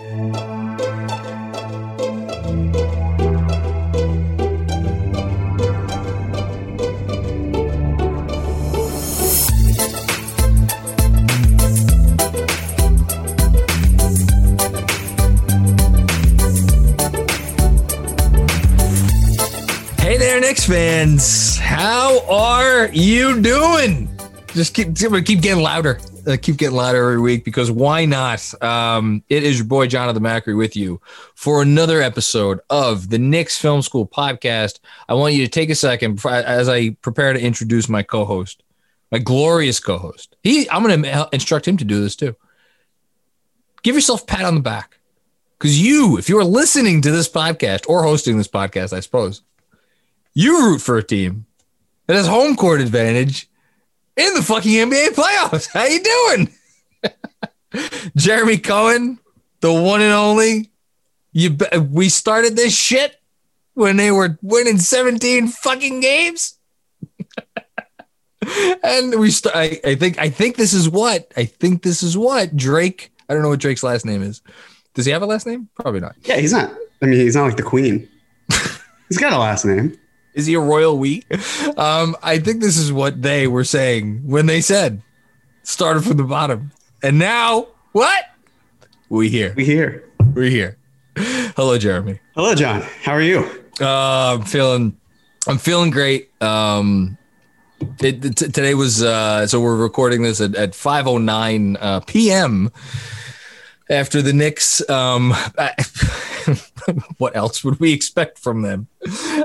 Hey 0.00 0.06
there, 20.16 20.40
Knicks 20.40 20.66
fans. 20.66 21.58
How 21.58 22.26
are 22.26 22.88
you 22.88 23.42
doing? 23.42 24.08
Just 24.54 24.72
keep 24.72 24.96
keep 24.96 25.42
getting 25.42 25.62
louder. 25.62 26.00
Uh, 26.26 26.36
keep 26.40 26.56
getting 26.56 26.76
louder 26.76 26.98
every 26.98 27.20
week 27.20 27.44
because 27.44 27.70
why 27.70 28.04
not? 28.04 28.62
Um, 28.62 29.22
it 29.28 29.42
is 29.42 29.58
your 29.58 29.66
boy 29.66 29.86
Jonathan 29.86 30.22
Macri 30.22 30.56
with 30.56 30.76
you 30.76 31.00
for 31.34 31.62
another 31.62 32.02
episode 32.02 32.60
of 32.70 33.10
the 33.10 33.18
Knicks 33.18 33.58
Film 33.58 33.82
School 33.82 34.06
podcast. 34.06 34.80
I 35.08 35.14
want 35.14 35.34
you 35.34 35.44
to 35.44 35.50
take 35.50 35.70
a 35.70 35.74
second 35.74 36.24
as 36.24 36.68
I 36.68 36.90
prepare 37.02 37.32
to 37.32 37.40
introduce 37.40 37.88
my 37.88 38.02
co-host, 38.02 38.62
my 39.10 39.18
glorious 39.18 39.80
co-host. 39.80 40.36
He, 40.42 40.68
I'm 40.70 40.82
going 40.82 41.02
to 41.02 41.28
instruct 41.32 41.66
him 41.66 41.76
to 41.78 41.84
do 41.84 42.00
this 42.00 42.16
too. 42.16 42.36
Give 43.82 43.94
yourself 43.94 44.22
a 44.22 44.26
pat 44.26 44.44
on 44.44 44.54
the 44.54 44.60
back 44.60 44.98
because 45.58 45.80
you, 45.80 46.18
if 46.18 46.28
you 46.28 46.38
are 46.38 46.44
listening 46.44 47.02
to 47.02 47.10
this 47.10 47.28
podcast 47.28 47.88
or 47.88 48.02
hosting 48.02 48.38
this 48.38 48.48
podcast, 48.48 48.92
I 48.92 49.00
suppose 49.00 49.42
you 50.34 50.66
root 50.66 50.80
for 50.80 50.96
a 50.96 51.02
team 51.02 51.46
that 52.06 52.14
has 52.14 52.26
home 52.26 52.56
court 52.56 52.80
advantage 52.80 53.49
in 54.20 54.34
the 54.34 54.42
fucking 54.42 54.72
NBA 54.72 55.08
playoffs. 55.08 55.68
How 55.72 55.84
you 55.84 56.02
doing? 56.02 56.52
Jeremy 58.16 58.58
Cohen, 58.58 59.18
the 59.60 59.72
one 59.72 60.02
and 60.02 60.12
only. 60.12 60.70
You 61.32 61.50
be- 61.50 61.78
we 61.78 62.08
started 62.08 62.56
this 62.56 62.76
shit 62.76 63.20
when 63.74 63.96
they 63.96 64.10
were 64.10 64.38
winning 64.42 64.78
17 64.78 65.48
fucking 65.48 66.00
games. 66.00 66.58
and 68.82 69.18
we 69.18 69.30
st- 69.30 69.54
I, 69.54 69.80
I 69.84 69.94
think 69.94 70.18
I 70.18 70.28
think 70.28 70.56
this 70.56 70.72
is 70.72 70.88
what 70.88 71.32
I 71.36 71.44
think 71.44 71.82
this 71.82 72.02
is 72.02 72.16
what 72.16 72.56
Drake 72.56 73.12
I 73.28 73.34
don't 73.34 73.42
know 73.42 73.48
what 73.50 73.60
Drake's 73.60 73.82
last 73.82 74.04
name 74.04 74.22
is. 74.22 74.42
Does 74.94 75.06
he 75.06 75.12
have 75.12 75.22
a 75.22 75.26
last 75.26 75.46
name? 75.46 75.68
Probably 75.76 76.00
not. 76.00 76.16
Yeah, 76.22 76.36
he's 76.36 76.52
not. 76.52 76.74
I 77.00 77.06
mean, 77.06 77.20
he's 77.20 77.36
not 77.36 77.44
like 77.44 77.56
the 77.56 77.62
queen. 77.62 78.08
he's 79.08 79.18
got 79.18 79.32
a 79.32 79.38
last 79.38 79.64
name. 79.64 79.96
Is 80.34 80.46
he 80.46 80.54
a 80.54 80.60
royal 80.60 80.96
we? 80.98 81.24
Um, 81.76 82.16
I 82.22 82.38
think 82.38 82.60
this 82.60 82.76
is 82.76 82.92
what 82.92 83.22
they 83.22 83.46
were 83.46 83.64
saying 83.64 84.22
when 84.26 84.46
they 84.46 84.60
said 84.60 85.02
started 85.62 86.04
from 86.04 86.16
the 86.16 86.24
bottom. 86.24 86.72
And 87.02 87.18
now 87.18 87.68
what? 87.92 88.24
We 89.08 89.28
here. 89.28 89.54
We 89.56 89.64
here. 89.64 90.04
We're 90.34 90.50
here. 90.50 90.76
Hello, 91.16 91.76
Jeremy. 91.78 92.20
Hello, 92.34 92.54
John. 92.54 92.82
How 93.02 93.12
are 93.12 93.22
you? 93.22 93.40
Uh, 93.80 94.36
I'm 94.38 94.42
feeling 94.42 94.96
I'm 95.48 95.58
feeling 95.58 95.90
great. 95.90 96.30
Um 96.42 97.16
it, 98.00 98.20
t- 98.22 98.30
today 98.30 98.74
was 98.74 99.02
uh 99.02 99.46
so 99.46 99.60
we're 99.60 99.76
recording 99.76 100.22
this 100.22 100.40
at, 100.40 100.54
at 100.54 100.74
509 100.74 101.76
uh, 101.80 102.00
p.m. 102.00 102.70
after 103.90 104.22
the 104.22 104.32
Knicks 104.32 104.88
um 104.88 105.34
what 107.18 107.36
else 107.36 107.64
would 107.64 107.78
we 107.80 107.92
expect 107.92 108.38
from 108.38 108.62
them? 108.62 108.88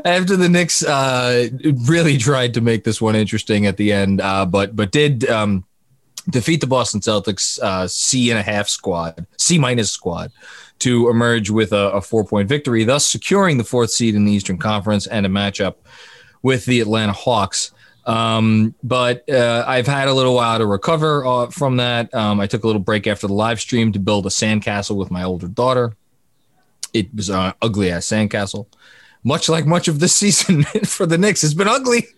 After 0.05 0.35
the 0.35 0.49
Knicks 0.49 0.83
uh, 0.83 1.49
really 1.85 2.17
tried 2.17 2.53
to 2.55 2.61
make 2.61 2.83
this 2.83 3.01
one 3.01 3.15
interesting 3.15 3.65
at 3.65 3.77
the 3.77 3.91
end, 3.91 4.21
uh, 4.21 4.45
but 4.45 4.75
but 4.75 4.91
did 4.91 5.29
um, 5.29 5.65
defeat 6.29 6.61
the 6.61 6.67
Boston 6.67 7.01
Celtics 7.01 7.59
uh, 7.59 7.87
C 7.87 8.29
and 8.29 8.39
a 8.39 8.43
half 8.43 8.67
squad, 8.67 9.25
C 9.37 9.57
minus 9.57 9.91
squad, 9.91 10.31
to 10.79 11.09
emerge 11.09 11.49
with 11.49 11.73
a, 11.73 11.91
a 11.91 12.01
four 12.01 12.25
point 12.25 12.49
victory, 12.49 12.83
thus 12.83 13.05
securing 13.05 13.57
the 13.57 13.63
fourth 13.63 13.91
seed 13.91 14.15
in 14.15 14.25
the 14.25 14.31
Eastern 14.31 14.57
Conference 14.57 15.07
and 15.07 15.25
a 15.25 15.29
matchup 15.29 15.75
with 16.41 16.65
the 16.65 16.79
Atlanta 16.79 17.13
Hawks. 17.13 17.71
Um, 18.05 18.75
but 18.83 19.27
uh, 19.29 19.63
I've 19.67 19.87
had 19.87 20.07
a 20.07 20.13
little 20.13 20.35
while 20.35 20.59
to 20.59 20.65
recover 20.65 21.25
uh, 21.25 21.47
from 21.47 21.77
that. 21.77 22.13
Um, 22.13 22.39
I 22.39 22.47
took 22.47 22.63
a 22.63 22.67
little 22.67 22.81
break 22.81 23.07
after 23.07 23.27
the 23.27 23.33
live 23.33 23.59
stream 23.59 23.91
to 23.93 23.99
build 23.99 24.25
a 24.25 24.29
sandcastle 24.29 24.95
with 24.95 25.09
my 25.09 25.23
older 25.23 25.47
daughter. 25.47 25.95
It 26.93 27.13
was 27.13 27.29
an 27.29 27.53
ugly 27.61 27.91
ass 27.91 28.05
sandcastle, 28.07 28.67
much 29.23 29.49
like 29.49 29.65
much 29.65 29.87
of 29.87 29.99
this 29.99 30.15
season 30.15 30.63
for 30.63 31.05
the 31.05 31.17
Knicks. 31.17 31.43
It's 31.43 31.53
been 31.53 31.67
ugly. 31.67 32.07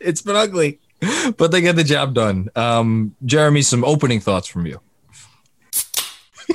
It's 0.00 0.22
been 0.22 0.36
ugly, 0.36 0.78
but 1.36 1.50
they 1.50 1.60
get 1.60 1.74
the 1.74 1.82
job 1.82 2.14
done. 2.14 2.50
Um, 2.54 3.16
Jeremy, 3.24 3.62
some 3.62 3.82
opening 3.82 4.20
thoughts 4.20 4.46
from 4.46 4.64
you. 4.64 4.80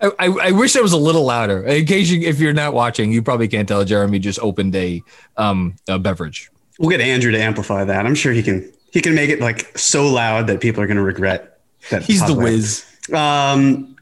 I, 0.00 0.10
I, 0.18 0.26
I 0.26 0.50
wish 0.50 0.74
I 0.74 0.80
was 0.80 0.92
a 0.92 0.96
little 0.96 1.24
louder. 1.24 1.64
In 1.64 1.86
case 1.86 2.10
you, 2.10 2.20
if 2.26 2.40
you're 2.40 2.52
not 2.52 2.74
watching, 2.74 3.12
you 3.12 3.22
probably 3.22 3.46
can't 3.46 3.68
tell. 3.68 3.84
Jeremy 3.84 4.18
just 4.18 4.40
opened 4.40 4.74
a 4.74 5.00
um 5.36 5.76
a 5.86 6.00
beverage. 6.00 6.50
We'll 6.78 6.90
get 6.90 7.00
Andrew 7.00 7.32
to 7.32 7.38
amplify 7.40 7.84
that. 7.84 8.06
I'm 8.06 8.14
sure 8.14 8.32
he 8.32 8.42
can. 8.42 8.72
He 8.90 9.00
can 9.02 9.14
make 9.14 9.28
it 9.30 9.40
like 9.40 9.76
so 9.76 10.08
loud 10.08 10.46
that 10.46 10.60
people 10.60 10.82
are 10.82 10.86
going 10.86 10.96
to 10.96 11.02
regret 11.02 11.60
that. 11.90 12.02
He's 12.02 12.24
the 12.26 12.34
whiz. 12.34 12.84
Um, 13.12 13.96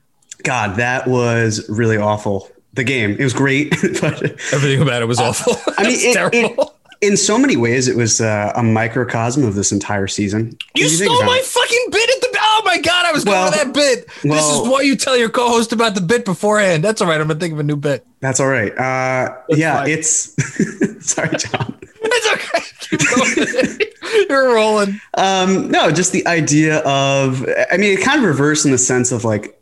God, 0.45 0.77
that 0.77 1.09
was 1.09 1.69
really 1.69 1.97
awful. 1.97 2.51
The 2.75 2.85
game, 2.85 3.13
it 3.19 3.25
was 3.25 3.33
great, 3.33 3.71
but 4.01 4.23
Everything 4.53 4.83
about 4.83 5.03
it 5.03 5.07
was 5.07 5.19
awful. 5.19 5.55
I 5.79 5.83
mean, 5.85 5.97
it, 5.99 6.13
terrible. 6.15 6.39
it, 6.63 6.69
in 7.09 7.17
so 7.17 7.37
many 7.39 7.57
ways, 7.57 7.89
it 7.89 7.97
was 7.97 8.21
uh, 8.21 8.53
a 8.55 8.63
microcosm 8.63 9.45
of 9.45 9.55
this 9.55 9.73
entire 9.73 10.07
season. 10.07 10.57
You 10.75 10.89
think 10.89 11.11
stole 11.11 11.25
my 11.25 11.39
it. 11.39 11.45
fucking 11.47 11.87
bit 11.91 12.09
at 12.11 12.21
the. 12.21 12.39
Oh 12.39 12.63
my 12.65 12.79
god! 12.79 13.07
I 13.07 13.13
was 13.13 13.25
Well- 13.25 13.51
going 13.51 13.59
to 13.59 13.65
that 13.65 13.75
bit. 13.75 14.07
this 14.23 14.45
is 14.45 14.69
why 14.69 14.83
you 14.83 14.95
tell 14.95 15.17
your 15.17 15.31
co-host 15.31 15.73
about 15.73 15.95
the 15.95 16.01
bit 16.01 16.25
beforehand. 16.25 16.85
That's 16.85 17.01
all 17.01 17.09
right. 17.09 17.21
I'm 17.21 17.27
gonna 17.29 17.41
think 17.41 17.55
of 17.55 17.59
a 17.59 17.63
new 17.65 17.77
bit. 17.77 18.07
That's 18.21 18.41
all 18.41 18.49
right. 18.49 18.73
Uh, 18.79 19.35
yeah, 19.51 19.79
fine. 19.79 19.91
it's 19.91 21.07
sorry, 21.11 21.37
John. 21.37 21.79
It's 21.83 22.33
okay. 22.33 22.65
You're 24.29 24.55
rolling. 24.55 25.01
Um, 25.15 25.71
no, 25.71 25.91
just 25.91 26.13
the 26.13 26.27
idea 26.27 26.79
of, 26.79 27.47
I 27.71 27.77
mean, 27.77 27.99
it 27.99 28.03
kind 28.03 28.19
of 28.19 28.25
reverse 28.25 28.65
in 28.65 28.71
the 28.71 28.79
sense 28.79 29.13
of 29.13 29.25
like, 29.25 29.61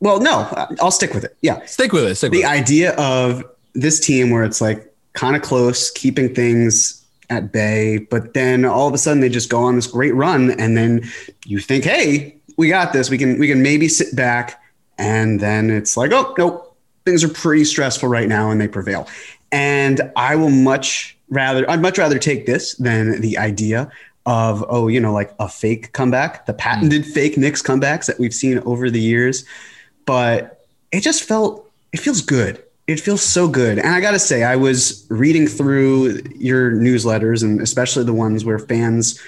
well, 0.00 0.20
no, 0.20 0.48
I'll 0.80 0.90
stick 0.90 1.14
with 1.14 1.24
it. 1.24 1.36
Yeah. 1.40 1.64
Stick 1.66 1.92
with 1.92 2.04
it. 2.04 2.14
Stick 2.16 2.30
with 2.30 2.40
The 2.40 2.46
it. 2.46 2.50
idea 2.50 2.94
of 2.96 3.44
this 3.74 3.98
team 4.00 4.30
where 4.30 4.44
it's 4.44 4.60
like 4.60 4.92
kind 5.14 5.34
of 5.36 5.42
close, 5.42 5.90
keeping 5.90 6.34
things 6.34 7.00
at 7.30 7.52
bay, 7.52 7.98
but 8.10 8.34
then 8.34 8.64
all 8.64 8.86
of 8.86 8.92
a 8.94 8.98
sudden 8.98 9.20
they 9.20 9.30
just 9.30 9.48
go 9.48 9.62
on 9.62 9.76
this 9.76 9.86
great 9.86 10.14
run, 10.14 10.50
and 10.60 10.76
then 10.76 11.08
you 11.46 11.58
think, 11.58 11.84
hey, 11.84 12.36
we 12.58 12.68
got 12.68 12.92
this. 12.92 13.08
We 13.08 13.16
can 13.16 13.38
we 13.38 13.48
can 13.48 13.62
maybe 13.62 13.88
sit 13.88 14.14
back, 14.14 14.60
and 14.98 15.40
then 15.40 15.70
it's 15.70 15.96
like, 15.96 16.12
oh 16.12 16.34
nope, 16.36 16.76
things 17.06 17.24
are 17.24 17.28
pretty 17.28 17.64
stressful 17.64 18.08
right 18.10 18.28
now, 18.28 18.50
and 18.50 18.60
they 18.60 18.68
prevail. 18.68 19.08
And 19.54 20.10
I 20.16 20.34
will 20.34 20.50
much 20.50 21.16
rather, 21.28 21.70
I'd 21.70 21.80
much 21.80 21.96
rather 21.96 22.18
take 22.18 22.44
this 22.44 22.74
than 22.74 23.20
the 23.20 23.38
idea 23.38 23.88
of 24.26 24.64
oh, 24.68 24.88
you 24.88 24.98
know, 24.98 25.12
like 25.12 25.32
a 25.38 25.48
fake 25.48 25.92
comeback, 25.92 26.46
the 26.46 26.52
hmm. 26.52 26.58
patented 26.58 27.06
fake 27.06 27.38
Knicks 27.38 27.62
comebacks 27.62 28.06
that 28.06 28.18
we've 28.18 28.34
seen 28.34 28.58
over 28.60 28.90
the 28.90 29.00
years. 29.00 29.44
But 30.06 30.66
it 30.90 31.02
just 31.02 31.22
felt, 31.22 31.70
it 31.92 32.00
feels 32.00 32.20
good. 32.20 32.64
It 32.88 32.98
feels 32.98 33.22
so 33.22 33.46
good. 33.46 33.78
And 33.78 33.90
I 33.90 34.00
got 34.00 34.10
to 34.10 34.18
say, 34.18 34.42
I 34.42 34.56
was 34.56 35.06
reading 35.08 35.46
through 35.46 36.20
your 36.34 36.72
newsletters 36.72 37.44
and 37.44 37.60
especially 37.60 38.02
the 38.02 38.12
ones 38.12 38.44
where 38.44 38.58
fans 38.58 39.22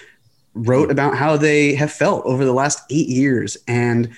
wrote 0.55 0.91
about 0.91 1.17
how 1.17 1.37
they 1.37 1.77
have 1.77 1.93
felt 1.93 2.27
over 2.27 2.45
the 2.45 2.53
last 2.53 2.81
eight 2.91 3.09
years. 3.09 3.57
And 3.69 4.11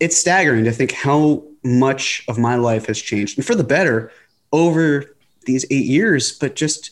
it's 0.00 0.18
staggering 0.18 0.64
to 0.64 0.72
think 0.72 0.92
how 0.92 1.44
much 1.64 2.24
of 2.28 2.36
my 2.36 2.56
life 2.56 2.86
has 2.86 3.00
changed 3.00 3.38
and 3.38 3.46
for 3.46 3.54
the 3.54 3.64
better 3.64 4.12
over 4.52 5.16
these 5.52 5.64
eight 5.70 5.86
years, 5.86 6.32
but 6.32 6.56
just 6.56 6.90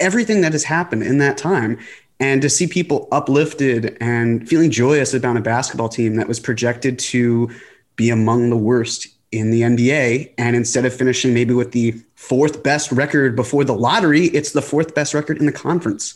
everything 0.00 0.40
that 0.42 0.52
has 0.52 0.64
happened 0.64 1.02
in 1.02 1.18
that 1.18 1.36
time. 1.36 1.78
And 2.20 2.42
to 2.42 2.50
see 2.50 2.66
people 2.66 3.06
uplifted 3.12 3.96
and 4.00 4.48
feeling 4.48 4.70
joyous 4.70 5.14
about 5.14 5.36
a 5.36 5.40
basketball 5.40 5.88
team 5.88 6.16
that 6.16 6.26
was 6.26 6.40
projected 6.40 6.98
to 7.12 7.50
be 7.96 8.10
among 8.10 8.50
the 8.50 8.56
worst 8.56 9.08
in 9.30 9.50
the 9.50 9.60
NBA. 9.62 10.32
And 10.38 10.56
instead 10.56 10.84
of 10.84 10.94
finishing 10.94 11.34
maybe 11.34 11.54
with 11.54 11.72
the 11.72 11.94
fourth 12.14 12.62
best 12.62 12.90
record 12.90 13.36
before 13.36 13.62
the 13.64 13.74
lottery, 13.74 14.26
it's 14.26 14.52
the 14.52 14.62
fourth 14.62 14.94
best 14.94 15.14
record 15.14 15.38
in 15.38 15.46
the 15.46 15.52
conference. 15.52 16.14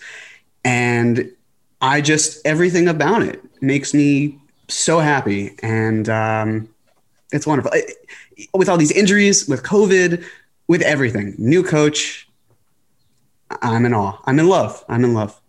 And 0.64 1.30
I 1.80 2.00
just, 2.00 2.44
everything 2.46 2.88
about 2.88 3.22
it 3.22 3.40
makes 3.60 3.92
me 3.94 4.38
so 4.68 4.98
happy. 4.98 5.54
And 5.62 6.08
um, 6.08 6.68
it's 7.32 7.46
wonderful. 7.46 7.70
I- 7.74 7.86
With 8.54 8.68
all 8.68 8.78
these 8.78 8.92
injuries, 8.92 9.46
with 9.46 9.62
COVID, 9.62 10.24
with 10.68 10.82
everything, 10.82 11.34
new 11.38 11.62
coach, 11.62 12.28
I'm 13.60 13.84
in 13.84 13.92
awe. 13.92 14.18
I'm 14.24 14.38
in 14.38 14.48
love. 14.48 14.84
I'm 14.88 15.04
in 15.04 15.14
love. 15.14 15.40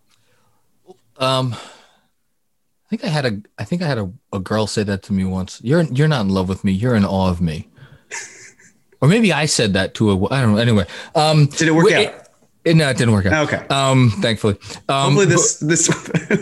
Um, 1.16 1.54
I 1.54 2.88
think 2.90 3.04
I 3.04 3.08
had 3.08 3.24
a 3.24 3.40
I 3.58 3.64
think 3.64 3.82
I 3.82 3.86
had 3.86 3.98
a, 3.98 4.10
a 4.32 4.38
girl 4.38 4.66
say 4.66 4.82
that 4.82 5.02
to 5.04 5.12
me 5.12 5.24
once. 5.24 5.60
You're 5.62 5.82
you're 5.82 6.08
not 6.08 6.22
in 6.22 6.28
love 6.28 6.48
with 6.48 6.64
me. 6.64 6.72
You're 6.72 6.96
in 6.96 7.04
awe 7.04 7.30
of 7.30 7.40
me. 7.40 7.68
or 9.00 9.08
maybe 9.08 9.32
I 9.32 9.46
said 9.46 9.72
that 9.74 9.94
to 9.94 10.10
a 10.10 10.28
I 10.32 10.40
don't 10.42 10.54
know. 10.54 10.58
Anyway, 10.58 10.86
um, 11.14 11.46
Did 11.46 11.68
it 11.68 11.72
work 11.72 11.86
wait, 11.86 12.08
out? 12.08 12.23
It, 12.64 12.76
no, 12.76 12.88
it 12.88 12.96
didn't 12.96 13.12
work 13.12 13.26
out. 13.26 13.46
Okay. 13.52 13.66
Um, 13.68 14.10
thankfully. 14.22 14.54
Um, 14.88 15.14
Hopefully 15.14 15.26
this 15.26 15.56
this. 15.58 15.90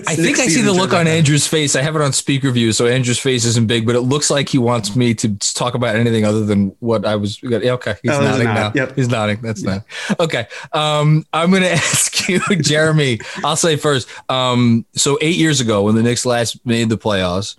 I 0.07 0.15
think 0.15 0.39
I 0.39 0.47
see 0.47 0.61
the 0.61 0.73
look 0.73 0.93
on 0.93 1.09
Andrew's 1.09 1.49
face. 1.49 1.75
I 1.75 1.83
have 1.83 1.97
it 1.97 2.03
on 2.03 2.13
speaker 2.13 2.51
view, 2.53 2.73
so 2.73 2.87
Andrew's 2.87 3.19
face 3.19 3.45
isn't 3.45 3.67
big, 3.67 3.87
but 3.87 3.97
it 3.97 4.03
looks 4.03 4.31
like 4.31 4.49
he 4.49 4.59
wants 4.59 4.95
me 4.95 5.15
to 5.15 5.35
talk 5.55 5.75
about 5.75 5.97
anything 5.97 6.25
other 6.25 6.45
than 6.45 6.69
what 6.79 7.05
I 7.05 7.17
was. 7.17 7.43
Okay, 7.43 7.97
he's 8.03 8.13
Oh, 8.13 8.21
nodding 8.21 8.45
now. 8.45 8.71
Yep. 8.73 8.95
He's 8.95 9.09
nodding. 9.09 9.41
That's 9.43 9.63
not 9.63 9.85
okay. 10.21 10.47
Um, 10.73 11.27
I'm 11.33 11.51
going 11.51 11.63
to 11.65 11.73
ask 11.73 12.29
you, 12.29 12.41
Jeremy. 12.61 13.19
I'll 13.43 13.57
say 13.57 13.75
first. 13.77 14.07
Um, 14.31 14.87
so 14.95 15.19
eight 15.21 15.37
years 15.37 15.61
ago, 15.61 15.83
when 15.83 15.97
the 15.97 16.03
Knicks 16.05 16.25
last 16.25 16.65
made 16.65 16.89
the 16.89 16.99
playoffs, 16.99 17.57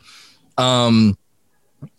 um, 0.57 1.18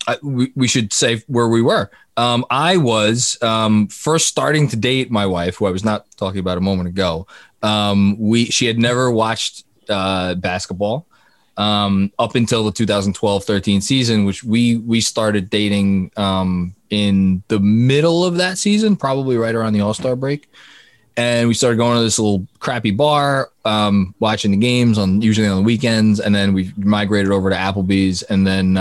I, 0.06 0.19
we, 0.22 0.52
we 0.54 0.69
should 0.69 0.92
say 0.92 1.22
where 1.26 1.48
we 1.48 1.62
were. 1.62 1.90
Um, 2.16 2.44
I 2.50 2.76
was 2.76 3.40
um, 3.42 3.88
first 3.88 4.28
starting 4.28 4.69
to 4.69 4.76
date 4.76 5.10
my 5.10 5.26
wife, 5.26 5.56
who 5.56 5.66
I 5.66 5.70
was 5.70 5.84
not 5.84 6.06
talking 6.16 6.40
about 6.40 6.58
a 6.58 6.60
moment 6.60 6.88
ago. 6.88 7.26
Um, 7.62 8.16
we 8.19 8.46
she 8.46 8.66
had 8.66 8.78
never 8.78 9.10
watched 9.10 9.64
uh, 9.88 10.34
basketball 10.34 11.06
um, 11.56 12.12
up 12.19 12.34
until 12.34 12.64
the 12.64 12.72
2012-13 12.72 13.82
season, 13.82 14.25
which 14.25 14.44
we 14.44 14.76
we 14.78 15.00
started 15.00 15.50
dating 15.50 16.10
um, 16.16 16.75
in 16.90 17.42
the 17.48 17.58
middle 17.60 18.25
of 18.25 18.36
that 18.36 18.58
season, 18.58 18.96
probably 18.96 19.36
right 19.36 19.54
around 19.54 19.72
the 19.72 19.81
All 19.81 19.94
Star 19.94 20.16
break. 20.16 20.50
And 21.16 21.46
we 21.46 21.54
started 21.54 21.76
going 21.76 21.96
to 21.96 22.02
this 22.02 22.19
little 22.19 22.44
crappy 22.58 22.90
bar, 22.90 23.50
um, 23.64 24.16
watching 24.19 24.50
the 24.50 24.56
games 24.56 24.98
on 24.98 25.20
usually 25.20 25.46
on 25.46 25.58
the 25.58 25.62
weekends, 25.62 26.19
and 26.19 26.34
then 26.34 26.52
we 26.52 26.72
migrated 26.76 27.31
over 27.31 27.50
to 27.50 27.56
Applebee's, 27.56 28.22
and 28.22 28.46
then 28.46 28.76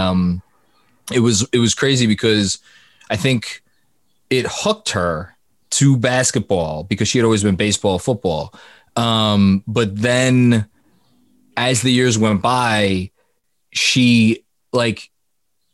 it 1.11 1.19
was 1.19 1.47
it 1.51 1.59
was 1.59 1.73
crazy 1.73 2.07
because 2.07 2.59
I 3.09 3.15
think 3.15 3.63
it 4.29 4.45
hooked 4.47 4.89
her 4.89 5.35
to 5.71 5.97
basketball 5.97 6.83
because 6.83 7.07
she 7.07 7.17
had 7.17 7.25
always 7.25 7.43
been 7.43 7.55
baseball, 7.55 7.99
football. 7.99 8.53
Um, 8.95 9.63
but 9.67 9.95
then 9.95 10.67
as 11.57 11.81
the 11.81 11.91
years 11.91 12.17
went 12.17 12.41
by, 12.41 13.11
she 13.71 14.45
like 14.71 15.09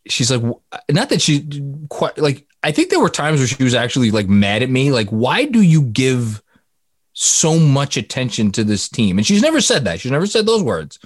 she's 0.08 0.32
like 0.32 0.42
not 0.90 1.10
that 1.10 1.22
she 1.22 1.48
quite 1.90 2.18
like 2.18 2.46
I 2.64 2.72
think 2.72 2.90
there 2.90 3.00
were 3.00 3.10
times 3.10 3.40
where 3.40 3.48
she 3.48 3.64
was 3.64 3.74
actually 3.74 4.12
like 4.12 4.28
mad 4.28 4.64
at 4.64 4.70
me, 4.70 4.92
like, 4.92 5.10
why 5.10 5.46
do 5.46 5.62
you 5.62 5.82
give 5.82 6.42
so 7.14 7.58
much 7.58 7.96
attention 7.96 8.52
to 8.54 8.64
this 8.64 8.90
team? 8.90 9.18
And 9.18 9.26
she's 9.26 9.42
never 9.42 9.62
said 9.62 9.86
that. 9.86 10.00
She's 10.00 10.12
never 10.12 10.28
said 10.28 10.46
those 10.46 10.64
words. 10.64 11.00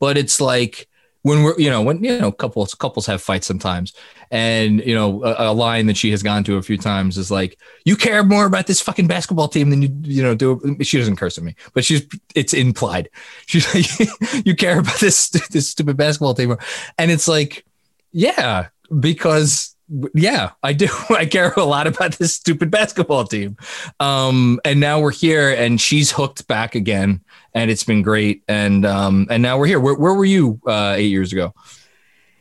But 0.00 0.16
it's 0.16 0.40
like 0.40 0.88
when 1.24 1.42
we're, 1.42 1.58
you 1.58 1.70
know, 1.70 1.80
when 1.80 2.04
you 2.04 2.18
know, 2.18 2.30
couples 2.30 2.74
couples 2.74 3.06
have 3.06 3.22
fights 3.22 3.46
sometimes. 3.46 3.94
And 4.30 4.84
you 4.84 4.94
know, 4.94 5.24
a, 5.24 5.50
a 5.50 5.54
line 5.54 5.86
that 5.86 5.96
she 5.96 6.10
has 6.10 6.22
gone 6.22 6.44
to 6.44 6.58
a 6.58 6.62
few 6.62 6.76
times 6.76 7.16
is 7.16 7.30
like, 7.30 7.58
"You 7.86 7.96
care 7.96 8.22
more 8.22 8.44
about 8.44 8.66
this 8.66 8.80
fucking 8.82 9.06
basketball 9.06 9.48
team 9.48 9.70
than 9.70 9.80
you, 9.80 9.88
you 10.02 10.22
know, 10.22 10.34
do." 10.34 10.76
She 10.82 10.98
doesn't 10.98 11.16
curse 11.16 11.38
at 11.38 11.44
me, 11.44 11.54
but 11.72 11.82
she's 11.82 12.06
it's 12.34 12.52
implied. 12.52 13.08
She's 13.46 13.74
like, 13.74 14.46
"You 14.46 14.54
care 14.54 14.80
about 14.80 15.00
this 15.00 15.30
this 15.30 15.70
stupid 15.70 15.96
basketball 15.96 16.34
team," 16.34 16.56
and 16.98 17.10
it's 17.10 17.26
like, 17.26 17.64
yeah, 18.12 18.68
because 19.00 19.73
yeah, 20.14 20.50
I 20.62 20.72
do. 20.72 20.88
I 21.10 21.26
care 21.26 21.52
a 21.52 21.64
lot 21.64 21.86
about 21.86 22.18
this 22.18 22.34
stupid 22.34 22.70
basketball 22.70 23.24
team. 23.24 23.56
Um, 24.00 24.60
and 24.64 24.80
now 24.80 25.00
we're 25.00 25.12
here, 25.12 25.50
and 25.50 25.80
she's 25.80 26.10
hooked 26.10 26.46
back 26.46 26.74
again, 26.74 27.20
and 27.54 27.70
it's 27.70 27.84
been 27.84 28.02
great. 28.02 28.42
And 28.48 28.84
um, 28.86 29.26
and 29.30 29.42
now 29.42 29.58
we're 29.58 29.66
here. 29.66 29.80
Where, 29.80 29.94
where 29.94 30.14
were 30.14 30.24
you 30.24 30.60
uh, 30.66 30.94
eight 30.96 31.10
years 31.10 31.32
ago? 31.32 31.52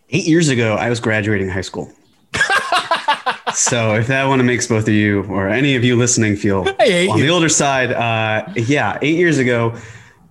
Eight 0.10 0.26
years 0.26 0.50
ago, 0.50 0.76
I 0.76 0.90
was 0.90 1.00
graduating 1.00 1.50
high 1.50 1.62
school. 1.62 1.92
so 3.54 3.96
if 3.96 4.08
that 4.08 4.26
one 4.26 4.44
makes 4.46 4.68
both 4.68 4.88
of 4.88 4.94
you 4.94 5.24
or 5.24 5.50
any 5.50 5.76
of 5.76 5.84
you 5.84 5.96
listening 5.96 6.36
feel 6.36 6.60
on 6.80 6.88
you. 6.88 7.18
the 7.18 7.30
older 7.30 7.50
side, 7.50 7.92
uh, 7.92 8.48
yeah, 8.56 9.00
eight 9.02 9.16
years 9.16 9.38
ago, 9.38 9.76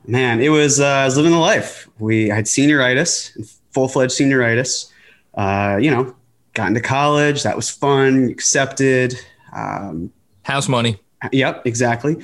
man, 0.06 0.40
it 0.40 0.50
was 0.50 0.80
uh, 0.80 0.86
I 0.86 1.04
was 1.04 1.16
living 1.16 1.32
the 1.32 1.38
life. 1.38 1.88
We 1.98 2.28
had 2.28 2.44
senioritis, 2.44 3.58
full 3.72 3.88
fledged 3.88 4.12
senioritis. 4.12 4.90
Uh, 5.34 5.78
you 5.80 5.90
know, 5.90 6.14
got 6.54 6.68
into 6.68 6.80
college. 6.80 7.42
That 7.42 7.56
was 7.56 7.70
fun. 7.70 8.28
Accepted. 8.28 9.18
Um, 9.54 10.12
House 10.42 10.68
money. 10.68 10.98
Yep, 11.30 11.66
exactly. 11.66 12.16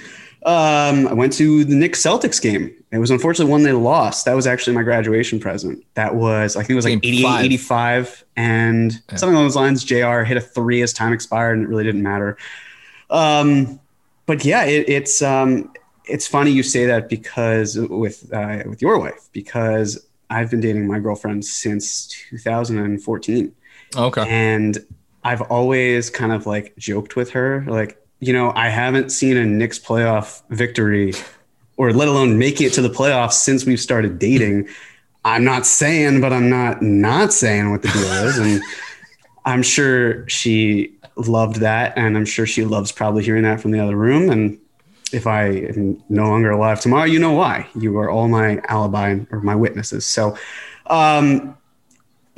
Um, 0.44 1.06
I 1.08 1.12
went 1.12 1.32
to 1.34 1.64
the 1.64 1.74
Knicks 1.74 2.02
Celtics 2.02 2.40
game. 2.40 2.72
It 2.90 2.98
was 2.98 3.10
unfortunately 3.10 3.50
one 3.50 3.62
they 3.62 3.72
lost. 3.72 4.24
That 4.24 4.34
was 4.34 4.46
actually 4.46 4.74
my 4.74 4.82
graduation 4.82 5.38
present. 5.38 5.84
That 5.94 6.14
was, 6.14 6.56
I 6.56 6.60
think 6.60 6.70
it 6.70 6.74
was 6.74 6.84
like 6.84 7.00
Game 7.02 7.12
88, 7.14 7.22
five. 7.22 7.44
85. 7.44 8.24
And 8.36 8.92
Yeah. 8.92 9.16
something 9.16 9.34
along 9.34 9.44
those 9.46 9.56
lines, 9.56 9.84
JR 9.84 10.22
hit 10.22 10.36
a 10.36 10.40
three 10.40 10.80
as 10.82 10.92
time 10.92 11.12
expired 11.12 11.58
and 11.58 11.66
it 11.66 11.68
really 11.68 11.84
didn't 11.84 12.02
matter. 12.02 12.36
Um, 13.10 13.78
but 14.26 14.44
yeah, 14.44 14.64
it, 14.64 14.88
it's, 14.88 15.22
um, 15.22 15.72
it's 16.06 16.26
funny 16.26 16.50
you 16.50 16.62
say 16.62 16.86
that 16.86 17.08
because 17.08 17.76
with, 17.78 18.32
uh, 18.32 18.62
with 18.66 18.80
your 18.80 18.98
wife, 18.98 19.28
because 19.32 20.06
I've 20.30 20.50
been 20.50 20.60
dating 20.60 20.86
my 20.86 20.98
girlfriend 20.98 21.44
since 21.44 22.06
2014 22.30 23.52
Okay. 23.96 24.24
and 24.28 24.78
I've 25.24 25.42
always 25.42 26.10
kind 26.10 26.32
of 26.32 26.46
like 26.46 26.76
joked 26.76 27.16
with 27.16 27.30
her, 27.30 27.64
like, 27.66 28.02
you 28.20 28.32
know, 28.32 28.52
I 28.54 28.68
haven't 28.68 29.10
seen 29.10 29.36
a 29.36 29.44
Knicks 29.44 29.78
playoff 29.78 30.42
victory 30.50 31.12
or 31.76 31.92
let 31.92 32.08
alone 32.08 32.38
make 32.38 32.60
it 32.60 32.72
to 32.74 32.82
the 32.82 32.88
playoffs 32.88 33.34
since 33.34 33.64
we've 33.64 33.80
started 33.80 34.18
dating. 34.18 34.68
I'm 35.24 35.44
not 35.44 35.66
saying, 35.66 36.20
but 36.20 36.32
I'm 36.32 36.48
not 36.48 36.80
not 36.80 37.32
saying 37.32 37.70
what 37.70 37.82
the 37.82 37.88
deal 37.88 38.12
is. 38.24 38.38
And 38.38 38.62
I'm 39.44 39.62
sure 39.62 40.28
she 40.28 40.94
loved 41.16 41.56
that. 41.56 41.96
And 41.98 42.16
I'm 42.16 42.24
sure 42.24 42.46
she 42.46 42.64
loves 42.64 42.92
probably 42.92 43.24
hearing 43.24 43.42
that 43.42 43.60
from 43.60 43.72
the 43.72 43.80
other 43.80 43.96
room. 43.96 44.30
And 44.30 44.58
if 45.12 45.26
I 45.26 45.48
am 45.48 46.02
no 46.08 46.24
longer 46.24 46.50
alive 46.50 46.80
tomorrow, 46.80 47.04
you 47.04 47.18
know 47.18 47.32
why. 47.32 47.68
You 47.74 47.98
are 47.98 48.08
all 48.08 48.28
my 48.28 48.60
alibi 48.68 49.18
or 49.30 49.40
my 49.40 49.54
witnesses. 49.54 50.06
So, 50.06 50.36
um, 50.86 51.56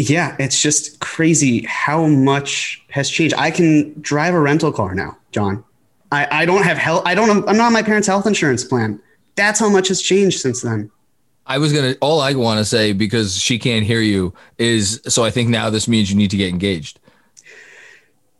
yeah, 0.09 0.37
it's 0.39 0.61
just 0.61 1.01
crazy 1.01 1.65
how 1.67 2.07
much 2.07 2.83
has 2.91 3.11
changed. 3.11 3.35
I 3.37 3.51
can 3.51 4.01
drive 4.01 4.35
a 4.35 4.41
rental 4.41 4.73
car 4.73 4.95
now, 4.95 5.19
John. 5.33 5.63
I, 6.11 6.27
I 6.31 6.45
don't 6.47 6.63
have 6.63 6.79
health. 6.79 7.03
I 7.05 7.15
don't. 7.15 7.49
I'm 7.49 7.57
not 7.57 7.67
on 7.67 7.73
my 7.73 7.83
parents' 7.83 8.09
health 8.09 8.27
insurance 8.27 8.65
plan. 8.65 9.01
That's 9.37 9.61
how 9.61 9.69
much 9.69 9.89
has 9.89 10.01
changed 10.01 10.41
since 10.41 10.63
then. 10.63 10.91
I 11.47 11.59
was 11.59 11.73
gonna. 11.73 11.97
All 12.01 12.21
I 12.21 12.35
want 12.35 12.59
to 12.59 12.65
say 12.65 12.93
because 12.93 13.37
she 13.37 13.59
can't 13.59 13.85
hear 13.85 14.01
you 14.01 14.33
is 14.59 15.01
so. 15.07 15.25
I 15.25 15.31
think 15.31 15.51
now 15.51 15.69
this 15.71 15.87
means 15.87 16.11
you 16.11 16.17
need 16.17 16.31
to 16.31 16.37
get 16.37 16.49
engaged. 16.49 16.99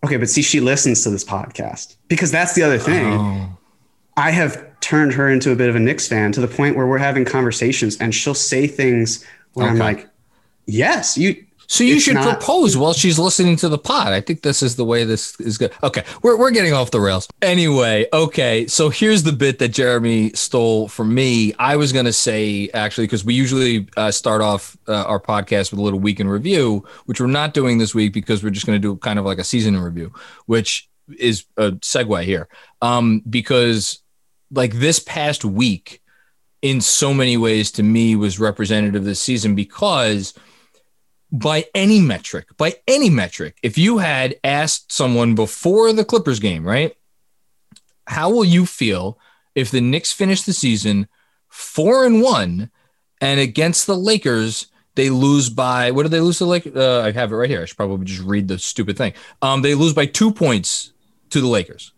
Okay, 0.05 0.17
but 0.17 0.31
see, 0.31 0.43
she 0.43 0.61
listens 0.61 1.03
to 1.05 1.11
this 1.11 1.25
podcast 1.25 1.97
because 2.09 2.31
that's 2.31 2.55
the 2.55 2.63
other 2.63 2.79
thing. 2.79 3.13
Oh. 3.13 3.59
I 4.17 4.31
have 4.31 4.81
turned 4.81 5.13
her 5.13 5.29
into 5.29 5.53
a 5.53 5.57
bit 5.57 5.69
of 5.69 5.77
a 5.77 5.81
Knicks 5.81 6.09
fan 6.09 6.33
to 6.33 6.41
the 6.41 6.49
point 6.49 6.77
where 6.77 6.87
we're 6.87 6.99
having 6.99 7.25
conversations 7.25 7.99
and 7.99 8.15
she'll 8.15 8.35
say 8.35 8.67
things 8.67 9.25
where 9.53 9.69
I'm 9.69 9.79
like, 9.79 10.09
yes, 10.67 11.19
you. 11.19 11.45
So 11.73 11.85
you 11.85 11.95
It's 11.95 12.05
should 12.05 12.15
not- 12.15 12.41
propose 12.41 12.77
while 12.77 12.93
she's 12.93 13.17
listening 13.17 13.55
to 13.59 13.69
the 13.69 13.79
pod. 13.79 14.09
I 14.13 14.21
think 14.21 14.43
this 14.43 14.61
is 14.61 14.75
the 14.75 14.85
way 14.85 15.05
this 15.05 15.39
is 15.39 15.57
good. 15.57 15.71
Okay, 15.85 16.03
we're 16.21 16.37
we're 16.37 16.51
getting 16.51 16.73
off 16.73 16.91
the 16.91 16.99
rails. 17.01 17.29
Anyway, 17.43 18.07
okay. 18.13 18.67
So 18.67 18.89
here's 18.89 19.23
the 19.23 19.31
bit 19.31 19.61
that 19.61 19.69
Jeremy 19.69 20.33
stole 20.35 20.89
from 20.89 21.15
me. 21.15 21.55
I 21.61 21.77
was 21.77 21.93
gonna 21.93 22.13
say 22.13 22.69
actually 22.75 23.07
because 23.07 23.25
we 23.25 23.35
usually 23.35 23.87
uh, 23.97 24.11
start 24.11 24.43
off 24.43 24.77
uh, 24.89 25.05
our 25.05 25.21
podcast 25.21 25.71
with 25.71 25.79
a 25.79 25.83
little 25.83 26.01
week 26.01 26.19
in 26.19 26.27
review, 26.27 26.85
which 27.07 27.21
we're 27.21 27.29
not 27.29 27.55
doing 27.55 27.79
this 27.79 27.95
week 27.95 28.13
because 28.13 28.43
we're 28.43 28.51
just 28.51 28.67
gonna 28.67 28.81
do 28.81 28.97
kind 28.97 29.21
of 29.21 29.25
like 29.25 29.39
a 29.39 29.45
season 29.45 29.77
in 29.77 29.81
review, 29.81 30.13
which 30.47 30.89
is 31.21 31.45
a 31.57 31.71
segue 31.71 32.25
here. 32.25 32.49
Um, 32.83 33.23
because 33.31 34.01
like 34.51 34.73
this 34.73 34.99
past 34.99 35.45
week, 35.45 36.03
in 36.63 36.81
so 36.81 37.15
many 37.15 37.37
ways, 37.37 37.71
to 37.73 37.85
me 37.85 38.17
was 38.17 38.41
representative 38.41 39.03
of 39.03 39.05
this 39.05 39.23
season 39.23 39.55
because 39.55 40.35
by 41.33 41.67
any 41.75 42.01
metric, 42.01 42.49
by 42.57 42.77
any 42.89 43.11
metric, 43.11 43.59
if 43.63 43.79
you 43.79 43.99
had 43.99 44.37
asked 44.43 44.93
someone 44.93 45.35
before 45.35 45.93
the 45.93 46.05
Clippers 46.05 46.41
game, 46.41 46.65
right? 46.65 46.97
How 48.07 48.31
will 48.31 48.45
you 48.45 48.67
feel 48.67 49.19
if 49.55 49.71
the 49.71 49.81
Knicks 49.81 50.13
finish 50.13 50.43
the 50.43 50.53
season 50.53 51.09
four 51.49 52.05
and 52.05 52.23
one 52.23 52.71
and 53.21 53.39
against 53.39 53.87
the 53.87 53.97
Lakers, 53.97 54.67
they 54.97 55.11
lose 55.11 55.49
by 55.51 55.91
what 55.93 56.03
did 56.03 56.13
they 56.13 56.21
lose 56.21 56.39
to 56.39 56.45
the 56.45 56.51
Lakers? 56.51 56.77
Uh, 56.77 57.03
I 57.03 57.13
have 57.13 57.33
it 57.33 57.37
right 57.37 57.51
here. 57.51 57.63
I 57.63 57.65
should 57.65 57.77
probably 57.77 58.07
just 58.07 58.23
read 58.23 58.49
the 58.49 58.59
stupid 58.59 58.97
thing. 58.97 59.13
Um, 59.41 59.63
they 59.63 59.75
lose 59.75 59.95
by 59.95 60.07
two 60.07 60.33
points 60.33 60.93
to 61.31 61.41
the 61.41 61.47
Lakers. 61.47 61.93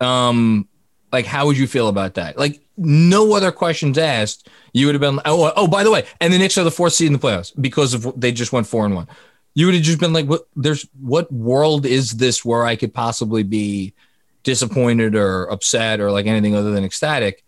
Um, 0.00 0.68
like, 1.12 1.26
how 1.26 1.46
would 1.46 1.58
you 1.58 1.66
feel 1.66 1.88
about 1.88 2.14
that? 2.14 2.38
Like, 2.38 2.60
no 2.76 3.34
other 3.34 3.52
questions 3.52 3.98
asked. 3.98 4.48
You 4.72 4.86
would 4.86 4.94
have 4.94 5.00
been, 5.00 5.20
oh, 5.24 5.52
oh, 5.54 5.68
by 5.68 5.84
the 5.84 5.90
way, 5.90 6.06
and 6.20 6.32
the 6.32 6.38
Knicks 6.38 6.56
are 6.56 6.64
the 6.64 6.70
fourth 6.70 6.94
seed 6.94 7.08
in 7.08 7.12
the 7.12 7.18
playoffs 7.18 7.52
because 7.60 7.94
of 7.94 8.18
they 8.18 8.32
just 8.32 8.52
went 8.52 8.66
four 8.66 8.86
and 8.86 8.94
one. 8.94 9.08
You 9.54 9.66
would 9.66 9.74
have 9.74 9.84
just 9.84 10.00
been 10.00 10.14
like, 10.14 10.26
what? 10.26 10.48
There's 10.56 10.88
what 10.98 11.30
world 11.30 11.84
is 11.84 12.12
this 12.12 12.42
where 12.42 12.64
I 12.64 12.74
could 12.76 12.94
possibly 12.94 13.42
be 13.42 13.92
disappointed 14.42 15.14
or 15.14 15.44
upset 15.44 16.00
or 16.00 16.10
like 16.10 16.26
anything 16.26 16.56
other 16.56 16.70
than 16.70 16.84
ecstatic? 16.84 17.44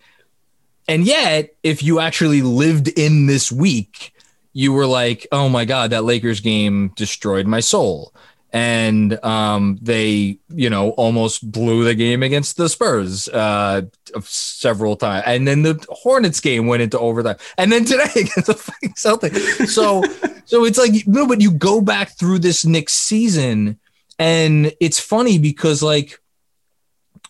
And 0.86 1.06
yet, 1.06 1.54
if 1.62 1.82
you 1.82 2.00
actually 2.00 2.42
lived 2.42 2.88
in 2.88 3.26
this 3.26 3.50
week, 3.50 4.14
you 4.52 4.72
were 4.72 4.86
like, 4.86 5.26
oh 5.32 5.48
my 5.48 5.64
God, 5.64 5.90
that 5.90 6.04
Lakers 6.04 6.40
game 6.40 6.92
destroyed 6.94 7.46
my 7.46 7.60
soul. 7.60 8.12
And 8.54 9.22
um, 9.24 9.78
they, 9.82 10.38
you 10.48 10.70
know, 10.70 10.90
almost 10.90 11.50
blew 11.50 11.82
the 11.82 11.96
game 11.96 12.22
against 12.22 12.56
the 12.56 12.68
Spurs 12.68 13.28
uh, 13.28 13.82
several 14.22 14.94
times. 14.94 15.24
And 15.26 15.46
then 15.46 15.62
the 15.62 15.84
Hornets 15.90 16.38
game 16.38 16.68
went 16.68 16.80
into 16.80 16.96
overtime. 16.96 17.36
And 17.58 17.72
then 17.72 17.84
today 17.84 18.04
against 18.14 18.46
the 18.46 18.54
fucking 18.54 18.92
Celtics. 18.92 19.66
So, 19.66 20.04
so 20.44 20.64
it's 20.64 20.78
like, 20.78 20.92
no, 21.04 21.26
but 21.26 21.40
you 21.40 21.50
go 21.50 21.80
back 21.80 22.16
through 22.16 22.38
this 22.38 22.64
next 22.64 22.92
season, 22.92 23.80
and 24.20 24.72
it's 24.80 25.00
funny 25.00 25.38
because, 25.38 25.82
like, 25.82 26.20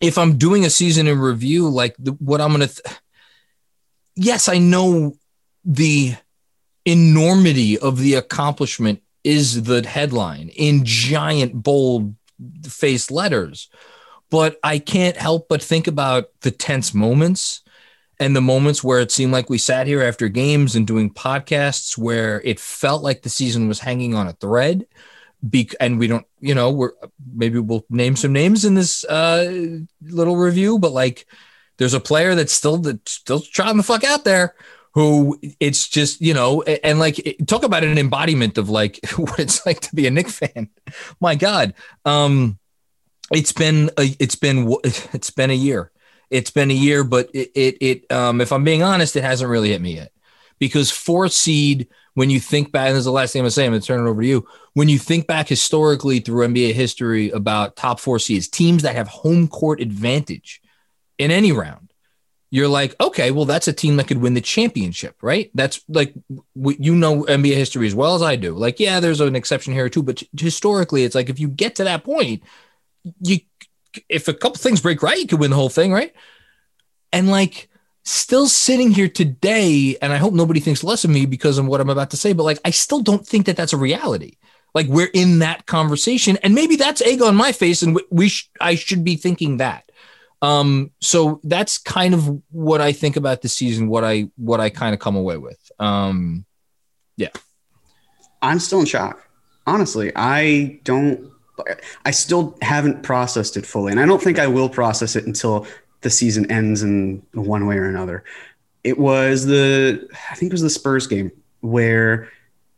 if 0.03 0.19
I'm 0.19 0.37
doing 0.37 0.67
a 0.67 0.71
season 0.71 1.07
in 1.07 1.19
review, 1.19 1.71
like 1.71 1.97
the, 1.99 2.13
what 2.13 2.43
I'm 2.43 2.53
gonna, 2.53 2.67
th- 2.67 2.97
yes, 4.15 4.49
I 4.49 4.59
know 4.59 5.17
the 5.65 6.17
enormity 6.85 7.79
of 7.79 7.99
the 7.99 8.15
accomplishment 8.15 9.01
is 9.25 9.65
the 9.65 9.87
headline 9.87 10.51
in 10.51 10.85
giant 10.85 11.63
bold 11.63 12.15
face 12.69 13.11
letters, 13.11 13.69
but 14.31 14.59
I 14.63 14.79
can't 14.79 15.17
help 15.17 15.49
but 15.49 15.63
think 15.63 15.87
about 15.87 16.27
the 16.43 16.51
tense 16.51 16.95
moments 16.95 17.63
and 18.21 18.37
the 18.37 18.41
moments 18.41 18.85
where 18.85 19.01
it 19.01 19.11
seemed 19.11 19.33
like 19.33 19.51
we 19.51 19.59
sat 19.59 19.87
here 19.87 20.03
after 20.03 20.29
games 20.29 20.77
and 20.77 20.87
doing 20.87 21.13
podcasts 21.13 21.99
where 21.99 22.41
it 22.43 22.61
felt 22.61 23.03
like 23.03 23.23
the 23.23 23.29
season 23.29 23.67
was 23.67 23.81
hanging 23.81 24.15
on 24.15 24.29
a 24.29 24.35
thread. 24.35 24.87
Be- 25.49 25.71
and 25.81 25.99
we 25.99 26.07
don't, 26.07 26.27
you 26.41 26.55
know, 26.55 26.71
we're 26.71 26.93
maybe 27.35 27.59
we'll 27.59 27.85
name 27.91 28.17
some 28.17 28.33
names 28.33 28.65
in 28.65 28.75
this 28.75 29.05
uh, 29.05 29.79
little 30.03 30.37
review, 30.37 30.79
but 30.79 30.93
like 30.93 31.27
there's 31.77 31.95
a 31.95 32.01
player 32.01 32.35
that's 32.35 32.53
still 32.53 32.79
that's 32.79 33.13
still 33.13 33.41
trying 33.41 33.77
the 33.77 33.83
fuck 33.83 34.05
out 34.05 34.25
there 34.25 34.55
who 34.95 35.39
it's 35.59 35.89
just 35.89 36.21
you 36.21 36.33
know 36.33 36.63
and 36.63 36.99
like 36.99 37.37
talk 37.47 37.65
about 37.65 37.85
an 37.85 37.99
embodiment 37.99 38.57
of 38.57 38.71
like 38.71 39.01
what 39.17 39.39
it's 39.39 39.67
like 39.67 39.81
to 39.81 39.95
be 39.95 40.07
a 40.07 40.11
Knick 40.11 40.29
fan. 40.29 40.71
My 41.21 41.35
God, 41.35 41.75
um, 42.05 42.59
it's 43.33 43.53
been 43.53 43.91
a, 43.99 44.15
it's 44.19 44.37
been 44.37 44.75
it's 44.85 45.31
been 45.31 45.51
a 45.51 45.55
year. 45.55 45.91
It's 46.31 46.51
been 46.51 46.71
a 46.71 46.75
year, 46.75 47.05
but 47.05 47.29
it, 47.35 47.51
it 47.55 47.77
it 47.81 48.13
um 48.13 48.41
if 48.41 48.53
I'm 48.53 48.65
being 48.65 48.83
honest, 48.83 49.17
it 49.17 49.25
hasn't 49.25 49.51
really 49.51 49.71
hit 49.71 49.83
me 49.83 49.97
yet 49.97 50.13
because 50.59 50.91
fourth 50.91 51.33
seed. 51.33 51.89
When 52.17 52.31
you 52.31 52.39
think 52.39 52.71
back, 52.71 52.87
and 52.87 52.95
this 52.95 53.01
is 53.01 53.07
the 53.07 53.11
last 53.11 53.33
thing 53.33 53.41
I'm 53.41 53.43
gonna 53.43 53.51
say, 53.51 53.67
I'm 53.67 53.73
gonna 53.73 53.81
turn 53.81 54.07
it 54.07 54.09
over 54.09 54.23
to 54.23 54.29
you. 54.29 54.47
When 54.75 54.89
you 54.89 55.01
think 55.01 55.27
back 55.27 55.49
historically 55.49 56.21
through 56.21 56.47
NBA 56.47 56.73
history 56.73 57.31
about 57.31 57.75
top 57.75 57.99
four 57.99 58.21
seeds, 58.21 58.47
teams 58.47 58.85
that 58.85 58.95
have 58.95 59.09
home 59.09 59.49
court 59.49 59.81
advantage 59.81 60.63
in 61.19 61.33
any 61.33 61.51
round, 61.51 61.93
you're 62.51 62.69
like, 62.69 62.95
okay, 63.01 63.31
well, 63.31 63.45
that's 63.45 63.67
a 63.67 63.73
team 63.73 63.97
that 63.97 64.07
could 64.07 64.19
win 64.19 64.35
the 64.35 64.41
championship, 64.41 65.17
right? 65.23 65.51
That's 65.55 65.85
like, 65.89 66.15
you 66.55 66.95
know, 66.95 67.25
NBA 67.25 67.55
history 67.55 67.87
as 67.87 67.95
well 67.95 68.15
as 68.15 68.23
I 68.23 68.37
do. 68.37 68.55
Like, 68.55 68.79
yeah, 68.79 69.01
there's 69.01 69.21
an 69.21 69.35
exception 69.35 69.73
here 69.73 69.89
too, 69.89 70.03
but 70.03 70.23
historically, 70.39 71.05
it's 71.05 71.15
like 71.15 71.29
if 71.29 71.41
you 71.41 71.49
get 71.49 71.75
to 71.77 71.85
that 71.85 72.05
point, 72.05 72.43
you, 73.23 73.41
if 74.09 74.29
a 74.29 74.35
couple 74.35 74.59
things 74.59 74.81
break 74.81 75.03
right, 75.03 75.19
you 75.19 75.27
could 75.27 75.41
win 75.41 75.51
the 75.51 75.57
whole 75.57 75.69
thing, 75.69 75.93
right? 75.93 76.15
And 77.13 77.29
like, 77.29 77.69
still 78.05 78.47
sitting 78.47 78.91
here 78.91 79.09
today, 79.09 79.97
and 80.01 80.13
I 80.13 80.19
hope 80.19 80.35
nobody 80.35 80.61
thinks 80.61 80.85
less 80.85 81.05
of 81.05 81.11
me 81.11 81.27
because 81.27 81.59
of 81.59 81.67
what 81.67 81.81
I'm 81.81 81.91
about 81.91 82.11
to 82.11 82.17
say, 82.17 82.33
but 82.33 82.45
like, 82.45 82.61
I 82.65 82.71
still 82.71 83.01
don't 83.01 83.27
think 83.27 83.47
that 83.47 83.57
that's 83.57 83.73
a 83.73 83.79
reality. 83.79 84.37
Like, 84.75 84.87
we're 84.89 85.11
in 85.15 85.39
that 85.39 85.67
conversation, 85.67 86.37
and 86.43 86.55
maybe 86.55 86.77
that's 86.77 87.01
egg 87.03 87.23
on 87.23 87.35
my 87.35 87.53
face, 87.53 87.83
and 87.83 87.99
we, 88.11 88.29
sh- 88.29 88.51
I 88.61 88.75
should 88.75 89.05
be 89.05 89.17
thinking 89.17 89.57
that. 89.57 89.91
Um, 90.45 90.91
so 91.01 91.41
that's 91.45 91.79
kind 91.79 92.15
of 92.15 92.43
what 92.51 92.81
I 92.81 92.93
think 92.93 93.17
about 93.17 93.43
the 93.43 93.49
season, 93.49 93.89
what 93.89 94.05
I 94.05 94.29
what 94.37 94.61
I 94.61 94.71
kind 94.71 94.95
of 94.95 95.01
come 95.01 95.17
away 95.17 95.39
with. 95.39 95.59
Um, 95.79 96.45
yeah, 97.17 97.31
I'm 98.43 98.59
still 98.59 98.81
in 98.81 98.87
shock. 98.87 99.27
Honestly, 99.67 100.13
I 100.15 100.81
don't. 100.85 101.31
I 102.05 102.11
still 102.11 102.59
haven't 102.63 103.03
processed 103.03 103.57
it 103.57 103.65
fully, 103.65 103.93
and 103.93 104.01
I 104.01 104.07
don't 104.07 104.23
think 104.23 104.39
I 104.39 104.47
will 104.47 104.69
process 104.69 105.17
it 105.17 105.27
until 105.27 105.67
the 106.03 106.11
season 106.11 106.51
ends 106.51 106.83
in 106.83 107.23
one 107.33 107.67
way 107.67 107.79
or 107.79 107.89
another. 107.89 108.25
It 108.83 108.99
was 108.99 109.47
the 109.47 110.07
I 110.31 110.35
think 110.35 110.51
it 110.51 110.55
was 110.55 110.63
the 110.63 110.71
Spurs 110.71 111.07
game 111.07 111.33
where 111.61 112.29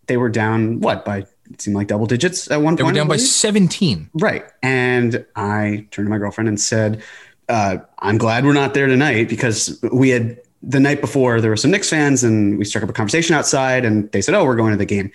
they 0.07 0.17
were 0.17 0.29
down 0.29 0.81
what 0.81 1.05
by 1.05 1.27
it 1.51 1.61
seemed 1.61 1.77
like 1.77 1.87
double 1.87 2.07
digits 2.07 2.51
at 2.51 2.57
one 2.57 2.73
point. 2.73 2.79
they 2.79 2.85
were 2.85 2.93
down 2.93 3.09
by 3.09 3.17
17. 3.17 4.11
Right. 4.15 4.45
And 4.63 5.25
I 5.37 5.87
turned 5.91 6.07
to 6.07 6.11
my 6.11 6.19
girlfriend 6.19 6.49
and 6.49 6.61
said, 6.61 7.03
uh, 7.49 7.79
I'm 7.99 8.19
glad 8.19 8.45
we're 8.45 8.53
not 8.53 8.75
there 8.75 8.87
tonight 8.87 9.29
because 9.29 9.83
we 9.93 10.11
had 10.11 10.41
the 10.63 10.81
night 10.81 11.01
before 11.01 11.41
there 11.41 11.51
were 11.51 11.57
some 11.57 11.71
Knicks 11.71 11.89
fans 11.89 12.25
and 12.25 12.59
we 12.59 12.65
struck 12.65 12.83
up 12.83 12.91
a 12.91 12.93
conversation 12.93 13.35
outside 13.35 13.85
and 13.85 14.11
they 14.13 14.21
said, 14.21 14.35
Oh, 14.35 14.45
we're 14.45 14.57
going 14.57 14.73
to 14.73 14.79
the 14.79 14.87
game. 14.87 15.13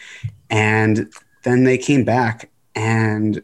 And 0.50 1.12
then 1.44 1.64
they 1.64 1.78
came 1.78 2.06
back 2.06 2.50
and 2.76 3.44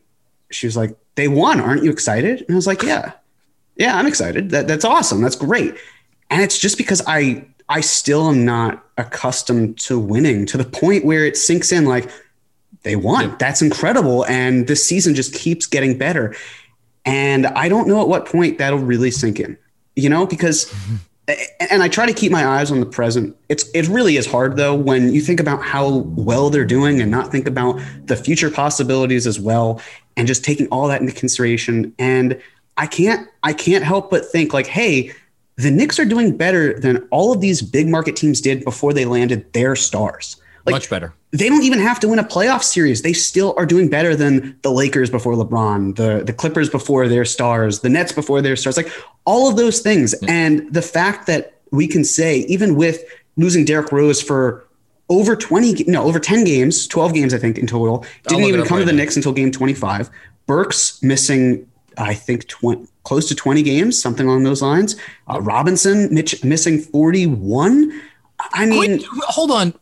she 0.52 0.68
was 0.68 0.78
like, 0.78 0.96
They 1.16 1.28
won. 1.28 1.60
Aren't 1.60 1.84
you 1.84 1.92
excited? 1.92 2.42
And 2.42 2.52
I 2.52 2.56
was 2.56 2.68
like, 2.68 2.82
Yeah. 2.82 3.12
Yeah, 3.76 3.98
I'm 3.98 4.08
excited. 4.08 4.50
That, 4.52 4.68
that's 4.68 4.86
awesome. 4.86 5.22
That's 5.22 5.36
great. 5.36 5.76
And 6.30 6.42
it's 6.42 6.58
just 6.58 6.78
because 6.78 7.02
I 7.08 7.46
I 7.70 7.82
still 7.82 8.30
am 8.30 8.46
not 8.46 8.86
accustomed 8.98 9.78
to 9.80 10.00
winning 10.00 10.46
to 10.48 10.58
the 10.58 10.64
point 10.64 11.04
where 11.04 11.26
it 11.26 11.36
sinks 11.36 11.72
in 11.72 11.86
like 11.86 12.10
they 12.84 12.96
won. 12.96 13.36
That's 13.40 13.62
incredible. 13.62 14.26
And 14.26 14.68
this 14.68 14.88
season 14.88 15.16
just 15.16 15.34
keeps 15.34 15.66
getting 15.66 15.98
better. 15.98 16.36
And 17.08 17.48
I 17.48 17.70
don't 17.70 17.88
know 17.88 18.02
at 18.02 18.10
what 18.10 18.26
point 18.26 18.58
that'll 18.58 18.80
really 18.80 19.12
sink 19.12 19.40
in, 19.40 19.58
you 19.96 20.10
know, 20.10 20.28
because, 20.28 20.66
mm-hmm. 20.66 21.66
and 21.72 21.82
I 21.82 21.88
try 21.88 22.06
to 22.06 22.14
keep 22.14 22.34
my 22.34 22.46
eyes 22.46 22.70
on 22.70 22.82
the 22.82 22.86
present. 22.86 23.36
It's, 23.48 23.70
it 23.74 23.88
really 23.88 24.18
is 24.18 24.28
hard 24.28 24.58
though, 24.58 24.76
when 24.76 25.14
you 25.14 25.22
think 25.22 25.40
about 25.40 25.64
how 25.64 26.00
well 26.00 26.50
they're 26.50 26.66
doing 26.66 27.00
and 27.02 27.10
not 27.10 27.32
think 27.32 27.48
about 27.48 27.80
the 28.06 28.18
future 28.18 28.52
possibilities 28.52 29.26
as 29.26 29.40
well. 29.40 29.82
And 30.18 30.28
just 30.28 30.44
taking 30.44 30.68
all 30.68 30.88
that 30.90 31.00
into 31.00 31.14
consideration. 31.14 31.94
And 31.98 32.42
I 32.76 32.88
can't, 32.88 33.30
I 33.42 33.54
can't 33.54 33.86
help 33.86 34.12
but 34.12 34.26
think 34.26 34.54
like, 34.54 34.68
Hey, 34.68 35.14
the 35.56 35.72
Knicks 35.72 36.00
are 36.00 36.06
doing 36.06 36.36
better 36.36 36.78
than 36.78 37.08
all 37.10 37.32
of 37.32 37.40
these 37.40 37.62
big 37.62 37.88
market 37.88 38.18
teams 38.18 38.42
did 38.42 38.66
before 38.66 38.94
they 38.94 39.06
landed 39.06 39.52
their 39.54 39.76
stars. 39.76 40.36
Like, 40.68 40.74
Much 40.74 40.90
better. 40.90 41.14
they 41.32 41.48
don't 41.48 41.64
even 41.64 41.80
have 41.80 41.98
to 42.02 42.10
win 42.10 42.20
a 42.20 42.26
playoff 42.26 42.62
series. 42.62 43.02
They 43.02 43.14
still 43.14 43.54
are 43.58 43.66
doing 43.66 43.88
better 43.90 44.18
than 44.18 44.60
the 44.64 44.70
Lakers 44.72 45.10
before 45.10 45.34
LeBron, 45.34 45.96
the, 45.96 46.26
the 46.26 46.34
Clippers 46.34 46.70
before 46.70 47.08
their 47.08 47.24
stars, 47.24 47.80
the 47.80 47.90
Nets 47.90 48.12
before 48.12 48.42
their 48.42 48.58
stars, 48.58 48.76
like 48.76 48.92
all 49.24 49.50
of 49.50 49.56
those 49.56 49.80
things. 49.80 50.14
And 50.28 50.72
the 50.74 50.82
fact 50.82 51.26
that 51.28 51.54
we 51.72 51.88
can 51.88 52.04
say, 52.04 52.40
even 52.50 52.76
with 52.76 53.02
losing 53.38 53.64
Derrick 53.64 53.94
Rose 53.94 54.22
for 54.22 54.68
over 55.10 55.38
20, 55.38 55.86
no, 55.88 56.04
over 56.04 56.20
10 56.20 56.44
games, 56.44 56.86
12 56.86 57.14
games, 57.14 57.34
I 57.34 57.38
think, 57.38 57.58
in 57.58 57.66
total, 57.66 58.06
didn't 58.28 58.44
even 58.44 58.66
come 58.66 58.80
right 58.80 58.82
to 58.82 58.86
the 58.86 58.92
now. 58.92 58.98
Knicks 58.98 59.16
until 59.16 59.32
game 59.32 59.52
25. 59.54 60.10
Burks 60.48 61.02
missing, 61.02 61.66
I 61.98 62.14
think, 62.14 62.48
20, 62.50 62.88
close 63.04 63.30
to 63.30 63.36
20 63.36 63.64
games, 63.64 64.02
something 64.02 64.28
along 64.28 64.44
those 64.44 64.62
lines. 64.62 64.98
Uh, 65.30 65.40
Robinson 65.40 66.14
Mitch, 66.14 66.44
missing 66.44 66.80
41. 66.82 68.02
I 68.40 68.66
mean, 68.66 68.80
Wait, 68.80 69.06
hold 69.06 69.52
on. 69.52 69.74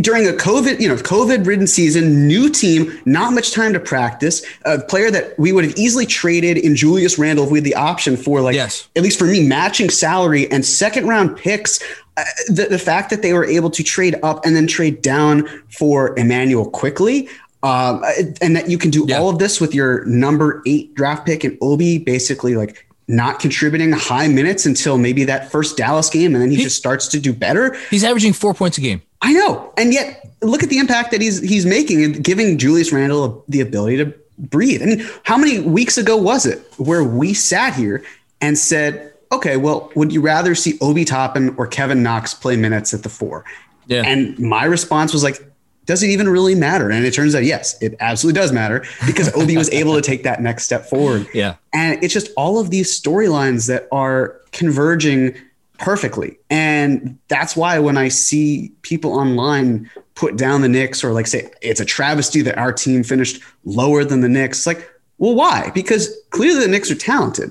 During 0.00 0.26
a 0.26 0.32
COVID, 0.32 0.80
you 0.80 0.88
know, 0.88 0.96
COVID-ridden 0.96 1.66
season, 1.66 2.26
new 2.26 2.48
team, 2.48 2.98
not 3.04 3.32
much 3.32 3.52
time 3.52 3.72
to 3.72 3.80
practice. 3.80 4.44
A 4.64 4.78
player 4.78 5.10
that 5.10 5.38
we 5.38 5.52
would 5.52 5.64
have 5.64 5.76
easily 5.76 6.06
traded 6.06 6.58
in 6.58 6.76
Julius 6.76 7.18
Randle 7.18 7.44
if 7.44 7.50
we 7.50 7.58
had 7.58 7.64
the 7.64 7.74
option 7.74 8.16
for, 8.16 8.40
like, 8.40 8.54
yes. 8.54 8.88
at 8.96 9.02
least 9.02 9.18
for 9.18 9.26
me, 9.26 9.46
matching 9.46 9.90
salary 9.90 10.50
and 10.50 10.64
second-round 10.64 11.36
picks. 11.36 11.82
Uh, 12.16 12.24
the, 12.48 12.66
the 12.70 12.78
fact 12.78 13.10
that 13.10 13.22
they 13.22 13.32
were 13.32 13.44
able 13.44 13.70
to 13.70 13.82
trade 13.82 14.16
up 14.22 14.44
and 14.44 14.54
then 14.54 14.66
trade 14.66 15.02
down 15.02 15.46
for 15.68 16.18
Immanuel 16.18 16.68
Quickley, 16.70 17.28
um, 17.62 18.02
and 18.40 18.56
that 18.56 18.68
you 18.68 18.78
can 18.78 18.90
do 18.90 19.04
yeah. 19.06 19.18
all 19.18 19.28
of 19.28 19.38
this 19.38 19.60
with 19.60 19.74
your 19.74 20.04
number 20.06 20.62
eight 20.66 20.94
draft 20.94 21.26
pick 21.26 21.44
and 21.44 21.58
Obi 21.60 21.98
basically 21.98 22.56
like 22.56 22.86
not 23.10 23.40
contributing 23.40 23.92
high 23.92 24.28
minutes 24.28 24.64
until 24.66 24.96
maybe 24.96 25.24
that 25.24 25.50
first 25.50 25.76
Dallas 25.76 26.08
game, 26.08 26.34
and 26.34 26.42
then 26.42 26.50
he, 26.50 26.56
he, 26.56 26.62
just 26.62 26.76
starts 26.76 27.08
to 27.08 27.20
do 27.20 27.32
better. 27.32 27.76
He's 27.90 28.04
averaging 28.04 28.32
four 28.32 28.54
points 28.54 28.78
a 28.78 28.80
game. 28.80 29.02
I 29.20 29.32
know, 29.32 29.72
and 29.76 29.92
yet 29.92 30.26
look 30.40 30.62
at 30.62 30.70
the 30.70 30.78
impact 30.78 31.10
that 31.10 31.20
he's 31.20 31.40
he's 31.40 31.66
making 31.66 32.04
and 32.04 32.24
giving 32.24 32.56
Julius 32.56 32.92
Randle 32.92 33.44
the 33.48 33.60
ability 33.60 33.98
to 33.98 34.14
breathe. 34.38 34.82
I 34.82 34.86
mean, 34.86 35.08
how 35.24 35.36
many 35.36 35.58
weeks 35.58 35.98
ago 35.98 36.16
was 36.16 36.46
it 36.46 36.60
where 36.78 37.04
we 37.04 37.34
sat 37.34 37.74
here 37.74 38.04
and 38.40 38.56
said, 38.56 39.12
"Okay, 39.32 39.56
well, 39.56 39.90
would 39.96 40.12
you 40.12 40.20
rather 40.20 40.54
see 40.54 40.78
Obi 40.80 41.04
Toppin 41.04 41.54
or 41.58 41.66
Kevin 41.66 42.02
Knox 42.02 42.32
play 42.32 42.56
minutes 42.56 42.94
at 42.94 43.02
the 43.02 43.08
four? 43.08 43.44
Yeah. 43.86 44.04
And 44.06 44.38
my 44.38 44.64
response 44.64 45.12
was 45.12 45.24
like, 45.24 45.49
does 45.90 46.04
it 46.04 46.06
even 46.10 46.28
really 46.28 46.54
matter? 46.54 46.88
And 46.88 47.04
it 47.04 47.12
turns 47.12 47.34
out, 47.34 47.42
yes, 47.42 47.76
it 47.82 47.96
absolutely 47.98 48.40
does 48.40 48.52
matter 48.52 48.84
because 49.06 49.28
Obi 49.34 49.56
was 49.56 49.68
able 49.70 49.96
to 49.96 50.00
take 50.00 50.22
that 50.22 50.40
next 50.40 50.62
step 50.62 50.86
forward. 50.86 51.26
Yeah. 51.34 51.56
And 51.74 52.00
it's 52.00 52.14
just 52.14 52.30
all 52.36 52.60
of 52.60 52.70
these 52.70 52.96
storylines 52.96 53.66
that 53.66 53.88
are 53.90 54.40
converging 54.52 55.34
perfectly. 55.78 56.38
And 56.48 57.18
that's 57.26 57.56
why 57.56 57.80
when 57.80 57.96
I 57.96 58.06
see 58.06 58.70
people 58.82 59.14
online 59.14 59.90
put 60.14 60.36
down 60.36 60.60
the 60.60 60.68
Knicks 60.68 61.02
or 61.02 61.10
like 61.10 61.26
say 61.26 61.50
it's 61.60 61.80
a 61.80 61.84
travesty 61.84 62.40
that 62.42 62.56
our 62.56 62.72
team 62.72 63.02
finished 63.02 63.42
lower 63.64 64.04
than 64.04 64.20
the 64.20 64.28
Knicks, 64.28 64.68
like, 64.68 64.88
well, 65.18 65.34
why? 65.34 65.72
Because 65.74 66.16
clearly 66.30 66.60
the 66.60 66.68
Knicks 66.68 66.92
are 66.92 66.94
talented. 66.94 67.50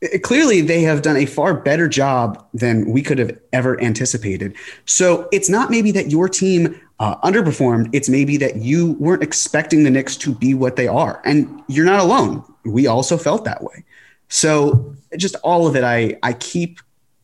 It, 0.00 0.24
clearly 0.24 0.62
they 0.62 0.82
have 0.82 1.02
done 1.02 1.16
a 1.16 1.26
far 1.26 1.54
better 1.54 1.86
job 1.86 2.44
than 2.52 2.90
we 2.90 3.02
could 3.02 3.20
have 3.20 3.38
ever 3.52 3.80
anticipated. 3.80 4.56
So 4.84 5.28
it's 5.30 5.48
not 5.48 5.70
maybe 5.70 5.92
that 5.92 6.10
your 6.10 6.28
team 6.28 6.80
uh, 7.00 7.16
underperformed. 7.20 7.88
It's 7.92 8.08
maybe 8.08 8.36
that 8.38 8.56
you 8.56 8.92
weren't 8.94 9.22
expecting 9.22 9.84
the 9.84 9.90
Knicks 9.90 10.16
to 10.18 10.34
be 10.34 10.54
what 10.54 10.76
they 10.76 10.88
are. 10.88 11.22
And 11.24 11.62
you're 11.68 11.84
not 11.84 12.00
alone. 12.00 12.42
We 12.64 12.86
also 12.86 13.16
felt 13.16 13.44
that 13.44 13.62
way. 13.62 13.84
So 14.28 14.94
just 15.16 15.36
all 15.36 15.66
of 15.66 15.76
it, 15.76 15.84
I, 15.84 16.18
I 16.22 16.32
keep 16.34 16.80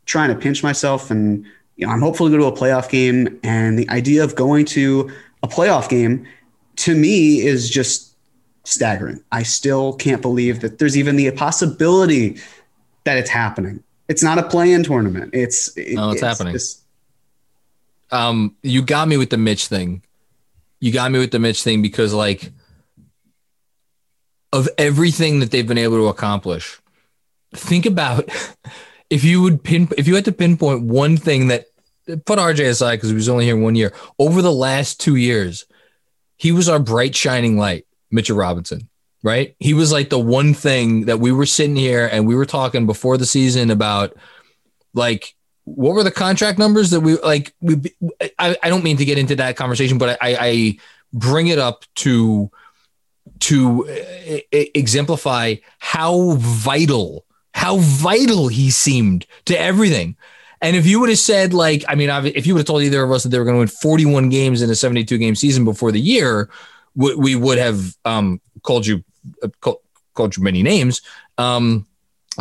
trying 0.07 0.29
to 0.31 0.35
pinch 0.35 0.63
myself 0.63 1.11
and 1.11 1.45
you 1.77 1.87
know, 1.87 1.93
I'm 1.93 2.01
hopeful 2.01 2.27
to 2.27 2.31
go 2.31 2.39
to 2.39 2.47
a 2.47 2.57
playoff 2.57 2.89
game. 2.89 3.39
And 3.43 3.79
the 3.79 3.89
idea 3.91 4.23
of 4.23 4.37
going 4.37 4.65
to 4.67 5.11
a 5.43 5.49
playoff 5.49 5.89
game 5.89 6.27
to 6.77 6.95
me 6.95 7.41
is 7.41 7.69
just 7.69 8.17
staggering. 8.65 9.23
I 9.33 9.43
still 9.43 9.95
can't 9.95 10.23
believe 10.23 10.61
that 10.61 10.79
there's 10.79 10.97
even 10.97 11.17
the 11.17 11.31
possibility 11.33 12.39
that 13.05 13.19
it's 13.19 13.31
happening. 13.31 13.83
It's 14.09 14.23
not 14.23 14.39
a 14.39 14.43
play-in 14.43 14.85
tournament. 14.85 15.31
It's 15.35 15.77
no, 15.77 16.11
it's, 16.11 16.15
it's 16.15 16.23
happening. 16.23 16.53
Just, 16.53 16.84
um, 18.15 18.57
you 18.63 18.81
got 18.81 19.09
me 19.09 19.17
with 19.17 19.31
the 19.31 19.37
Mitch 19.37 19.67
thing. 19.67 20.03
You 20.79 20.93
got 20.93 21.11
me 21.11 21.19
with 21.19 21.33
the 21.33 21.41
Mitch 21.41 21.65
thing 21.65 21.83
because 21.83 22.15
like 22.15 22.53
of 24.53 24.69
everything 24.79 25.41
that 25.41 25.51
they've 25.51 25.67
been 25.67 25.79
able 25.79 25.97
to 25.97 26.07
accomplish, 26.07 26.81
think 27.53 27.87
about 27.87 28.29
if 29.11 29.25
you 29.25 29.43
would 29.43 29.65
pin 29.65 29.89
if 29.99 30.07
you 30.07 30.15
had 30.15 30.25
to 30.27 30.33
pinpoint 30.33 30.83
one 30.83 31.17
thing 31.17 31.49
that 31.49 31.67
put 32.25 32.39
RJ 32.39 32.69
aside 32.69 32.97
because 32.97 33.09
he 33.09 33.17
was 33.17 33.29
only 33.29 33.47
here 33.47 33.57
one 33.57 33.75
year. 33.75 33.93
Over 34.19 34.43
the 34.43 34.53
last 34.53 35.01
two 35.01 35.17
years, 35.17 35.67
he 36.37 36.53
was 36.53 36.69
our 36.69 36.79
bright 36.79 37.17
shining 37.17 37.59
light, 37.59 37.85
Mitchell 38.13 38.37
Robinson. 38.37 38.89
Right? 39.25 39.57
He 39.59 39.75
was 39.75 39.91
like 39.91 40.11
the 40.11 40.19
one 40.19 40.53
thing 40.55 41.07
that 41.07 41.19
we 41.19 41.33
were 41.33 41.47
sitting 41.47 41.77
here 41.77 42.07
and 42.13 42.29
we 42.29 42.37
were 42.37 42.45
talking 42.45 42.87
before 42.87 43.17
the 43.17 43.25
season 43.25 43.71
about 43.71 44.15
like 44.93 45.35
what 45.65 45.95
were 45.95 46.03
the 46.03 46.11
contract 46.11 46.59
numbers 46.59 46.91
that 46.91 47.01
we 47.01 47.17
like 47.19 47.55
we 47.61 47.77
I, 48.39 48.57
I 48.63 48.69
don't 48.69 48.85
mean 48.85 48.99
to 48.99 49.05
get 49.05 49.19
into 49.19 49.37
that 49.37 49.57
conversation 49.57 49.99
but 49.99 50.19
I, 50.21 50.37
I 50.41 50.79
bring 51.13 51.47
it 51.47 51.59
up 51.59 51.85
to 51.97 52.51
to 53.41 53.87
exemplify 54.53 55.57
how 55.79 56.33
vital 56.39 57.25
how 57.55 57.79
vital 57.79 58.49
he 58.49 58.71
seemed 58.71 59.27
to 59.47 59.59
everything. 59.59 60.17
And 60.61 60.77
if 60.77 60.87
you 60.87 60.99
would 61.01 61.09
have 61.09 61.19
said 61.19 61.53
like 61.53 61.85
i 61.89 61.95
mean 61.95 62.11
if 62.11 62.47
you 62.47 62.55
would 62.55 62.61
have 62.61 62.67
told 62.67 62.83
either 62.83 63.03
of 63.03 63.11
us 63.11 63.23
that 63.23 63.29
they 63.29 63.39
were 63.39 63.45
going 63.45 63.55
to 63.55 63.61
win 63.61 63.69
41 63.69 64.29
games 64.29 64.63
in 64.63 64.71
a 64.71 64.75
72 64.75 65.19
game 65.19 65.35
season 65.35 65.65
before 65.65 65.93
the 65.93 66.01
year 66.01 66.49
we, 66.95 67.35
would 67.35 67.59
have 67.59 67.97
um, 68.05 68.41
called 68.63 68.87
you 68.87 69.03
uh, 69.43 69.49
called, 69.61 69.79
called 70.15 70.37
you 70.37 70.43
many 70.43 70.63
names 70.63 71.03
um, 71.39 71.87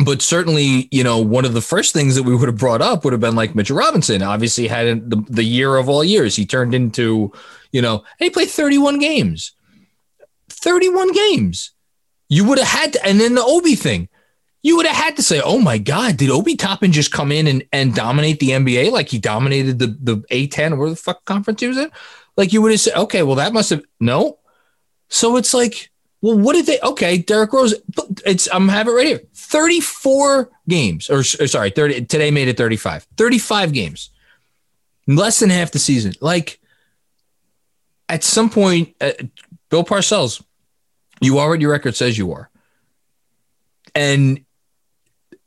but 0.02 0.22
certainly, 0.22 0.88
you 0.90 1.04
know, 1.04 1.18
one 1.18 1.44
of 1.44 1.54
the 1.54 1.60
first 1.60 1.92
things 1.92 2.16
that 2.16 2.24
we 2.24 2.34
would 2.34 2.48
have 2.48 2.58
brought 2.58 2.82
up 2.82 3.04
would 3.04 3.12
have 3.12 3.20
been 3.20 3.36
like 3.36 3.54
Mitchell 3.54 3.76
Robinson. 3.76 4.22
Obviously, 4.22 4.66
had 4.66 5.08
the, 5.08 5.24
the 5.28 5.44
year 5.44 5.76
of 5.76 5.88
all 5.88 6.02
years. 6.02 6.34
He 6.34 6.46
turned 6.46 6.74
into, 6.74 7.32
you 7.70 7.80
know, 7.80 7.98
and 7.98 8.04
he 8.18 8.30
played 8.30 8.48
31 8.48 8.98
games. 8.98 9.52
31 10.48 11.12
games. 11.12 11.70
You 12.28 12.44
would 12.46 12.58
have 12.58 12.66
had 12.66 12.92
to, 12.94 13.06
and 13.06 13.20
then 13.20 13.34
the 13.34 13.44
Obi 13.44 13.76
thing, 13.76 14.08
you 14.62 14.76
would 14.76 14.86
have 14.86 14.96
had 14.96 15.16
to 15.16 15.22
say, 15.22 15.40
oh 15.44 15.60
my 15.60 15.78
God, 15.78 16.16
did 16.16 16.30
Obi 16.30 16.56
Toppin 16.56 16.90
just 16.90 17.12
come 17.12 17.30
in 17.30 17.46
and, 17.46 17.64
and 17.72 17.94
dominate 17.94 18.40
the 18.40 18.50
NBA 18.50 18.90
like 18.90 19.10
he 19.10 19.18
dominated 19.18 19.78
the, 19.78 19.96
the 20.00 20.16
A10 20.30 20.76
or 20.76 20.90
the 20.90 20.96
fuck 20.96 21.24
conference 21.26 21.60
he 21.60 21.68
was 21.68 21.76
in? 21.76 21.90
Like 22.36 22.52
you 22.52 22.62
would 22.62 22.72
have 22.72 22.80
said, 22.80 22.96
okay, 22.96 23.22
well, 23.22 23.36
that 23.36 23.52
must 23.52 23.70
have, 23.70 23.84
no. 24.00 24.38
So 25.08 25.36
it's 25.36 25.54
like, 25.54 25.90
well, 26.24 26.38
what 26.38 26.54
did 26.54 26.64
they? 26.64 26.80
Okay, 26.80 27.18
Derrick 27.18 27.52
Rose. 27.52 27.74
It's 28.24 28.48
I'm 28.50 28.66
have 28.68 28.88
it 28.88 28.92
right 28.92 29.06
here. 29.06 29.20
34 29.34 30.50
games, 30.66 31.10
or, 31.10 31.18
or 31.18 31.46
sorry, 31.46 31.68
30. 31.68 32.06
Today 32.06 32.30
made 32.30 32.48
it 32.48 32.56
35. 32.56 33.06
35 33.18 33.74
games, 33.74 34.08
less 35.06 35.40
than 35.40 35.50
half 35.50 35.72
the 35.72 35.78
season. 35.78 36.14
Like 36.22 36.60
at 38.08 38.24
some 38.24 38.48
point, 38.48 38.94
uh, 39.02 39.12
Bill 39.68 39.84
Parcells, 39.84 40.42
you 41.20 41.36
are 41.36 41.50
what 41.50 41.60
your 41.60 41.72
record 41.72 41.94
says 41.94 42.16
you 42.16 42.32
are, 42.32 42.48
and 43.94 44.42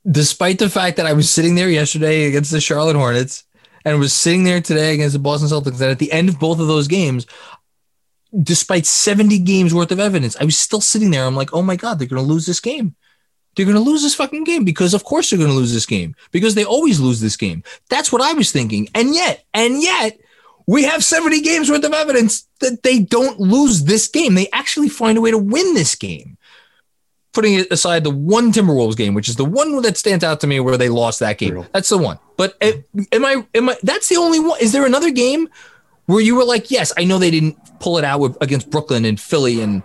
despite 0.09 0.59
the 0.59 0.69
fact 0.69 0.97
that 0.97 1.07
I 1.07 1.13
was 1.13 1.27
sitting 1.27 1.55
there 1.55 1.71
yesterday 1.71 2.25
against 2.25 2.51
the 2.51 2.61
Charlotte 2.61 2.95
Hornets 2.95 3.45
and 3.83 3.97
was 3.97 4.13
sitting 4.13 4.43
there 4.43 4.61
today 4.61 4.93
against 4.93 5.13
the 5.13 5.19
Boston 5.19 5.49
Celtics, 5.49 5.81
and 5.81 5.89
at 5.89 5.97
the 5.97 6.11
end 6.11 6.29
of 6.29 6.39
both 6.39 6.59
of 6.59 6.67
those 6.67 6.87
games, 6.87 7.25
despite 8.41 8.85
70 8.85 9.39
games 9.39 9.73
worth 9.73 9.91
of 9.91 9.99
evidence, 9.99 10.35
I 10.39 10.45
was 10.45 10.57
still 10.57 10.81
sitting 10.81 11.11
there. 11.11 11.25
I'm 11.25 11.35
like, 11.35 11.53
oh 11.53 11.61
my 11.61 11.75
God, 11.75 11.99
they're 11.99 12.07
going 12.07 12.21
to 12.21 12.27
lose 12.27 12.45
this 12.45 12.59
game. 12.59 12.95
They're 13.55 13.65
going 13.65 13.75
to 13.75 13.81
lose 13.81 14.03
this 14.03 14.15
fucking 14.15 14.43
game 14.43 14.63
because, 14.63 14.93
of 14.93 15.03
course, 15.03 15.29
they're 15.29 15.39
going 15.39 15.49
to 15.49 15.55
lose 15.55 15.73
this 15.73 15.87
game 15.87 16.15
because 16.31 16.53
they 16.53 16.63
always 16.63 16.99
lose 16.99 17.19
this 17.19 17.35
game. 17.35 17.63
That's 17.89 18.11
what 18.11 18.21
I 18.21 18.33
was 18.33 18.51
thinking. 18.51 18.87
And 18.93 19.15
yet, 19.15 19.45
and 19.53 19.81
yet, 19.81 20.19
we 20.67 20.83
have 20.83 21.03
70 21.03 21.41
games 21.41 21.71
worth 21.71 21.83
of 21.83 21.93
evidence 21.93 22.47
that 22.59 22.83
they 22.83 22.99
don't 22.99 23.39
lose 23.39 23.85
this 23.85 24.07
game. 24.07 24.35
They 24.35 24.49
actually 24.51 24.89
find 24.89 25.17
a 25.17 25.21
way 25.21 25.31
to 25.31 25.37
win 25.37 25.73
this 25.73 25.95
game. 25.95 26.37
Putting 27.33 27.55
it 27.55 27.71
aside 27.71 28.03
the 28.03 28.11
one 28.11 28.51
Timberwolves 28.51 28.97
game, 28.97 29.13
which 29.13 29.29
is 29.29 29.35
the 29.35 29.45
one 29.45 29.81
that 29.81 29.97
stands 29.97 30.23
out 30.23 30.39
to 30.41 30.47
me 30.47 30.59
where 30.59 30.77
they 30.77 30.89
lost 30.89 31.19
that 31.19 31.37
game. 31.37 31.65
That's 31.71 31.89
the 31.89 31.97
one. 31.97 32.19
But 32.35 32.57
eh, 32.61 32.81
am 33.11 33.25
I, 33.25 33.45
am 33.53 33.69
I, 33.69 33.77
that's 33.83 34.09
the 34.09 34.17
only 34.17 34.39
one. 34.39 34.59
Is 34.59 34.71
there 34.71 34.85
another 34.85 35.11
game 35.11 35.47
where 36.07 36.21
you 36.21 36.35
were 36.35 36.45
like, 36.45 36.71
yes, 36.71 36.91
I 36.97 37.03
know 37.03 37.19
they 37.19 37.31
didn't 37.31 37.57
pull 37.79 37.97
it 37.97 38.03
out 38.03 38.19
with, 38.19 38.37
against 38.41 38.69
Brooklyn 38.69 39.05
and 39.05 39.19
Philly 39.19 39.61
and 39.61 39.83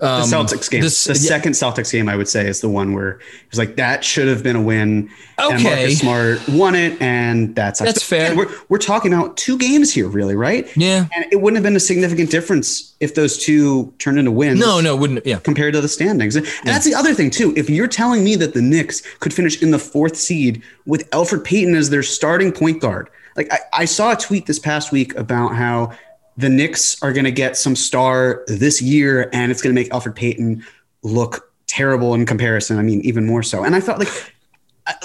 um, 0.00 0.28
the 0.28 0.36
Celtics 0.36 0.70
game. 0.70 0.82
This, 0.82 1.04
the 1.04 1.14
yeah. 1.14 1.18
second 1.18 1.52
Celtics 1.52 1.90
game, 1.90 2.08
I 2.08 2.16
would 2.16 2.28
say, 2.28 2.46
is 2.46 2.60
the 2.60 2.68
one 2.68 2.92
where 2.92 3.12
it 3.12 3.50
was 3.50 3.58
like 3.58 3.76
that 3.76 4.04
should 4.04 4.28
have 4.28 4.42
been 4.42 4.56
a 4.56 4.60
win. 4.60 5.08
Okay, 5.38 5.54
and 5.54 5.62
Marcus 5.62 5.98
Smart 6.00 6.48
won 6.48 6.74
it, 6.74 7.00
and 7.00 7.54
that's 7.54 7.80
that's 7.80 8.02
fair. 8.02 8.36
we're 8.36 8.52
we're 8.68 8.78
talking 8.78 9.12
about 9.12 9.36
two 9.36 9.56
games 9.56 9.92
here, 9.92 10.08
really, 10.08 10.34
right? 10.34 10.68
Yeah, 10.76 11.06
and 11.14 11.24
it 11.32 11.40
wouldn't 11.40 11.56
have 11.56 11.62
been 11.62 11.76
a 11.76 11.80
significant 11.80 12.30
difference 12.30 12.94
if 13.00 13.14
those 13.14 13.38
two 13.38 13.94
turned 13.98 14.18
into 14.18 14.30
wins. 14.30 14.60
No, 14.60 14.80
no, 14.80 14.94
wouldn't. 14.96 15.24
Yeah, 15.24 15.38
compared 15.38 15.72
to 15.74 15.80
the 15.80 15.88
standings, 15.88 16.36
and 16.36 16.44
yeah. 16.44 16.52
that's 16.64 16.84
the 16.84 16.94
other 16.94 17.14
thing 17.14 17.30
too. 17.30 17.54
If 17.56 17.70
you're 17.70 17.88
telling 17.88 18.22
me 18.22 18.36
that 18.36 18.52
the 18.52 18.62
Knicks 18.62 19.00
could 19.20 19.32
finish 19.32 19.62
in 19.62 19.70
the 19.70 19.78
fourth 19.78 20.16
seed 20.16 20.62
with 20.84 21.08
Elfrid 21.10 21.44
Payton 21.44 21.74
as 21.74 21.88
their 21.88 22.02
starting 22.02 22.52
point 22.52 22.82
guard 22.82 23.08
like 23.36 23.52
I, 23.52 23.58
I 23.72 23.84
saw 23.84 24.12
a 24.12 24.16
tweet 24.16 24.46
this 24.46 24.58
past 24.58 24.92
week 24.92 25.14
about 25.16 25.54
how 25.54 25.92
the 26.36 26.48
Knicks 26.48 27.02
are 27.02 27.12
going 27.12 27.24
to 27.24 27.32
get 27.32 27.56
some 27.56 27.74
star 27.74 28.44
this 28.46 28.82
year, 28.82 29.30
and 29.32 29.50
it's 29.50 29.62
going 29.62 29.74
to 29.74 29.80
make 29.80 29.90
Elfrid 29.90 30.14
Payton 30.14 30.64
look 31.02 31.52
terrible 31.66 32.14
in 32.14 32.26
comparison. 32.26 32.78
I 32.78 32.82
mean, 32.82 33.00
even 33.02 33.26
more 33.26 33.42
so. 33.42 33.64
And 33.64 33.74
I 33.74 33.80
thought, 33.80 33.98
like 33.98 34.08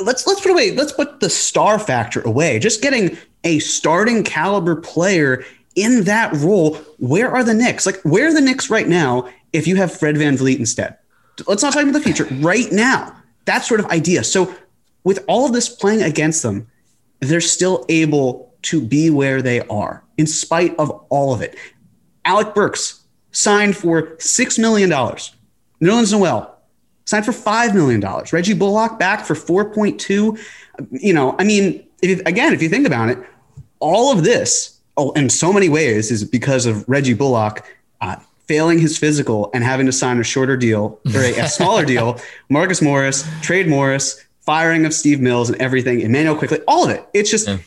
let's 0.04 0.28
let's 0.28 0.42
put 0.42 0.52
away 0.52 0.72
let's 0.72 0.92
put 0.92 1.20
the 1.20 1.30
star 1.30 1.80
factor 1.80 2.22
away. 2.22 2.60
Just 2.60 2.82
getting 2.82 3.18
a 3.44 3.60
starting 3.60 4.24
caliber 4.24 4.76
player 4.76 5.44
in 5.76 6.04
that 6.04 6.34
role. 6.34 6.76
Where 7.00 7.32
are 7.32 7.44
the 7.44 7.54
Knicks? 7.54 7.86
Like 7.86 8.02
where 8.04 8.28
are 8.28 8.34
the 8.34 8.42
Knicks 8.42 8.70
right 8.70 8.88
now 8.88 9.30
if 9.54 9.68
you 9.68 9.76
have 9.78 9.98
Fred 9.98 10.18
Van 10.18 10.38
VanVleet 10.38 10.60
instead? 10.60 10.98
Let's 11.48 11.64
not 11.64 11.74
talk 11.74 11.84
about 11.84 11.94
the 11.94 12.02
future. 12.02 12.26
Right 12.36 12.72
now, 12.72 13.16
that 13.46 13.60
sort 13.60 13.80
of 13.80 13.88
idea. 13.88 14.24
So 14.24 14.54
with 15.04 15.24
all 15.28 15.48
of 15.48 15.54
this 15.54 15.70
playing 15.70 16.04
against 16.04 16.44
them, 16.44 16.68
they're 17.22 17.40
still 17.40 17.86
able 17.88 18.54
to 18.64 18.82
be 18.82 19.10
where 19.10 19.42
they 19.42 19.62
are 19.62 20.04
in 20.18 20.28
spite 20.28 20.76
of 20.78 20.90
all 21.10 21.34
of 21.34 21.42
it. 21.42 21.56
Alec 22.26 22.54
Burks 22.54 23.02
signed 23.32 23.76
for 23.76 24.16
$6 24.18 24.60
million. 24.60 24.90
Nerlens 24.90 26.12
Noel 26.12 26.60
signed 27.06 27.26
for 27.26 27.32
$5 27.32 27.74
million. 27.74 28.04
Reggie 28.32 28.54
Bullock 28.54 29.00
back 29.00 29.26
for 29.26 29.34
4.2. 29.34 30.40
You 30.92 31.14
know, 31.14 31.36
I 31.40 31.44
mean, 31.44 31.86
if, 32.02 32.20
again, 32.26 32.54
if 32.54 32.62
you 32.62 32.70
think 32.70 32.86
about 32.86 33.10
it, 33.10 33.18
all 33.80 34.12
of 34.12 34.24
this, 34.24 34.80
oh, 34.98 35.12
in 35.12 35.30
so 35.30 35.52
many 35.52 35.70
ways, 35.70 36.12
is 36.12 36.24
because 36.24 36.66
of 36.66 36.88
Reggie 36.88 37.14
Bullock 37.14 37.66
uh, 38.02 38.18
failing 38.48 38.80
his 38.80 38.98
physical 38.98 39.50
and 39.54 39.64
having 39.64 39.86
to 39.86 39.92
sign 39.92 40.20
a 40.20 40.24
shorter 40.24 40.58
deal 40.58 41.00
or 41.16 41.22
a, 41.22 41.40
a 41.40 41.48
smaller 41.48 41.86
deal. 41.94 42.20
Marcus 42.50 42.82
Morris, 42.82 43.28
trade 43.42 43.68
Morris, 43.68 44.24
firing 44.52 44.86
of 44.86 44.94
Steve 44.94 45.22
Mills, 45.22 45.50
and 45.50 45.62
everything. 45.62 46.02
Immanuel 46.02 46.36
Quickley, 46.36 46.60
all 46.68 46.84
of 46.84 46.90
it. 46.90 47.08
It's 47.14 47.32
just, 47.32 47.48
yeah. 47.48 47.60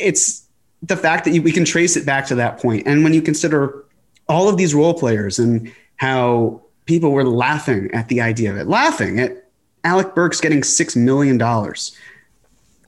it's 0.00 0.44
the 0.82 0.96
fact 0.96 1.24
that 1.24 1.30
you, 1.30 1.40
we 1.40 1.52
can 1.52 1.64
trace 1.64 1.96
it 1.96 2.04
back 2.04 2.26
to 2.26 2.34
that 2.34 2.58
point. 2.60 2.84
And 2.84 3.04
when 3.04 3.14
you 3.14 3.22
consider 3.22 3.84
all 4.28 4.48
of 4.48 4.56
these 4.56 4.74
role 4.74 4.92
players 4.92 5.38
and 5.38 5.72
how 5.94 6.60
people 6.86 7.12
were 7.12 7.22
laughing 7.22 7.92
at 7.92 8.08
the 8.08 8.20
idea 8.20 8.50
of 8.50 8.56
it, 8.56 8.66
laughing 8.66 9.20
at 9.20 9.48
Alec 9.84 10.16
Burks 10.16 10.40
getting 10.40 10.62
$6 10.62 10.96
million. 10.96 11.38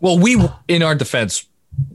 Well, 0.00 0.18
we, 0.18 0.44
in 0.66 0.82
our 0.82 0.96
defense, 0.96 1.46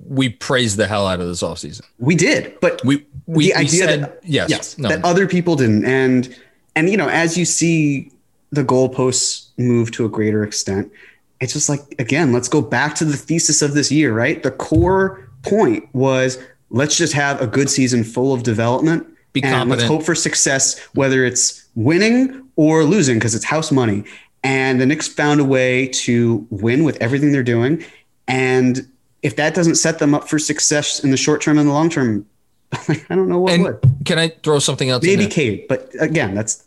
we 0.08 0.30
praised 0.30 0.78
the 0.78 0.88
hell 0.88 1.08
out 1.08 1.20
of 1.20 1.28
this 1.28 1.44
offseason. 1.44 1.82
We 2.00 2.16
did, 2.16 2.58
but 2.62 2.82
we, 2.86 3.06
we 3.26 3.48
the 3.48 3.56
idea 3.56 3.84
said, 3.84 4.02
that 4.04 4.20
yes, 4.24 4.50
yes 4.50 4.78
no. 4.78 4.88
that 4.88 5.04
other 5.04 5.28
people 5.28 5.58
didn't, 5.58 5.84
and 5.84 6.34
and 6.76 6.90
you 6.90 6.98
know, 6.98 7.10
as 7.10 7.38
you 7.38 7.46
see 7.46 8.12
the 8.52 8.64
goalposts 8.64 9.50
move 9.58 9.92
to 9.92 10.06
a 10.06 10.10
greater 10.10 10.44
extent, 10.44 10.92
it's 11.40 11.54
just 11.54 11.70
like 11.70 11.82
again, 12.00 12.32
let's 12.32 12.48
go 12.48 12.62
back 12.62 12.96
to 12.96 13.06
the 13.06 13.18
thesis 13.18 13.62
of 13.62 13.74
this 13.74 13.92
year, 13.92 14.14
right? 14.14 14.42
The 14.44 14.52
core 14.52 15.30
point 15.44 15.88
was 15.94 16.38
let's 16.70 16.96
just 16.96 17.14
have 17.14 17.42
a 17.42 17.48
good 17.48 17.70
season 17.70 18.04
full 18.04 18.34
of 18.34 18.44
development 18.44 19.08
Be 19.34 19.44
and 19.44 19.52
competent. 19.52 19.80
let's 19.80 19.90
hope 19.90 20.04
for 20.04 20.16
success, 20.16 20.80
whether 20.94 21.26
it's 21.26 21.68
winning 21.76 22.48
or 22.56 22.84
losing, 22.84 23.18
because 23.18 23.36
it's 23.36 23.46
house 23.46 23.72
money. 23.72 24.04
And 24.44 24.82
the 24.82 24.86
Knicks 24.86 25.08
found 25.08 25.40
a 25.40 25.46
way 25.46 25.88
to 25.88 26.46
win 26.50 26.84
with 26.84 26.98
everything 27.02 27.32
they're 27.32 27.44
doing. 27.44 27.84
And 28.28 28.88
if 29.22 29.36
that 29.36 29.54
doesn't 29.54 29.76
set 29.76 30.00
them 30.00 30.16
up 30.16 30.28
for 30.28 30.40
success 30.40 31.04
in 31.04 31.12
the 31.12 31.18
short 31.18 31.42
term 31.42 31.58
and 31.58 31.68
the 31.68 31.74
long 31.74 31.90
term, 31.90 32.26
I 32.74 33.04
don't 33.10 33.28
know 33.28 33.40
what 33.40 33.54
and 33.54 33.64
would. 33.64 33.80
can 34.06 34.18
I 34.18 34.30
throw 34.30 34.60
something 34.60 34.90
else? 34.90 35.04
Maybe? 35.04 35.28
Cade, 35.28 35.66
but 35.68 35.90
again, 36.00 36.34
that's 36.34 36.64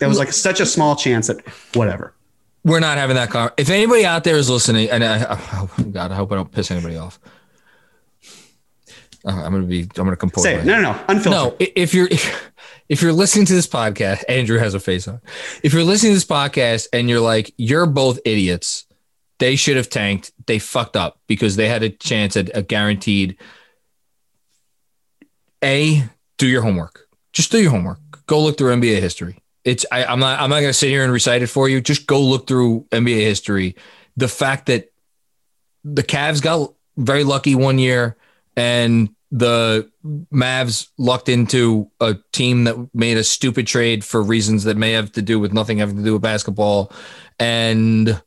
that 0.00 0.08
was 0.08 0.18
like 0.18 0.32
such 0.32 0.60
a 0.60 0.66
small 0.66 0.96
chance 0.96 1.28
that 1.28 1.46
whatever. 1.74 2.14
We're 2.64 2.80
not 2.80 2.98
having 2.98 3.16
that 3.16 3.30
conversation. 3.30 3.54
If 3.58 3.70
anybody 3.70 4.04
out 4.04 4.24
there 4.24 4.36
is 4.36 4.50
listening, 4.50 4.90
and 4.90 5.04
I, 5.04 5.26
oh 5.30 5.70
God, 5.90 6.10
I 6.12 6.14
hope 6.14 6.32
I 6.32 6.34
don't 6.34 6.50
piss 6.50 6.70
anybody 6.70 6.96
off. 6.96 7.18
Uh, 9.24 9.32
I'm 9.32 9.52
gonna 9.52 9.64
be. 9.64 9.82
I'm 9.82 10.04
gonna 10.04 10.16
compose. 10.16 10.44
Say 10.44 10.56
it. 10.56 10.64
No, 10.64 10.76
no, 10.76 10.92
no. 10.92 11.04
Unfiltered. 11.08 11.30
No, 11.30 11.56
if 11.58 11.94
you're 11.94 12.08
if, 12.10 12.50
if 12.88 13.02
you're 13.02 13.12
listening 13.12 13.46
to 13.46 13.52
this 13.52 13.66
podcast, 13.66 14.24
Andrew 14.28 14.58
has 14.58 14.74
a 14.74 14.80
face 14.80 15.06
on. 15.06 15.20
If 15.62 15.72
you're 15.72 15.84
listening 15.84 16.10
to 16.10 16.16
this 16.16 16.24
podcast 16.24 16.88
and 16.92 17.08
you're 17.08 17.20
like, 17.20 17.52
you're 17.56 17.86
both 17.86 18.18
idiots. 18.24 18.86
They 19.38 19.56
should 19.56 19.76
have 19.76 19.88
tanked. 19.88 20.32
They 20.46 20.58
fucked 20.58 20.96
up 20.96 21.18
because 21.26 21.56
they 21.56 21.68
had 21.68 21.82
a 21.82 21.88
chance 21.88 22.36
at 22.36 22.54
a 22.54 22.62
guaranteed. 22.62 23.38
A, 25.62 26.04
do 26.36 26.46
your 26.46 26.62
homework. 26.62 27.08
Just 27.32 27.50
do 27.50 27.60
your 27.60 27.70
homework. 27.70 27.98
Go 28.26 28.42
look 28.42 28.58
through 28.58 28.74
NBA 28.74 29.00
history. 29.00 29.38
It's 29.64 29.84
I, 29.92 30.04
I'm 30.04 30.20
not 30.20 30.40
I'm 30.40 30.50
not 30.50 30.60
gonna 30.60 30.72
sit 30.72 30.88
here 30.88 31.04
and 31.04 31.12
recite 31.12 31.42
it 31.42 31.48
for 31.48 31.68
you. 31.68 31.80
Just 31.80 32.06
go 32.06 32.20
look 32.20 32.46
through 32.46 32.86
NBA 32.90 33.20
history. 33.20 33.76
The 34.16 34.28
fact 34.28 34.66
that 34.66 34.92
the 35.84 36.02
Cavs 36.02 36.42
got 36.42 36.72
very 36.96 37.24
lucky 37.24 37.54
one 37.54 37.78
year 37.78 38.16
and 38.56 39.14
the 39.30 39.90
Mavs 40.04 40.88
lucked 40.98 41.28
into 41.28 41.90
a 42.00 42.16
team 42.32 42.64
that 42.64 42.94
made 42.94 43.16
a 43.16 43.24
stupid 43.24 43.66
trade 43.66 44.04
for 44.04 44.22
reasons 44.22 44.64
that 44.64 44.76
may 44.76 44.92
have 44.92 45.12
to 45.12 45.22
do 45.22 45.38
with 45.38 45.52
nothing 45.52 45.78
having 45.78 45.96
to 45.96 46.02
do 46.02 46.14
with 46.14 46.22
basketball. 46.22 46.92
And 47.38 48.20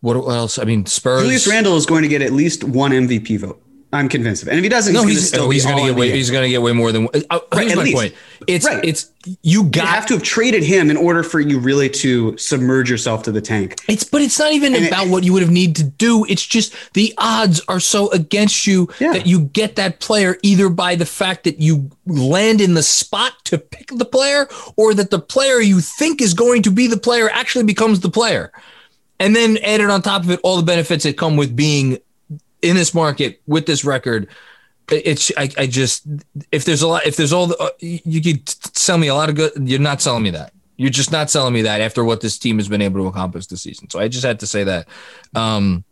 what 0.00 0.14
else? 0.16 0.58
I 0.58 0.64
mean, 0.64 0.86
Spurs. 0.86 1.22
Julius 1.22 1.48
Randle 1.48 1.76
is 1.76 1.86
going 1.86 2.02
to 2.02 2.08
get 2.08 2.22
at 2.22 2.32
least 2.32 2.62
one 2.62 2.92
MVP 2.92 3.40
vote. 3.40 3.63
I'm 3.94 4.08
convinced 4.08 4.42
of 4.42 4.48
it. 4.48 4.52
And 4.52 4.58
if 4.58 4.64
he 4.64 4.68
doesn't, 4.68 4.92
no, 4.92 5.04
he's, 5.04 5.20
he's, 5.20 5.30
going 5.30 5.42
to 5.42 5.46
oh, 5.46 5.50
he's 5.50 5.62
still 5.62 5.76
gonna 5.76 5.88
get 5.90 5.96
way. 5.98 6.10
He's 6.10 6.30
gonna 6.30 6.48
get 6.48 6.60
way 6.62 6.72
more 6.72 6.90
than. 6.92 7.08
Uh, 7.30 7.38
here's 7.54 7.76
my 7.76 7.82
least. 7.84 7.96
point. 7.96 8.14
It's 8.46 8.66
Right. 8.66 8.84
it's 8.84 9.10
you 9.42 9.70
You 9.74 9.80
have 9.82 10.04
to 10.06 10.14
have 10.14 10.22
traded 10.22 10.62
him 10.62 10.90
in 10.90 10.96
order 10.98 11.22
for 11.22 11.40
you 11.40 11.58
really 11.58 11.88
to 11.88 12.36
submerge 12.36 12.90
yourself 12.90 13.22
to 13.22 13.32
the 13.32 13.40
tank. 13.40 13.76
It's 13.88 14.04
but 14.04 14.20
it's 14.20 14.38
not 14.38 14.52
even 14.52 14.74
And 14.74 14.84
it- 14.84 14.88
about 14.88 15.08
what 15.08 15.24
you 15.24 15.32
would 15.32 15.42
have 15.42 15.50
needed 15.50 15.76
to 15.76 15.84
do. 15.84 16.24
It's 16.28 16.44
just 16.44 16.74
the 16.94 17.14
odds 17.18 17.62
are 17.68 17.80
so 17.80 18.10
against 18.10 18.66
you 18.66 18.88
Yeah. 19.00 19.12
that 19.12 19.26
you 19.26 19.40
get 19.40 19.76
that 19.76 20.00
player 20.00 20.36
either 20.42 20.68
by 20.68 20.94
the 20.96 21.06
fact 21.06 21.44
that 21.44 21.60
you 21.60 21.90
land 22.06 22.60
in 22.60 22.74
the 22.74 22.82
spot 22.82 23.32
to 23.44 23.58
pick 23.58 23.88
the 23.96 24.04
player 24.04 24.48
or 24.76 24.92
that 24.94 25.10
the 25.10 25.18
player 25.20 25.60
you 25.60 25.80
think 25.80 26.20
is 26.20 26.34
going 26.34 26.62
to 26.62 26.70
be 26.70 26.86
the 26.86 26.96
player 26.98 27.30
actually 27.30 27.64
becomes 27.64 28.00
the 28.00 28.10
player. 28.10 28.52
And 29.20 29.34
then 29.34 29.58
added 29.58 29.90
on 29.90 30.02
top 30.02 30.24
of 30.24 30.30
it 30.30 30.40
all 30.42 30.56
the 30.56 30.64
benefits 30.64 31.04
that 31.04 31.16
come 31.16 31.36
with 31.36 31.54
being 31.54 31.98
in 32.64 32.74
this 32.76 32.94
market 32.94 33.40
with 33.46 33.66
this 33.66 33.84
record. 33.84 34.28
It's 34.90 35.30
I, 35.36 35.48
I 35.56 35.66
just 35.66 36.06
if 36.52 36.64
there's 36.64 36.82
a 36.82 36.88
lot 36.88 37.06
if 37.06 37.16
there's 37.16 37.32
all 37.32 37.46
the 37.46 37.56
uh, 37.58 37.70
you 37.80 38.20
could 38.20 38.48
sell 38.76 38.98
me 38.98 39.06
a 39.08 39.14
lot 39.14 39.28
of 39.30 39.34
good 39.34 39.52
you're 39.66 39.78
not 39.80 40.02
selling 40.02 40.22
me 40.22 40.30
that 40.30 40.52
you're 40.76 40.90
just 40.90 41.10
not 41.12 41.30
selling 41.30 41.54
me 41.54 41.62
that 41.62 41.80
after 41.80 42.04
what 42.04 42.20
this 42.20 42.36
team 42.38 42.58
has 42.58 42.68
been 42.68 42.82
able 42.82 43.00
to 43.00 43.06
accomplish 43.06 43.46
this 43.46 43.62
season. 43.62 43.88
So 43.88 44.00
I 44.00 44.08
just 44.08 44.24
had 44.24 44.40
to 44.40 44.46
say 44.46 44.64
that. 44.64 44.88
Um, 45.34 45.84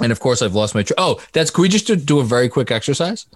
and 0.00 0.12
of 0.12 0.20
course, 0.20 0.42
I've 0.42 0.54
lost 0.54 0.74
my. 0.74 0.84
Tr- 0.84 0.92
oh, 0.96 1.20
that's. 1.32 1.50
Can 1.50 1.62
we 1.62 1.68
just 1.68 1.86
do, 1.88 1.96
do 1.96 2.20
a 2.20 2.24
very 2.24 2.48
quick 2.48 2.70
exercise? 2.70 3.26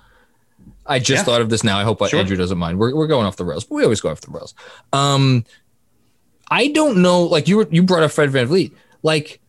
I 0.86 0.98
just 1.00 1.20
Yeah. 1.20 1.24
thought 1.24 1.40
of 1.40 1.50
this 1.50 1.64
now. 1.64 1.78
I 1.78 1.82
hope 1.82 1.98
Sure. 2.08 2.18
Andrew 2.20 2.36
doesn't 2.36 2.56
mind. 2.56 2.78
We're, 2.78 2.94
we're 2.94 3.08
going 3.08 3.26
off 3.26 3.36
the 3.36 3.44
rails, 3.44 3.64
but 3.64 3.74
we 3.74 3.82
always 3.82 4.00
go 4.00 4.10
off 4.10 4.20
the 4.20 4.30
rails. 4.30 4.54
Um, 4.92 5.44
I 6.50 6.68
don't 6.68 7.02
know. 7.02 7.22
Like 7.24 7.48
you 7.48 7.56
were, 7.58 7.68
you 7.70 7.82
brought 7.82 8.04
up 8.04 8.12
Fred 8.12 8.30
VanVleet. 8.30 8.72
Like, 9.02 9.40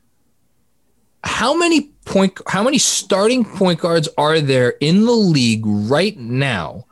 how 1.28 1.56
many 1.56 1.82
point, 2.06 2.40
how 2.48 2.64
many 2.64 2.78
starting 2.78 3.44
point 3.44 3.80
guards 3.80 4.08
are 4.18 4.40
there 4.40 4.72
in 4.80 5.06
the 5.06 5.12
league 5.12 5.64
right 5.66 6.18
now 6.18 6.86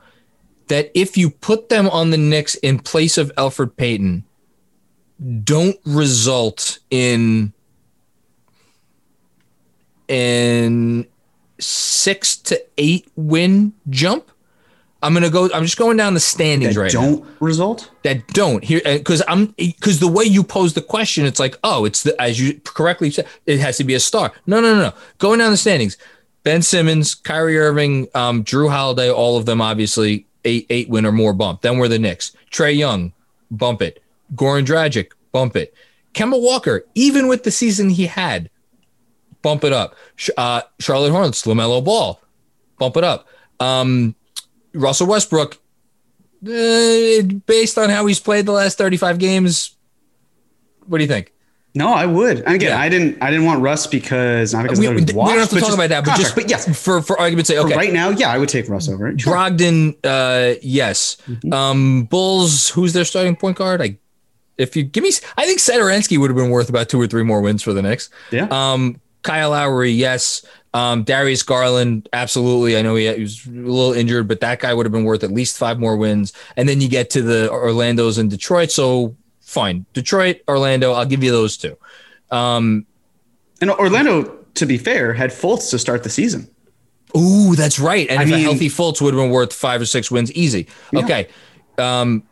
that 0.67 0.91
if 0.93 1.17
you 1.17 1.29
put 1.29 1.69
them 1.69 1.87
on 1.89 2.09
the 2.09 2.17
Knicks 2.17 2.55
in 2.55 2.79
place 2.79 3.17
of 3.17 3.33
Elfrid 3.35 3.77
Payton, 3.77 4.25
don't 5.43 5.77
result 5.85 6.79
in 6.91 7.53
in 10.07 11.07
six 11.59 12.35
to 12.37 12.61
eight 12.77 13.09
win 13.15 13.73
jump. 13.89 14.29
I'm 15.05 15.13
gonna 15.13 15.29
go. 15.29 15.49
I'm 15.53 15.63
just 15.63 15.77
going 15.77 15.97
down 15.97 16.15
the 16.15 16.19
standings 16.19 16.73
That 16.75 16.81
right 16.81 16.93
now 16.93 17.01
don't 17.01 17.25
result. 17.39 17.91
that 18.03 18.27
don't 18.29 18.63
here 18.63 18.81
because 18.83 19.21
I'm 19.27 19.53
because 19.57 19.99
the 19.99 20.07
way 20.07 20.23
you 20.23 20.43
pose 20.43 20.73
the 20.73 20.81
question, 20.81 21.25
it's 21.25 21.39
like, 21.39 21.57
oh, 21.63 21.85
it's 21.85 22.01
the 22.03 22.19
as 22.19 22.39
you 22.39 22.59
correctly 22.63 23.11
said, 23.11 23.27
it 23.45 23.59
has 23.59 23.77
to 23.77 23.83
be 23.83 23.93
a 23.93 23.99
star. 23.99 24.33
No, 24.47 24.59
no, 24.59 24.73
no, 24.73 24.81
no. 24.81 24.93
Going 25.19 25.37
down 25.39 25.51
the 25.51 25.57
standings, 25.57 25.97
Ben 26.43 26.63
Simmons, 26.63 27.13
Kyrie 27.13 27.57
Irving, 27.59 28.07
um, 28.15 28.43
Jrue 28.43 28.69
Holiday, 28.69 29.11
all 29.11 29.37
of 29.37 29.45
them 29.45 29.61
obviously 29.61 30.25
eight 30.43 30.65
eight 30.71 30.89
win 30.89 31.05
or 31.05 31.11
more 31.11 31.33
bump. 31.33 31.61
Then 31.61 31.77
we're 31.77 31.87
the 31.87 31.99
Knicks. 31.99 32.31
Trae 32.51 32.75
Young, 32.75 33.13
bump 33.51 33.83
it. 33.83 34.01
Goran 34.33 34.65
Dragic, 34.65 35.11
bump 35.31 35.55
it. 35.55 35.73
Kemba 36.15 36.41
Walker, 36.41 36.83
even 36.95 37.27
with 37.27 37.43
the 37.43 37.51
season 37.51 37.89
he 37.91 38.07
had, 38.07 38.49
bump 39.43 39.63
it 39.63 39.71
up. 39.73 39.93
Uh, 40.35 40.61
Charlotte 40.79 41.11
Hornets, 41.11 41.45
LaMelo 41.45 41.83
Ball, 41.83 42.19
bump 42.79 42.97
it 42.97 43.03
up. 43.03 43.27
Um, 43.59 44.15
Russell 44.75 45.07
Westbrook, 45.07 45.55
uh, 46.45 47.21
based 47.45 47.77
on 47.77 47.89
how 47.89 48.05
he's 48.05 48.19
played 48.19 48.45
the 48.45 48.51
last 48.51 48.77
35 48.77 49.17
games, 49.17 49.75
what 50.87 50.99
do 50.99 51.03
you 51.03 51.07
think? 51.07 51.31
No, 51.77 51.89
I 51.93 52.05
would. 52.05 52.37
And 52.41 52.55
again, 52.55 52.71
Yeah. 52.71 52.79
I 52.79 52.87
didn't. 52.87 53.21
I 53.21 53.29
didn't 53.31 53.45
want 53.45 53.61
Russ 53.61 53.85
because 53.85 54.53
not 54.53 54.63
because 54.63 54.79
We, 54.79 54.87
I 54.87 54.91
we 54.91 55.01
thought 55.01 55.13
don't 55.13 55.29
he'd 55.29 55.39
have 55.39 55.49
to 55.49 55.59
talk 55.59 55.73
about 55.73 55.89
that, 55.89 56.05
but 56.05 56.11
contract. 56.11 56.21
just 56.21 56.35
but 56.35 56.49
yes, 56.49 56.81
for 56.81 57.01
for 57.01 57.19
argument's 57.19 57.49
sake, 57.49 57.57
for 57.57 57.65
okay. 57.65 57.75
right 57.75 57.91
now, 57.91 58.09
yeah, 58.11 58.29
I 58.29 58.37
would 58.37 58.47
take 58.47 58.69
Russ 58.69 58.87
over 58.87 59.07
it. 59.09 59.19
Sure. 59.19 59.33
Brogdon, 59.33 59.97
uh, 60.05 60.55
yes. 60.61 61.17
Mm-hmm. 61.27 61.51
Um, 61.51 62.03
Bulls, 62.05 62.69
who's 62.69 62.93
their 62.93 63.03
starting 63.03 63.35
point 63.35 63.57
guard? 63.57 63.81
I, 63.81 63.97
if 64.57 64.77
you 64.77 64.83
give 64.83 65.03
me, 65.03 65.11
I 65.37 65.45
think 65.45 65.59
Satoransky 65.59 66.17
would 66.17 66.29
have 66.29 66.37
been 66.37 66.49
worth 66.49 66.69
about 66.69 66.87
two 66.87 67.01
or 67.01 67.07
three 67.07 67.23
more 67.23 67.41
wins 67.41 67.61
for 67.61 67.73
the 67.73 67.81
Knicks. 67.81 68.09
Yeah. 68.31 68.47
Um, 68.49 69.01
Kyle 69.23 69.49
Lowry, 69.49 69.91
yes. 69.91 70.45
Um, 70.75 71.03
Darius 71.03 71.41
Garland, 71.41 72.09
absolutely. 72.11 72.75
I 72.77 72.81
know 72.81 72.95
he, 72.95 73.07
he 73.13 73.21
was 73.21 73.45
a 73.47 73.49
little 73.49 73.93
injured, 73.93 74.27
but 74.27 74.41
that 74.41 74.59
guy 74.59 74.73
would 74.73 74.85
have 74.85 74.91
been 74.91 75.05
worth 75.05 75.23
at 75.23 75.31
least 75.31 75.57
five 75.57 75.79
more 75.79 75.95
wins. 75.95 76.33
And 76.57 76.67
then 76.67 76.81
you 76.81 76.89
get 76.89 77.09
to 77.11 77.21
the 77.21 77.49
Orlando's 77.49 78.17
and 78.17 78.29
Detroit. 78.29 78.71
So 78.71 79.15
fine, 79.39 79.85
Detroit, 79.93 80.41
Orlando, 80.49 80.91
I'll 80.91 81.05
give 81.05 81.23
you 81.23 81.31
those 81.31 81.55
two. 81.55 81.77
Um, 82.29 82.85
And 83.61 83.71
Orlando, 83.71 84.37
to 84.55 84.65
be 84.65 84.77
fair, 84.77 85.13
had 85.13 85.29
Fultz 85.31 85.69
to 85.69 85.79
start 85.79 86.03
the 86.03 86.09
season. 86.09 86.49
ooh, 87.15 87.55
that's 87.55 87.79
right. 87.79 88.09
And 88.09 88.19
I 88.19 88.23
if 88.23 88.29
mean- 88.29 88.39
a 88.39 88.41
healthy 88.41 88.67
Fultz 88.67 88.99
would 89.01 89.13
have 89.13 89.23
been 89.23 89.31
worth 89.31 89.53
five 89.53 89.79
or 89.79 89.85
six 89.85 90.11
wins 90.11 90.29
easy. 90.33 90.67
Yeah. 90.91 90.99
Okay. 91.05 91.27
Um, 91.77 92.23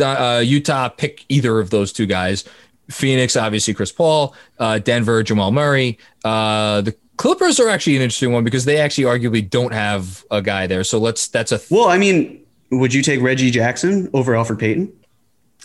uh, 0.00 0.42
Utah 0.44 0.88
pick 0.88 1.24
either 1.28 1.58
of 1.58 1.70
those 1.70 1.92
two 1.92 2.06
guys. 2.06 2.44
Phoenix, 2.90 3.34
obviously 3.36 3.74
Chris 3.74 3.90
Paul. 3.92 4.34
Uh, 4.58 4.78
Denver, 4.78 5.22
Jamal 5.24 5.50
Murray. 5.50 5.98
Uh, 6.24 6.80
the 6.82 6.94
Clippers 7.20 7.60
are 7.60 7.68
actually 7.68 7.96
an 7.96 8.02
interesting 8.02 8.32
one 8.32 8.44
because 8.44 8.64
they 8.64 8.78
actually 8.78 9.04
arguably 9.04 9.48
don't 9.48 9.74
have 9.74 10.24
a 10.30 10.40
guy 10.40 10.66
there. 10.66 10.82
So 10.84 10.98
let's. 10.98 11.28
That's 11.28 11.52
a. 11.52 11.58
Th- 11.58 11.70
Well, 11.70 11.88
I 11.88 11.98
mean, 11.98 12.40
would 12.70 12.94
you 12.94 13.02
take 13.02 13.20
Reggie 13.20 13.50
Jackson 13.50 14.08
over 14.14 14.32
Elfrid 14.32 14.58
Payton? 14.58 14.90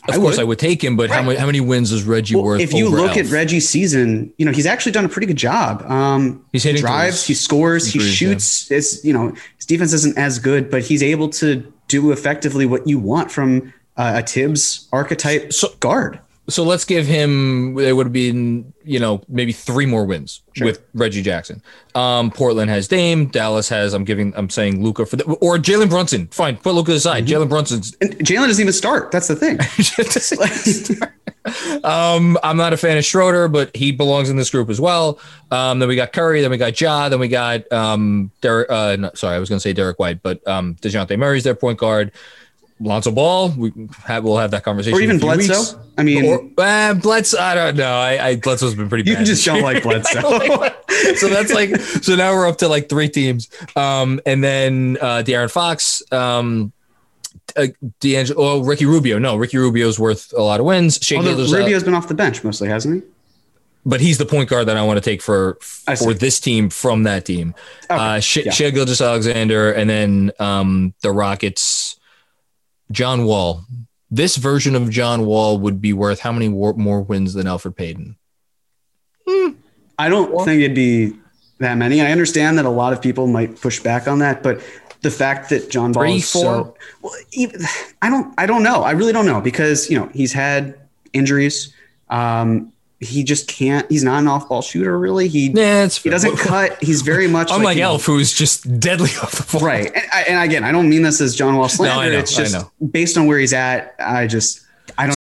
of 0.09 0.15
course, 0.15 0.37
I 0.37 0.43
would 0.43 0.59
take 0.59 0.83
him, 0.83 0.97
but 0.97 1.09
how 1.09 1.21
many 1.23 1.37
how 1.39 1.45
many 1.45 1.61
wins 1.61 1.93
is 1.93 2.03
Reggie 2.03 2.35
Well, 2.35 2.43
worth? 2.43 2.59
if 2.61 2.73
you 2.73 2.89
look 2.89 3.15
at 3.15 3.27
Reggie's 3.31 3.69
season, 3.69 4.33
you 4.37 4.45
know 4.45 4.51
he's 4.51 4.65
actually 4.65 4.91
done 4.91 5.05
a 5.05 5.09
pretty 5.09 5.27
good 5.27 5.37
job. 5.37 5.81
Um, 5.89 6.43
He's 6.51 6.63
he 6.63 6.69
hitting 6.69 6.81
drives, 6.81 7.23
threes. 7.25 7.27
he 7.27 7.33
scores, 7.45 7.87
he 7.87 7.99
Agrees, 7.99 8.21
yeah. 8.21 8.29
shoots. 8.31 8.69
It's 8.71 9.05
you 9.05 9.13
know 9.13 9.33
his 9.55 9.65
defense 9.65 9.93
isn't 9.93 10.17
as 10.17 10.37
good, 10.39 10.69
but 10.69 10.83
he's 10.83 11.01
able 11.01 11.29
to 11.29 11.71
do 11.87 12.11
effectively 12.11 12.65
what 12.65 12.85
you 12.85 12.99
want 12.99 13.31
from 13.31 13.73
uh, 13.95 14.21
a 14.21 14.27
Thibs 14.27 14.89
archetype 14.91 15.53
So- 15.53 15.73
guard. 15.79 16.19
So 16.47 16.63
let's 16.63 16.85
give 16.85 17.07
him. 17.07 17.77
It 17.79 17.93
would 17.93 18.05
have 18.05 18.13
been, 18.13 18.71
you 18.83 18.99
know, 18.99 19.21
maybe 19.27 19.51
three 19.51 19.87
more 19.87 20.05
wins 20.05 20.41
Sure. 20.53 20.67
with 20.67 20.83
Reggie 20.93 21.23
Jackson. 21.23 21.61
Um, 21.95 22.29
Portland 22.29 22.69
has 22.69 22.87
Dame. 22.87 23.27
Dallas 23.27 23.67
has. 23.69 23.93
I'm 23.93 24.03
giving. 24.03 24.31
I'm 24.35 24.49
saying 24.49 24.83
Luka 24.83 25.05
for 25.07 25.15
the 25.15 25.23
or 25.25 25.57
Jalen 25.57 25.89
Brunson. 25.89 26.27
Fine, 26.27 26.57
put 26.57 26.75
Luka 26.75 26.91
aside. 26.91 27.25
Mm-hmm. 27.25 27.43
Jalen 27.43 27.49
Brunson's. 27.49 27.95
And 27.99 28.11
Jalen 28.19 28.47
doesn't 28.47 28.61
even 28.61 28.73
start. 28.73 29.11
That's 29.11 29.27
the 29.27 29.35
thing. 29.35 29.57
um, 31.83 32.37
I'm 32.43 32.57
not 32.57 32.73
a 32.73 32.77
fan 32.77 32.97
of 32.97 33.05
Schroeder, 33.05 33.47
but 33.47 33.75
he 33.75 33.91
belongs 33.91 34.29
in 34.29 34.37
this 34.37 34.49
group 34.49 34.69
as 34.69 34.79
well. 34.79 35.19
Um, 35.51 35.79
then 35.79 35.89
we 35.89 35.95
got 35.95 36.13
Curry. 36.13 36.41
Then 36.41 36.51
we 36.51 36.57
got 36.57 36.79
Ja. 36.79 37.09
Then 37.09 37.19
we 37.19 37.27
got 37.27 37.71
um, 37.71 38.31
Derek. 38.41 38.69
Uh, 38.69 38.95
no, 38.97 39.11
sorry, 39.15 39.35
I 39.35 39.39
was 39.39 39.49
going 39.49 39.57
to 39.57 39.63
say 39.63 39.73
Derrick 39.73 39.99
White, 39.99 40.21
but 40.21 40.45
um, 40.47 40.75
Dejounte 40.75 41.17
Murray's 41.17 41.43
their 41.43 41.55
point 41.55 41.79
guard. 41.79 42.11
Lonzo 42.79 43.11
Ball. 43.11 43.49
We 43.51 43.71
have. 44.03 44.23
We'll 44.23 44.37
have 44.37 44.51
that 44.51 44.63
conversation. 44.63 44.97
or 44.97 45.01
even 45.01 45.15
in 45.17 45.23
a 45.23 45.35
few 45.37 45.45
Bledsoe. 45.47 45.77
weeks. 45.77 45.87
I 45.97 46.03
mean, 46.03 46.25
Or 46.25 46.49
uh, 46.57 46.93
Bledsoe, 46.95 47.39
I 47.39 47.55
don't 47.55 47.77
know. 47.77 47.89
I, 47.93 48.27
I 48.27 48.35
Bledsoe's 48.35 48.75
been 48.75 48.89
pretty 48.89 49.09
you 49.09 49.15
bad. 49.15 49.25
just 49.25 49.45
don't 49.45 49.61
like 49.69 49.81
Bledsoe. 49.83 50.19
so 51.15 51.29
that's 51.29 51.53
like 51.53 51.75
so 51.79 52.15
now 52.15 52.33
we're 52.33 52.47
up 52.47 52.57
to 52.57 52.67
like 52.67 52.89
three 52.89 53.07
teams. 53.09 53.49
Um, 53.77 54.19
and 54.25 54.43
then 54.43 54.97
uh 55.01 55.23
De'Aaron 55.25 55.49
Fox, 55.51 56.03
um, 56.11 56.73
uh, 57.55 57.67
D'Angelo, 58.01 58.41
oh, 58.41 58.63
Ricky 58.63 58.85
Rubio. 58.85 59.19
No, 59.19 59.37
Ricky 59.37 59.57
Rubio's 59.57 59.97
worth 59.97 60.33
a 60.35 60.41
lot 60.41 60.59
of 60.59 60.65
wins. 60.65 60.99
Shai 61.01 61.15
Although 61.17 61.35
Gilgeous- 61.35 61.53
Rubio's 61.53 61.83
been 61.83 61.93
off 61.93 62.07
the 62.09 62.13
bench 62.13 62.43
mostly, 62.43 62.67
hasn't 62.67 63.03
he? 63.03 63.09
but 63.87 64.01
he's 64.01 64.17
the 64.17 64.25
point 64.25 64.49
guard 64.49 64.67
that 64.67 64.77
I 64.77 64.81
want 64.81 64.97
to 64.97 65.01
take 65.07 65.21
for 65.21 65.59
for 65.61 66.11
this 66.15 66.39
team 66.39 66.71
from 66.71 67.03
that 67.03 67.23
team. 67.23 67.53
Okay, 67.83 67.93
Uh, 67.95 68.19
Shai, 68.19 68.41
yeah. 68.45 68.51
Shai 68.51 68.69
Gilgeous 68.71 68.99
Alexander, 68.99 69.71
and 69.71 69.87
then 69.87 70.31
um, 70.39 70.95
the 71.03 71.11
Rockets, 71.11 71.84
John 72.91 73.25
Wall. 73.25 73.63
This 74.11 74.35
version 74.37 74.75
of 74.75 74.89
John 74.89 75.25
Wall 75.25 75.57
would 75.57 75.81
be 75.81 75.93
worth 75.93 76.19
how 76.19 76.31
many 76.31 76.47
war- 76.47 76.75
more 76.75 77.01
wins 77.01 77.33
than 77.33 77.47
Elfrid 77.47 77.75
Payton? 77.75 78.15
I 79.97 80.09
don't 80.09 80.45
think 80.45 80.61
it'd 80.61 80.75
be 80.75 81.13
that 81.59 81.75
many. 81.75 82.01
I 82.01 82.11
understand 82.11 82.57
that 82.57 82.65
a 82.65 82.69
lot 82.69 82.93
of 82.93 83.01
people 83.01 83.27
might 83.27 83.59
push 83.59 83.79
back 83.79 84.07
on 84.07 84.19
that, 84.19 84.43
but 84.43 84.61
the 85.01 85.11
fact 85.11 85.49
that 85.49 85.69
John 85.69 85.91
Ball 85.91 86.03
Three, 86.03 86.15
is 86.15 86.27
so 86.27 86.75
well, 87.01 87.13
even, 87.31 87.61
I 88.01 88.09
don't, 88.09 88.33
I 88.37 88.45
don't 88.45 88.63
know. 88.63 88.83
I 88.83 88.91
really 88.91 89.13
don't 89.13 89.25
know 89.25 89.41
because 89.41 89.89
you 89.89 89.97
know 89.97 90.09
he's 90.13 90.33
had 90.33 90.77
injuries. 91.13 91.73
Um, 92.09 92.71
he 92.99 93.23
just 93.23 93.47
can't. 93.47 93.89
He's 93.91 94.03
not 94.03 94.19
an 94.19 94.27
off-ball 94.27 94.61
shooter, 94.61 94.97
really. 94.97 95.27
He 95.27 95.47
Yeah, 95.49 95.87
he 95.87 96.09
doesn't 96.09 96.37
cut. 96.37 96.81
He's 96.81 97.01
very 97.01 97.27
much 97.27 97.49
Unlike 97.51 97.63
like, 97.75 97.77
Elf, 97.77 98.05
who's 98.05 98.33
just 98.33 98.79
deadly 98.79 99.09
off 99.21 99.33
the 99.33 99.57
ball. 99.57 99.67
right? 99.67 99.91
And, 99.93 100.27
and 100.27 100.43
again, 100.49 100.63
I 100.63 100.71
don't 100.71 100.89
mean 100.89 101.01
this 101.01 101.21
as 101.21 101.35
John 101.35 101.55
Wall 101.57 101.67
slander. 101.69 102.11
know, 102.11 102.17
it's 102.17 102.37
I 102.37 102.43
just 102.43 102.53
know. 102.53 102.71
based 102.91 103.17
on 103.17 103.27
where 103.27 103.37
he's 103.39 103.53
at. 103.53 103.95
I 103.99 104.27
just 104.27 104.61
I 104.97 105.07
don't. 105.07 105.15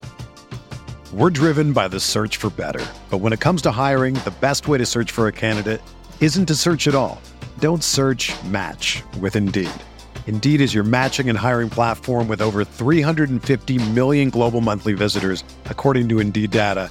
We're 1.12 1.30
driven 1.30 1.72
by 1.72 1.88
the 1.88 2.00
search 2.00 2.38
for 2.38 2.50
better. 2.50 2.84
But 3.10 3.18
when 3.18 3.32
it 3.32 3.40
comes 3.40 3.62
to 3.62 3.70
hiring, 3.70 4.14
the 4.14 4.34
best 4.40 4.66
way 4.66 4.78
to 4.78 4.86
search 4.86 5.10
for 5.12 5.28
a 5.28 5.32
candidate 5.32 5.80
isn't 6.20 6.46
to 6.46 6.54
search 6.54 6.88
at 6.88 6.94
all. 6.94 7.20
Don't 7.60 7.84
search 7.84 8.32
match 8.44 9.02
with 9.20 9.36
Indeed. 9.36 9.70
Indeed 10.26 10.60
is 10.60 10.74
your 10.74 10.84
matching 10.84 11.28
and 11.28 11.38
hiring 11.38 11.70
platform 11.70 12.26
with 12.28 12.40
over 12.40 12.64
350 12.64 13.90
million 13.90 14.30
global 14.30 14.60
monthly 14.60 14.92
visitors, 14.94 15.44
according 15.66 16.08
to 16.08 16.18
Indeed 16.18 16.50
data, 16.50 16.90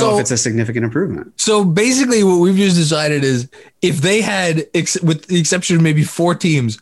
So- 0.00 0.14
if 0.14 0.20
it's 0.22 0.30
a 0.30 0.36
significant 0.36 0.84
improvement. 0.84 1.32
So 1.36 1.64
basically, 1.64 2.22
what 2.24 2.40
we've 2.40 2.56
just 2.56 2.76
decided 2.76 3.24
is 3.24 3.48
if 3.82 3.98
they 3.98 4.20
had, 4.20 4.66
ex- 4.74 5.00
with 5.02 5.26
the 5.26 5.38
exception 5.38 5.76
of 5.76 5.82
maybe 5.82 6.02
four 6.02 6.34
teams, 6.34 6.78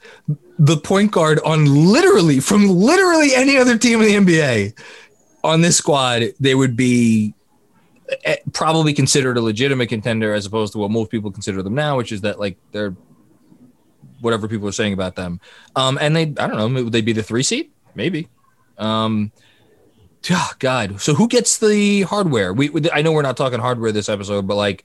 the 0.59 0.77
point 0.77 1.11
guard 1.11 1.41
on 1.45 1.67
literally 1.93 2.41
from 2.41 2.69
literally 2.69 3.35
any 3.35 3.57
other 3.57 3.77
team 3.77 4.01
in 4.03 4.25
the 4.25 4.35
NBA 4.35 4.79
on 5.43 5.61
this 5.61 5.77
squad, 5.77 6.23
they 6.39 6.55
would 6.55 6.77
be 6.77 7.35
eh, 8.25 8.37
probably 8.53 8.93
considered 8.93 9.37
a 9.37 9.41
legitimate 9.41 9.89
contender 9.89 10.33
as 10.35 10.47
opposed 10.47 10.73
to 10.75 10.79
what 10.79 10.91
most 10.91 11.11
people 11.11 11.31
consider 11.31 11.63
them 11.63 11.75
now, 11.75 11.97
which 11.97 12.13
is 12.13 12.21
that 12.21 12.39
like 12.39 12.57
they're 12.71 12.95
whatever 14.21 14.47
people 14.47 14.69
are 14.69 14.73
saying 14.73 14.93
about 14.93 15.17
them. 15.17 15.41
Um, 15.75 15.99
and 16.01 16.15
they, 16.15 16.23
I 16.23 16.47
don't 16.47 16.57
know, 16.57 16.85
would 16.85 16.93
they 16.93 17.01
be 17.01 17.13
the 17.13 17.25
three 17.25 17.43
seed? 17.43 17.71
Maybe. 17.95 18.29
Um, 18.79 19.33
Oh, 20.31 20.51
God. 20.61 21.01
So 21.01 21.15
who 21.15 21.27
gets 21.27 21.59
the 21.59 22.03
hardware? 22.03 22.53
We, 22.53 22.69
we- 22.71 22.91
I 22.93 23.03
know 23.03 23.13
we're 23.13 23.23
not 23.23 23.37
talking 23.37 23.59
hardware 23.59 23.91
this 23.93 24.09
episode, 24.09 24.47
but 24.47 24.55
like, 24.57 24.85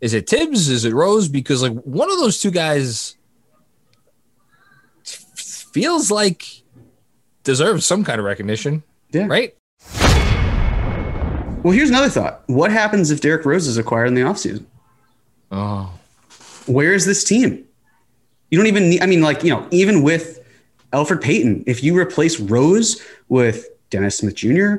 is 0.00 0.12
it 0.14 0.28
Thibs? 0.28 0.68
Is 0.68 0.84
it 0.84 0.92
Rose? 0.92 1.28
Because 1.28 1.62
like 1.62 1.72
one 1.82 2.10
of 2.10 2.18
those 2.18 2.40
two 2.40 2.50
guys 2.50 3.16
feels 5.04 6.10
like 6.10 6.44
deserves 7.44 7.86
some 7.86 8.04
kind 8.04 8.18
of 8.18 8.24
recognition, 8.24 8.82
Yeah. 9.12 9.26
right? 9.26 9.54
Well, 11.62 11.72
here's 11.72 11.90
another 11.90 12.08
thought. 12.08 12.42
What 12.48 12.72
happens 12.72 13.10
if 13.10 13.20
Derrick 13.20 13.44
Rose 13.46 13.66
is 13.68 13.78
acquired 13.78 14.06
in 14.08 14.14
the 14.14 14.22
offseason? 14.22 14.64
Oh, 15.52 15.92
Where 16.66 16.92
is 16.92 17.06
this 17.06 17.22
team? 17.24 17.64
You 18.50 18.58
don't 18.58 18.66
even 18.66 18.90
need, 18.90 19.02
I 19.02 19.06
mean, 19.06 19.22
like, 19.22 19.44
you 19.44 19.50
know, 19.50 19.66
even 19.70 20.02
with 20.02 20.40
Elfrid 20.92 21.22
Payton, 21.22 21.64
if 21.66 21.82
you 21.82 21.96
replace 21.96 22.38
Rose 22.40 23.00
with 23.28 23.66
Dennis 23.92 24.18
Smith 24.18 24.34
Jr., 24.34 24.76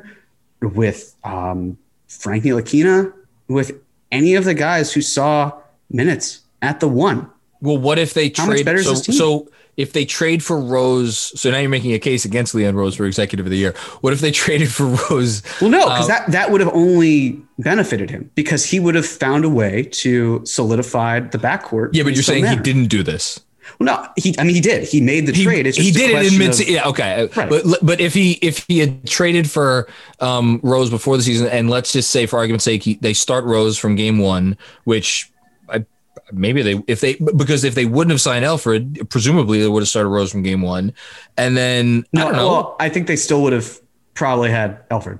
with 0.60 1.14
um, 1.24 1.78
Frank 2.08 2.44
Ntilikina, 2.44 3.12
with 3.48 3.72
any 4.12 4.34
of 4.34 4.44
the 4.44 4.54
guys 4.54 4.92
who 4.92 5.00
saw 5.00 5.52
minutes 5.90 6.40
at 6.62 6.80
the 6.80 6.88
one, 6.88 7.30
well, 7.60 7.78
what 7.78 7.98
if 7.98 8.12
they 8.12 8.30
How 8.36 8.46
trade? 8.46 8.66
so, 8.80 8.94
so 8.94 9.48
if 9.76 9.92
they 9.92 10.04
trade 10.04 10.42
for 10.42 10.60
Rose, 10.60 11.16
so 11.40 11.50
now 11.50 11.58
you're 11.58 11.70
making 11.70 11.92
a 11.94 11.98
case 11.98 12.24
against 12.24 12.54
Leon 12.54 12.76
Rose 12.76 12.94
for 12.96 13.06
executive 13.06 13.46
of 13.46 13.50
the 13.50 13.56
year. 13.56 13.72
What 14.02 14.12
if 14.12 14.20
they 14.20 14.30
traded 14.44 14.70
for 14.70 14.84
Rose? 15.10 15.42
Well, 15.60 15.70
no, 15.70 15.80
because 15.84 16.04
Uh, 16.04 16.08
that, 16.08 16.32
that 16.32 16.50
would 16.50 16.60
have 16.60 16.72
only 16.74 17.40
benefited 17.58 18.10
him 18.10 18.30
because 18.34 18.66
he 18.66 18.80
would 18.80 18.94
have 18.94 19.06
found 19.06 19.44
a 19.44 19.48
way 19.48 19.84
to 19.92 20.44
solidify 20.44 21.20
the 21.20 21.38
backcourt. 21.38 21.90
Yeah, 21.92 22.02
but 22.02 22.14
you're 22.14 22.22
saying 22.22 22.44
he 22.46 22.56
didn't 22.56 22.86
do 22.86 23.02
this. 23.02 23.40
Well, 23.78 23.86
no, 23.86 24.08
he. 24.16 24.34
I 24.38 24.44
mean, 24.44 24.54
he 24.54 24.60
did. 24.60 24.86
He 24.86 25.00
made 25.00 25.26
the 25.26 25.32
he, 25.32 25.44
trade. 25.44 25.66
It's 25.66 25.76
he 25.76 25.90
did 25.90 26.10
it 26.10 26.32
in 26.32 26.38
mid 26.38 26.68
yeah 26.68 26.88
okay 26.88 27.28
Right. 27.36 27.48
but 27.48 27.64
but 27.82 28.00
if 28.00 28.14
he 28.14 28.32
if 28.42 28.64
he 28.68 28.78
had 28.78 29.06
traded 29.06 29.50
for 29.50 29.88
um 30.20 30.60
rose 30.62 30.90
before 30.90 31.16
the 31.16 31.22
season 31.22 31.48
and 31.48 31.70
let's 31.70 31.92
just 31.92 32.10
say 32.10 32.26
for 32.26 32.38
argument's 32.38 32.64
sake 32.64 32.82
he, 32.82 32.94
they 32.94 33.14
start 33.14 33.44
rose 33.44 33.78
from 33.78 33.96
game 33.96 34.18
one 34.18 34.56
which 34.84 35.30
i 35.68 35.84
maybe 36.32 36.62
they 36.62 36.82
if 36.86 37.00
they 37.00 37.14
because 37.14 37.64
if 37.64 37.74
they 37.74 37.86
wouldn't 37.86 38.10
have 38.12 38.20
signed 38.20 38.44
Elfrid, 38.44 39.08
presumably 39.10 39.60
they 39.60 39.68
would 39.68 39.82
have 39.82 39.88
started 39.88 40.08
Rose 40.08 40.30
from 40.30 40.42
game 40.42 40.62
one, 40.62 40.92
and 41.36 41.56
then 41.56 42.04
No, 42.12 42.22
I 42.22 42.24
don't 42.24 42.32
know. 42.36 42.48
well, 42.50 42.76
I 42.80 42.88
think 42.88 43.06
they 43.06 43.16
still 43.16 43.42
would 43.42 43.52
have 43.52 43.80
probably 44.14 44.50
had 44.50 44.88
Elfrid. 44.88 45.18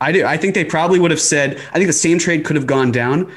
I 0.00 0.12
do. 0.12 0.24
I 0.24 0.36
think 0.36 0.54
they 0.54 0.64
probably 0.64 0.98
would 0.98 1.10
have 1.10 1.20
said. 1.20 1.60
I 1.70 1.74
think 1.74 1.86
the 1.86 1.92
same 1.92 2.18
trade 2.18 2.44
could 2.44 2.56
have 2.56 2.66
gone 2.66 2.90
down 2.90 3.32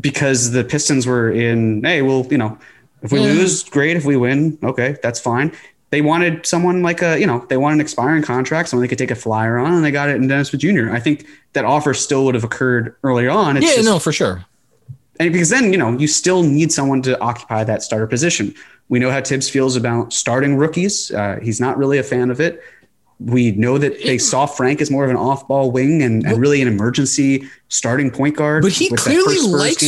because 0.00 0.50
the 0.50 0.64
Pistons 0.64 1.06
were 1.06 1.30
in. 1.30 1.82
Hey, 1.84 2.02
well, 2.02 2.26
you 2.30 2.38
know, 2.38 2.58
if 3.06 3.12
we 3.12 3.20
lose, 3.20 3.64
great. 3.64 3.96
If 3.96 4.04
we 4.04 4.16
win, 4.16 4.58
okay, 4.62 4.96
that's 5.02 5.18
fine. 5.20 5.52
They 5.90 6.02
wanted 6.02 6.44
someone 6.46 6.82
like 6.82 7.00
a, 7.00 7.18
you 7.18 7.26
know, 7.26 7.46
they 7.48 7.56
wanted 7.56 7.74
an 7.76 7.80
expiring 7.80 8.22
contract, 8.22 8.68
someone 8.68 8.82
they 8.82 8.88
could 8.88 8.98
take 8.98 9.12
a 9.12 9.14
flyer 9.14 9.56
on, 9.58 9.72
and 9.72 9.84
they 9.84 9.90
got 9.92 10.08
it 10.08 10.16
in 10.16 10.26
Dennis 10.26 10.48
Smith 10.48 10.60
Jr. 10.60 10.90
I 10.92 11.00
think 11.00 11.26
that 11.52 11.64
offer 11.64 11.94
still 11.94 12.24
would 12.24 12.34
have 12.34 12.44
occurred 12.44 12.96
earlier 13.02 13.30
on. 13.30 13.56
It's 13.56 13.66
yeah, 13.66 13.76
just- 13.76 13.86
no, 13.88 13.98
for 13.98 14.12
sure. 14.12 14.44
and 15.20 15.32
because 15.32 15.48
then 15.48 15.72
you 15.72 15.78
know 15.78 15.96
you 15.96 16.06
still 16.08 16.42
need 16.42 16.72
someone 16.72 17.02
to 17.02 17.18
occupy 17.20 17.64
that 17.64 17.82
starter 17.82 18.06
position. 18.06 18.54
We 18.88 18.98
know 18.98 19.10
how 19.10 19.20
Thibs 19.20 19.48
feels 19.48 19.74
about 19.76 20.12
starting 20.12 20.56
rookies. 20.56 21.10
Uh, 21.10 21.38
he's 21.42 21.60
not 21.60 21.76
really 21.78 21.98
a 21.98 22.04
fan 22.04 22.30
of 22.30 22.40
it. 22.40 22.62
We 23.18 23.52
know 23.52 23.78
that 23.78 24.02
they 24.02 24.18
saw 24.18 24.44
Frank 24.44 24.82
as 24.82 24.90
more 24.90 25.04
of 25.04 25.10
an 25.10 25.16
off-ball 25.16 25.70
wing 25.70 26.02
and, 26.02 26.26
and 26.26 26.38
really 26.38 26.60
an 26.60 26.68
emergency 26.68 27.48
starting 27.68 28.10
point 28.10 28.36
guard. 28.36 28.62
But 28.62 28.72
he 28.72 28.90
clearly 28.90 29.40
likes 29.40 29.82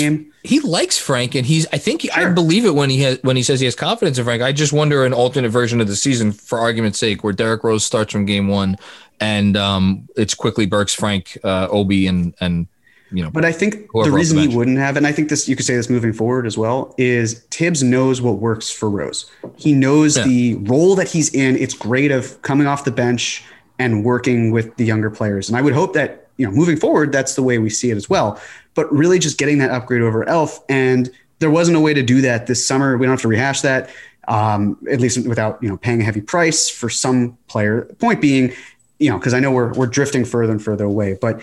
he 0.45 0.61
likes 0.61 0.99
Frank, 0.99 1.35
and 1.35 1.45
he's. 1.45 1.67
I 1.73 1.79
think 1.79 2.07
I 2.17 2.23
Sure. 2.23 2.33
believe 2.33 2.65
it 2.65 2.75
when 2.75 2.89
he 2.89 3.03
has 3.03 3.19
when 3.23 3.37
he 3.37 3.43
says 3.43 3.61
he 3.61 3.67
has 3.67 3.75
confidence 3.75 4.17
in 4.17 4.25
Frank. 4.25 4.41
I 4.41 4.53
just 4.53 4.73
wonder 4.73 5.05
an 5.05 5.13
alternate 5.13 5.51
version 5.51 5.81
of 5.81 5.89
the 5.89 5.97
season, 5.97 6.33
for 6.33 6.59
argument's 6.59 6.99
sake, 6.99 7.23
where 7.23 7.35
Derrick 7.35 7.65
Rose 7.65 7.85
starts 7.85 8.13
from 8.13 8.25
game 8.25 8.49
one, 8.49 8.79
and 9.21 9.59
um, 9.59 10.09
it's 10.17 10.35
Quickley 10.35 10.65
Burks, 10.65 10.95
Frank, 10.95 11.37
uh, 11.45 11.69
Obi, 11.71 12.07
and 12.07 12.35
and 12.41 12.67
you 13.11 13.23
know. 13.23 13.31
But 13.31 13.45
I 13.45 13.53
think 13.53 13.91
the 13.93 14.11
reason 14.11 14.39
he 14.39 14.49
wouldn't 14.55 14.79
have, 14.79 14.97
and 14.97 15.07
I 15.07 15.13
think 15.13 15.29
this 15.29 15.49
you 15.49 15.57
could 15.57 15.67
say 15.67 15.77
this 15.77 15.89
moving 15.91 16.13
forward 16.13 16.47
as 16.47 16.57
well, 16.59 16.95
is 16.99 17.41
Thibs 17.51 17.83
knows 17.83 18.21
what 18.21 18.37
works 18.39 18.71
for 18.71 18.89
Rose. 18.91 19.31
He 19.57 19.73
knows 19.73 20.17
Yeah. 20.17 20.25
the 20.25 20.55
role 20.57 20.95
that 20.97 21.09
he's 21.09 21.29
in. 21.35 21.57
It's 21.57 21.75
great 21.75 22.11
of 22.11 22.41
coming 22.43 22.67
off 22.67 22.85
the 22.85 22.91
bench 22.91 23.45
and 23.79 24.05
working 24.05 24.51
with 24.51 24.77
the 24.77 24.85
younger 24.85 25.11
players. 25.11 25.49
And 25.49 25.57
I 25.57 25.63
would 25.63 25.73
hope 25.75 25.95
that, 25.95 26.29
you 26.37 26.47
know, 26.47 26.53
moving 26.53 26.77
forward, 26.77 27.13
that's 27.13 27.35
the 27.35 27.43
way 27.43 27.59
we 27.59 27.71
see 27.71 27.91
it 27.91 27.97
as 27.97 28.11
well. 28.11 28.41
But 28.75 28.93
really 28.93 29.19
just 29.19 29.39
getting 29.39 29.59
that 29.59 29.71
upgrade 29.71 30.03
over 30.03 30.29
Elf. 30.29 30.61
And 30.69 31.11
there 31.39 31.51
wasn't 31.51 31.77
a 31.77 31.81
way 31.81 31.95
to 31.95 32.03
do 32.03 32.21
that 32.23 32.47
this 32.49 32.67
summer. 32.67 32.97
We 32.99 33.07
don't 33.07 33.13
have 33.13 33.23
to 33.23 33.29
rehash 33.29 33.61
that. 33.63 33.91
Um, 34.27 34.77
at 34.91 35.01
least 35.01 35.27
without, 35.27 35.63
you 35.63 35.69
know, 35.71 35.77
paying 35.79 36.03
a 36.03 36.05
heavy 36.05 36.21
price 36.21 36.69
for 36.69 36.91
some 36.91 37.39
player. 37.47 37.83
Point 37.99 38.21
being, 38.21 38.53
you 38.99 39.09
know, 39.11 39.17
because 39.19 39.33
I 39.33 39.41
know 39.41 39.51
we're 39.51 39.73
we're 39.73 39.87
drifting 39.87 40.25
further 40.27 40.53
and 40.53 40.63
further 40.63 40.85
away, 40.85 41.17
but 41.19 41.41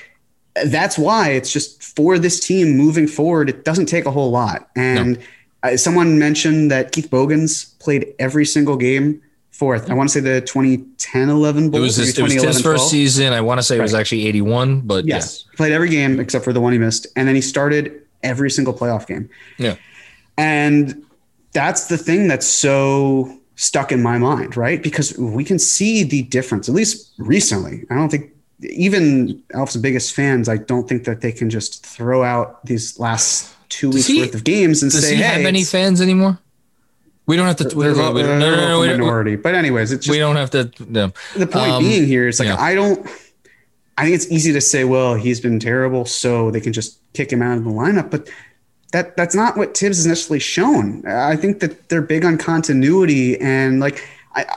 that's 0.65 0.97
why 0.97 1.29
it's 1.31 1.51
just 1.51 1.83
for 1.83 2.17
this 2.17 2.39
team 2.39 2.77
moving 2.77 3.07
forward. 3.07 3.49
It 3.49 3.65
doesn't 3.65 3.87
take 3.87 4.05
a 4.05 4.11
whole 4.11 4.31
lot. 4.31 4.69
And 4.75 5.19
uh, 5.63 5.75
someone 5.77 6.17
mentioned 6.17 6.71
that 6.71 6.91
Keith 6.91 7.09
Bogans 7.09 7.65
played 7.79 8.13
every 8.19 8.45
single 8.45 8.77
game 8.77 9.21
for, 9.51 9.75
I 9.89 9.93
want 9.93 10.09
to 10.09 10.13
say 10.13 10.19
the 10.19 10.41
2010 10.41 11.29
11 11.29 11.65
it 11.65 11.71
Bulls. 11.71 11.81
was 11.81 11.95
his, 11.95 12.17
it 12.17 12.21
was 12.23 12.33
his 12.33 12.61
first 12.61 12.63
12. 12.63 12.81
season. 12.89 13.33
I 13.33 13.41
want 13.41 13.57
to 13.59 13.63
say 13.63 13.77
it 13.77 13.81
was 13.81 13.93
actually 13.93 14.27
eighty 14.27 14.41
one, 14.41 14.81
but 14.81 15.05
Yes. 15.05 15.45
He 15.51 15.57
played 15.57 15.71
every 15.71 15.89
game 15.89 16.19
except 16.19 16.43
for 16.43 16.51
the 16.53 16.59
one 16.61 16.73
he 16.73 16.79
missed. 16.79 17.07
And 17.15 17.27
then 17.27 17.35
he 17.35 17.41
started 17.41 18.01
every 18.23 18.49
single 18.51 18.73
playoff 18.73 19.07
game. 19.07 19.29
Yeah. 19.57 19.75
And 20.37 21.05
that's 21.53 21.87
the 21.87 21.97
thing 21.97 22.27
that's 22.27 22.45
so 22.45 23.39
stuck 23.55 23.93
in 23.93 24.03
my 24.03 24.17
mind, 24.17 24.57
right? 24.57 24.83
Because 24.83 25.17
we 25.17 25.45
can 25.45 25.57
see 25.59 26.03
the 26.03 26.23
difference, 26.23 26.67
at 26.67 26.75
least 26.75 27.13
recently. 27.17 27.85
I 27.89 27.95
don't 27.95 28.09
think 28.09 28.31
even 28.71 29.41
Elf's 29.53 29.75
biggest 29.77 30.13
fans, 30.13 30.49
I 30.49 30.57
don't 30.57 30.87
think 30.87 31.03
that 31.05 31.21
they 31.21 31.31
can 31.31 31.49
just 31.49 31.85
throw 31.85 32.23
out 32.23 32.65
these 32.65 32.99
last 32.99 33.53
two 33.69 33.87
Does 33.91 33.95
weeks 33.95 34.07
he- 34.07 34.19
worth 34.21 34.35
of 34.35 34.43
games 34.43 34.83
and. 34.83 34.91
Say, 34.91 35.15
he 35.15 35.21
hey, 35.21 35.23
have 35.39 35.45
any 35.45 35.63
fans 35.63 36.01
anymore? 36.01 36.39
We 37.27 37.35
don't 37.35 37.47
have 37.47 37.55
to. 37.57 37.75
We, 37.75 37.85
they're 37.85 37.93
we, 37.95 37.99
we, 37.99 38.03
no, 38.03 38.13
they're 38.13 38.37
no, 38.37 38.67
no, 38.67 38.79
we, 38.81 38.87
don't- 38.87 38.99
minority. 38.99 39.35
But 39.35 39.55
anyways, 39.55 39.91
it's 39.91 40.05
just 40.05 40.11
we 40.11 40.19
don't 40.19 40.35
have 40.35 40.51
to. 40.51 40.71
No. 40.87 41.11
the 41.35 41.47
point 41.47 41.71
Um, 41.71 41.83
being 41.83 42.05
here 42.05 42.27
is 42.27 42.39
like 42.39 42.47
yeah. 42.47 42.57
I 42.61 42.75
don't. 42.75 43.05
I 43.97 44.03
think 44.03 44.15
it's 44.15 44.29
easy 44.29 44.51
to 44.53 44.59
say, 44.61 44.83
well, 44.83 45.15
he's 45.15 45.39
been 45.39 45.57
terrible, 45.59 46.05
so 46.05 46.51
they 46.51 46.59
can 46.59 46.73
just 46.73 46.99
kick 47.13 47.31
him 47.31 47.41
out 47.41 47.57
of 47.57 47.63
the 47.63 47.69
lineup. 47.69 48.11
But 48.11 48.29
that 48.91 49.17
that's 49.17 49.33
not 49.33 49.57
what 49.57 49.75
Thibs 49.75 49.97
has 49.97 50.05
necessarily 50.05 50.39
shown. 50.39 51.05
I 51.07 51.35
think 51.35 51.61
that 51.61 51.89
they're 51.89 52.01
big 52.01 52.25
on 52.25 52.37
continuity 52.37 53.39
and 53.39 53.79
like 53.79 54.07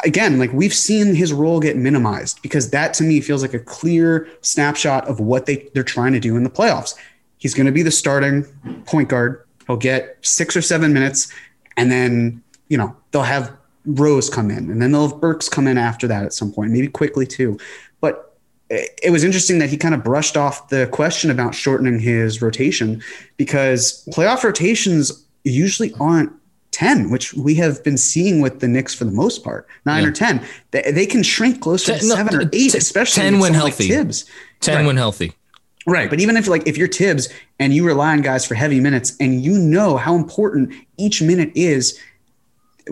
Again, 0.05 0.39
like 0.39 0.53
we've 0.53 0.75
seen 0.75 1.15
his 1.15 1.33
role 1.33 1.61
get 1.61 1.77
minimized 1.77 2.43
because 2.43 2.71
that 2.71 2.95
to 2.95 3.05
me 3.05 3.21
feels 3.21 3.43
like 3.43 3.55
a 3.55 3.61
clear 3.61 4.29
snapshot 4.41 5.07
of 5.07 5.21
what 5.21 5.47
they 5.47 5.69
they're 5.73 5.85
trying 5.85 6.13
to 6.13 6.21
do 6.21 6.37
in 6.37 6.43
the 6.43 6.51
playoffs. 6.51 6.95
He's 7.39 7.55
going 7.55 7.67
to 7.67 7.73
be 7.73 7.83
the 7.83 7.91
starting 7.93 8.45
point 8.87 9.09
guard. 9.09 9.45
He'll 9.67 9.77
get 9.77 10.17
six 10.23 10.57
or 10.57 10.63
seven 10.63 10.93
minutes, 10.93 11.33
and 11.77 11.93
then 11.93 12.43
you 12.69 12.77
know 12.77 12.97
they'll 13.13 13.23
have 13.23 13.53
Rose 13.85 14.29
come 14.29 14.51
in, 14.51 14.71
and 14.71 14.83
then 14.83 14.93
they'll 14.93 15.09
have 15.09 15.21
Burks 15.21 15.49
come 15.49 15.67
in 15.67 15.79
after 15.79 16.09
that 16.09 16.25
at 16.25 16.33
some 16.33 16.53
point, 16.53 16.73
maybe 16.73 16.89
Quickley 16.89 17.27
too. 17.27 17.59
But 18.01 18.37
it 18.71 19.11
was 19.11 19.25
interesting 19.25 19.59
that 19.59 19.71
he 19.71 19.77
kind 19.77 19.95
of 19.95 20.05
brushed 20.05 20.37
off 20.37 20.69
the 20.69 20.87
question 20.89 21.31
about 21.31 21.55
shortening 21.55 21.99
his 21.99 22.43
rotation 22.43 23.03
because 23.37 24.05
playoff 24.11 24.43
rotations 24.45 25.25
usually 25.45 25.95
aren't 26.01 26.33
10, 26.79 27.11
which 27.11 27.35
we 27.35 27.57
have 27.57 27.83
been 27.83 27.97
seeing 27.99 28.41
with 28.41 28.61
the 28.61 28.69
Knicks 28.69 28.95
for 28.95 29.05
the 29.05 29.11
most 29.11 29.43
part, 29.43 29.67
nine 29.85 30.05
Yeah. 30.05 30.09
or 30.11 30.13
10. 30.13 30.47
They, 30.71 30.83
they 30.93 31.07
can 31.07 31.25
shrink 31.25 31.61
closer 31.61 31.93
to 31.95 31.99
Ten- 31.99 32.09
no, 32.09 32.15
seven 32.15 32.35
or 32.37 32.43
eight, 32.53 32.71
t- 32.71 32.79
especially 32.79 33.23
10 33.25 33.41
when 33.41 33.53
someone 33.53 33.63
like 33.65 33.73
healthy. 33.77 33.89
Thibs. 33.89 34.25
Ten 34.61 34.77
Right. 34.77 34.87
when 34.87 34.97
healthy. 34.97 35.33
Right. 35.89 36.09
But 36.09 36.21
even 36.21 36.37
if 36.37 36.47
like 36.47 36.69
if 36.69 36.79
you're 36.79 36.87
Thibs 36.87 37.29
and 37.59 37.73
you 37.75 37.85
rely 37.85 38.13
on 38.13 38.21
guys 38.23 38.45
for 38.45 38.55
heavy 38.55 38.79
minutes 38.79 39.17
and 39.19 39.43
you 39.43 39.59
know 39.59 39.97
how 39.97 40.15
important 40.15 40.73
each 40.99 41.21
minute 41.21 41.51
is, 41.57 41.99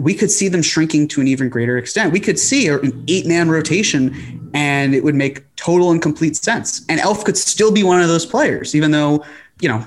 we 0.01 0.15
could 0.15 0.31
see 0.33 0.49
them 0.49 0.63
shrinking 0.63 1.07
to 1.09 1.21
an 1.21 1.29
even 1.29 1.49
greater 1.49 1.79
extent. 1.79 2.13
We 2.13 2.19
could 2.21 2.39
see 2.41 2.67
an 2.67 3.05
eight 3.07 3.25
man 3.27 3.49
rotation 3.51 4.51
and 4.53 4.97
it 4.97 5.05
would 5.05 5.15
make 5.15 5.45
total 5.55 5.93
and 5.93 6.03
complete 6.03 6.35
sense. 6.37 6.85
And 6.89 6.99
Elf 6.99 7.25
could 7.25 7.37
still 7.37 7.71
be 7.71 7.85
one 7.85 8.01
of 8.03 8.09
those 8.09 8.27
players, 8.27 8.75
even 8.75 8.91
though, 8.91 9.25
you 9.61 9.69
know, 9.69 9.87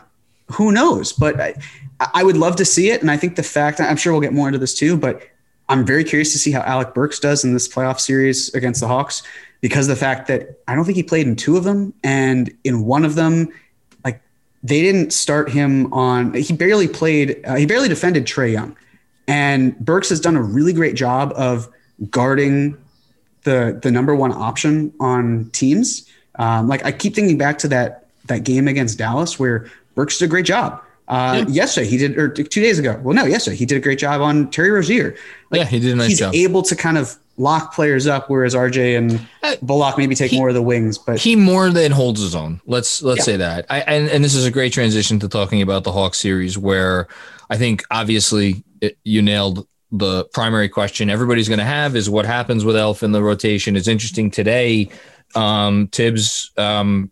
who 0.51 0.71
knows? 0.71 1.11
But 1.11 1.39
I, 1.41 1.55
I 1.99 2.23
would 2.23 2.37
love 2.37 2.55
to 2.57 2.65
see 2.65 2.89
it. 2.89 3.01
And 3.01 3.11
I 3.11 3.17
think 3.17 3.35
the 3.35 3.43
fact, 3.43 3.79
I'm 3.79 3.97
sure 3.97 4.13
we'll 4.13 4.21
get 4.21 4.33
more 4.33 4.47
into 4.47 4.59
this 4.59 4.73
too, 4.73 4.97
but 4.97 5.21
I'm 5.67 5.85
very 5.85 6.03
curious 6.03 6.31
to 6.31 6.37
see 6.37 6.51
how 6.51 6.61
Alec 6.61 6.93
Burks 6.93 7.19
does 7.19 7.43
in 7.43 7.53
this 7.53 7.67
playoff 7.67 7.99
series 7.99 8.53
against 8.53 8.81
the 8.81 8.87
Hawks 8.87 9.21
because 9.61 9.87
the 9.87 9.95
fact 9.95 10.27
that 10.27 10.59
I 10.67 10.75
don't 10.75 10.85
think 10.85 10.95
he 10.95 11.03
played 11.03 11.27
in 11.27 11.35
two 11.35 11.57
of 11.57 11.63
them. 11.63 11.93
And 12.03 12.51
in 12.63 12.85
one 12.85 13.05
of 13.05 13.15
them, 13.15 13.49
like 14.05 14.21
they 14.63 14.81
didn't 14.81 15.11
start 15.13 15.49
him 15.49 15.93
on, 15.93 16.33
he 16.33 16.53
barely 16.53 16.87
played, 16.87 17.41
uh, 17.45 17.55
he 17.55 17.65
barely 17.65 17.89
defended 17.89 18.25
Trae 18.25 18.53
Young. 18.53 18.75
And 19.27 19.77
Burks 19.77 20.09
has 20.09 20.19
done 20.19 20.35
a 20.35 20.41
really 20.41 20.73
great 20.73 20.95
job 20.95 21.33
of 21.35 21.67
guarding 22.09 22.77
the 23.43 23.79
the 23.81 23.91
number 23.91 24.15
one 24.15 24.31
option 24.31 24.93
on 24.99 25.49
teams. 25.51 26.09
Um, 26.35 26.67
like 26.67 26.83
I 26.83 26.91
keep 26.91 27.13
thinking 27.13 27.37
back 27.37 27.59
to 27.59 27.67
that 27.69 28.07
that 28.25 28.43
game 28.43 28.67
against 28.67 28.97
Dallas 28.97 29.37
where 29.37 29.69
Burks 29.95 30.17
did 30.17 30.25
a 30.25 30.27
great 30.29 30.45
job. 30.45 30.81
Uh, 31.09 31.43
Yesterday 31.49 31.87
he 31.87 31.97
did, 31.97 32.17
or 32.17 32.29
two 32.29 32.61
days 32.61 32.77
ago. 32.79 32.99
Well, 33.03 33.15
no, 33.15 33.25
yesterday 33.25 33.57
he 33.57 33.65
did 33.65 33.77
a 33.77 33.81
great 33.81 33.97
job 33.99 34.21
on 34.21 34.49
Terry 34.51 34.69
Rozier. 34.71 35.15
yeah, 35.51 35.65
he 35.65 35.79
did 35.79 35.91
a 35.93 35.95
nice 35.95 36.09
He's 36.09 36.19
job. 36.19 36.33
He's 36.33 36.45
able 36.47 36.61
to 36.63 36.75
kind 36.75 36.97
of 36.99 37.15
lock 37.37 37.73
players 37.73 38.05
up, 38.05 38.29
whereas 38.29 38.53
RJ 38.53 38.97
and 38.97 39.19
Uh, 39.41 39.55
Bullock 39.61 39.97
maybe 39.97 40.13
take 40.13 40.29
he- 40.31 40.37
more 40.37 40.49
of 40.49 40.53
the 40.55 40.61
wings. 40.61 40.97
But 40.99 41.19
he 41.19 41.35
more 41.35 41.71
than 41.71 41.91
holds 41.91 42.21
his 42.21 42.35
own. 42.35 42.61
Let's 42.67 43.01
let's 43.01 43.19
Yeah. 43.19 43.23
say 43.23 43.37
that. 43.37 43.65
I 43.69 43.79
and, 43.81 44.07
and 44.09 44.23
this 44.23 44.35
is 44.35 44.45
a 44.45 44.51
great 44.51 44.71
transition 44.73 45.19
to 45.19 45.27
talking 45.27 45.61
about 45.63 45.83
the 45.83 45.91
Hawks 45.91 46.19
series, 46.19 46.57
where 46.57 47.07
I 47.49 47.57
think 47.57 47.83
obviously 47.89 48.63
it, 48.81 48.97
you 49.03 49.21
nailed 49.23 49.67
the 49.91 50.25
primary 50.25 50.69
question 50.69 51.09
everybody's 51.09 51.47
going 51.47 51.57
to 51.57 51.65
have 51.65 51.95
is 51.95 52.07
what 52.07 52.27
happens 52.27 52.63
with 52.63 52.75
Elf 52.75 53.01
in 53.01 53.11
the 53.13 53.23
rotation. 53.23 53.75
It's 53.75 53.87
interesting 53.87 54.29
today. 54.29 54.89
Um, 55.33 55.87
Thibs, 55.91 56.51
um, 56.57 57.09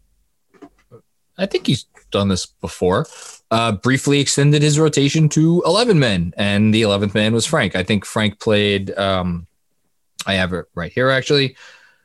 I 1.38 1.48
think 1.48 1.66
he's 1.66 1.86
done 2.12 2.28
this 2.28 2.46
before. 2.46 3.08
Uh, 3.50 3.72
briefly 3.72 4.20
extended 4.20 4.62
his 4.62 4.78
rotation 4.78 5.30
to 5.30 5.64
11 5.66 5.98
men, 6.00 6.34
and 6.36 6.74
the 6.74 6.82
11th 6.82 7.14
man 7.14 7.34
was 7.34 7.46
Frank. 7.46 7.76
I 7.78 7.84
think 7.84 8.04
Frank 8.04 8.40
played. 8.42 8.92
Um, 8.98 9.48
I 10.26 10.34
have 10.34 10.52
it 10.54 10.66
right 10.76 10.92
here 10.92 11.10
actually. 11.10 11.56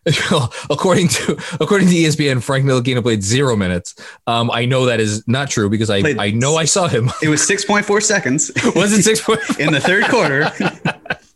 according 0.71 1.07
to 1.09 1.33
according 1.61 1.87
to 1.89 1.95
ESPN, 1.95 2.43
Frank 2.43 2.65
Ntilikina 2.65 3.03
played 3.03 3.23
zero 3.23 3.55
minutes. 3.57 3.95
Um, 4.27 4.51
I 4.53 4.65
know 4.65 4.87
that 4.87 4.99
is 5.01 5.27
not 5.29 5.49
true 5.51 5.69
because 5.71 5.91
I 5.91 6.01
Played- 6.01 6.19
I 6.19 6.31
know 6.31 6.57
I 6.57 6.65
saw 6.65 6.89
him. 6.89 7.09
it 7.23 7.29
was 7.29 7.41
6.4 7.43 8.03
seconds 8.03 8.51
Was 8.75 8.93
it 8.93 9.03
six 9.03 9.21
point? 9.21 9.41
in 9.61 9.73
the 9.73 9.81
third 9.81 10.05
quarter. 10.09 10.41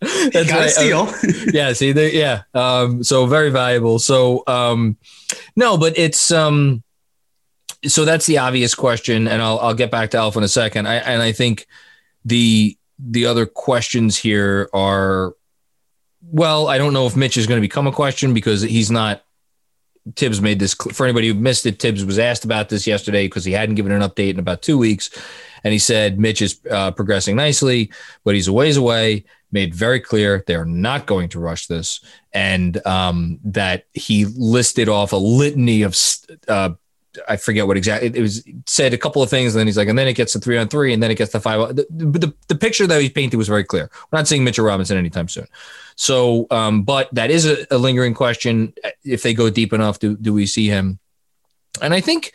That's 0.00 0.48
Got 0.48 0.58
a 0.58 0.60
right. 0.62 0.70
steal. 0.70 1.08
yeah 1.52 1.72
see 1.72 1.92
there 1.92 2.08
yeah 2.10 2.42
um 2.54 3.02
so 3.04 3.26
very 3.26 3.50
valuable 3.50 3.98
so 3.98 4.42
um 4.46 4.96
no 5.56 5.78
but 5.78 5.96
it's 5.96 6.30
um 6.32 6.82
so 7.88 8.04
that's 8.04 8.26
the 8.26 8.38
obvious 8.38 8.74
question 8.74 9.28
and 9.28 9.42
i'll 9.42 9.58
i'll 9.60 9.74
get 9.74 9.90
back 9.90 10.10
to 10.10 10.16
alpha 10.16 10.38
in 10.38 10.44
a 10.44 10.48
second 10.48 10.86
i 10.86 10.96
and 10.96 11.22
i 11.22 11.32
think 11.32 11.66
the 12.24 12.76
the 12.98 13.26
other 13.26 13.46
questions 13.46 14.16
here 14.16 14.68
are 14.72 15.34
well 16.22 16.68
i 16.68 16.78
don't 16.78 16.92
know 16.92 17.06
if 17.06 17.16
mitch 17.16 17.36
is 17.36 17.46
going 17.46 17.58
to 17.58 17.66
become 17.66 17.86
a 17.86 17.92
question 17.92 18.34
because 18.34 18.62
he's 18.62 18.90
not 18.90 19.22
Thibs 20.14 20.40
made 20.40 20.60
this 20.60 20.74
for 20.74 21.04
anybody 21.04 21.28
who 21.28 21.34
missed 21.34 21.66
it. 21.66 21.80
Thibs 21.80 22.04
was 22.04 22.18
asked 22.18 22.44
about 22.44 22.68
this 22.68 22.86
yesterday 22.86 23.26
because 23.26 23.44
he 23.44 23.50
hadn't 23.50 23.74
given 23.74 23.90
an 23.90 24.02
update 24.02 24.30
in 24.30 24.38
about 24.38 24.62
two 24.62 24.78
weeks, 24.78 25.10
and 25.64 25.72
he 25.72 25.80
said 25.80 26.20
Mitch 26.20 26.40
is 26.40 26.60
uh, 26.70 26.92
progressing 26.92 27.34
nicely, 27.34 27.90
but 28.22 28.34
he's 28.34 28.46
a 28.46 28.52
ways 28.52 28.76
away. 28.76 29.24
Made 29.50 29.74
very 29.74 29.98
clear 29.98 30.44
they 30.46 30.54
are 30.54 30.64
not 30.64 31.06
going 31.06 31.28
to 31.30 31.40
rush 31.40 31.66
this, 31.66 32.00
and 32.32 32.84
um, 32.86 33.40
that 33.44 33.86
he 33.94 34.26
listed 34.26 34.88
off 34.88 35.12
a 35.12 35.16
litany 35.16 35.82
of 35.82 35.96
uh, 36.46 36.70
I 37.28 37.36
forget 37.36 37.66
what 37.66 37.76
exactly 37.76 38.10
it 38.14 38.20
was 38.20 38.44
said 38.66 38.94
a 38.94 38.98
couple 38.98 39.22
of 39.22 39.30
things, 39.30 39.54
and 39.54 39.60
then 39.60 39.66
he's 39.66 39.76
like, 39.76 39.88
and 39.88 39.98
then 39.98 40.08
it 40.08 40.14
gets 40.14 40.32
to 40.32 40.38
three 40.38 40.58
on 40.58 40.68
three, 40.68 40.92
and 40.92 41.02
then 41.02 41.10
it 41.10 41.16
gets 41.16 41.32
to 41.32 41.40
five. 41.40 41.74
The, 41.76 41.86
the, 41.90 42.34
the 42.48 42.54
picture 42.54 42.86
that 42.86 43.00
he 43.00 43.10
painted 43.10 43.36
was 43.36 43.48
very 43.48 43.64
clear. 43.64 43.90
We're 44.10 44.18
not 44.18 44.28
seeing 44.28 44.44
Mitchell 44.44 44.64
Robinson 44.64 44.96
anytime 44.96 45.28
soon. 45.28 45.46
So, 45.96 46.46
um, 46.50 46.82
but 46.82 47.12
that 47.14 47.30
is 47.30 47.46
a, 47.46 47.66
a, 47.70 47.78
lingering 47.78 48.14
question. 48.14 48.74
If 49.04 49.22
they 49.22 49.34
go 49.34 49.50
deep 49.50 49.72
enough, 49.72 49.98
do 49.98 50.16
do 50.16 50.32
we 50.32 50.46
see 50.46 50.66
him? 50.66 50.98
And 51.80 51.94
I 51.94 52.00
think 52.00 52.32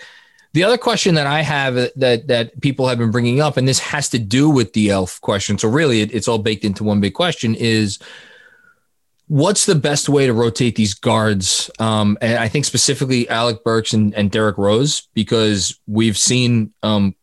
the 0.54 0.64
other 0.64 0.78
question 0.78 1.16
that 1.16 1.28
I 1.28 1.42
have 1.42 1.76
that 1.76 2.28
that 2.28 2.60
people 2.62 2.88
have 2.88 2.98
been 2.98 3.12
bringing 3.12 3.40
up, 3.40 3.58
and 3.58 3.68
this 3.68 3.80
has 3.80 4.10
to 4.10 4.20
do 4.20 4.50
with 4.50 4.74
the 4.74 4.90
elf 4.90 5.22
question. 5.22 5.58
So 5.58 5.70
really, 5.70 6.02
it, 6.02 6.14
it's 6.14 6.28
all 6.28 6.40
baked 6.40 6.66
into 6.66 6.84
one 6.84 7.00
big 7.00 7.14
question: 7.14 7.56
is 7.56 8.00
what's 9.32 9.66
the 9.66 9.76
best 9.76 10.10
way 10.10 10.28
to 10.28 10.34
rotate 10.34 10.76
these 10.76 10.94
guards? 10.94 11.72
Um, 11.80 12.18
and 12.20 12.38
I 12.38 12.50
think 12.50 12.66
specifically 12.66 13.30
Alec 13.30 13.64
Burks 13.64 13.94
and, 13.94 14.14
and 14.14 14.30
Derrick 14.30 14.58
Rose, 14.58 15.08
because 15.14 15.80
we've 15.88 16.18
seen 16.18 16.74
um, 16.84 17.16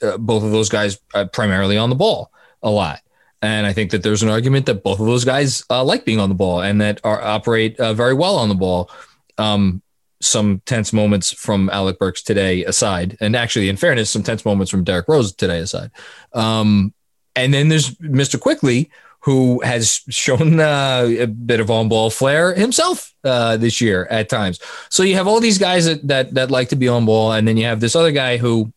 uh, 0.00 0.18
both 0.18 0.44
of 0.44 0.52
those 0.52 0.68
guys 0.68 1.00
uh, 1.14 1.24
primarily 1.24 1.76
on 1.76 1.90
the 1.90 1.96
ball 1.96 2.30
a 2.62 2.70
lot. 2.70 3.00
And 3.42 3.66
I 3.66 3.72
think 3.72 3.90
that 3.90 4.04
there's 4.04 4.22
an 4.22 4.28
argument 4.28 4.66
that 4.66 4.84
both 4.84 5.00
of 5.00 5.06
those 5.06 5.24
guys 5.24 5.64
uh, 5.68 5.82
like 5.82 6.04
being 6.04 6.20
on 6.20 6.28
the 6.28 6.36
ball 6.36 6.60
and 6.60 6.80
that 6.80 7.00
are, 7.02 7.20
operate 7.20 7.78
uh, 7.80 7.92
very 7.92 8.14
well 8.14 8.36
on 8.36 8.48
the 8.48 8.54
ball. 8.54 8.88
Um, 9.36 9.82
some 10.20 10.62
tense 10.64 10.92
moments 10.92 11.32
from 11.32 11.70
Alec 11.70 11.98
Burks 11.98 12.22
today 12.22 12.64
aside, 12.64 13.16
and 13.20 13.34
actually, 13.34 13.68
in 13.68 13.76
fairness, 13.76 14.10
some 14.10 14.22
tense 14.22 14.44
moments 14.44 14.70
from 14.70 14.84
Derrick 14.84 15.08
Rose 15.08 15.32
today 15.32 15.58
aside. 15.58 15.90
Um, 16.32 16.92
and 17.34 17.54
then 17.54 17.68
there's 17.68 17.94
Mr. 17.96 18.38
Quickley, 18.38 18.90
who 19.28 19.60
has 19.60 20.00
shown 20.08 20.58
uh, 20.58 21.04
a 21.06 21.26
bit 21.26 21.60
of 21.60 21.70
on 21.70 21.86
ball 21.86 22.08
flair 22.08 22.54
himself 22.54 23.12
uh, 23.24 23.58
this 23.58 23.78
year 23.78 24.06
at 24.08 24.30
times. 24.30 24.58
So 24.88 25.02
you 25.02 25.16
have 25.16 25.26
all 25.26 25.38
these 25.38 25.58
guys 25.58 25.84
that, 25.84 26.08
that, 26.08 26.32
that 26.32 26.50
like 26.50 26.70
to 26.70 26.76
be 26.76 26.88
on 26.88 27.04
ball, 27.04 27.32
and 27.32 27.46
then 27.46 27.58
you 27.58 27.66
have 27.66 27.78
this 27.78 27.94
other 27.94 28.10
guy 28.10 28.38
who 28.38 28.72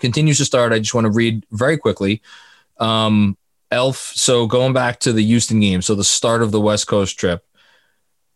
continues 0.00 0.38
to 0.38 0.44
start. 0.44 0.72
I 0.72 0.80
just 0.80 0.92
want 0.92 1.04
to 1.04 1.12
read 1.12 1.46
very 1.52 1.78
quickly. 1.78 2.20
Um, 2.78 3.38
Elf. 3.70 3.98
So 4.16 4.48
going 4.48 4.72
back 4.72 4.98
to 5.00 5.12
the 5.12 5.22
Houston 5.22 5.60
game, 5.60 5.82
so 5.82 5.94
the 5.94 6.02
start 6.02 6.42
of 6.42 6.50
the 6.50 6.60
West 6.60 6.88
Coast 6.88 7.16
trip. 7.16 7.44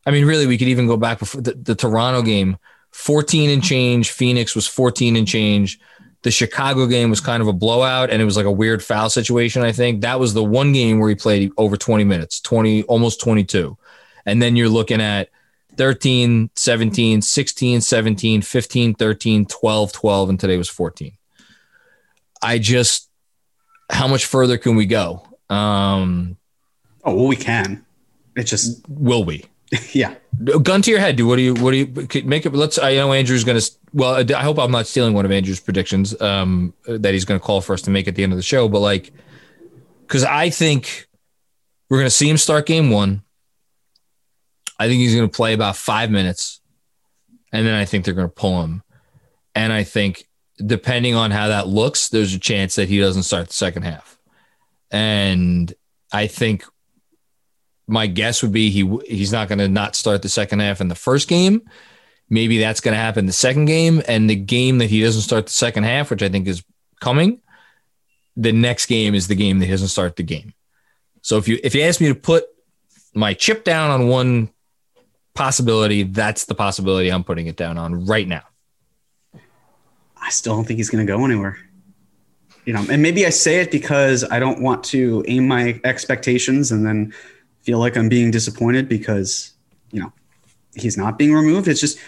I 0.07 0.13
mean, 0.13 0.27
really, 0.27 0.47
we 0.47 0.57
could 0.57 0.69
even 0.69 0.87
go 0.87 0.97
back 0.97 1.19
before 1.19 1.41
the, 1.41 1.55
the 1.55 1.75
Toronto 1.75 2.23
game. 2.23 2.59
14 2.93 3.51
and 3.51 3.65
change. 3.65 4.13
Phoenix 4.13 4.55
was 4.55 4.69
14 4.69 5.17
and 5.17 5.27
change. 5.27 5.81
The 6.25 6.31
Chicago 6.31 6.87
game 6.87 7.11
was 7.11 7.21
kind 7.21 7.41
of 7.41 7.49
a 7.49 7.53
blowout 7.53 8.11
and 8.11 8.21
it 8.21 8.25
was 8.25 8.37
like 8.37 8.47
a 8.47 8.51
weird 8.51 8.83
foul 8.83 9.09
situation, 9.09 9.63
I 9.63 9.73
think. 9.73 10.01
That 10.01 10.19
was 10.19 10.35
the 10.35 10.43
one 10.43 10.73
game 10.73 10.99
where 10.99 11.09
he 11.09 11.15
played 11.15 11.53
over 11.57 11.77
20 11.77 12.03
minutes, 12.03 12.41
20, 12.41 12.83
almost 12.85 13.21
22. 13.21 13.77
And 14.27 14.43
then 14.43 14.57
you're 14.57 14.69
looking 14.69 15.01
at 15.01 15.29
13, 15.77 16.51
17, 16.55 17.23
16, 17.23 17.81
17, 17.81 18.43
15, 18.43 18.95
13, 18.95 19.47
12, 19.47 19.93
12, 19.93 20.29
and 20.29 20.41
today 20.41 20.57
was 20.57 20.69
14. 20.69 21.13
I 22.43 22.59
just, 22.59 23.11
how 23.91 24.09
much 24.09 24.25
further 24.25 24.59
can 24.59 24.77
we 24.77 24.87
go? 24.87 25.27
Um, 25.51 26.37
oh, 27.05 27.15
well, 27.15 27.27
we 27.27 27.37
can. 27.37 27.85
It 28.37 28.45
just, 28.45 28.85
will 28.89 29.25
we? 29.25 29.45
yeah. 29.93 30.15
Gun 30.63 30.83
to 30.83 30.91
your 30.91 31.01
head. 31.01 31.17
Do 31.17 31.27
what 31.27 31.37
do 31.37 31.43
you 31.43 31.55
what 31.55 31.71
do 31.71 31.77
you 31.77 32.25
make 32.25 32.47
it? 32.47 32.53
Let's. 32.53 32.79
I 32.79 32.95
know 32.95 33.13
Andrew's 33.13 33.45
going 33.45 33.61
to. 33.61 33.71
Well, 33.93 34.25
I 34.35 34.43
hope 34.43 34.59
I'm 34.59 34.71
not 34.71 34.87
stealing 34.87 35.15
one 35.15 35.25
of 35.25 35.33
Andrew's 35.33 35.61
predictions. 35.61 36.21
Um, 36.21 36.75
that 36.87 37.13
he's 37.13 37.25
going 37.25 37.41
to 37.41 37.45
call 37.45 37.61
for 37.61 37.73
us 37.73 37.83
to 37.83 37.91
make 37.91 38.09
at 38.09 38.15
the 38.15 38.23
end 38.23 38.33
of 38.33 38.37
the 38.37 38.43
show. 38.43 38.69
But 38.69 38.81
like, 38.81 39.13
because 40.03 40.25
I 40.25 40.51
think 40.51 41.07
we're 41.89 41.99
going 41.99 42.07
to 42.07 42.11
see 42.11 42.29
him 42.29 42.37
start 42.37 42.67
game 42.67 42.91
one. 42.91 43.23
I 44.79 44.89
think 44.89 45.01
he's 45.01 45.15
going 45.15 45.29
to 45.29 45.35
play 45.35 45.55
about 45.55 45.77
five 45.77 46.11
minutes, 46.11 46.61
and 47.53 47.67
then 47.67 47.75
I 47.75 47.85
think 47.85 48.05
they're 48.05 48.15
going 48.15 48.29
to 48.29 48.35
pull 48.35 48.63
him. 48.63 48.83
And 49.55 49.73
I 49.73 49.85
think 49.85 50.27
depending 50.65 51.15
on 51.15 51.31
how 51.31 51.49
that 51.49 51.69
looks, 51.69 52.09
there's 52.09 52.35
a 52.35 52.39
chance 52.39 52.75
that 52.75 52.89
he 52.89 52.99
doesn't 52.99 53.23
start 53.23 53.49
the 53.49 53.53
second 53.53 53.85
half. 53.85 54.19
And 54.91 55.73
I 56.13 56.27
think 56.27 56.65
my 57.87 58.07
guess 58.07 58.43
would 58.43 58.53
be 58.53 58.71
he 58.71 58.99
he's 59.07 59.33
not 59.33 59.49
going 59.49 59.59
to 59.59 59.69
not 59.69 59.95
start 59.95 60.23
the 60.23 60.29
second 60.29 60.61
half 60.61 60.81
in 60.81 60.89
the 60.89 60.95
first 60.95 61.29
game. 61.29 61.63
Maybe 62.31 62.59
that's 62.59 62.81
going 62.81 62.95
to 62.95 62.99
happen 62.99 63.27
the 63.27 63.33
second 63.33 63.67
game, 63.67 64.03
and 64.09 64.29
the 64.29 64.37
game 64.37 64.79
that 64.79 64.89
he 64.89 65.03
doesn't 65.03 65.23
start 65.23 65.47
the 65.47 65.53
second 65.53 65.85
half, 65.85 66.11
which 66.11 66.23
I 66.23 66.29
think 66.29 66.47
is 66.49 66.65
coming, 67.01 67.41
the 68.37 68.53
next 68.53 68.87
game 68.87 69.15
is 69.15 69.29
the 69.29 69.35
game 69.35 69.59
that 69.59 69.67
he 69.67 69.71
doesn't 69.71 69.89
start 69.89 70.17
the 70.17 70.23
game. 70.23 70.55
So 71.21 71.37
if 71.37 71.49
you 71.49 71.59
if 71.63 71.75
you 71.75 71.83
ask 71.83 72.01
me 72.01 72.09
to 72.09 72.15
put 72.15 72.45
my 73.15 73.35
chip 73.35 73.65
down 73.65 73.91
on 73.91 74.09
one 74.09 74.51
possibility, 75.35 76.03
that's 76.05 76.47
the 76.47 76.55
possibility 76.55 77.11
I'm 77.11 77.25
putting 77.25 77.47
it 77.47 77.57
down 77.57 77.79
on 77.79 78.07
right 78.07 78.27
now. 78.27 78.43
I 80.21 80.31
still 80.31 80.57
don't 80.57 80.65
think 80.65 80.79
he's 80.79 80.91
going 80.91 81.07
to 81.07 81.13
go 81.13 81.25
anywhere. 81.25 81.59
You 82.65 82.73
know, 82.73 82.87
and 82.91 83.03
maybe 83.03 83.27
I 83.27 83.31
say 83.31 83.61
it 83.61 83.71
because 83.71 84.25
I 84.25 84.39
don't 84.39 84.63
want 84.63 84.85
to 84.85 85.23
aim 85.29 85.47
my 85.47 85.79
expectations 85.85 86.73
and 86.73 86.87
then 86.87 87.13
feel 87.65 87.79
like 87.79 87.97
I'm 87.97 88.09
being 88.09 88.31
disappointed 88.31 88.89
because, 88.89 89.53
you 89.91 90.01
know, 90.01 90.13
he's 90.75 90.97
not 90.97 91.19
being 91.19 91.33
removed. 91.33 91.67
It's 91.67 91.81
just, 91.81 91.99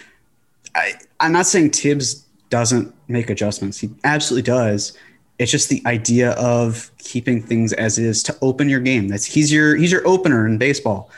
I, 0.75 0.93
I'm 1.19 1.31
not 1.31 1.47
saying 1.47 1.71
Thibs 1.71 2.25
doesn't 2.49 2.93
make 3.07 3.29
adjustments. 3.29 3.79
He 3.79 3.89
absolutely 4.03 4.43
does. 4.43 4.97
It's 5.39 5.51
just 5.51 5.69
the 5.69 5.81
idea 5.85 6.31
of 6.31 6.91
keeping 6.99 7.41
things 7.41 7.73
as 7.73 7.97
is 7.97 8.23
to 8.23 8.37
open 8.41 8.69
your 8.69 8.79
game. 8.79 9.07
That's 9.07 9.25
he's 9.25 9.51
your 9.51 9.75
he's 9.75 9.91
your 9.91 10.07
opener 10.07 10.47
in 10.47 10.57
baseball. 10.57 11.11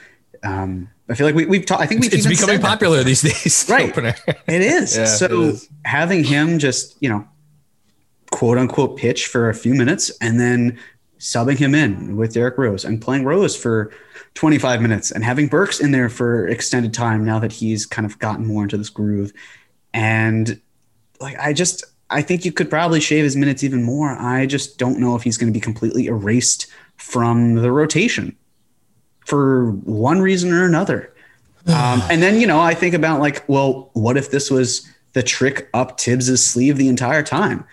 Um, 0.44 0.90
I 1.10 1.16
feel 1.16 1.26
like 1.26 1.36
we, 1.36 1.46
we've 1.46 1.66
talked. 1.66 1.82
I 1.82 1.86
think 1.86 2.02
we've 2.02 2.14
it's 2.14 2.28
becoming 2.28 2.60
popular 2.60 3.04
these 3.04 3.22
days. 3.22 3.66
Right, 3.70 3.90
opener. 3.90 4.16
it 4.28 4.62
is. 4.62 4.98
Yeah, 4.98 5.06
so 5.06 5.26
it 5.26 5.32
is. 5.32 5.70
having 5.86 6.26
him 6.26 6.60
just 6.60 6.98
you 7.00 7.10
know, 7.10 7.26
quote 8.32 8.58
unquote, 8.58 8.98
pitch 8.98 9.28
for 9.28 9.50
a 9.50 9.54
few 9.54 9.74
minutes 9.74 10.12
and 10.20 10.40
then 10.40 10.78
subbing 11.20 11.58
him 11.58 11.76
in 11.76 12.16
with 12.16 12.34
Derrick 12.34 12.58
Rose 12.58 12.86
and 12.86 13.02
playing 13.02 13.26
Rose 13.26 13.56
for 13.56 13.92
25 14.36 14.82
minutes 14.82 15.12
and 15.12 15.24
having 15.24 15.48
Burks 15.48 15.80
in 15.80 15.92
there 15.92 16.10
for 16.10 16.48
extended 16.48 16.94
time 16.94 17.26
now 17.26 17.40
that 17.40 17.52
he's 17.52 17.86
kind 17.86 18.06
of 18.06 18.18
gotten 18.20 18.46
more 18.46 18.64
into 18.64 18.78
this 18.78 18.90
groove. 18.90 19.34
And 19.94 20.60
like, 21.20 21.38
I 21.38 21.52
just, 21.52 21.84
I 22.10 22.22
think 22.22 22.46
you 22.46 22.52
could 22.52 22.70
probably 22.70 23.02
shave 23.02 23.24
his 23.24 23.36
minutes 23.36 23.64
even 23.64 23.84
more. 23.84 24.12
I 24.12 24.46
just 24.46 24.78
don't 24.78 25.00
know 25.00 25.16
if 25.16 25.24
he's 25.24 25.38
going 25.38 25.52
to 25.52 25.58
be 25.58 25.62
completely 25.62 26.08
erased 26.08 26.68
from 26.96 27.56
the 27.56 27.72
rotation 27.72 28.36
for 29.26 29.72
one 29.72 30.22
reason 30.22 30.52
or 30.52 30.66
another. 30.66 31.14
Um, 31.68 32.02
and 32.10 32.24
then, 32.24 32.40
you 32.40 32.48
know, 32.48 32.60
I 32.60 32.74
think 32.74 32.96
about 32.96 33.20
like, 33.20 33.44
well, 33.48 33.92
what 33.94 34.18
if 34.18 34.32
this 34.32 34.50
was 34.50 34.90
the 35.14 35.22
trick 35.22 35.70
up 35.74 36.00
Thibs's 36.00 36.44
sleeve 36.44 36.78
the 36.78 36.88
entire 36.88 37.22
time? 37.22 37.64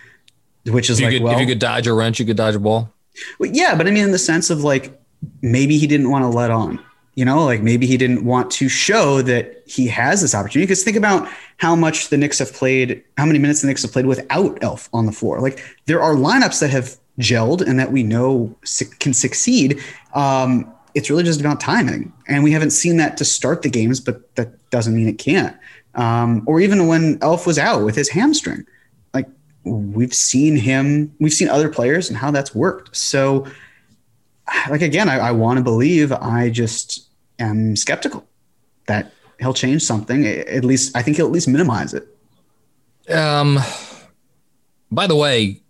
Which 0.67 0.91
is 0.91 0.99
if 0.99 1.05
like, 1.05 1.13
could, 1.13 1.23
well, 1.23 1.33
if 1.33 1.39
you 1.39 1.47
could 1.47 1.57
dodge 1.57 1.87
a 1.87 1.93
wrench, 1.93 2.19
you 2.19 2.25
could 2.25 2.37
dodge 2.37 2.53
a 2.53 2.59
ball. 2.59 2.93
Well, 3.39 3.49
yeah, 3.51 3.75
but 3.75 3.87
I 3.87 3.91
mean, 3.91 4.03
in 4.03 4.11
the 4.11 4.19
sense 4.19 4.49
of 4.49 4.63
like, 4.63 4.99
maybe 5.41 5.77
he 5.77 5.87
didn't 5.87 6.09
want 6.09 6.23
to 6.23 6.29
let 6.29 6.51
on. 6.51 6.83
You 7.15 7.25
know, 7.25 7.45
like 7.45 7.63
maybe 7.63 7.87
he 7.87 7.97
didn't 7.97 8.25
want 8.25 8.51
to 8.51 8.69
show 8.69 9.23
that 9.23 9.63
he 9.65 9.87
has 9.87 10.21
this 10.21 10.35
opportunity. 10.35 10.67
Because 10.67 10.83
think 10.83 10.97
about 10.97 11.27
how 11.57 11.75
much 11.75 12.09
the 12.09 12.17
Knicks 12.17 12.37
have 12.37 12.53
played, 12.53 13.03
how 13.17 13.25
many 13.25 13.39
minutes 13.39 13.61
the 13.61 13.67
Knicks 13.67 13.81
have 13.81 13.91
played 13.91 14.05
without 14.05 14.59
Elf 14.61 14.87
on 14.93 15.07
the 15.07 15.11
floor. 15.11 15.39
Like 15.41 15.63
there 15.85 16.01
are 16.01 16.13
lineups 16.13 16.59
that 16.59 16.69
have 16.69 16.95
gelled 17.19 17.61
and 17.61 17.79
that 17.79 17.91
we 17.91 18.03
know 18.03 18.55
can 18.99 19.13
succeed. 19.13 19.81
Um, 20.13 20.71
it's 20.93 21.09
really 21.09 21.23
just 21.23 21.39
about 21.39 21.59
timing. 21.59 22.13
And 22.27 22.43
we 22.43 22.51
haven't 22.51 22.69
seen 22.71 22.97
that 22.97 23.17
to 23.17 23.25
start 23.25 23.63
the 23.63 23.69
games, 23.69 23.99
but 23.99 24.35
that 24.35 24.69
doesn't 24.69 24.95
mean 24.95 25.07
it 25.07 25.17
can't. 25.17 25.57
Um, 25.95 26.43
or 26.45 26.59
even 26.59 26.87
when 26.87 27.17
Elf 27.23 27.47
was 27.47 27.57
out 27.57 27.83
with 27.83 27.95
his 27.95 28.09
hamstring, 28.09 28.65
we've 29.93 30.13
seen 30.13 30.55
him, 30.55 31.13
we've 31.19 31.33
seen 31.33 31.49
other 31.49 31.69
players 31.69 32.09
and 32.09 32.17
how 32.17 32.31
that's 32.31 32.53
worked. 32.55 32.95
So 32.95 33.47
like 34.69 34.81
again, 34.81 35.09
I, 35.09 35.19
I 35.19 35.31
want 35.31 35.57
to 35.57 35.63
believe. 35.63 36.11
I 36.11 36.49
just 36.49 37.07
am 37.39 37.75
skeptical 37.75 38.27
that 38.87 39.11
he'll 39.39 39.53
change 39.53 39.83
something. 39.83 40.25
At 40.25 40.63
least 40.63 40.95
I 40.95 41.01
think 41.01 41.17
he'll 41.17 41.27
at 41.27 41.31
least 41.31 41.47
minimize 41.47 41.93
it. 41.93 42.07
Um. 43.13 43.59
By 44.89 45.05
the 45.05 45.15
way, 45.15 45.61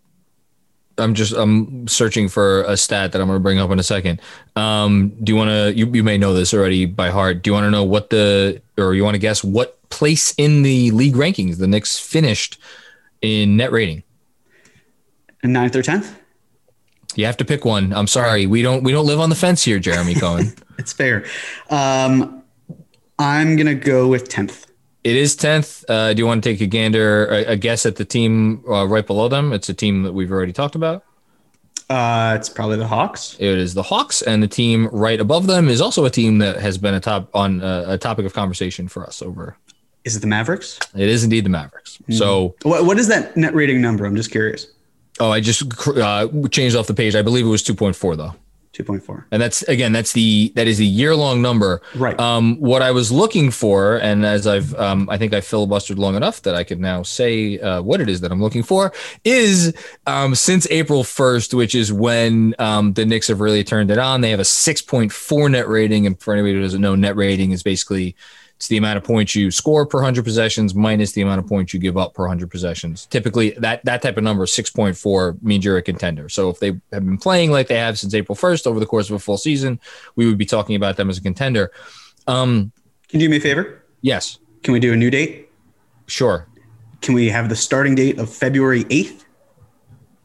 I'm 0.97 1.13
just 1.13 1.33
I'm 1.33 1.87
searching 1.87 2.27
for 2.29 2.61
a 2.63 2.77
stat 2.77 3.11
that 3.11 3.21
I'm 3.21 3.27
going 3.27 3.37
to 3.37 3.43
bring 3.43 3.59
up 3.59 3.71
in 3.71 3.79
a 3.79 3.83
second. 3.83 4.21
Um, 4.55 5.09
do 5.23 5.31
you 5.31 5.35
want 5.35 5.49
to? 5.49 5.73
You, 5.75 5.87
you 5.87 6.03
may 6.03 6.17
know 6.17 6.33
this 6.33 6.53
already 6.53 6.85
by 6.85 7.09
heart. 7.09 7.41
Do 7.43 7.49
you 7.49 7.53
want 7.53 7.65
to 7.65 7.71
know 7.71 7.83
what 7.83 8.09
the 8.09 8.61
or 8.77 8.93
you 8.93 9.03
want 9.03 9.15
to 9.15 9.19
guess 9.19 9.43
what 9.43 9.77
place 9.89 10.33
in 10.37 10.63
the 10.63 10.91
league 10.91 11.15
rankings 11.15 11.57
the 11.57 11.67
Knicks 11.67 11.97
finished 11.97 12.59
in 13.27 13.57
net 13.57 13.71
rating? 13.71 14.03
Ninth 15.43 15.75
or 15.75 15.81
tenth. 15.81 16.19
You 17.15 17.25
have 17.25 17.37
to 17.37 17.45
pick 17.45 17.65
one. 17.65 17.93
I'm 17.93 18.07
sorry. 18.07 18.45
We 18.45 18.61
don't 18.61 18.83
we 18.83 18.91
don't 18.91 19.05
live 19.05 19.19
on 19.19 19.29
the 19.29 19.35
fence 19.35 19.63
here, 19.63 19.79
Jeremy 19.79 20.15
Cohen. 20.15 20.53
it's 20.77 20.93
fair. 20.93 21.25
Um, 21.69 22.43
I'm 23.17 23.55
gonna 23.55 23.75
go 23.75 24.07
with 24.07 24.29
tenth. 24.29 24.67
It 25.03 25.15
is 25.15 25.35
tenth. 25.35 25.85
Uh, 25.89 26.13
do 26.13 26.19
you 26.19 26.27
want 26.27 26.43
to 26.43 26.49
take 26.49 26.59
a 26.59 26.67
gander, 26.67 27.27
a, 27.27 27.53
a 27.53 27.55
guess 27.55 27.85
at 27.85 27.95
the 27.95 28.03
team 28.03 28.63
uh, 28.67 28.85
right 28.85 29.07
below 29.07 29.29
them? 29.29 29.53
It's 29.53 29.69
a 29.69 29.73
team 29.73 30.03
that 30.03 30.13
we've 30.13 30.31
already 30.31 30.51
talked 30.51 30.75
about. 30.75 31.03
Uh, 31.89 32.35
it's 32.37 32.49
probably 32.49 32.75
the 32.75 32.87
Hawks. 32.87 33.37
It 33.39 33.47
is 33.47 33.73
the 33.73 33.83
Hawks, 33.83 34.21
and 34.21 34.43
the 34.43 34.47
team 34.47 34.87
right 34.91 35.19
above 35.19 35.47
them 35.47 35.69
is 35.69 35.79
also 35.79 36.03
a 36.03 36.09
team 36.09 36.39
that 36.39 36.57
has 36.57 36.77
been 36.77 36.93
a 36.93 36.99
top 36.99 37.29
on 37.33 37.61
uh, 37.61 37.85
a 37.87 37.97
topic 37.97 38.25
of 38.25 38.33
conversation 38.33 38.89
for 38.89 39.07
us 39.07 39.21
over. 39.21 39.57
Is 40.07 40.15
it 40.15 40.21
the 40.21 40.27
Mavericks? 40.27 40.79
It 40.95 41.09
is 41.09 41.23
indeed 41.25 41.43
the 41.43 41.49
Mavericks. 41.49 41.99
So, 42.11 42.55
What 42.63 42.85
what 42.85 42.97
is 42.97 43.07
that 43.09 43.35
net 43.35 43.53
rating 43.53 43.81
number? 43.81 44.05
I'm 44.05 44.15
just 44.15 44.31
curious. 44.31 44.67
oh, 45.19 45.31
I 45.31 45.39
just 45.41 45.61
uh, 45.87 46.27
changed 46.49 46.75
off 46.77 46.87
the 46.87 46.93
page. 46.93 47.13
I 47.15 47.21
believe 47.21 47.45
it 47.45 47.49
was 47.49 47.61
two 47.63 47.75
point 47.75 47.95
four 47.95 48.15
though. 48.15 48.33
Two 48.71 48.83
point 48.83 49.03
four. 49.03 49.25
and 49.31 49.41
that's 49.41 49.63
again 49.63 49.91
that's 49.91 50.13
the 50.13 50.51
that 50.55 50.67
is 50.67 50.77
the 50.77 50.85
year 50.85 51.15
long 51.15 51.41
number 51.41 51.81
Right. 51.95 52.19
um 52.19 52.57
what 52.59 52.83
i 52.83 52.91
was 52.91 53.11
looking 53.11 53.49
for 53.49 53.97
and 53.97 54.23
as 54.23 54.45
i've 54.45 54.71
um 54.75 55.09
i 55.09 55.17
think 55.17 55.33
i 55.33 55.41
filibustered 55.41 55.97
long 55.97 56.15
enough 56.15 56.43
that 56.43 56.53
i 56.53 56.63
can 56.63 56.79
now 56.79 57.01
say 57.01 57.57
uh, 57.57 57.81
what 57.81 58.01
it 58.01 58.07
is 58.07 58.21
that 58.21 58.31
i'm 58.31 58.39
looking 58.39 58.61
for 58.61 58.93
is 59.23 59.73
um 60.05 60.35
since 60.35 60.67
april 60.69 61.01
1st 61.03 61.55
which 61.55 61.73
is 61.73 61.91
when 61.91 62.53
um 62.59 62.93
the 62.93 63.03
knicks 63.03 63.29
have 63.29 63.41
really 63.41 63.63
turned 63.63 63.89
it 63.89 63.97
on 63.97 64.21
they 64.21 64.29
have 64.29 64.39
a 64.39 64.43
6.4 64.43 65.49
net 65.51 65.67
rating 65.67 66.05
and 66.05 66.19
for 66.21 66.33
anybody 66.35 66.53
who 66.53 66.61
doesn't 66.61 66.81
know 66.81 66.93
net 66.93 67.15
rating 67.15 67.49
is 67.53 67.63
basically 67.63 68.15
it's 68.57 68.67
the 68.69 68.77
amount 68.77 68.97
of 68.97 69.03
points 69.03 69.35
you 69.35 69.51
score 69.51 69.85
per 69.85 69.99
100 69.99 70.23
possessions 70.25 70.73
minus 70.73 71.11
the 71.11 71.21
amount 71.21 71.39
of 71.39 71.45
points 71.47 71.75
you 71.75 71.79
give 71.79 71.95
up 71.95 72.15
per 72.15 72.23
100 72.23 72.49
possessions. 72.49 73.05
Typically, 73.05 73.51
that 73.51 73.85
that 73.85 74.01
type 74.01 74.17
of 74.17 74.23
number, 74.23 74.45
6.4, 74.47 75.41
means 75.43 75.63
you're 75.63 75.77
a 75.77 75.81
contender. 75.83 76.27
So 76.27 76.49
if 76.49 76.59
they 76.59 76.69
have 76.91 77.05
been 77.05 77.19
playing 77.19 77.51
like 77.51 77.67
they 77.67 77.77
have 77.77 77.99
since 77.99 78.15
April 78.15 78.35
1st 78.35 78.65
over 78.65 78.79
the 78.79 78.87
course 78.87 79.09
of 79.11 79.15
a 79.15 79.19
full 79.19 79.37
season, 79.37 79.79
we 80.15 80.25
would 80.25 80.39
be 80.39 80.45
talking 80.45 80.75
about 80.75 80.97
them 80.97 81.07
as 81.07 81.19
a 81.19 81.21
contender. 81.21 81.71
Um, 82.25 82.71
Can 83.09 83.19
you 83.19 83.27
do 83.27 83.29
me 83.31 83.37
a 83.37 83.39
favor? 83.39 83.83
yes, 84.01 84.39
Can 84.63 84.73
we 84.73 84.79
do 84.79 84.91
a 84.91 84.95
new 84.97 85.11
date? 85.11 85.49
sure. 86.07 86.47
Can 87.01 87.13
we 87.13 87.29
have 87.29 87.47
the 87.49 87.55
starting 87.55 87.93
date 87.93 88.17
of 88.17 88.27
February 88.27 88.85
8th? 88.85 89.23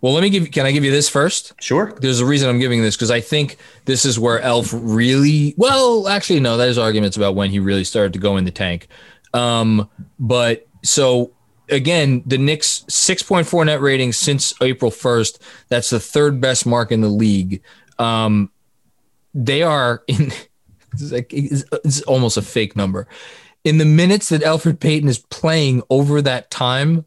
Well, 0.02 0.12
let 0.12 0.22
me 0.22 0.30
give. 0.30 0.50
Can 0.50 0.66
I 0.66 0.72
give 0.72 0.84
you 0.84 0.90
this 0.90 1.08
first? 1.08 1.52
Sure. 1.60 1.96
There's 2.00 2.18
a 2.18 2.26
reason 2.26 2.50
I'm 2.50 2.58
giving 2.58 2.82
this 2.82 2.96
because 2.96 3.12
I 3.12 3.20
think 3.20 3.56
this 3.84 4.04
is 4.04 4.18
where 4.18 4.40
Elf 4.40 4.70
really. 4.72 5.54
Well, 5.56 6.08
actually, 6.08 6.40
no. 6.40 6.56
There's 6.56 6.76
arguments 6.76 7.16
about 7.16 7.36
when 7.36 7.50
he 7.50 7.60
really 7.60 7.84
started 7.84 8.12
to 8.14 8.18
go 8.18 8.36
in 8.36 8.44
the 8.44 8.50
tank. 8.50 8.88
Um, 9.32 9.88
but 10.18 10.66
so 10.82 11.32
again, 11.68 12.24
the 12.26 12.36
Knicks 12.36 12.84
6.4 12.88 13.66
net 13.66 13.80
rating 13.80 14.12
since 14.12 14.52
April 14.60 14.90
1st. 14.90 15.38
That's 15.68 15.90
the 15.90 16.00
third 16.00 16.40
best 16.40 16.66
mark 16.66 16.90
in 16.90 17.00
the 17.00 17.08
league. 17.08 17.62
Um, 17.98 18.50
they 19.32 19.62
are 19.62 20.02
in. 20.06 20.32
It's, 20.94 21.10
like, 21.10 21.32
it's, 21.32 21.64
it's 21.86 22.02
almost 22.02 22.36
a 22.36 22.42
fake 22.42 22.76
number. 22.76 23.08
In 23.64 23.78
the 23.78 23.86
minutes 23.86 24.28
that 24.28 24.42
Elfrid 24.42 24.78
Payton 24.78 25.08
is 25.08 25.20
playing 25.20 25.82
over 25.88 26.20
that 26.20 26.50
time, 26.50 27.06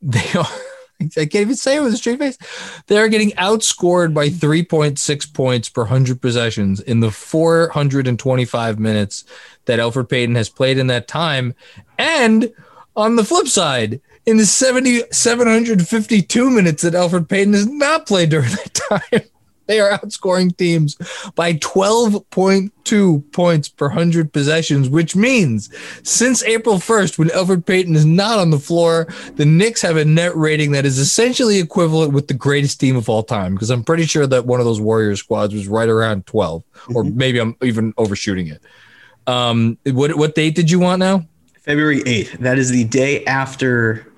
they 0.00 0.32
are. 0.32 0.48
I 1.00 1.26
can't 1.26 1.34
even 1.34 1.56
say 1.56 1.76
it 1.76 1.80
with 1.80 1.94
a 1.94 1.96
straight 1.96 2.18
face. 2.18 2.38
They're 2.86 3.08
getting 3.08 3.30
outscored 3.32 4.14
by 4.14 4.28
3.6 4.28 5.34
points 5.34 5.68
per 5.68 5.82
100 5.82 6.20
possessions 6.20 6.80
in 6.80 7.00
the 7.00 7.10
425 7.10 8.78
minutes 8.78 9.24
that 9.66 9.78
Elfrid 9.78 10.08
Payton 10.08 10.34
has 10.34 10.48
played 10.48 10.78
in 10.78 10.86
that 10.88 11.08
time. 11.08 11.54
And 11.98 12.52
on 12.96 13.16
the 13.16 13.24
flip 13.24 13.48
side, 13.48 14.00
in 14.26 14.36
the 14.36 14.46
70, 14.46 15.04
752 15.10 16.50
minutes 16.50 16.82
that 16.82 16.94
Elfrid 16.94 17.28
Payton 17.28 17.52
has 17.52 17.66
not 17.66 18.06
played 18.06 18.30
during 18.30 18.50
that 18.50 18.74
time, 19.12 19.22
they 19.66 19.80
are 19.80 19.98
outscoring 19.98 20.56
teams 20.56 20.96
by 21.34 21.54
12.2 21.54 23.32
points 23.32 23.68
per 23.68 23.86
100 23.86 24.32
possessions, 24.32 24.88
which 24.88 25.16
means 25.16 25.70
since 26.02 26.42
April 26.44 26.76
1st, 26.76 27.18
when 27.18 27.28
Elfrid 27.28 27.66
Payton 27.66 27.94
is 27.94 28.04
not 28.04 28.38
on 28.38 28.50
the 28.50 28.58
floor, 28.58 29.06
the 29.36 29.44
Knicks 29.44 29.82
have 29.82 29.96
a 29.96 30.04
net 30.04 30.36
rating 30.36 30.72
that 30.72 30.84
is 30.84 30.98
essentially 30.98 31.58
equivalent 31.58 32.12
with 32.12 32.28
the 32.28 32.34
greatest 32.34 32.80
team 32.80 32.96
of 32.96 33.08
all 33.08 33.22
time. 33.22 33.54
Because 33.54 33.70
I'm 33.70 33.84
pretty 33.84 34.04
sure 34.04 34.26
that 34.26 34.46
one 34.46 34.60
of 34.60 34.66
those 34.66 34.80
Warriors 34.80 35.20
squads 35.20 35.54
was 35.54 35.68
right 35.68 35.88
around 35.88 36.26
12, 36.26 36.62
or 36.94 37.04
maybe 37.04 37.38
I'm 37.38 37.56
even 37.62 37.94
overshooting 37.96 38.48
it. 38.48 38.62
Um, 39.26 39.78
what 39.86 40.16
what 40.16 40.34
date 40.34 40.54
did 40.54 40.70
you 40.70 40.78
want 40.78 41.00
now? 41.00 41.26
February 41.60 42.02
8th. 42.02 42.38
That 42.40 42.58
is 42.58 42.70
the 42.70 42.84
day 42.84 43.24
after. 43.24 44.12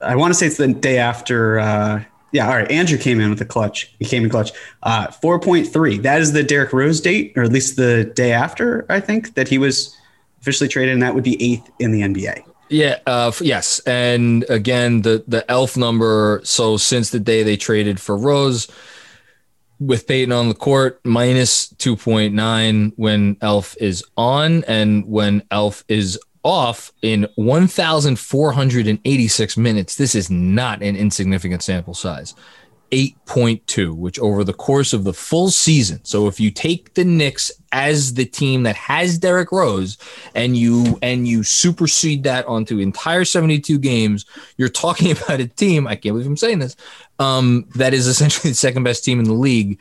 I 0.00 0.16
want 0.16 0.32
to 0.32 0.34
say 0.34 0.46
it's 0.46 0.56
the 0.56 0.68
day 0.68 0.98
after. 0.98 1.58
Uh, 1.58 2.04
yeah, 2.32 2.46
all 2.48 2.56
right. 2.56 2.70
Andrew 2.70 2.98
came 2.98 3.20
in 3.20 3.30
with 3.30 3.40
a 3.40 3.44
clutch. 3.44 3.94
He 3.98 4.04
came 4.04 4.24
in 4.24 4.30
clutch. 4.30 4.52
Uh, 4.82 5.08
4.3. 5.08 6.02
That 6.02 6.20
is 6.20 6.32
the 6.32 6.42
Derrick 6.42 6.72
Rose 6.72 7.00
date, 7.00 7.32
or 7.36 7.44
at 7.44 7.52
least 7.52 7.76
the 7.76 8.04
day 8.04 8.32
after, 8.32 8.84
I 8.88 9.00
think, 9.00 9.34
that 9.34 9.48
he 9.48 9.58
was 9.58 9.96
officially 10.40 10.68
traded, 10.68 10.92
and 10.92 11.02
that 11.02 11.14
would 11.14 11.24
be 11.24 11.42
eighth 11.42 11.70
in 11.78 11.92
the 11.92 12.02
NBA. 12.02 12.44
Yeah, 12.70 12.98
uh, 13.06 13.32
yes, 13.40 13.80
and 13.86 14.44
again 14.50 15.00
the 15.00 15.24
the 15.26 15.50
elf 15.50 15.78
number. 15.78 16.42
So 16.44 16.76
since 16.76 17.08
the 17.08 17.18
day 17.18 17.42
they 17.42 17.56
traded 17.56 17.98
for 17.98 18.14
Rose, 18.14 18.68
with 19.80 20.06
Payton 20.06 20.32
on 20.32 20.48
the 20.48 20.54
court, 20.54 21.00
minus 21.04 21.68
two 21.68 21.96
point 21.96 22.34
nine 22.34 22.92
when 22.96 23.36
Elf 23.40 23.76
is 23.80 24.04
on, 24.16 24.64
and 24.64 25.06
when 25.06 25.42
Elf 25.50 25.84
is 25.88 26.18
off 26.42 26.92
in 27.02 27.28
one 27.36 27.66
thousand 27.66 28.18
four 28.18 28.52
hundred 28.52 28.86
and 28.86 28.98
eighty 29.04 29.28
six 29.28 29.56
minutes. 29.56 29.96
This 29.96 30.14
is 30.14 30.30
not 30.30 30.82
an 30.82 30.96
insignificant 30.96 31.62
sample 31.62 31.94
size. 31.94 32.34
8.2, 32.90 33.94
which 33.94 34.18
over 34.18 34.44
the 34.44 34.52
course 34.52 34.92
of 34.92 35.04
the 35.04 35.12
full 35.12 35.50
season. 35.50 36.00
So 36.04 36.26
if 36.26 36.40
you 36.40 36.50
take 36.50 36.94
the 36.94 37.04
Knicks 37.04 37.52
as 37.72 38.14
the 38.14 38.24
team 38.24 38.62
that 38.62 38.76
has 38.76 39.18
Derrick 39.18 39.52
Rose 39.52 39.98
and 40.34 40.56
you 40.56 40.98
and 41.02 41.28
you 41.28 41.42
supersede 41.42 42.22
that 42.22 42.46
onto 42.46 42.78
entire 42.78 43.24
72 43.24 43.78
games, 43.78 44.24
you're 44.56 44.68
talking 44.68 45.10
about 45.16 45.40
a 45.40 45.46
team, 45.46 45.86
I 45.86 45.96
can't 45.96 46.14
believe 46.14 46.26
I'm 46.26 46.36
saying 46.36 46.60
this, 46.60 46.76
um, 47.18 47.66
that 47.74 47.92
is 47.92 48.06
essentially 48.06 48.50
the 48.52 48.56
second 48.56 48.84
best 48.84 49.04
team 49.04 49.18
in 49.18 49.26
the 49.26 49.34
league 49.34 49.78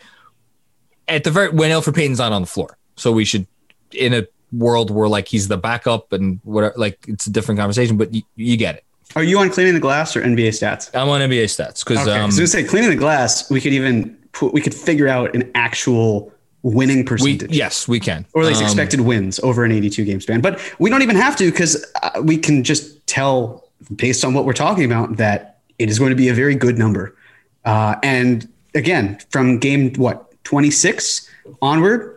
at 1.08 1.24
the 1.24 1.32
very 1.32 1.50
when 1.50 1.72
Elfrid 1.72 1.96
Payton's 1.96 2.20
not 2.20 2.34
on 2.34 2.42
the 2.42 2.48
floor. 2.48 2.78
So 2.98 3.12
we 3.12 3.26
should 3.26 3.48
in 3.94 4.14
a 4.14 4.28
world 4.52 4.92
where 4.92 5.08
like 5.08 5.28
he's 5.28 5.48
the 5.48 5.58
backup 5.58 6.14
and 6.14 6.40
whatever 6.44 6.74
like 6.78 7.00
it's 7.08 7.28
a 7.28 7.32
different 7.32 7.60
conversation, 7.60 7.98
but 7.98 8.14
you, 8.14 8.22
you 8.36 8.58
get 8.58 8.76
it. 8.76 8.84
Are 9.16 9.24
you 9.24 9.40
on 9.40 9.50
cleaning 9.50 9.74
the 9.74 9.80
glass 9.80 10.16
or 10.16 10.22
NBA 10.22 10.50
stats? 10.50 10.90
I'm 10.94 11.10
on 11.10 11.22
NBA 11.22 11.46
stats 11.46 11.84
because 11.84 12.00
Okay, 12.08 12.12
um, 12.12 12.24
I 12.24 12.26
was 12.26 12.36
gonna 12.36 12.48
say 12.48 12.64
cleaning 12.64 12.90
the 12.90 12.96
glass. 12.96 13.50
We 13.50 13.62
could 13.62 13.74
even 13.74 14.18
put, 14.34 14.54
we 14.54 14.62
could 14.62 14.74
figure 14.76 15.08
out 15.08 15.34
an 15.36 15.50
actual 15.56 16.32
winning 16.64 16.98
we 16.98 17.04
percentage. 17.04 17.56
yes 17.56 17.88
we 17.88 18.00
can 18.00 18.26
or 18.34 18.42
at 18.42 18.48
least 18.48 18.62
Um, 18.62 18.66
expected 18.66 19.00
wins 19.02 19.40
over 19.40 19.64
an 19.64 19.72
82 19.72 20.04
game 20.04 20.20
span. 20.20 20.42
But 20.42 20.60
we 20.80 20.90
don't 20.90 21.02
even 21.02 21.16
have 21.16 21.36
to 21.38 21.50
because 21.50 21.86
uh, 22.04 22.22
we 22.22 22.38
can 22.38 22.64
just 22.64 23.06
tell 23.08 23.64
based 23.96 24.26
on 24.26 24.34
what 24.34 24.44
we're 24.46 24.54
talking 24.54 24.84
about 24.84 25.18
that 25.18 25.60
it 25.80 25.90
is 25.90 26.00
going 26.00 26.10
to 26.10 26.16
be 26.16 26.30
a 26.30 26.34
very 26.34 26.56
good 26.56 26.78
number. 26.78 27.16
Uh, 27.64 27.96
and 28.04 28.50
again, 28.76 29.20
from 29.30 29.60
game 29.60 29.94
what 29.94 30.34
26 30.44 31.30
onward, 31.62 32.17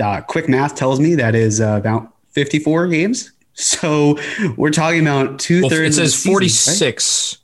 uh, 0.00 0.20
quick 0.22 0.48
math 0.48 0.74
tells 0.74 1.00
me 1.00 1.14
that 1.16 1.34
is 1.34 1.60
uh, 1.60 1.76
about 1.78 2.12
54 2.30 2.88
games. 2.88 3.32
So 3.58 4.18
we're 4.58 4.70
talking 4.70 5.00
about 5.00 5.38
two 5.38 5.62
Well, 5.62 5.70
thirds. 5.70 5.96
it 5.96 6.10
says 6.10 6.22
46. 6.22 7.38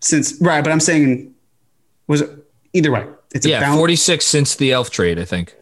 since 0.00 0.40
right, 0.40 0.64
but 0.64 0.72
I'm 0.72 0.80
saying 0.80 1.34
was 2.06 2.22
it 2.22 2.30
either 2.72 2.90
way? 2.90 3.06
It's 3.34 3.46
Yeah, 3.46 3.58
about 3.58 3.76
46 3.76 4.24
since 4.24 4.56
the 4.56 4.72
elf 4.72 4.88
trade, 4.90 5.18
I 5.18 5.24
think. 5.26 5.54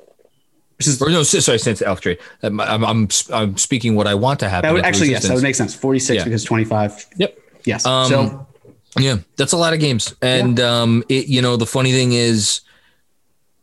versus- 0.78 1.03
Or 1.03 1.11
no, 1.11 1.24
sorry, 1.24 1.59
since 1.59 1.80
the 1.80 1.86
elf 1.89 2.01
trade. 2.01 2.18
I'm, 2.43 2.61
I'm, 2.61 2.84
I'm, 2.84 3.09
I'm 3.32 3.57
speaking 3.59 3.97
what 3.97 4.07
I 4.07 4.14
want 4.14 4.39
to 4.41 4.49
happen. 4.49 4.68
that 4.68 4.72
would 4.72 4.84
actually 4.84 5.11
yes, 5.11 5.26
that 5.26 5.34
would 5.34 5.43
make 5.43 5.57
sense. 5.57 5.74
46 5.74 6.16
Yeah. 6.18 6.24
because 6.24 6.45
25. 6.45 7.07
Yep. 7.16 7.39
Yes. 7.64 7.84
Um, 7.84 8.09
so 8.09 8.47
Yeah, 8.99 9.16
that's 9.36 9.53
a 9.53 9.57
lot 9.57 9.72
of 9.74 9.80
games. 9.80 10.14
And 10.22 10.61
um, 10.61 11.03
it, 11.09 11.26
you 11.26 11.43
know, 11.43 11.57
the 11.57 11.66
funny 11.66 11.91
thing 11.91 12.12
is, 12.12 12.61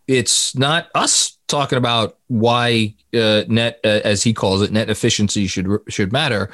it's 0.07 0.53
not 0.55 0.89
us 0.93 1.34
talking 1.47 1.77
about 1.77 2.17
why 2.27 2.95
uh, 3.13 3.43
net, 3.47 3.79
uh, 3.83 4.01
as 4.03 4.23
he 4.23 4.33
calls 4.33 4.61
it, 4.61 4.71
net 4.71 4.89
efficiency 4.89 5.47
should 5.47 5.67
should 5.89 6.11
matter. 6.11 6.49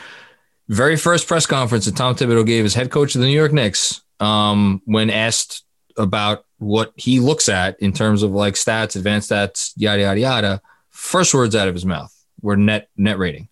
Very 0.68 0.96
first 0.96 1.28
press 1.28 1.46
conference 1.46 1.86
that 1.86 1.96
Tom 1.96 2.16
Thibodeau 2.16 2.46
gave 2.46 2.66
as 2.66 2.74
head 2.74 2.92
coach 2.92 3.16
of 3.16 3.22
the 3.22 3.28
New 3.28 3.38
York 3.38 3.52
Knicks, 3.52 4.02
um, 4.20 4.82
when 4.86 5.10
asked 5.10 5.64
about 5.98 6.46
what 6.60 6.94
he 6.96 7.20
looks 7.20 7.50
at 7.50 7.80
in 7.80 7.92
terms 7.92 8.24
of 8.24 8.32
like 8.32 8.54
stats, 8.54 8.96
advanced 8.96 9.32
stats, 9.32 9.74
yada 9.76 10.02
yada 10.02 10.20
yada, 10.20 10.62
first 10.90 11.34
words 11.34 11.56
out 11.56 11.68
of 11.68 11.74
his 11.74 11.86
mouth 11.86 12.16
were 12.42 12.56
net 12.56 12.90
net 12.96 13.18
rating. 13.18 13.50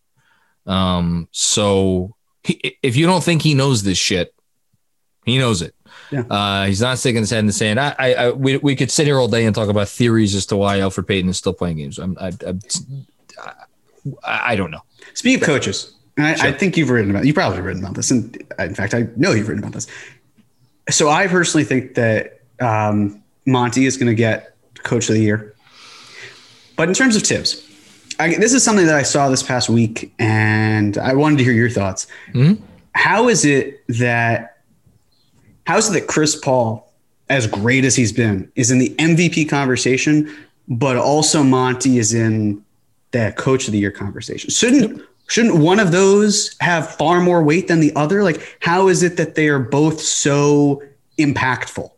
Um, 0.65 1.27
so 1.31 2.15
he, 2.43 2.77
if 2.83 2.95
you 2.95 3.05
don't 3.05 3.23
think 3.23 3.41
he 3.41 3.53
knows 3.53 3.83
this 3.83 3.97
shit, 3.97 4.33
he 5.25 5.37
knows 5.37 5.61
it. 5.61 5.75
Yeah. 6.11 6.21
Uh, 6.21 6.65
he's 6.65 6.81
not 6.81 6.97
sticking 6.97 7.21
his 7.21 7.29
head 7.29 7.39
in 7.39 7.47
the 7.47 7.53
sand. 7.53 7.79
I, 7.79 7.95
I, 7.99 8.13
I 8.13 8.31
we, 8.31 8.57
we 8.57 8.75
could 8.75 8.89
sit 8.89 9.05
here 9.05 9.19
all 9.19 9.27
day 9.27 9.45
and 9.45 9.53
talk 9.53 9.69
about 9.69 9.87
theories 9.87 10.33
as 10.35 10.45
to 10.47 10.57
why 10.57 10.79
Elfrid 10.79 11.07
Payton 11.07 11.29
is 11.29 11.37
still 11.37 11.53
playing 11.53 11.77
games. 11.77 11.99
I'm, 11.99 12.17
I, 12.19 12.31
I, 14.23 14.39
I 14.51 14.55
don't 14.55 14.71
know. 14.71 14.81
Speaking 15.13 15.39
of 15.41 15.45
coaches, 15.45 15.93
and 16.17 16.25
I, 16.25 16.47
I 16.47 16.51
think 16.51 16.77
you've 16.77 16.89
written 16.89 17.11
about 17.11 17.25
you've 17.25 17.35
probably 17.35 17.61
written 17.61 17.83
about 17.83 17.95
this, 17.95 18.11
and 18.11 18.35
in 18.59 18.75
fact, 18.75 18.93
I 18.93 19.07
know 19.15 19.31
you've 19.31 19.47
written 19.47 19.63
about 19.63 19.73
this. 19.73 19.87
So 20.89 21.09
I 21.09 21.27
personally 21.27 21.63
think 21.63 21.95
that 21.95 22.41
um, 22.59 23.21
Monty 23.45 23.85
is 23.85 23.97
going 23.97 24.07
to 24.07 24.15
get 24.15 24.55
Coach 24.83 25.09
of 25.09 25.15
the 25.15 25.21
Year, 25.21 25.53
but 26.75 26.87
in 26.87 26.95
terms 26.95 27.15
of 27.15 27.23
Thibs, 27.23 27.65
I, 28.19 28.35
this 28.35 28.53
is 28.53 28.63
something 28.63 28.85
that 28.87 28.95
I 28.95 29.03
saw 29.03 29.29
this 29.29 29.43
past 29.43 29.69
week, 29.69 30.11
and 30.19 30.97
I 30.97 31.13
wanted 31.13 31.37
to 31.37 31.43
hear 31.43 31.53
your 31.53 31.69
thoughts. 31.69 32.07
Mhm. 32.33 32.59
How 32.95 33.29
is 33.29 33.45
it 33.45 33.83
that 33.87 34.58
how 35.69 35.77
is 35.77 35.87
it 35.87 35.93
that 35.93 36.07
Chris 36.07 36.35
Paul, 36.35 36.91
as 37.29 37.45
great 37.45 37.85
as 37.85 37.95
he's 37.95 38.11
been, 38.11 38.51
is 38.55 38.71
in 38.71 38.79
the 38.79 38.89
MVP 38.95 39.47
conversation, 39.47 40.35
but 40.67 40.97
also 40.97 41.43
Monty 41.43 41.99
is 41.99 42.11
in 42.11 42.65
the 43.11 43.35
Coach 43.37 43.67
of 43.67 43.73
the 43.73 43.77
Year 43.77 43.91
conversation? 43.91 44.49
Shouldn't 44.49 44.99
shouldn't 45.27 45.57
one 45.57 45.79
of 45.79 45.91
those 45.91 46.55
have 46.59 46.89
far 46.95 47.21
more 47.21 47.43
weight 47.43 47.67
than 47.67 47.81
the 47.81 47.95
other? 47.95 48.23
Like, 48.23 48.57
how 48.61 48.87
is 48.87 49.03
it 49.03 49.17
that 49.17 49.35
they 49.35 49.47
are 49.47 49.59
both 49.59 50.01
so 50.01 50.81
impactful? 51.19 51.91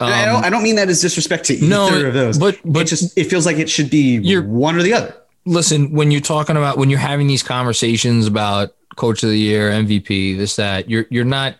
And 0.00 0.14
I 0.14 0.24
don't. 0.24 0.42
I 0.46 0.48
don't 0.48 0.62
mean 0.62 0.76
that 0.76 0.88
as 0.88 1.02
disrespect 1.02 1.44
to 1.46 1.54
either 1.56 1.66
no, 1.68 2.08
of 2.08 2.14
those. 2.14 2.38
but- 2.38 2.58
but- 2.64 2.80
it 2.80 2.84
just 2.86 3.18
it 3.18 3.24
feels 3.24 3.44
like 3.44 3.58
it 3.58 3.68
should 3.68 3.90
be 3.90 4.18
one 4.40 4.76
or 4.76 4.82
the 4.82 4.94
other. 4.94 5.14
listen, 5.44 5.92
when 5.92 6.10
you're 6.10 6.22
talking 6.22 6.56
about 6.56 6.78
when 6.78 6.88
you're 6.88 6.98
having 6.98 7.26
these 7.26 7.42
conversations 7.42 8.26
about 8.26 8.74
coach 8.96 9.22
of 9.22 9.28
the 9.28 9.38
year, 9.38 9.70
MVP, 9.70 10.38
this, 10.38 10.56
that, 10.56 10.88
you're 10.88 11.04
you're 11.10 11.26
not 11.26 11.56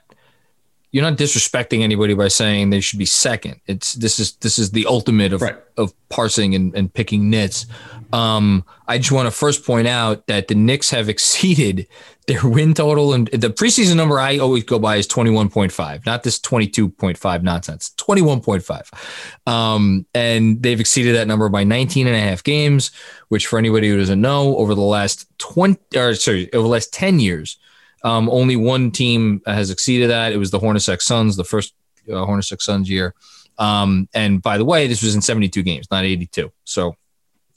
you're 0.97 1.05
not 1.05 1.19
disrespecting 1.19 1.83
anybody 1.83 2.15
by 2.15 2.27
saying 2.27 2.71
they 2.71 2.81
should 2.81 2.99
be 2.99 3.05
second. 3.05 3.61
It's 3.67 3.93
this 3.93 4.19
is 4.19 4.33
this 4.37 4.59
is 4.59 4.71
the 4.71 4.87
ultimate 4.87 5.35
of 5.35 5.43
Right. 5.43 5.57
of 5.77 5.93
parsing 6.09 6.55
and, 6.55 6.75
and 6.75 6.91
picking 6.91 7.29
nits. 7.29 7.67
Um, 8.15 8.65
I 8.89 8.97
just 8.97 9.13
want 9.13 9.27
to 9.27 9.31
first 9.31 9.67
point 9.67 9.87
out 9.87 10.27
that 10.29 10.49
the 10.49 10.55
Knicks 10.55 10.89
have 10.89 11.11
exceeded 11.15 11.87
their 12.29 12.49
win 12.49 12.73
total 12.73 13.13
and 13.13 13.29
the 13.29 13.51
preseason 13.51 13.97
number 13.97 14.19
I 14.19 14.39
always 14.39 14.65
go 14.65 14.79
by 14.79 14.97
is 14.97 15.07
21.5, 15.07 16.07
not 16.07 16.23
this 16.23 16.39
22.5 16.39 17.43
nonsense. 17.43 17.93
21.5. 17.99 19.53
Um, 19.53 20.07
and 20.15 20.63
they've 20.63 20.81
exceeded 20.81 21.15
that 21.15 21.29
number 21.29 21.51
by 21.51 21.63
19 21.63 22.07
and 22.07 22.17
a 22.17 22.21
half 22.21 22.43
games, 22.43 22.91
which 23.29 23.47
for 23.47 23.59
anybody 23.59 23.91
who 23.91 23.99
doesn't 23.99 24.21
know, 24.23 24.57
over 24.57 24.75
the 24.75 24.81
last 24.81 25.27
20 25.41 25.79
or 25.95 26.15
sorry, 26.15 26.51
over 26.55 26.63
the 26.63 26.73
last 26.73 26.91
10 26.95 27.21
years, 27.21 27.59
um, 28.03 28.29
only 28.31 28.57
one 28.57 28.91
team 28.91 29.43
has 29.47 29.71
exceeded 29.71 30.11
that. 30.11 30.33
It 30.33 30.37
was 30.37 30.51
the 30.51 30.59
Hornacek 30.59 31.01
Suns, 31.01 31.37
the 31.37 31.45
first 31.45 31.75
uh, 32.09 32.13
Hornacek 32.13 32.61
Suns 32.61 32.89
year. 32.89 33.15
Um, 33.59 34.09
and 34.15 34.43
by 34.43 34.59
the 34.59 34.65
way, 34.65 34.87
this 34.87 35.03
was 35.03 35.15
in 35.15 35.23
72 35.23 35.63
games, 35.63 35.91
not 35.91 36.05
82. 36.05 36.53
So 36.65 36.97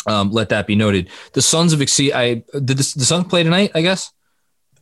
um, 0.08 0.32
let 0.32 0.50
that 0.50 0.66
be 0.66 0.76
noted. 0.76 1.10
The 1.34 1.42
Suns 1.42 1.72
have 1.72 1.82
exceeded. 1.82 2.16
I 2.16 2.34
did 2.54 2.68
the, 2.68 2.94
the 2.98 3.06
Suns 3.06 3.28
play 3.28 3.44
tonight. 3.44 3.72
I 3.76 3.82
guess. 3.82 4.12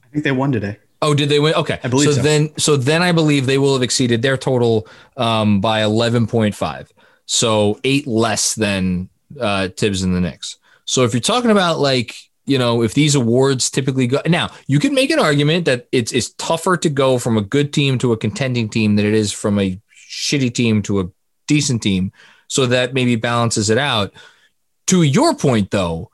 I 0.03 0.07
think 0.09 0.23
they 0.23 0.31
won 0.31 0.51
today. 0.51 0.77
Oh, 1.01 1.13
did 1.13 1.29
they 1.29 1.39
win? 1.39 1.53
Okay, 1.53 1.79
I 1.83 1.87
believe 1.89 2.09
so. 2.09 2.15
so. 2.15 2.21
Then, 2.21 2.57
so 2.57 2.75
then 2.75 3.03
I 3.03 3.11
believe 3.11 3.45
they 3.45 3.57
will 3.57 3.73
have 3.73 3.83
exceeded 3.83 4.21
their 4.21 4.37
total 4.37 4.87
um, 5.15 5.61
by 5.61 5.81
11.5. 5.81 6.89
So 7.25 7.79
eight 7.83 8.07
less 8.07 8.55
than 8.55 9.09
uh, 9.39 9.69
Thibs 9.69 10.01
and 10.01 10.15
the 10.15 10.21
Knicks. 10.21 10.57
So 10.85 11.03
if 11.03 11.13
you're 11.13 11.21
talking 11.21 11.51
about 11.51 11.79
like 11.79 12.15
you 12.47 12.57
know 12.57 12.81
if 12.81 12.93
these 12.93 13.13
awards 13.13 13.69
typically 13.69 14.07
go 14.07 14.21
now, 14.25 14.49
you 14.65 14.79
can 14.79 14.95
make 14.95 15.11
an 15.11 15.19
argument 15.19 15.65
that 15.65 15.87
it's 15.91 16.11
it's 16.11 16.29
tougher 16.33 16.77
to 16.77 16.89
go 16.89 17.19
from 17.19 17.37
a 17.37 17.41
good 17.41 17.71
team 17.73 17.97
to 17.99 18.13
a 18.13 18.17
contending 18.17 18.69
team 18.69 18.95
than 18.95 19.05
it 19.05 19.13
is 19.13 19.31
from 19.31 19.59
a 19.59 19.79
shitty 20.09 20.53
team 20.53 20.81
to 20.83 21.01
a 21.01 21.09
decent 21.45 21.83
team. 21.83 22.11
So 22.47 22.65
that 22.65 22.93
maybe 22.93 23.17
balances 23.17 23.69
it 23.69 23.77
out. 23.77 24.13
To 24.87 25.03
your 25.03 25.35
point, 25.35 25.69
though, 25.69 26.09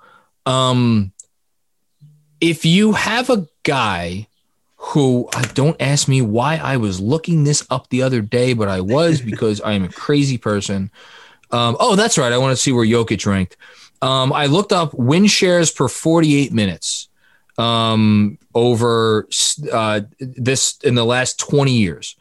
um, 0.47 1.13
if 2.41 2.65
you 2.65 2.93
have 2.93 3.29
a 3.29 3.47
guy 3.61 4.27
who 4.75 5.29
uh, 5.33 5.43
don't 5.53 5.81
ask 5.81 6.07
me 6.07 6.21
why 6.21 6.57
I 6.57 6.77
was 6.77 6.99
looking 6.99 7.45
this 7.45 7.65
up 7.69 7.89
the 7.89 8.01
other 8.01 8.21
day, 8.21 8.53
but 8.53 8.67
I 8.67 8.81
was 8.81 9.21
because 9.31 9.61
I 9.61 9.73
am 9.73 9.83
a 9.83 9.89
crazy 9.89 10.37
person. 10.37 10.91
Um, 11.51 11.77
oh, 11.79 11.95
that's 11.95 12.17
right. 12.17 12.33
I 12.33 12.37
want 12.37 12.51
to 12.51 12.61
see 12.61 12.71
where 12.71 12.85
Jokic 12.85 13.25
ranked. 13.25 13.55
Um, 14.03 14.33
I 14.33 14.47
looked 14.47 14.73
up 14.73 14.93
win 14.93 15.27
shares 15.27 15.71
per 15.71 15.87
48 15.87 16.51
minutes 16.51 17.07
um, 17.57 18.37
over 18.53 19.29
uh, 19.71 20.01
this 20.19 20.77
in 20.83 20.95
the 20.95 21.05
last 21.05 21.39
20 21.39 21.71
years. 21.71 22.17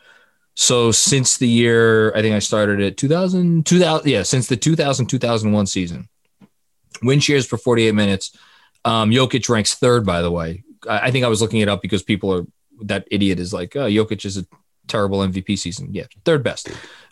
So 0.54 0.92
since 0.92 1.38
the 1.38 1.48
year, 1.48 2.14
I 2.14 2.22
think 2.22 2.36
I 2.36 2.38
started 2.38 2.80
at 2.80 2.96
2000, 2.96 3.66
2000 3.66 4.08
yeah, 4.08 4.22
since 4.22 4.46
the 4.46 4.56
2000, 4.56 5.06
2001 5.06 5.66
season, 5.66 6.08
win 7.02 7.18
shares 7.18 7.48
per 7.48 7.56
48 7.56 7.96
minutes. 7.96 8.36
Um, 8.84 9.10
Jokic 9.10 9.48
ranks 9.48 9.74
third, 9.74 10.06
by 10.06 10.22
the 10.22 10.30
way. 10.30 10.62
I, 10.88 11.08
I 11.08 11.10
think 11.10 11.24
I 11.24 11.28
was 11.28 11.42
looking 11.42 11.62
it 11.62 11.68
up 11.68 11.82
because 11.82 12.04
people 12.04 12.32
are, 12.32 12.46
that 12.82 13.08
idiot 13.10 13.40
is 13.40 13.52
like, 13.52 13.74
oh, 13.74 13.88
Jokic 13.88 14.24
is 14.24 14.36
a 14.36 14.46
terrible 14.86 15.18
MVP 15.18 15.58
season. 15.58 15.88
Yeah, 15.92 16.04
third 16.24 16.44
best. 16.44 16.68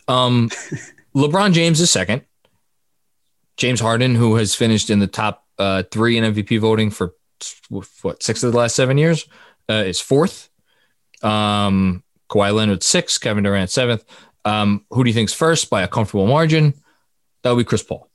Um, 0.07 0.49
LeBron 1.16 1.55
James 1.55 1.81
is 1.81 1.91
second. 1.91 2.23
James 3.61 3.79
Harden, 3.79 4.15
who 4.15 4.37
has 4.37 4.55
finished 4.55 4.89
in 4.89 5.01
the 5.01 5.07
top 5.07 5.45
uh, 5.59 5.83
three 5.91 6.17
in 6.17 6.25
MVP 6.25 6.59
voting 6.59 6.91
for 6.91 7.15
what 8.01 8.23
six 8.23 8.43
of 8.43 8.53
the 8.53 8.59
last 8.59 8.75
seven 8.75 8.97
years, 8.97 9.29
uh, 9.69 9.85
is 9.85 10.01
fourth. 10.01 10.49
Um, 11.23 12.03
Kawhi 12.31 12.55
Leonard 12.55 12.83
sixth, 12.83 13.21
Kevin 13.21 13.45
Durant 13.45 13.71
seventh. 13.71 14.03
Um, 14.47 14.87
who 14.91 15.05
do 15.05 15.11
you 15.11 15.15
think's 15.15 15.35
first 15.35 15.69
by 15.69 15.83
a 15.83 15.89
comfortable 15.89 16.27
margin? 16.27 16.73
That 17.43 17.51
would 17.51 17.59
be 17.59 17.69
Chris 17.69 17.83
Paul. 17.83 18.09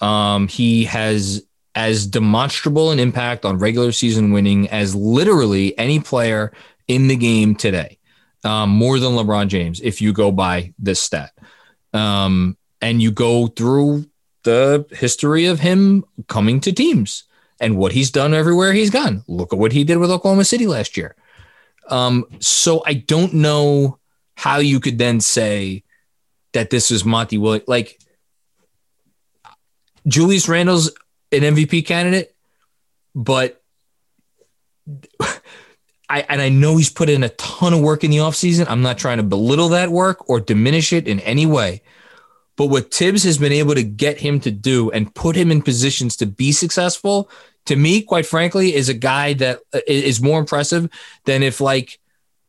Um, 0.00 0.48
he 0.48 0.84
has 0.86 1.46
as 1.76 2.08
demonstrable 2.08 2.90
an 2.90 2.98
impact 2.98 3.44
on 3.44 3.58
regular 3.58 3.92
season 3.92 4.32
winning 4.32 4.68
as 4.70 4.92
literally 4.92 5.78
any 5.78 6.00
player 6.00 6.52
in 6.88 7.06
the 7.06 7.14
game 7.14 7.54
today, 7.54 7.98
um, 8.42 8.70
more 8.70 8.98
than 8.98 9.12
LeBron 9.12 9.46
James, 9.46 9.80
if 9.80 10.02
you 10.02 10.12
go 10.12 10.32
by 10.32 10.74
this 10.80 11.00
stat. 11.00 11.30
Um, 11.92 12.56
and 12.80 13.00
you 13.00 13.12
go 13.12 13.46
through 13.46 14.06
the 14.48 14.86
history 14.96 15.44
of 15.44 15.60
him 15.60 16.06
coming 16.26 16.58
to 16.60 16.72
teams 16.72 17.24
and 17.60 17.76
what 17.76 17.92
he's 17.92 18.10
done 18.10 18.32
everywhere 18.32 18.72
he's 18.72 18.88
gone. 18.88 19.22
Look 19.28 19.52
at 19.52 19.58
what 19.58 19.72
he 19.72 19.84
did 19.84 19.98
with 19.98 20.10
Oklahoma 20.10 20.46
City 20.46 20.66
last 20.66 20.96
year. 20.96 21.14
Um, 21.88 22.24
so 22.40 22.82
I 22.86 22.94
don't 22.94 23.34
know 23.34 23.98
how 24.36 24.56
you 24.58 24.80
could 24.80 24.96
then 24.96 25.20
say 25.20 25.84
that 26.54 26.70
this 26.70 26.90
is 26.90 27.04
Monty 27.04 27.36
Williams. 27.36 27.68
Like 27.68 28.00
Julius 30.06 30.48
Randle's 30.48 30.88
an 31.30 31.40
MVP 31.40 31.84
candidate, 31.84 32.34
but 33.14 33.62
I 36.08 36.24
and 36.26 36.40
I 36.40 36.48
know 36.48 36.78
he's 36.78 36.88
put 36.88 37.10
in 37.10 37.22
a 37.22 37.28
ton 37.30 37.74
of 37.74 37.80
work 37.80 38.02
in 38.02 38.10
the 38.10 38.18
offseason. 38.18 38.64
I'm 38.66 38.80
not 38.80 38.96
trying 38.96 39.18
to 39.18 39.22
belittle 39.22 39.68
that 39.70 39.90
work 39.90 40.30
or 40.30 40.40
diminish 40.40 40.94
it 40.94 41.06
in 41.06 41.20
any 41.20 41.44
way. 41.44 41.82
But 42.58 42.66
what 42.66 42.92
Thibs 42.92 43.22
has 43.22 43.38
been 43.38 43.52
able 43.52 43.76
to 43.76 43.84
get 43.84 44.18
him 44.18 44.40
to 44.40 44.50
do 44.50 44.90
and 44.90 45.14
put 45.14 45.36
him 45.36 45.52
in 45.52 45.62
positions 45.62 46.16
to 46.16 46.26
be 46.26 46.50
successful, 46.50 47.30
to 47.66 47.76
me, 47.76 48.02
quite 48.02 48.26
frankly, 48.26 48.74
is 48.74 48.88
a 48.88 48.94
guy 48.94 49.32
that 49.34 49.60
uh, 49.72 49.80
more 50.20 50.40
impressive 50.40 50.90
than 51.24 51.44
if 51.44 51.60
like 51.60 52.00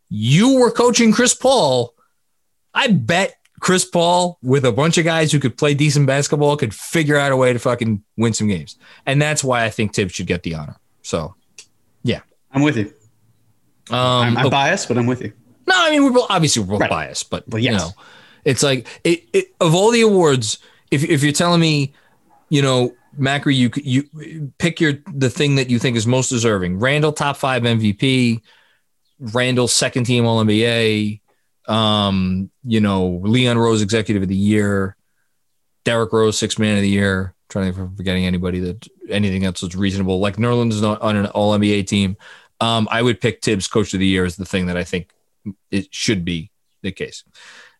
you 0.09 0.59
were 0.59 0.71
coaching 0.71 1.11
Chris 1.11 1.35
Paul. 1.35 1.93
I 2.73 2.87
bet 2.87 3.35
Chris 3.59 3.85
Paul 3.85 4.39
with 4.41 4.65
a 4.65 4.71
bunch 4.71 4.97
of 4.97 5.05
guys 5.05 5.31
who 5.31 5.39
could 5.39 5.57
play 5.57 5.75
decent 5.75 6.07
basketball 6.07 6.57
could 6.57 6.73
figure 6.73 7.15
out 7.17 7.31
a 7.31 7.37
way 7.37 7.53
to 7.53 7.59
fucking 7.59 8.03
win 8.17 8.33
some 8.33 8.47
games. 8.47 8.77
And 9.05 9.21
that's 9.21 9.43
why 9.43 9.63
I 9.63 9.69
think 9.69 9.93
Thibs 9.93 10.13
should 10.13 10.27
get 10.27 10.41
the 10.41 10.55
honor. 10.55 10.77
So, 11.03 11.35
yeah. 12.01 12.21
I'm 12.51 12.63
with 12.63 12.77
you. 12.77 12.85
Um, 13.91 13.97
I'm, 13.99 14.37
I'm 14.37 14.45
okay. 14.47 14.49
biased, 14.49 14.87
but 14.87 14.97
I'm 14.97 15.05
with 15.05 15.21
you. 15.21 15.33
No, 15.67 15.75
I 15.77 15.91
mean 15.91 16.03
we're 16.03 16.11
both, 16.11 16.31
obviously 16.31 16.63
we're 16.63 16.69
both 16.69 16.81
Right. 16.81 16.89
biased, 16.89 17.29
but 17.29 17.47
Well, 17.47 17.61
you 17.61 17.71
know, 17.71 17.91
it's 18.45 18.63
like 18.63 18.87
it, 19.03 19.23
it, 19.33 19.55
of 19.59 19.75
all 19.75 19.91
the 19.91 20.01
awards. 20.01 20.59
If 20.91 21.03
if 21.03 21.23
you're 21.23 21.33
telling 21.33 21.61
me, 21.61 21.93
you 22.49 22.61
know, 22.61 22.95
Macri, 23.17 23.55
you 23.55 23.71
you 23.75 24.51
pick 24.57 24.79
your 24.79 24.93
the 25.13 25.29
thing 25.29 25.55
that 25.55 25.69
you 25.69 25.79
think 25.79 25.97
is 25.97 26.07
most 26.07 26.29
deserving. 26.29 26.79
Randle 26.79 27.13
top 27.13 27.37
five 27.37 27.63
MVP, 27.63 28.41
Randle 29.19 29.67
second 29.67 30.05
team 30.05 30.25
All 30.25 30.43
NBA, 30.43 31.21
um, 31.67 32.49
you 32.63 32.81
know, 32.81 33.21
Leon 33.23 33.57
Rose 33.57 33.81
executive 33.81 34.23
of 34.23 34.29
the 34.29 34.35
year, 34.35 34.95
Derrick 35.83 36.11
Rose 36.11 36.37
six 36.37 36.57
man 36.57 36.77
of 36.77 36.81
the 36.81 36.89
year. 36.89 37.33
trying 37.49 37.65
to 37.65 37.71
think 37.71 37.77
if 37.77 37.91
I'm 37.91 37.95
forgetting 37.95 38.25
anybody 38.25 38.59
that 38.61 38.87
anything 39.09 39.45
else 39.45 39.63
is 39.63 39.75
reasonable. 39.75 40.19
Like 40.19 40.37
Nerlens 40.37 40.73
is 40.73 40.81
not 40.81 41.01
on 41.01 41.15
an 41.15 41.27
All 41.27 41.57
NBA 41.57 41.87
team. 41.87 42.17
Um, 42.61 42.87
I 42.91 43.01
would 43.01 43.21
pick 43.21 43.41
Thibs 43.41 43.67
coach 43.67 43.93
of 43.93 43.99
the 43.99 44.05
year 44.05 44.25
as 44.25 44.35
the 44.35 44.45
thing 44.45 44.65
that 44.65 44.77
I 44.77 44.83
think 44.83 45.13
it 45.71 45.93
should 45.93 46.25
be 46.25 46.51
the 46.81 46.91
case. 46.91 47.23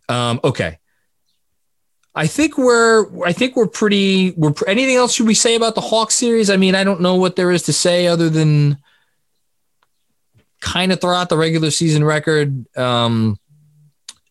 Um, 0.09 0.39
okay. 0.43 0.79
I 2.15 2.27
think 2.27 2.57
we're 2.57 3.23
I 3.23 3.31
think 3.31 3.55
we're 3.55 3.67
pretty 3.67 4.31
we're 4.31 4.53
anything 4.67 4.95
else 4.95 5.13
should 5.13 5.27
we 5.27 5.35
say 5.35 5.55
about 5.55 5.75
the 5.75 5.81
Hawks 5.81 6.15
series? 6.15 6.49
I 6.49 6.57
mean, 6.57 6.75
I 6.75 6.83
don't 6.83 7.01
know 7.01 7.15
what 7.15 7.35
there 7.35 7.51
is 7.51 7.63
to 7.63 7.73
say 7.73 8.07
other 8.07 8.29
than 8.29 8.77
kind 10.59 10.91
of 10.91 10.99
throw 10.99 11.15
out 11.15 11.29
the 11.29 11.37
regular 11.37 11.71
season 11.71 12.03
record. 12.03 12.65
Um, 12.77 13.39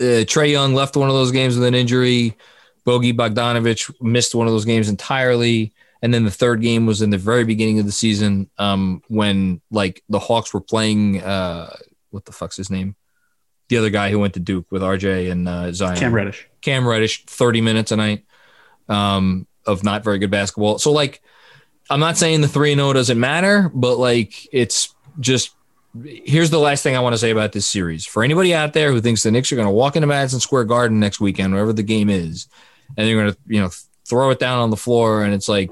uh, 0.00 0.26
Trae 0.26 0.50
Young 0.50 0.74
left 0.74 0.96
one 0.96 1.08
of 1.08 1.14
those 1.14 1.32
games 1.32 1.56
with 1.56 1.66
an 1.66 1.74
injury. 1.74 2.36
Bogey 2.84 3.12
Bogdanovich 3.12 3.94
missed 4.00 4.34
one 4.34 4.46
of 4.46 4.52
those 4.52 4.64
games 4.64 4.88
entirely. 4.88 5.72
And 6.00 6.14
then 6.14 6.24
the 6.24 6.30
third 6.30 6.60
game 6.60 6.86
was 6.86 7.02
in 7.02 7.10
the 7.10 7.18
very 7.18 7.44
beginning 7.44 7.80
of 7.80 7.86
the 7.86 7.92
season 7.92 8.48
um, 8.58 9.02
when 9.08 9.60
like 9.70 10.02
the 10.08 10.18
Hawks 10.18 10.54
were 10.54 10.60
playing 10.60 11.20
uh, 11.22 11.74
what 12.10 12.24
the 12.24 12.32
fuck's 12.32 12.56
his 12.56 12.70
name? 12.70 12.94
The 13.68 13.76
other 13.76 13.90
guy 13.90 14.10
who 14.10 14.18
went 14.18 14.34
to 14.34 14.40
Duke 14.40 14.66
with 14.70 14.82
RJ 14.82 15.30
and 15.30 15.48
uh, 15.48 15.72
Zion. 15.72 15.98
Cam 15.98 16.14
Reddish. 16.14 16.48
Cam 16.62 16.86
Reddish, 16.86 17.24
30 17.26 17.60
minutes 17.60 17.92
a 17.92 17.96
night 17.96 18.24
um, 18.88 19.46
of 19.66 19.84
not 19.84 20.04
very 20.04 20.18
good 20.18 20.30
basketball. 20.30 20.78
So, 20.78 20.90
like, 20.90 21.22
I'm 21.90 22.00
not 22.00 22.16
saying 22.16 22.40
the 22.40 22.48
3 22.48 22.74
0 22.74 22.92
doesn't 22.92 23.18
matter, 23.18 23.70
but 23.74 23.96
like 23.96 24.48
it's 24.52 24.94
just 25.20 25.54
here's 26.04 26.50
the 26.50 26.58
last 26.58 26.82
thing 26.82 26.96
I 26.96 27.00
want 27.00 27.14
to 27.14 27.18
say 27.18 27.30
about 27.30 27.52
this 27.52 27.68
series. 27.68 28.06
For 28.06 28.22
anybody 28.22 28.54
out 28.54 28.72
there 28.72 28.92
who 28.92 29.00
thinks 29.00 29.22
the 29.22 29.30
Knicks 29.30 29.50
are 29.52 29.56
going 29.56 29.66
to 29.66 29.72
walk 29.72 29.96
into 29.96 30.06
Madison 30.06 30.40
Square 30.40 30.64
Garden 30.64 31.00
next 31.00 31.20
weekend, 31.20 31.54
wherever 31.54 31.72
the 31.72 31.82
game 31.82 32.10
is, 32.10 32.46
and 32.96 33.06
they're 33.06 33.16
going 33.16 33.32
to, 33.32 33.38
you 33.46 33.60
know, 33.60 33.70
throw 34.04 34.30
it 34.30 34.38
down 34.38 34.58
on 34.58 34.70
the 34.70 34.76
floor 34.76 35.22
and 35.24 35.34
it's 35.34 35.48
like, 35.48 35.70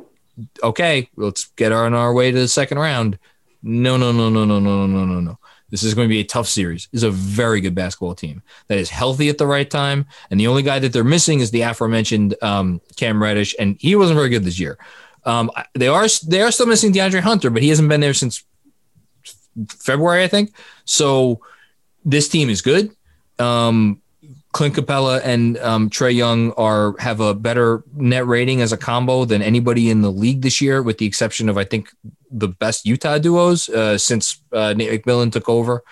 okay, 0.63 1.09
let's 1.17 1.47
get 1.57 1.73
on 1.73 1.95
our 1.95 2.13
way 2.13 2.31
to 2.31 2.39
the 2.39 2.49
second 2.49 2.79
round. 2.79 3.19
No, 3.63 3.97
no, 3.97 4.13
no, 4.13 4.29
no, 4.29 4.45
no, 4.45 4.61
no, 4.61 4.87
no, 4.87 4.87
no, 4.87 5.05
no, 5.05 5.21
no. 5.21 5.39
This 5.71 5.83
is 5.83 5.95
going 5.95 6.09
to 6.09 6.13
be 6.13 6.21
a 6.21 6.25
tough 6.25 6.47
series. 6.47 6.89
Is 6.93 7.03
a 7.03 7.11
very 7.11 7.61
good 7.61 7.75
basketball 7.75 8.15
team 8.15 8.43
that 8.69 8.79
is 8.79 8.91
healthy 8.91 9.29
at 9.29 9.39
the 9.39 9.47
right 9.47 9.69
time. 9.69 10.07
And 10.31 10.39
the 10.39 10.47
only 10.47 10.63
guy 10.63 10.79
that 10.79 10.93
they're 10.93 11.05
missing 11.05 11.41
is 11.41 11.51
the 11.51 11.63
aforementioned 11.63 12.37
um, 12.43 12.81
Cam 12.97 13.23
Reddish, 13.23 13.55
and 13.59 13.77
he 13.81 13.97
wasn't 13.97 14.17
very 14.17 14.29
good 14.29 14.45
this 14.45 14.61
year. 14.61 14.79
Um, 15.25 15.51
they 15.75 15.89
are 15.89 16.07
they 16.27 16.41
are 16.41 16.53
still 16.53 16.67
missing 16.67 16.93
DeAndre 16.93 17.21
Hunter, 17.21 17.51
but 17.51 17.63
he 17.63 17.69
hasn't 17.69 17.89
been 17.89 18.01
there 18.01 18.15
since 18.15 18.45
February, 19.69 20.23
I 20.23 20.29
think. 20.29 20.53
So 20.85 21.41
this 22.05 22.29
team 22.29 22.49
is 22.49 22.63
good. 22.63 22.95
Um, 23.39 24.01
Clint 24.53 24.75
Capela 24.75 25.21
and 25.23 25.59
um, 25.59 25.91
Trae 25.91 26.15
Young 26.15 26.53
are 26.53 26.97
have 26.99 27.21
a 27.21 27.35
better 27.35 27.83
net 27.95 28.27
rating 28.27 28.63
as 28.63 28.73
a 28.73 28.77
combo 28.77 29.27
than 29.27 29.43
anybody 29.43 29.91
in 29.91 30.01
the 30.01 30.11
league 30.11 30.41
this 30.41 30.63
year, 30.63 30.83
with 30.83 30.97
the 30.97 31.05
exception 31.05 31.49
of 31.49 31.59
I 31.59 31.65
think 31.65 31.91
the 32.31 32.49
best 32.49 32.87
Utah 32.87 33.19
duos 33.19 33.69
uh, 33.69 33.99
since 33.99 34.41
uh, 34.53 34.75
Nate 34.75 35.05
McMillan 35.05 35.33
took 35.33 35.49
over. 35.49 35.83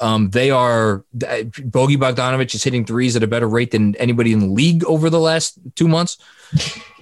Um, 0.00 0.30
they 0.30 0.50
are 0.50 1.04
Bogey 1.12 1.96
Bogdanovich 1.96 2.54
is 2.54 2.64
hitting 2.64 2.84
threes 2.84 3.14
at 3.14 3.22
a 3.22 3.26
better 3.26 3.48
rate 3.48 3.70
than 3.70 3.94
anybody 3.96 4.32
in 4.32 4.40
the 4.40 4.46
league 4.46 4.84
over 4.84 5.08
the 5.08 5.20
last 5.20 5.58
two 5.76 5.86
months. 5.86 6.18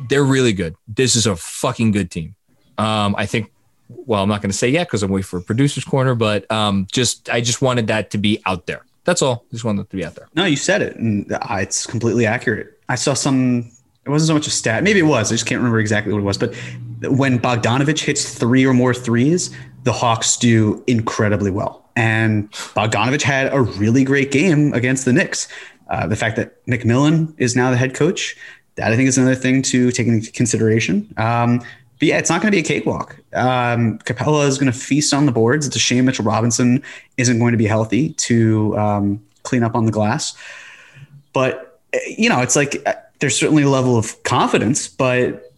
They're 0.08 0.24
really 0.24 0.52
good. 0.52 0.76
This 0.86 1.16
is 1.16 1.26
a 1.26 1.36
fucking 1.36 1.92
good 1.92 2.10
team. 2.10 2.34
Um, 2.78 3.14
I 3.16 3.26
think. 3.26 3.52
Well, 3.88 4.22
I'm 4.22 4.28
not 4.28 4.40
going 4.40 4.52
to 4.52 4.56
say 4.56 4.68
yet 4.68 4.86
because 4.86 5.02
I'm 5.02 5.10
waiting 5.10 5.24
for 5.24 5.38
a 5.38 5.42
producer's 5.42 5.84
corner, 5.84 6.14
but 6.14 6.48
um, 6.48 6.86
just 6.92 7.28
I 7.28 7.40
just 7.40 7.60
wanted 7.60 7.88
that 7.88 8.10
to 8.12 8.18
be 8.18 8.40
out 8.46 8.66
there. 8.66 8.84
That's 9.04 9.20
all. 9.20 9.46
Just 9.50 9.64
wanted 9.64 9.90
to 9.90 9.96
be 9.96 10.04
out 10.04 10.14
there. 10.14 10.28
No, 10.36 10.44
you 10.44 10.56
said 10.56 10.80
it, 10.80 10.94
and 10.96 11.32
uh, 11.32 11.56
it's 11.58 11.86
completely 11.86 12.24
accurate. 12.26 12.78
I 12.88 12.94
saw 12.94 13.14
some. 13.14 13.72
It 14.10 14.12
wasn't 14.12 14.28
so 14.28 14.34
much 14.34 14.46
a 14.46 14.50
stat. 14.50 14.82
Maybe 14.82 14.98
it 14.98 15.04
was. 15.04 15.30
I 15.30 15.34
just 15.34 15.46
can't 15.46 15.58
remember 15.58 15.78
exactly 15.78 16.12
what 16.12 16.18
it 16.18 16.24
was. 16.24 16.36
But 16.36 16.54
when 17.02 17.38
Bogdanovich 17.38 18.00
hits 18.00 18.34
three 18.34 18.66
or 18.66 18.74
more 18.74 18.92
threes, 18.92 19.54
the 19.84 19.92
Hawks 19.92 20.36
do 20.36 20.82
incredibly 20.86 21.50
well. 21.50 21.88
And 21.96 22.50
Bogdanovich 22.50 23.22
had 23.22 23.52
a 23.52 23.60
really 23.60 24.04
great 24.04 24.32
game 24.32 24.72
against 24.72 25.04
the 25.04 25.12
Knicks. 25.12 25.48
Uh, 25.88 26.06
the 26.06 26.16
fact 26.16 26.36
that 26.36 26.64
McMillan 26.66 27.34
is 27.38 27.54
now 27.54 27.70
the 27.70 27.76
head 27.76 27.94
coach, 27.94 28.36
that 28.76 28.92
I 28.92 28.96
think 28.96 29.08
is 29.08 29.18
another 29.18 29.34
thing 29.34 29.62
to 29.62 29.90
take 29.92 30.06
into 30.06 30.30
consideration. 30.32 31.12
Um, 31.16 31.58
but 31.58 32.08
yeah, 32.08 32.18
it's 32.18 32.30
not 32.30 32.40
going 32.40 32.50
to 32.50 32.56
be 32.56 32.60
a 32.60 32.66
cakewalk. 32.66 33.16
Um, 33.34 33.98
Capela 34.00 34.48
is 34.48 34.58
going 34.58 34.72
to 34.72 34.78
feast 34.78 35.14
on 35.14 35.26
the 35.26 35.32
boards. 35.32 35.66
It's 35.66 35.76
a 35.76 35.80
shame 35.80 36.06
Mitchell 36.06 36.24
Robinson 36.24 36.82
isn't 37.16 37.38
going 37.38 37.52
to 37.52 37.58
be 37.58 37.66
healthy 37.66 38.14
to 38.14 38.76
um, 38.78 39.22
clean 39.42 39.62
up 39.62 39.74
on 39.74 39.84
the 39.84 39.92
glass. 39.92 40.34
But 41.32 41.80
you 42.06 42.28
know, 42.28 42.40
it's 42.40 42.56
like 42.56 42.84
there's 43.20 43.38
certainly 43.38 43.62
a 43.62 43.68
level 43.68 43.96
of 43.96 44.22
confidence, 44.24 44.88
but 44.88 45.52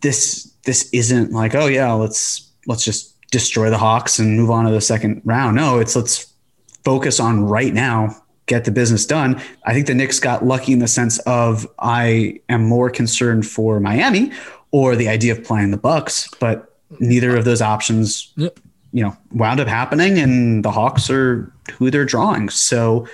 this 0.00 0.52
this 0.64 0.88
isn't 0.92 1.32
like 1.32 1.54
oh 1.54 1.66
yeah, 1.66 1.92
let's 1.92 2.50
let's 2.66 2.84
just 2.84 3.14
destroy 3.30 3.68
the 3.68 3.78
Hawks 3.78 4.18
and 4.18 4.36
move 4.36 4.50
on 4.50 4.64
to 4.64 4.70
the 4.70 4.80
second 4.80 5.20
round. 5.24 5.56
No, 5.56 5.78
it's 5.78 5.94
let's 5.96 6.32
focus 6.84 7.18
on 7.18 7.44
right 7.44 7.74
now, 7.74 8.16
get 8.46 8.64
the 8.64 8.70
business 8.70 9.06
done. 9.06 9.40
I 9.64 9.72
think 9.72 9.86
the 9.86 9.94
Knicks 9.94 10.20
got 10.20 10.44
lucky 10.44 10.72
in 10.72 10.78
the 10.78 10.88
sense 10.88 11.18
of 11.20 11.66
I 11.78 12.40
am 12.48 12.64
more 12.64 12.90
concerned 12.90 13.46
for 13.46 13.80
Miami 13.80 14.32
or 14.70 14.96
the 14.96 15.08
idea 15.08 15.32
of 15.32 15.42
playing 15.42 15.70
the 15.70 15.76
Bucks, 15.76 16.28
but 16.40 16.76
neither 17.00 17.36
of 17.36 17.44
those 17.44 17.62
options, 17.62 18.32
yep. 18.36 18.58
you 18.92 19.02
know, 19.02 19.16
wound 19.32 19.60
up 19.60 19.68
happening, 19.68 20.18
and 20.18 20.64
the 20.64 20.70
Hawks 20.70 21.10
are 21.10 21.52
who 21.72 21.90
they're 21.90 22.04
drawing. 22.04 22.48
So 22.50 23.06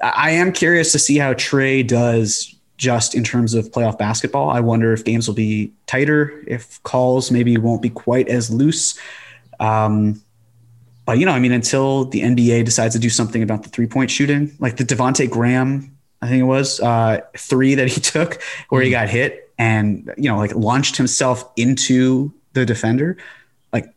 I 0.00 0.30
am 0.30 0.52
curious 0.52 0.92
to 0.92 0.98
see 0.98 1.18
how 1.18 1.34
Trae 1.34 1.86
does 1.86 2.53
just 2.76 3.14
in 3.14 3.22
terms 3.22 3.54
of 3.54 3.70
playoff 3.70 3.98
basketball. 3.98 4.50
I 4.50 4.60
wonder 4.60 4.92
if 4.92 5.04
games 5.04 5.28
will 5.28 5.34
be 5.34 5.72
tighter, 5.86 6.42
if 6.46 6.82
calls 6.82 7.30
maybe 7.30 7.56
won't 7.56 7.82
be 7.82 7.90
quite 7.90 8.28
as 8.28 8.50
loose. 8.50 8.98
Um, 9.60 10.20
but 11.06 11.18
you 11.18 11.26
know, 11.26 11.32
I 11.32 11.38
mean, 11.38 11.52
until 11.52 12.06
the 12.06 12.22
NBA 12.22 12.64
decides 12.64 12.94
to 12.94 13.00
do 13.00 13.10
something 13.10 13.42
about 13.42 13.62
the 13.62 13.68
three 13.68 13.86
point 13.86 14.10
shooting, 14.10 14.56
like 14.58 14.76
the 14.76 14.84
Devonte 14.84 15.30
Graham, 15.30 15.96
I 16.22 16.28
think 16.28 16.40
it 16.40 16.44
was 16.44 16.80
uh, 16.80 17.20
three 17.36 17.74
that 17.74 17.88
he 17.88 18.00
took 18.00 18.42
where 18.68 18.80
mm-hmm. 18.80 18.86
he 18.86 18.90
got 18.90 19.08
hit 19.08 19.52
and 19.58 20.12
you 20.16 20.28
know, 20.28 20.36
like 20.36 20.54
launched 20.54 20.96
himself 20.96 21.48
into 21.56 22.32
the 22.54 22.64
defender. 22.64 23.16
Like, 23.72 23.92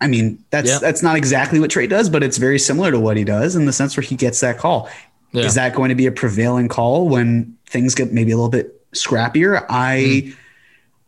I 0.00 0.06
mean, 0.06 0.44
that's 0.50 0.68
yep. 0.68 0.80
that's 0.80 1.02
not 1.02 1.16
exactly 1.16 1.58
what 1.58 1.70
Trae 1.70 1.88
does, 1.88 2.08
but 2.08 2.22
it's 2.22 2.36
very 2.36 2.58
similar 2.58 2.90
to 2.90 3.00
what 3.00 3.16
he 3.16 3.24
does 3.24 3.56
in 3.56 3.64
the 3.64 3.72
sense 3.72 3.96
where 3.96 4.04
he 4.04 4.14
gets 4.14 4.40
that 4.40 4.58
call. 4.58 4.88
Yeah. 5.32 5.44
Is 5.44 5.54
that 5.54 5.74
going 5.74 5.90
to 5.90 5.94
be 5.94 6.06
a 6.06 6.12
prevailing 6.12 6.68
call 6.68 7.08
when 7.08 7.56
things 7.66 7.94
get 7.94 8.12
maybe 8.12 8.32
a 8.32 8.36
little 8.36 8.50
bit 8.50 8.90
scrappier? 8.92 9.64
I. 9.68 10.24
Mm 10.26 10.36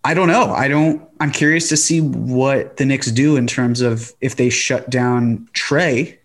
I 0.05 0.15
don't 0.15 0.29
know. 0.29 0.53
I 0.53 0.69
don't. 0.69 1.09
I'm 1.21 1.31
curious 1.31 1.69
to 1.69 1.77
see 1.77 2.01
what 2.01 2.77
the 2.77 2.85
Knicks 2.85 3.11
do 3.11 3.37
in 3.37 3.47
terms 3.47 3.81
of 3.81 4.13
if 4.21 4.37
they 4.37 4.51
shut 4.51 4.91
down 4.91 5.49
Trae, 5.55 6.19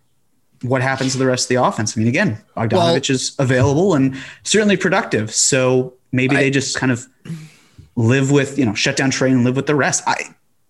What 0.64 0.82
happens 0.82 1.12
to 1.12 1.20
the 1.20 1.28
rest 1.28 1.46
of 1.46 1.50
the 1.50 1.64
offense? 1.64 1.96
I 1.96 2.00
mean, 2.00 2.08
again, 2.08 2.44
Bogdanovich 2.56 3.10
well, 3.10 3.16
is 3.16 3.36
available 3.38 3.94
and 3.94 4.16
certainly 4.44 4.78
productive. 4.78 5.34
So 5.34 5.94
maybe 6.12 6.36
I, 6.36 6.44
they 6.44 6.50
just 6.50 6.76
kind 6.78 6.92
of 6.92 7.06
live 7.96 8.32
with 8.32 8.58
you 8.58 8.66
know 8.66 8.74
shut 8.74 8.96
down 8.96 9.12
Trae 9.12 9.32
and 9.32 9.44
live 9.44 9.56
with 9.56 9.68
the 9.68 9.76
rest. 9.76 10.04
I 10.08 10.16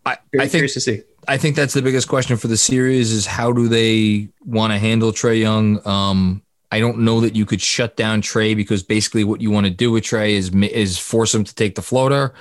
I, 0.05 0.11
I 0.11 0.39
think, 0.39 0.51
curious 0.51 0.73
to 0.73 0.81
see. 0.81 1.01
I 1.29 1.37
think 1.37 1.55
that's 1.55 1.73
the 1.73 1.81
biggest 1.81 2.09
question 2.09 2.35
for 2.35 2.47
the 2.47 2.57
series 2.57 3.13
is 3.13 3.25
how 3.25 3.53
do 3.53 3.69
they 3.69 4.27
want 4.45 4.73
to 4.73 4.79
handle 4.79 5.13
Trae 5.13 5.39
Young? 5.39 5.85
Um, 5.87 6.41
I 6.71 6.79
don't 6.79 6.99
know 6.99 7.21
that 7.21 7.35
you 7.35 7.45
could 7.45 7.61
shut 7.61 7.95
down 7.95 8.21
Trae 8.21 8.55
because 8.55 8.83
basically 8.83 9.23
what 9.23 9.41
you 9.41 9.51
want 9.51 9.65
to 9.65 9.71
do 9.71 9.91
with 9.91 10.03
Trae 10.03 10.31
is 10.31 10.49
is 10.53 10.97
force 10.97 11.33
him 11.33 11.43
to 11.43 11.55
take 11.55 11.75
the 11.75 11.81
floater 11.81 12.33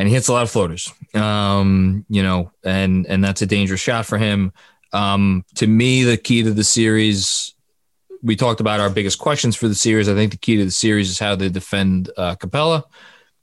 and 0.00 0.08
he 0.08 0.14
hits 0.14 0.28
a 0.28 0.32
lot 0.32 0.44
of 0.44 0.50
floaters. 0.50 0.90
Um, 1.12 2.06
you 2.08 2.22
know, 2.22 2.52
and 2.64 3.06
and 3.06 3.22
that's 3.22 3.42
a 3.42 3.46
dangerous 3.46 3.82
shot 3.82 4.06
for 4.06 4.16
him. 4.16 4.50
Um, 4.94 5.44
to 5.56 5.66
me, 5.66 6.04
the 6.04 6.16
key 6.16 6.42
to 6.42 6.52
the 6.52 6.64
series, 6.64 7.54
we 8.22 8.34
talked 8.34 8.60
about 8.60 8.80
our 8.80 8.88
biggest 8.88 9.18
questions 9.18 9.56
for 9.56 9.68
the 9.68 9.74
series. 9.74 10.08
I 10.08 10.14
think 10.14 10.32
the 10.32 10.38
key 10.38 10.56
to 10.56 10.64
the 10.64 10.70
series 10.70 11.10
is 11.10 11.18
how 11.18 11.36
they 11.36 11.50
defend 11.50 12.10
uh, 12.16 12.34
Capela. 12.36 12.84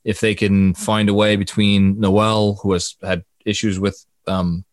If 0.03 0.19
they 0.19 0.33
can 0.33 0.73
find 0.73 1.09
a 1.09 1.13
way 1.13 1.35
between 1.35 1.99
Noel, 1.99 2.55
who 2.55 2.73
has 2.73 2.95
had 3.03 3.23
issues 3.45 3.79
with 3.79 4.03
um, 4.25 4.65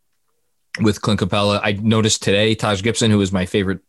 with 0.80 1.02
Clint 1.02 1.20
Capela, 1.20 1.60
I 1.62 1.72
noticed 1.72 2.22
today 2.22 2.54
Taj 2.54 2.82
Gibson, 2.82 3.10
who 3.10 3.20
is 3.20 3.30
my 3.30 3.44
favorite 3.44 3.80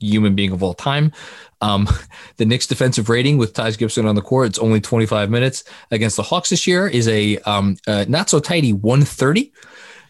human 0.00 0.34
being 0.34 0.52
of 0.52 0.62
all 0.62 0.74
time. 0.74 1.12
Um, 1.60 1.88
the 2.36 2.46
Knicks 2.46 2.66
defensive 2.66 3.08
rating 3.08 3.38
with 3.38 3.52
Taj 3.52 3.76
Gibson 3.76 4.06
on 4.06 4.14
the 4.14 4.22
court, 4.22 4.48
it's 4.48 4.58
only 4.58 4.80
25 4.80 5.30
minutes 5.30 5.64
against 5.90 6.16
the 6.16 6.22
Hawks 6.22 6.50
this 6.50 6.66
year 6.66 6.86
is 6.86 7.08
a 7.08 7.38
um, 7.38 7.76
uh, 7.86 8.04
not 8.08 8.30
so 8.30 8.40
tidy 8.40 8.72
130. 8.72 9.52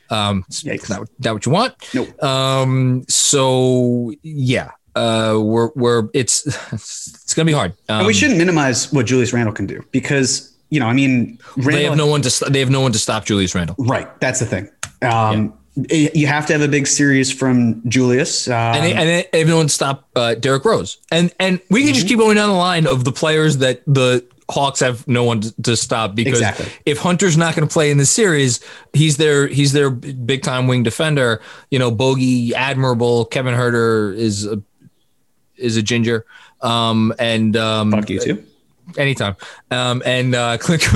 Um, 0.08 0.44
not, 0.64 1.08
not 1.18 1.32
what 1.34 1.46
you 1.46 1.52
want. 1.52 1.74
Nope. 1.94 2.22
Um, 2.22 3.04
so 3.08 4.12
yeah, 4.22 4.70
uh, 4.94 5.38
we're, 5.40 5.70
we're, 5.74 6.08
it's, 6.14 6.46
it's 6.72 7.34
going 7.34 7.46
to 7.46 7.50
be 7.50 7.56
hard. 7.56 7.72
Um, 7.88 7.98
and 7.98 8.06
we 8.06 8.12
um, 8.12 8.16
shouldn't 8.16 8.38
minimize 8.38 8.92
what 8.92 9.06
Julius 9.06 9.32
Randle 9.32 9.54
can 9.54 9.66
do 9.66 9.82
because, 9.90 10.56
you 10.70 10.80
know, 10.80 10.86
I 10.86 10.92
mean, 10.92 11.38
Randle, 11.56 11.72
they 11.72 11.84
have 11.84 11.96
no 11.96 12.06
one 12.06 12.22
to, 12.22 12.44
they 12.50 12.60
have 12.60 12.70
no 12.70 12.80
one 12.80 12.92
to 12.92 12.98
stop 12.98 13.24
Julius 13.24 13.54
Randle. 13.54 13.76
Right. 13.78 14.20
That's 14.20 14.40
the 14.40 14.46
thing. 14.46 14.68
Um, 15.02 15.46
yeah 15.46 15.50
you 15.90 16.26
have 16.26 16.46
to 16.46 16.52
have 16.54 16.62
a 16.62 16.68
big 16.68 16.86
series 16.86 17.30
from 17.32 17.86
Julius, 17.88 18.48
um, 18.48 18.54
and, 18.54 18.98
and 18.98 19.26
everyone 19.32 19.68
stop 19.68 20.08
uh, 20.16 20.34
Derrick 20.34 20.64
Rose, 20.64 20.98
and 21.10 21.32
and 21.38 21.60
we 21.70 21.80
can 21.80 21.88
mm-hmm. 21.88 21.94
just 21.94 22.08
keep 22.08 22.18
going 22.18 22.36
down 22.36 22.48
the 22.48 22.54
line 22.54 22.86
of 22.86 23.04
the 23.04 23.12
players 23.12 23.58
that 23.58 23.82
the 23.86 24.24
Hawks 24.48 24.80
have 24.80 25.06
no 25.08 25.24
one 25.24 25.40
to, 25.40 25.76
stop 25.76 26.14
because 26.14 26.38
exactly. 26.38 26.66
if 26.86 26.98
Hunter's 26.98 27.36
not 27.36 27.56
going 27.56 27.66
to 27.66 27.72
play 27.72 27.90
in 27.90 27.98
the 27.98 28.06
series, 28.06 28.60
he's 28.92 29.16
their 29.16 29.48
he's 29.48 29.72
their 29.72 29.90
big 29.90 30.42
time 30.42 30.68
wing 30.68 30.84
defender. 30.84 31.42
You 31.70 31.80
know, 31.80 31.90
Bogey, 31.90 32.54
admirable. 32.54 33.24
Kevin 33.24 33.54
Huerter 33.54 34.14
is 34.14 34.46
a, 34.46 34.62
is 35.56 35.76
a 35.76 35.82
ginger, 35.82 36.26
um, 36.62 37.12
and 37.18 37.56
um, 37.56 37.90
fuck 37.90 38.08
you 38.08 38.20
too. 38.20 38.44
Anytime, 38.96 39.36
um, 39.72 40.00
and 40.06 40.34
uh, 40.34 40.58
Clint 40.60 40.86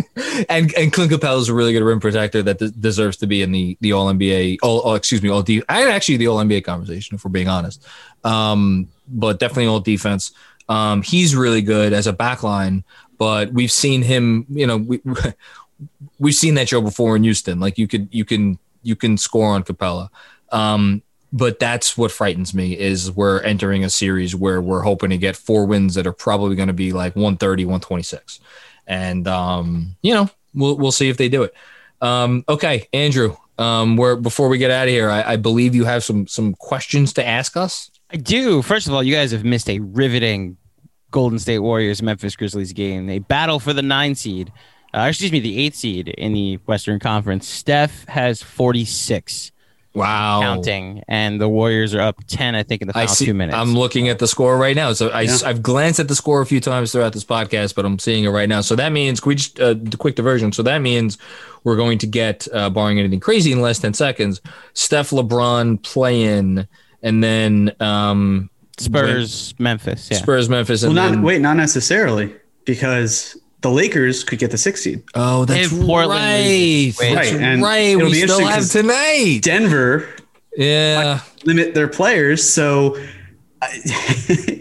and 0.48 0.72
and 0.74 0.92
Clint 0.92 1.12
Capela 1.12 1.38
is 1.38 1.48
a 1.48 1.54
really 1.54 1.72
good 1.72 1.82
rim 1.82 2.00
protector 2.00 2.42
that 2.42 2.80
deserves 2.80 3.16
to 3.18 3.26
be 3.26 3.42
in 3.42 3.52
the 3.52 3.76
the 3.80 3.92
All 3.92 4.12
NBA. 4.12 4.58
All, 4.62 4.82
oh, 4.84 4.94
excuse 4.94 5.22
me, 5.22 5.28
All 5.28 5.42
D. 5.42 5.62
I 5.68 5.90
actually 5.90 6.16
the 6.16 6.28
All 6.28 6.38
NBA 6.38 6.64
conversation 6.64 7.14
if 7.14 7.24
we're 7.24 7.30
being 7.30 7.48
honest. 7.48 7.86
Um, 8.24 8.88
but 9.08 9.38
definitely 9.38 9.66
All 9.66 9.80
defense. 9.80 10.32
Um, 10.68 11.02
he's 11.02 11.34
really 11.36 11.62
good 11.62 11.92
as 11.92 12.06
a 12.06 12.12
backline, 12.12 12.84
but 13.18 13.52
we've 13.52 13.72
seen 13.72 14.02
him. 14.02 14.46
You 14.48 14.66
know, 14.66 14.76
we 14.78 15.00
we've 16.18 16.34
seen 16.34 16.54
that 16.54 16.68
show 16.68 16.80
before 16.80 17.16
in 17.16 17.24
Houston. 17.24 17.60
Like 17.60 17.78
you 17.78 17.86
could 17.88 18.08
you 18.10 18.24
can 18.24 18.58
you 18.82 18.96
can 18.96 19.16
score 19.16 19.48
on 19.48 19.62
Capela. 19.62 20.08
Um, 20.50 21.02
but 21.34 21.58
that's 21.58 21.96
what 21.96 22.12
frightens 22.12 22.52
me 22.52 22.78
is 22.78 23.10
we're 23.10 23.40
entering 23.40 23.84
a 23.84 23.90
series 23.90 24.36
where 24.36 24.60
we're 24.60 24.82
hoping 24.82 25.10
to 25.10 25.16
get 25.16 25.34
four 25.34 25.64
wins 25.64 25.94
that 25.94 26.06
are 26.06 26.12
probably 26.12 26.54
going 26.56 26.68
to 26.68 26.74
be 26.74 26.92
like 26.92 27.16
130 27.16 27.64
126 27.64 28.40
and 28.86 29.26
um, 29.28 29.96
you 30.02 30.14
know 30.14 30.28
we'll 30.54 30.76
we'll 30.76 30.92
see 30.92 31.08
if 31.08 31.16
they 31.16 31.28
do 31.28 31.42
it. 31.42 31.54
Um, 32.00 32.44
okay, 32.48 32.88
Andrew. 32.92 33.36
Um, 33.58 33.96
where 33.96 34.16
before 34.16 34.48
we 34.48 34.58
get 34.58 34.70
out 34.70 34.88
of 34.88 34.88
here, 34.88 35.10
I, 35.10 35.34
I 35.34 35.36
believe 35.36 35.74
you 35.74 35.84
have 35.84 36.02
some 36.02 36.26
some 36.26 36.54
questions 36.54 37.12
to 37.14 37.26
ask 37.26 37.56
us. 37.56 37.90
I 38.10 38.16
do. 38.16 38.62
First 38.62 38.86
of 38.86 38.94
all, 38.94 39.02
you 39.02 39.14
guys 39.14 39.30
have 39.32 39.44
missed 39.44 39.68
a 39.68 39.78
riveting 39.78 40.56
Golden 41.10 41.38
State 41.38 41.60
Warriors 41.60 42.02
Memphis 42.02 42.34
Grizzlies 42.34 42.72
game. 42.72 43.06
They 43.06 43.20
battle 43.20 43.60
for 43.60 43.72
the 43.72 43.82
nine 43.82 44.14
seed, 44.14 44.52
uh, 44.94 45.06
excuse 45.08 45.30
me, 45.30 45.38
the 45.38 45.58
eight 45.58 45.76
seed 45.76 46.08
in 46.08 46.32
the 46.32 46.56
Western 46.66 46.98
Conference. 46.98 47.46
Steph 47.46 48.06
has 48.08 48.42
46 48.42 49.52
Wow. 49.94 50.40
counting, 50.40 51.02
and 51.06 51.40
the 51.40 51.48
Warriors 51.48 51.94
are 51.94 52.00
up 52.00 52.16
10, 52.26 52.54
I 52.54 52.62
think, 52.62 52.80
in 52.82 52.88
the 52.88 52.92
I 52.96 53.02
final 53.02 53.14
see. 53.14 53.26
two 53.26 53.34
minutes. 53.34 53.56
I'm 53.56 53.74
looking 53.74 54.08
at 54.08 54.18
the 54.18 54.26
score 54.26 54.56
right 54.56 54.74
now. 54.74 54.92
So 54.94 55.08
I, 55.10 55.22
Yeah. 55.22 55.36
I've 55.44 55.62
glanced 55.62 56.00
at 56.00 56.08
the 56.08 56.14
score 56.14 56.40
a 56.40 56.46
few 56.46 56.60
times 56.60 56.92
throughout 56.92 57.12
this 57.12 57.24
podcast, 57.24 57.74
but 57.74 57.84
I'm 57.84 57.98
seeing 57.98 58.24
it 58.24 58.30
right 58.30 58.48
now. 58.48 58.62
So 58.62 58.74
that 58.76 58.90
means, 58.92 59.24
we 59.24 59.34
just, 59.34 59.60
uh, 59.60 59.74
the 59.74 59.96
quick 59.98 60.14
diversion. 60.16 60.50
So 60.52 60.62
that 60.62 60.78
means 60.78 61.18
we're 61.64 61.76
going 61.76 61.98
to 61.98 62.06
get, 62.06 62.48
uh, 62.54 62.70
barring 62.70 62.98
anything 62.98 63.20
crazy 63.20 63.52
in 63.52 63.60
less 63.60 63.80
than 63.80 63.92
10 63.92 63.94
seconds, 63.94 64.40
Steph 64.72 65.10
LeBron 65.10 65.82
play 65.82 66.22
in, 66.22 66.66
and 67.02 67.22
then 67.22 67.72
um, 67.80 68.48
Spurs, 68.78 69.54
Memphis. 69.58 70.08
Yeah. 70.10 70.18
Spurs, 70.18 70.48
Memphis. 70.48 70.82
Well, 70.82 70.92
not 70.92 71.10
then, 71.10 71.22
wait, 71.22 71.40
not 71.42 71.56
necessarily, 71.58 72.34
because 72.64 73.36
the 73.62 73.70
Lakers 73.70 74.22
could 74.24 74.38
get 74.38 74.50
the 74.50 74.58
sixth 74.58 74.82
seed. 74.82 75.02
Oh, 75.14 75.44
that's 75.44 75.72
If 75.72 75.80
Portland 75.86 76.20
right. 76.20 76.38
loses, 76.46 76.98
wait. 76.98 77.14
That's 77.14 77.32
Right, 77.32 77.40
and 77.40 77.62
right. 77.62 77.78
it'll 77.78 78.06
We 78.06 78.12
be 78.22 78.26
still 78.26 78.46
have 78.46 78.68
tonight. 78.68 79.40
Denver 79.42 80.08
Yeah. 80.56 81.20
limit 81.44 81.74
their 81.74 81.88
players, 81.88 82.48
so 82.48 82.96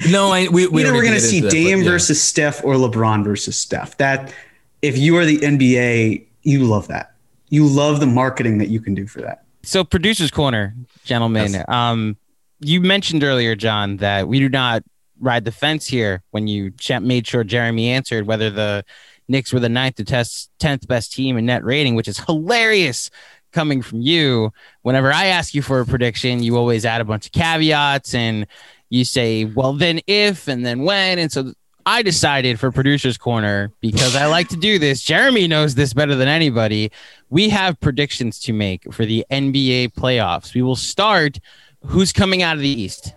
No, 0.09 0.31
I, 0.31 0.47
we, 0.51 0.67
we 0.67 0.83
either 0.83 0.93
we're 0.93 1.01
going 1.01 1.13
to 1.15 1.19
to 1.19 1.21
see 1.21 1.41
get 1.41 1.45
into 1.45 1.57
that, 1.57 1.63
Dame 1.63 1.79
but 1.79 1.85
yeah. 1.85 1.91
versus 1.91 2.21
Steph 2.21 2.63
or 2.63 2.75
LeBron 2.75 3.23
versus 3.23 3.57
Steph. 3.57 3.97
That 3.97 4.33
if 4.81 4.97
you 4.97 5.17
are 5.17 5.25
the 5.25 5.39
NBA, 5.39 6.25
you 6.43 6.63
love 6.65 6.87
that. 6.89 7.15
You 7.49 7.65
love 7.65 7.99
the 7.99 8.05
marketing 8.07 8.59
that 8.59 8.69
you 8.69 8.79
can 8.79 8.93
do 8.93 9.07
for 9.07 9.21
that. 9.21 9.43
So, 9.63 9.83
producers' 9.83 10.31
corner, 10.31 10.73
gentlemen. 11.03 11.53
Yes. 11.53 11.65
Um, 11.67 12.17
you 12.59 12.79
mentioned 12.81 13.23
earlier, 13.23 13.55
John, 13.55 13.97
that 13.97 14.27
we 14.27 14.39
do 14.39 14.49
not 14.49 14.83
ride 15.21 15.45
the 15.45 15.51
fence 15.51 15.87
here. 15.87 16.23
When 16.31 16.47
you 16.47 16.73
made 17.01 17.27
sure 17.27 17.43
Jeremy 17.43 17.89
answered 17.89 18.27
whether 18.27 18.49
the 18.49 18.83
Knicks 19.27 19.53
were 19.53 19.59
the 19.59 19.69
ninth 19.69 19.95
to 19.95 20.03
test 20.03 20.51
tenth 20.59 20.87
best 20.87 21.13
team 21.13 21.37
in 21.37 21.45
net 21.45 21.63
rating, 21.63 21.95
which 21.95 22.07
is 22.07 22.19
hilarious 22.19 23.09
coming 23.53 23.81
from 23.81 24.01
you. 24.01 24.51
Whenever 24.81 25.11
I 25.11 25.27
ask 25.27 25.53
you 25.53 25.61
for 25.61 25.79
a 25.79 25.85
prediction, 25.85 26.43
you 26.43 26.57
always 26.57 26.85
add 26.85 27.01
a 27.01 27.05
bunch 27.05 27.27
of 27.27 27.31
caveats 27.31 28.13
and 28.13 28.45
you 28.89 29.05
say, 29.05 29.45
"Well, 29.45 29.73
then 29.73 30.01
if," 30.07 30.47
and 30.47 30.65
then 30.65 30.83
when, 30.83 31.19
and 31.19 31.31
so. 31.31 31.53
I 31.83 32.03
decided 32.03 32.59
for 32.59 32.71
producers 32.71 33.17
corner 33.17 33.71
because 33.81 34.15
I 34.15 34.27
like 34.27 34.49
to 34.49 34.55
do 34.55 34.77
this. 34.77 35.01
Jeremy 35.01 35.47
knows 35.47 35.73
this 35.73 35.93
better 35.93 36.13
than 36.13 36.27
anybody 36.27 36.91
we 37.31 37.49
have 37.49 37.79
predictions 37.79 38.39
to 38.41 38.53
make 38.53 38.93
for 38.93 39.03
the 39.03 39.25
NBA 39.31 39.93
playoffs. 39.93 40.53
We 40.53 40.61
will 40.61 40.75
start 40.75 41.39
who's 41.85 42.13
coming 42.13 42.43
out 42.43 42.55
of 42.55 42.61
the 42.61 42.69
East. 42.69 43.15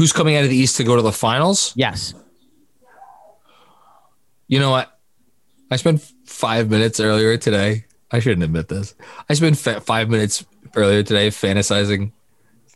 Who's 0.00 0.14
coming 0.14 0.34
out 0.34 0.44
of 0.44 0.48
the 0.48 0.56
East 0.56 0.78
to 0.78 0.84
go 0.84 0.96
to 0.96 1.02
the 1.02 1.12
finals? 1.12 1.74
Yes. 1.76 2.14
You 4.48 4.58
know 4.58 4.70
what? 4.70 4.98
I 5.70 5.76
spent 5.76 6.00
five 6.24 6.70
minutes 6.70 7.00
earlier 7.00 7.36
today. 7.36 7.84
I 8.10 8.20
shouldn't 8.20 8.42
admit 8.42 8.68
this. 8.68 8.94
I 9.28 9.34
spent 9.34 9.58
five 9.58 10.08
minutes 10.08 10.42
earlier 10.74 11.02
today 11.02 11.28
fantasizing. 11.28 12.12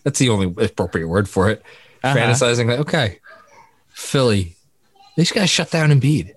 That's 0.02 0.18
the 0.18 0.28
only 0.28 0.54
appropriate 0.66 1.08
word 1.08 1.26
for 1.26 1.48
it. 1.48 1.62
Uh-huh. 2.02 2.14
Fantasizing 2.14 2.66
that 2.66 2.80
okay, 2.80 3.20
Philly, 3.88 4.56
they 5.16 5.22
just 5.22 5.32
gotta 5.32 5.46
shut 5.46 5.70
down 5.70 5.88
Embiid. 5.88 6.30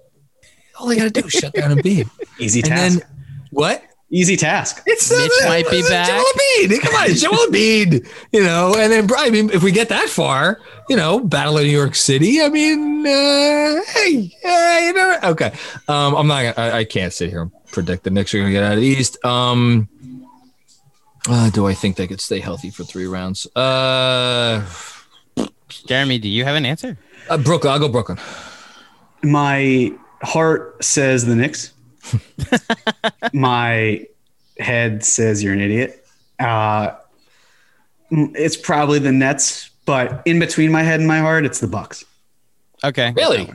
All 0.80 0.88
they 0.88 0.96
gotta 0.96 1.10
do 1.10 1.26
is 1.26 1.34
shut 1.34 1.52
down 1.54 1.78
Embiid. 1.78 2.10
Easy 2.40 2.62
And 2.62 2.70
task. 2.70 3.00
then 3.00 3.08
what? 3.52 3.84
Easy 4.10 4.38
task. 4.38 4.84
It's 4.86 5.12
Mitch 5.12 5.32
might 5.44 5.70
be 5.70 5.82
back. 5.82 6.08
Joel 6.08 6.24
Embiid. 6.24 6.82
Come 6.82 6.96
on, 6.96 7.08
Joel 7.14 7.48
Embiid. 7.48 8.08
You 8.32 8.44
know, 8.44 8.74
and 8.78 8.92
then 8.92 9.10
I 9.18 9.30
mean, 9.30 9.50
if 9.50 9.64
we 9.64 9.72
get 9.74 9.90
that 9.90 10.08
far, 10.08 10.62
you 10.88 10.96
know, 10.96 11.20
Battle 11.20 11.58
of 11.58 11.66
New 11.66 11.70
York 11.70 11.94
City. 11.94 12.42
I 12.42 12.48
mean, 12.48 13.06
uh, 13.06 13.82
hey, 13.94 14.34
hey, 14.42 14.84
you 14.88 14.94
know, 14.94 15.20
okay. 15.24 15.52
Um, 15.90 16.16
I'm 16.16 16.28
not. 16.28 16.56
Gonna, 16.56 16.68
I, 16.70 16.78
I 16.80 16.84
can't 16.86 17.12
sit 17.12 17.30
here 17.30 17.42
and 17.42 17.52
predict 17.74 18.04
the 18.06 18.10
Knicks 18.10 18.34
are 18.34 18.38
going 18.38 18.48
to 18.48 18.54
get 18.54 18.64
out 18.64 18.74
of 18.74 18.80
the 18.80 18.86
East. 18.86 19.24
Um, 19.26 19.90
uh, 21.28 21.50
do 21.50 21.68
I 21.68 21.74
think 21.74 21.98
they 21.98 22.08
could 22.08 22.22
stay 22.22 22.40
healthy 22.40 22.70
for 22.70 22.86
three 22.86 23.08
rounds? 23.08 23.46
Uh, 23.58 24.66
Jeremy, 25.86 26.18
do 26.18 26.30
you 26.30 26.46
have 26.46 26.56
an 26.56 26.66
answer? 26.66 26.98
uh 27.30 27.38
Brooklyn. 27.38 27.74
I'll 27.74 27.80
go 27.80 27.90
Brooklyn. 27.90 28.18
My 29.22 29.92
heart 30.22 30.82
says 30.82 31.26
the 31.26 31.36
Knicks. 31.36 31.74
My 33.34 34.06
head 34.60 35.04
says 35.04 35.44
you're 35.44 35.54
an 35.54 35.62
idiot. 35.62 36.06
Uh, 36.40 36.96
it's 38.12 38.58
probably 38.58 39.00
the 39.00 39.12
Nets, 39.12 39.70
but 39.86 40.22
in 40.26 40.40
between 40.40 40.72
my 40.72 40.84
head 40.84 41.00
and 41.00 41.08
my 41.08 41.20
heart, 41.20 41.46
it's 41.46 41.60
the 41.60 41.68
Bucks. 41.68 42.06
Okay. 42.84 43.14
Really? 43.16 43.52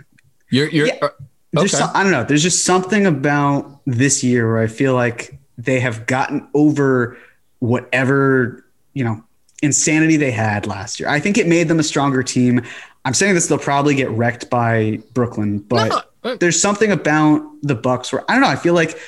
You're. 0.51 0.69
You're. 0.69 0.87
Yeah. 0.89 0.99
uh, 1.03 1.09
Okay. 1.55 1.69
some, 1.69 1.91
I 1.93 2.03
don't 2.03 2.13
know. 2.13 2.25
There's 2.25 2.43
just 2.43 2.65
something 2.65 3.05
about 3.05 3.81
this 3.85 4.25
year 4.25 4.51
where 4.51 4.63
I 4.63 4.67
feel 4.69 4.95
like 4.95 5.39
they 5.59 5.81
have 5.81 6.07
gotten 6.07 6.49
over 6.55 7.19
whatever, 7.59 8.65
you 8.95 9.05
know, 9.05 9.23
insanity 9.63 10.17
they 10.17 10.31
had 10.31 10.67
last 10.67 10.99
year. 10.99 11.11
I 11.11 11.21
think 11.21 11.37
it 11.37 11.47
made 11.47 11.69
them 11.69 11.79
a 11.79 11.83
stronger 11.83 12.23
team. 12.23 12.63
I'm 13.05 13.13
saying 13.13 13.35
this, 13.35 13.49
they'll 13.49 13.59
probably 13.59 13.95
get 13.95 14.09
wrecked 14.11 14.49
by 14.49 15.01
Brooklyn, 15.13 15.59
but 15.59 15.89
No, 15.91 16.01
there's 16.41 16.61
something 16.61 16.91
about 16.93 17.43
the 17.63 17.75
Bucks 17.75 18.13
where 18.13 18.29
I 18.31 18.35
don't 18.35 18.43
know. 18.43 18.49
I 18.49 18.57
feel 18.57 18.75
like 18.75 18.99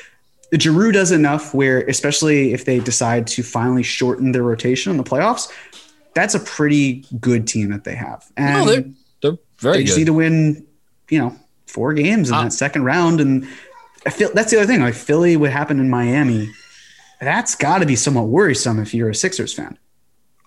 Jrue 0.52 0.92
does 0.92 1.10
enough 1.10 1.54
where, 1.54 1.80
especially 1.88 2.52
if 2.52 2.64
they 2.64 2.78
decide 2.80 3.26
to 3.28 3.42
finally 3.42 3.82
shorten 3.82 4.32
their 4.32 4.42
rotation 4.42 4.90
in 4.90 4.96
the 4.98 5.04
playoffs, 5.04 5.50
that's 6.14 6.34
a 6.34 6.40
pretty 6.40 7.04
good 7.20 7.46
team 7.46 7.70
that 7.70 7.84
they 7.84 7.94
have. 7.94 8.24
And 8.36 8.58
no, 8.58 8.66
they're 8.72 8.84
they're 9.22 9.38
very 9.58 9.78
they 9.78 9.84
just 9.84 9.98
need 9.98 10.06
to 10.06 10.12
win, 10.12 10.66
you 11.10 11.18
know, 11.18 11.36
four 11.66 11.92
games 11.94 12.28
in 12.28 12.34
Uh, 12.34 12.44
that 12.44 12.52
second 12.52 12.84
round. 12.84 13.20
And 13.20 13.46
I 14.06 14.10
feel 14.10 14.30
that's 14.32 14.50
the 14.50 14.58
other 14.58 14.66
thing. 14.66 14.80
Like 14.80 14.94
Philly, 14.94 15.36
what 15.36 15.50
happened 15.50 15.80
in 15.80 15.90
Miami, 15.90 16.50
that's 17.20 17.54
got 17.56 17.78
to 17.78 17.86
be 17.86 17.96
somewhat 17.96 18.26
worrisome 18.28 18.78
if 18.78 18.94
you're 18.94 19.10
a 19.10 19.14
Sixers 19.14 19.52
fan. 19.52 19.78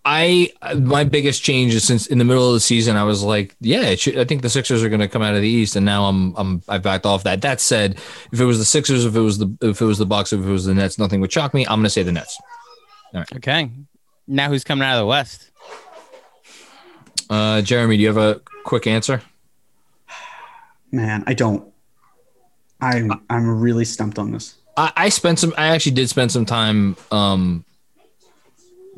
I 0.09 0.53
my 0.77 1.03
biggest 1.03 1.43
change 1.43 1.75
is 1.75 1.83
since 1.83 2.07
in 2.07 2.17
the 2.17 2.23
middle 2.23 2.47
of 2.47 2.53
the 2.53 2.61
season 2.61 2.95
I 2.95 3.03
was 3.03 3.23
like, 3.23 3.53
yeah, 3.59 3.81
it 3.81 3.99
should, 3.99 4.17
I 4.17 4.23
think 4.23 4.41
the 4.41 4.49
Sixers 4.49 4.81
are 4.81 4.87
going 4.87 5.01
to 5.01 5.09
come 5.09 5.21
out 5.21 5.35
of 5.35 5.41
the 5.41 5.49
East, 5.49 5.75
and 5.75 5.85
now 5.85 6.05
I'm 6.05 6.33
I'm 6.37 6.63
I 6.69 6.77
backed 6.77 7.05
off 7.05 7.23
that. 7.23 7.41
That 7.41 7.59
said, 7.59 7.95
if 8.31 8.39
it 8.39 8.45
was 8.45 8.57
the 8.57 8.63
Sixers, 8.63 9.03
if 9.03 9.17
it 9.17 9.19
was 9.19 9.37
the 9.37 9.53
if 9.61 9.81
it 9.81 9.85
was 9.85 9.97
the 9.97 10.05
Bucks, 10.05 10.31
if 10.31 10.39
it 10.39 10.49
was 10.49 10.63
the 10.63 10.73
Nets, 10.73 10.97
nothing 10.97 11.19
would 11.19 11.33
shock 11.33 11.53
me. 11.53 11.65
I'm 11.65 11.79
going 11.79 11.83
to 11.83 11.89
say 11.89 12.03
the 12.03 12.13
Nets. 12.13 12.39
Okay. 13.35 13.69
Now 14.27 14.47
who's 14.47 14.63
coming 14.63 14.87
out 14.87 14.95
of 14.95 15.01
the 15.01 15.07
West? 15.07 15.51
Uh, 17.29 17.61
Jeremy, 17.61 17.97
do 17.97 18.03
you 18.03 18.07
have 18.07 18.15
a 18.15 18.39
quick 18.63 18.87
answer? 18.87 19.21
Man, 20.89 21.25
I 21.27 21.33
don't. 21.33 21.69
I'm 22.79 23.11
I'm 23.29 23.59
really 23.59 23.83
stumped 23.83 24.17
on 24.17 24.31
this. 24.31 24.55
I, 24.77 24.93
I 24.95 25.09
spent 25.09 25.39
some. 25.39 25.53
I 25.57 25.67
actually 25.67 25.93
did 25.93 26.07
spend 26.07 26.31
some 26.31 26.45
time 26.45 26.95
um, 27.11 27.65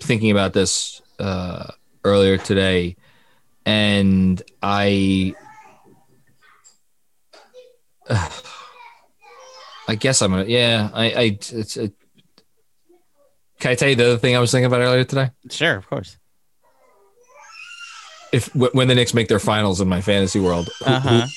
thinking 0.04 0.32
about 0.32 0.54
this 0.54 1.02
uh, 1.20 1.68
earlier 2.04 2.38
today, 2.38 2.96
and 3.66 4.42
I, 4.62 5.36
I 9.88 9.96
guess 9.96 10.22
I'm 10.22 10.32
gonna. 10.32 10.46
Yeah, 10.46 10.90
I. 10.94 11.06
I 11.12 11.22
it's. 11.42 11.78
It, 11.78 11.94
can 13.60 13.72
I 13.72 13.76
tell 13.76 13.90
you 13.90 13.96
the 13.96 14.06
other 14.06 14.18
thing 14.18 14.36
I 14.36 14.40
was 14.40 14.52
thinking 14.52 14.66
about 14.68 14.82
earlier 14.82 15.04
today? 15.04 15.32
Sure, 15.50 15.76
of 15.76 15.88
course. 15.90 16.18
If 18.32 18.48
wh- 18.54 18.74
when 18.74 18.88
the 18.88 18.96
Knicks 18.96 19.14
make 19.14 19.28
their 19.28 19.40
finals 19.40 19.82
in 19.82 19.90
my 19.90 20.02
fantasy 20.02 20.40
world, 20.40 20.70
who- 20.80 20.86
Uh 20.86 21.00
huh. 21.00 21.22
who- 21.22 21.28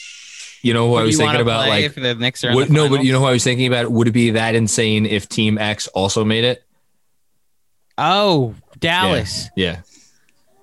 you 0.62 0.72
know 0.72 0.88
who 0.88 0.94
I 0.94 1.02
was 1.02 1.16
thinking 1.16 1.40
about, 1.40 1.66
like 1.66 1.84
if 1.84 1.94
the 1.96 2.14
Knicks 2.14 2.44
are 2.44 2.54
Would, 2.54 2.68
the 2.68 2.72
no, 2.72 2.88
but 2.88 3.04
you 3.04 3.10
know 3.12 3.18
who 3.18 3.24
I 3.24 3.32
was 3.32 3.42
thinking 3.42 3.66
about? 3.66 3.90
Would 3.90 4.06
it 4.06 4.12
be 4.12 4.30
that 4.30 4.54
insane 4.54 5.06
if 5.06 5.28
Team 5.28 5.58
X 5.58 5.88
also 5.88 6.24
made 6.24 6.44
it? 6.44 6.62
Oh, 7.98 8.54
Dallas. 8.78 9.48
Yeah. 9.56 9.80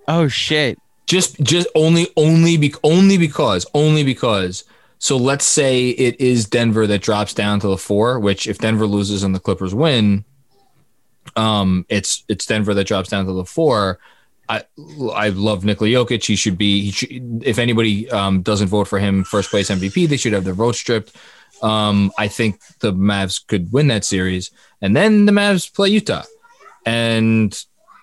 Oh 0.07 0.27
shit. 0.27 0.77
Just 1.05 1.39
just 1.41 1.67
only 1.75 2.07
only 2.15 2.57
be, 2.57 2.73
only 2.83 3.17
because 3.17 3.65
only 3.73 4.03
because 4.03 4.63
so 4.99 5.17
let's 5.17 5.45
say 5.45 5.89
it 5.89 6.19
is 6.19 6.45
Denver 6.45 6.85
that 6.87 7.01
drops 7.01 7.33
down 7.33 7.59
to 7.61 7.67
the 7.67 7.77
4, 7.77 8.19
which 8.19 8.47
if 8.47 8.57
Denver 8.57 8.85
loses 8.85 9.23
and 9.23 9.33
the 9.33 9.39
Clippers 9.39 9.73
win, 9.73 10.25
um 11.35 11.85
it's 11.89 12.23
it's 12.27 12.45
Denver 12.45 12.73
that 12.73 12.87
drops 12.87 13.09
down 13.09 13.25
to 13.25 13.33
the 13.33 13.45
4. 13.45 13.99
I 14.49 14.63
I 15.13 15.29
love 15.29 15.63
Nikola 15.63 15.89
Jokic. 15.89 16.25
He 16.25 16.35
should 16.35 16.57
be 16.57 16.81
he 16.81 16.91
should, 16.91 17.43
if 17.45 17.57
anybody 17.59 18.09
um 18.11 18.41
doesn't 18.41 18.67
vote 18.67 18.87
for 18.87 18.99
him 18.99 19.23
first 19.23 19.49
place 19.51 19.69
MVP, 19.69 20.07
they 20.07 20.17
should 20.17 20.33
have 20.33 20.43
their 20.43 20.53
vote 20.53 20.75
stripped. 20.75 21.15
Um 21.61 22.11
I 22.17 22.27
think 22.27 22.59
the 22.79 22.93
Mavs 22.93 23.45
could 23.45 23.71
win 23.71 23.87
that 23.87 24.05
series 24.05 24.51
and 24.81 24.95
then 24.95 25.25
the 25.25 25.31
Mavs 25.31 25.73
play 25.73 25.89
Utah. 25.89 26.23
And 26.85 27.57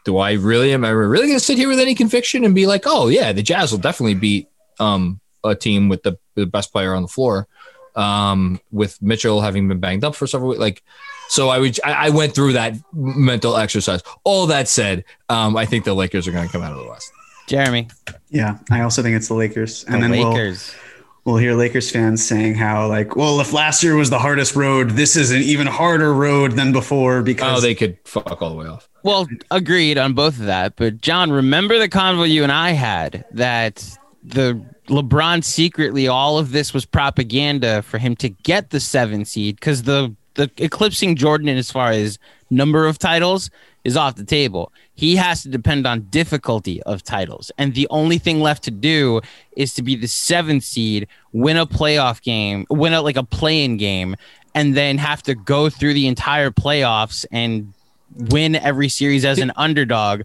do 0.04 0.18
I 0.18 0.32
really 0.32 0.72
am 0.72 0.84
I 0.84 0.90
really 0.90 1.26
going 1.26 1.38
to 1.38 1.44
sit 1.44 1.58
here 1.58 1.68
with 1.68 1.80
any 1.80 1.94
conviction 1.94 2.44
and 2.44 2.54
be 2.54 2.66
like, 2.66 2.84
oh 2.86 3.08
yeah, 3.08 3.32
the 3.32 3.42
Jazz 3.42 3.72
will 3.72 3.78
definitely 3.78 4.14
beat 4.14 4.48
um, 4.78 5.20
a 5.44 5.54
team 5.54 5.88
with 5.88 6.02
the, 6.02 6.18
the 6.34 6.46
best 6.46 6.72
player 6.72 6.94
on 6.94 7.02
the 7.02 7.08
floor, 7.08 7.48
um, 7.94 8.60
with 8.70 9.00
Mitchell 9.02 9.40
having 9.40 9.68
been 9.68 9.80
banged 9.80 10.04
up 10.04 10.14
for 10.14 10.26
several 10.26 10.50
weeks. 10.50 10.60
Like, 10.60 10.82
So 11.28 11.48
I 11.48 11.58
would 11.58 11.78
I, 11.84 12.06
I 12.06 12.10
went 12.10 12.34
through 12.34 12.52
that 12.52 12.74
mental 12.92 13.56
exercise. 13.56 14.02
All 14.22 14.46
that 14.46 14.68
said, 14.68 15.04
um, 15.28 15.56
I 15.56 15.66
think 15.66 15.84
the 15.84 15.94
Lakers 15.94 16.28
are 16.28 16.32
going 16.32 16.46
to 16.46 16.52
come 16.52 16.62
out 16.62 16.72
of 16.72 16.78
the 16.78 16.88
West. 16.88 17.10
Jeremy, 17.48 17.88
Yeah, 18.30 18.58
I 18.70 18.80
also 18.80 19.02
think 19.02 19.16
it's 19.16 19.28
the 19.28 19.34
Lakers, 19.34 19.84
and 19.84 19.96
the 19.96 20.00
then 20.00 20.10
we'll 20.10 20.30
Lakers. 20.30 20.72
we'll 20.74 20.85
hear 21.34 21.54
Lakers 21.54 21.90
fans 21.90 22.24
saying 22.24 22.54
how 22.54 22.86
like, 22.86 23.16
well, 23.16 23.40
if 23.40 23.52
last 23.52 23.82
year 23.82 23.96
was 23.96 24.10
the 24.10 24.18
hardest 24.20 24.54
road, 24.54 24.90
this 24.90 25.16
is 25.16 25.32
an 25.32 25.42
even 25.42 25.66
harder 25.66 26.14
road 26.14 26.52
than 26.52 26.70
before 26.72 27.22
because 27.22 27.58
Oh, 27.58 27.60
they 27.60 27.74
could 27.74 27.98
fuck 28.04 28.40
all 28.40 28.50
the 28.50 28.54
way 28.54 28.66
off. 28.66 28.88
Well, 29.02 29.26
agreed 29.50 29.98
on 29.98 30.12
both 30.14 30.38
of 30.38 30.46
that. 30.46 30.76
But 30.76 31.00
John, 31.00 31.32
remember 31.32 31.78
the 31.80 31.88
convo 31.88 32.28
you 32.30 32.44
and 32.44 32.52
I 32.52 32.70
had 32.70 33.24
that 33.32 33.84
the 34.22 34.64
LeBron 34.88 35.42
secretly 35.42 36.06
all 36.06 36.38
of 36.38 36.52
this 36.52 36.72
was 36.72 36.84
propaganda 36.84 37.82
for 37.82 37.98
him 37.98 38.14
to 38.16 38.28
get 38.28 38.70
the 38.70 38.78
seven 38.78 39.24
seed 39.24 39.56
because 39.56 39.82
the 39.82 40.14
the 40.36 40.50
eclipsing 40.58 41.16
Jordan 41.16 41.48
in 41.48 41.58
as 41.58 41.70
far 41.70 41.90
as 41.90 42.18
number 42.50 42.86
of 42.86 42.98
titles 42.98 43.50
is 43.84 43.96
off 43.96 44.16
the 44.16 44.24
table. 44.24 44.72
He 44.94 45.16
has 45.16 45.42
to 45.42 45.48
depend 45.48 45.86
on 45.86 46.02
difficulty 46.02 46.82
of 46.84 47.02
titles, 47.02 47.50
and 47.58 47.74
the 47.74 47.86
only 47.90 48.18
thing 48.18 48.40
left 48.40 48.64
to 48.64 48.70
do 48.70 49.20
is 49.56 49.74
to 49.74 49.82
be 49.82 49.96
the 49.96 50.08
seventh 50.08 50.64
seed, 50.64 51.08
win 51.32 51.56
a 51.56 51.66
playoff 51.66 52.22
game, 52.22 52.66
win 52.70 52.92
a 52.92 53.02
like 53.02 53.16
a 53.16 53.24
play-in 53.24 53.76
game, 53.76 54.16
and 54.54 54.76
then 54.76 54.98
have 54.98 55.22
to 55.24 55.34
go 55.34 55.68
through 55.68 55.94
the 55.94 56.06
entire 56.06 56.50
playoffs 56.50 57.26
and 57.30 57.72
win 58.14 58.56
every 58.56 58.88
series 58.88 59.24
as 59.24 59.38
an 59.38 59.52
underdog, 59.56 60.22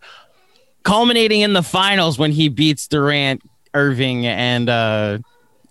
culminating 0.83 1.41
in 1.41 1.53
the 1.53 1.63
finals 1.63 2.17
when 2.17 2.31
he 2.31 2.47
beats 2.47 2.87
Durant, 2.87 3.41
Irving, 3.73 4.25
and 4.25 4.69
uh, 4.69 5.19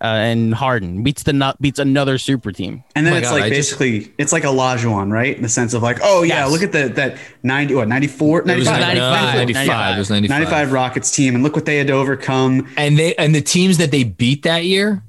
uh 0.02 0.04
and 0.06 0.54
Harden 0.54 1.02
beats 1.02 1.22
the 1.24 1.32
nut 1.32 1.56
beats 1.60 1.78
another 1.78 2.16
super 2.18 2.52
team. 2.52 2.82
And 2.96 3.06
then 3.06 3.14
Oh 3.14 3.16
it's 3.18 3.28
God, 3.28 3.34
like 3.34 3.42
I 3.44 3.48
just- 3.50 3.78
basically 3.78 4.12
it's 4.18 4.32
like 4.32 4.44
a 4.44 4.48
Olajuwon, 4.48 5.12
right? 5.12 5.36
In 5.36 5.42
the 5.42 5.48
sense 5.48 5.74
of 5.74 5.82
like, 5.82 5.98
oh 6.02 6.22
yeah, 6.22 6.44
Yes. 6.44 6.50
look 6.52 6.62
at 6.62 6.72
the 6.72 6.88
that 6.94 7.16
90 7.42 7.74
what 7.74 7.88
94 7.88 8.38
It 8.40 8.56
was 8.56 8.66
95, 8.66 8.80
95, 8.80 9.34
95. 9.36 9.94
It 9.94 9.98
was 9.98 10.10
95. 10.10 10.38
95 10.40 10.72
Rockets 10.72 11.10
team 11.14 11.34
and 11.34 11.44
look 11.44 11.54
what 11.54 11.66
they 11.66 11.76
had 11.76 11.86
to 11.88 11.92
overcome. 11.94 12.68
And 12.76 12.98
they 12.98 13.14
and 13.16 13.34
the 13.34 13.42
teams 13.42 13.78
that 13.78 13.90
they 13.90 14.04
beat 14.04 14.42
that 14.44 14.64
year, 14.64 15.02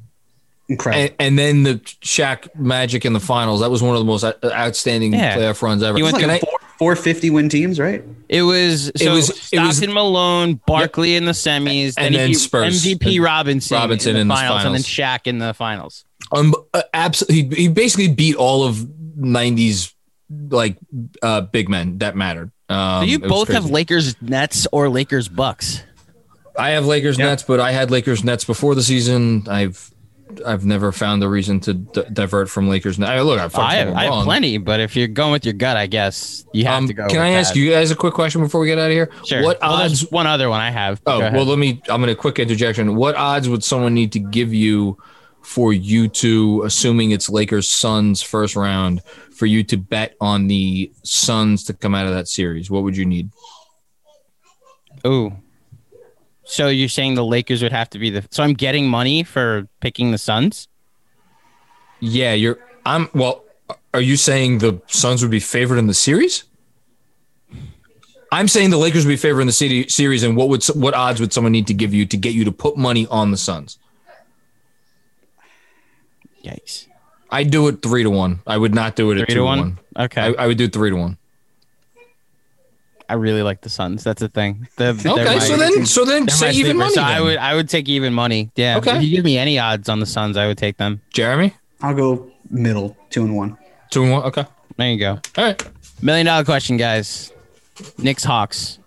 Incredible. 0.69 1.03
and, 1.03 1.13
and 1.19 1.39
then 1.39 1.63
the 1.63 1.75
Shaq 2.01 2.47
Magic 2.55 3.05
in 3.05 3.13
the 3.13 3.19
finals. 3.19 3.59
That 3.61 3.71
was 3.71 3.81
one 3.81 3.95
of 3.95 3.99
the 3.99 4.05
most 4.05 4.23
outstanding 4.43 5.13
Yeah. 5.13 5.37
playoff 5.37 5.61
runs 5.61 5.83
ever. 5.83 5.97
He 5.97 6.03
went 6.03 6.15
It's 6.15 6.21
Can 6.21 6.29
like 6.29 6.43
I- 6.43 6.47
four, 6.81 6.95
450 6.95 7.29
win 7.29 7.47
teams, 7.49 7.79
right? 7.79 8.03
It 8.27 8.41
was 8.41 8.91
so 8.95 9.11
it 9.11 9.13
was- 9.13 9.29
it 9.29 9.35
Stockton 9.35 9.89
was- 9.89 9.93
Malone, 9.93 10.59
Barkley 10.65 11.15
in 11.15 11.25
the 11.25 11.31
semis, 11.33 11.93
And 11.97 12.13
he 12.15 12.17
then 12.19 12.29
beat 12.29 12.33
Spurs. 12.35 12.83
MVP 12.85 13.19
Robinson, 13.23 13.77
Robinson 13.77 14.15
in 14.15 14.21
in 14.23 14.27
the 14.27 14.33
the 14.33 14.39
finals, 14.39 14.65
and 14.65 14.75
then 14.75 14.81
finals. 14.83 15.21
Shaq 15.21 15.27
in 15.27 15.37
the 15.39 15.53
finals. 15.53 16.05
um, 16.31 16.55
uh, 16.73 16.81
absolutely. 16.93 17.55
He, 17.55 17.63
he 17.63 17.67
basically 17.67 18.07
beat 18.07 18.35
all 18.35 18.63
of 18.63 18.77
'90s 19.19 19.93
like 20.49 20.77
uh, 21.21 21.41
big 21.41 21.69
men 21.69 21.97
that 21.99 22.15
mattered. 22.15 22.51
Um, 22.69 23.01
So 23.03 23.07
you 23.07 23.15
it 23.17 23.21
was 23.23 23.29
both 23.29 23.47
have 23.49 23.63
crazy. 23.63 23.73
Lakers 23.73 24.15
Nets 24.21 24.65
or 24.71 24.89
Lakers 24.89 25.27
Bucks. 25.27 25.83
I 26.57 26.71
have 26.71 26.85
Lakers 26.85 27.17
Yeah. 27.19 27.27
Nets, 27.27 27.43
but 27.43 27.59
I 27.59 27.71
had 27.73 27.91
Lakers 27.91 28.23
Nets 28.23 28.43
before 28.45 28.75
the 28.75 28.83
season. 28.83 29.43
I've 29.47 29.89
I've 30.45 30.65
never 30.65 30.91
found 30.91 31.23
a 31.23 31.27
reason 31.29 31.59
to 31.61 31.73
d- 31.73 32.03
divert 32.13 32.49
from 32.49 32.69
Lakers. 32.69 32.99
I, 32.99 33.19
look, 33.21 33.39
I've 33.39 33.55
I 33.55 33.75
have, 33.75 33.93
I 33.93 34.03
have 34.05 34.23
plenty, 34.23 34.57
but 34.57 34.79
if 34.79 34.95
you're 34.95 35.07
going 35.07 35.31
with 35.31 35.43
your 35.45 35.53
gut, 35.53 35.77
I 35.77 35.87
guess 35.87 36.45
you 36.53 36.65
have 36.65 36.77
Um, 36.79 36.87
to 36.87 36.93
go. 36.93 37.07
can 37.07 37.19
I 37.19 37.31
ask 37.31 37.53
that. 37.53 37.59
you 37.59 37.71
guys 37.71 37.91
a 37.91 37.95
quick 37.95 38.13
question 38.13 38.41
before 38.41 38.61
we 38.61 38.67
get 38.67 38.77
out 38.79 38.85
of 38.85 38.91
here? 38.91 39.09
Sure. 39.25 39.43
What 39.43 39.59
Well, 39.61 39.71
odds? 39.73 40.09
one 40.11 40.27
other 40.27 40.49
one 40.49 40.61
I 40.61 40.71
have. 40.71 41.01
Oh 41.05 41.19
well, 41.19 41.45
let 41.45 41.57
me. 41.59 41.81
I'm 41.89 42.01
going 42.01 42.07
to 42.13 42.15
quick 42.15 42.39
interjection. 42.39 42.95
What 42.95 43.15
odds 43.15 43.49
would 43.49 43.63
someone 43.63 43.93
need 43.93 44.11
to 44.13 44.19
give 44.19 44.53
you 44.53 44.97
for 45.41 45.73
you 45.73 46.07
to, 46.07 46.61
assuming 46.65 47.11
it's 47.11 47.27
Lakers 47.27 47.67
Suns 47.69 48.21
first 48.21 48.55
round, 48.55 49.01
for 49.35 49.47
you 49.47 49.63
to 49.63 49.77
bet 49.77 50.15
on 50.21 50.47
the 50.47 50.91
Suns 51.03 51.63
to 51.65 51.73
come 51.73 51.95
out 51.95 52.05
of 52.05 52.13
that 52.13 52.27
series? 52.27 52.69
What 52.69 52.83
would 52.83 52.95
you 52.95 53.05
need? 53.05 53.29
Ooh. 55.05 55.33
So 56.51 56.67
you're 56.67 56.89
saying 56.89 57.15
the 57.15 57.23
Lakers 57.23 57.63
would 57.63 57.71
have 57.71 57.89
to 57.91 57.97
be 57.97 58.09
the 58.09 58.27
so 58.29 58.43
I'm 58.43 58.51
getting 58.51 58.85
money 58.85 59.23
for 59.23 59.69
picking 59.79 60.11
the 60.11 60.17
Suns? 60.17 60.67
Yeah, 62.01 62.33
you're. 62.33 62.59
I'm. 62.85 63.07
Well, 63.13 63.45
are 63.93 64.01
you 64.01 64.17
saying 64.17 64.57
the 64.57 64.81
Suns 64.87 65.21
would 65.21 65.31
be 65.31 65.39
favored 65.39 65.77
in 65.77 65.87
the 65.87 65.93
series? 65.93 66.43
I'm 68.33 68.49
saying 68.49 68.69
the 68.69 68.77
Lakers 68.77 69.05
would 69.05 69.11
be 69.11 69.15
favored 69.15 69.39
in 69.39 69.47
the 69.47 69.53
city, 69.53 69.87
series, 69.87 70.23
and 70.23 70.35
what 70.35 70.49
would 70.49 70.65
what 70.75 70.93
odds 70.93 71.21
would 71.21 71.31
someone 71.31 71.53
need 71.53 71.67
to 71.67 71.73
give 71.73 71.93
you 71.93 72.05
to 72.07 72.17
get 72.17 72.33
you 72.33 72.43
to 72.43 72.51
put 72.51 72.75
money 72.75 73.07
on 73.07 73.31
the 73.31 73.37
Suns? 73.37 73.79
Yikes. 76.43 76.87
I'd 77.29 77.49
do 77.49 77.69
it 77.69 77.81
three 77.81 78.03
to 78.03 78.09
one. 78.09 78.41
I 78.45 78.57
would 78.57 78.75
not 78.75 78.97
do 78.97 79.11
it 79.11 79.19
at 79.19 79.27
Three 79.27 79.35
two 79.35 79.39
to 79.39 79.45
one? 79.45 79.79
Okay. 79.97 80.21
I, 80.21 80.43
I 80.43 80.47
would 80.47 80.57
do 80.57 80.67
three 80.67 80.89
to 80.89 80.97
one. 80.97 81.17
I 83.11 83.15
really 83.15 83.43
like 83.43 83.59
the 83.61 83.69
Suns. 83.69 84.03
That's 84.03 84.21
the 84.21 84.29
thing. 84.29 84.67
They're, 84.77 84.93
they're 85.03 85.11
Okay, 85.13 85.39
so 85.39 85.57
then 85.57 85.85
so 85.85 86.05
then 86.05 86.25
they're 86.25 86.35
say 86.35 86.51
even 86.53 86.77
money. 86.77 86.93
So 86.95 87.01
I 87.01 87.19
would 87.21 87.37
I 87.37 87.55
would 87.55 87.67
take 87.69 87.89
even 87.89 88.13
money. 88.13 88.49
Yeah. 88.55 88.77
Okay. 88.77 88.95
If 88.97 89.03
you 89.03 89.15
give 89.17 89.25
me 89.25 89.37
any 89.37 89.59
odds 89.59 89.89
on 89.89 89.99
the 89.99 90.05
Suns, 90.05 90.37
I 90.37 90.47
would 90.47 90.57
take 90.57 90.77
them. 90.77 91.01
Jeremy 91.11 91.53
I'll 91.81 91.93
go 91.93 92.31
middle, 92.49 92.95
two 93.09 93.23
and 93.25 93.35
one. 93.35 93.57
two 93.89 94.03
and 94.03 94.11
one. 94.13 94.23
Okay, 94.23 94.45
There 94.77 94.89
you 94.89 94.97
go. 94.99 95.19
all 95.37 95.43
right. 95.43 95.61
Million 96.01 96.25
dollar 96.25 96.45
question, 96.45 96.77
guys. 96.77 97.31
Knicks 97.97 98.23
Hawks. 98.23 98.79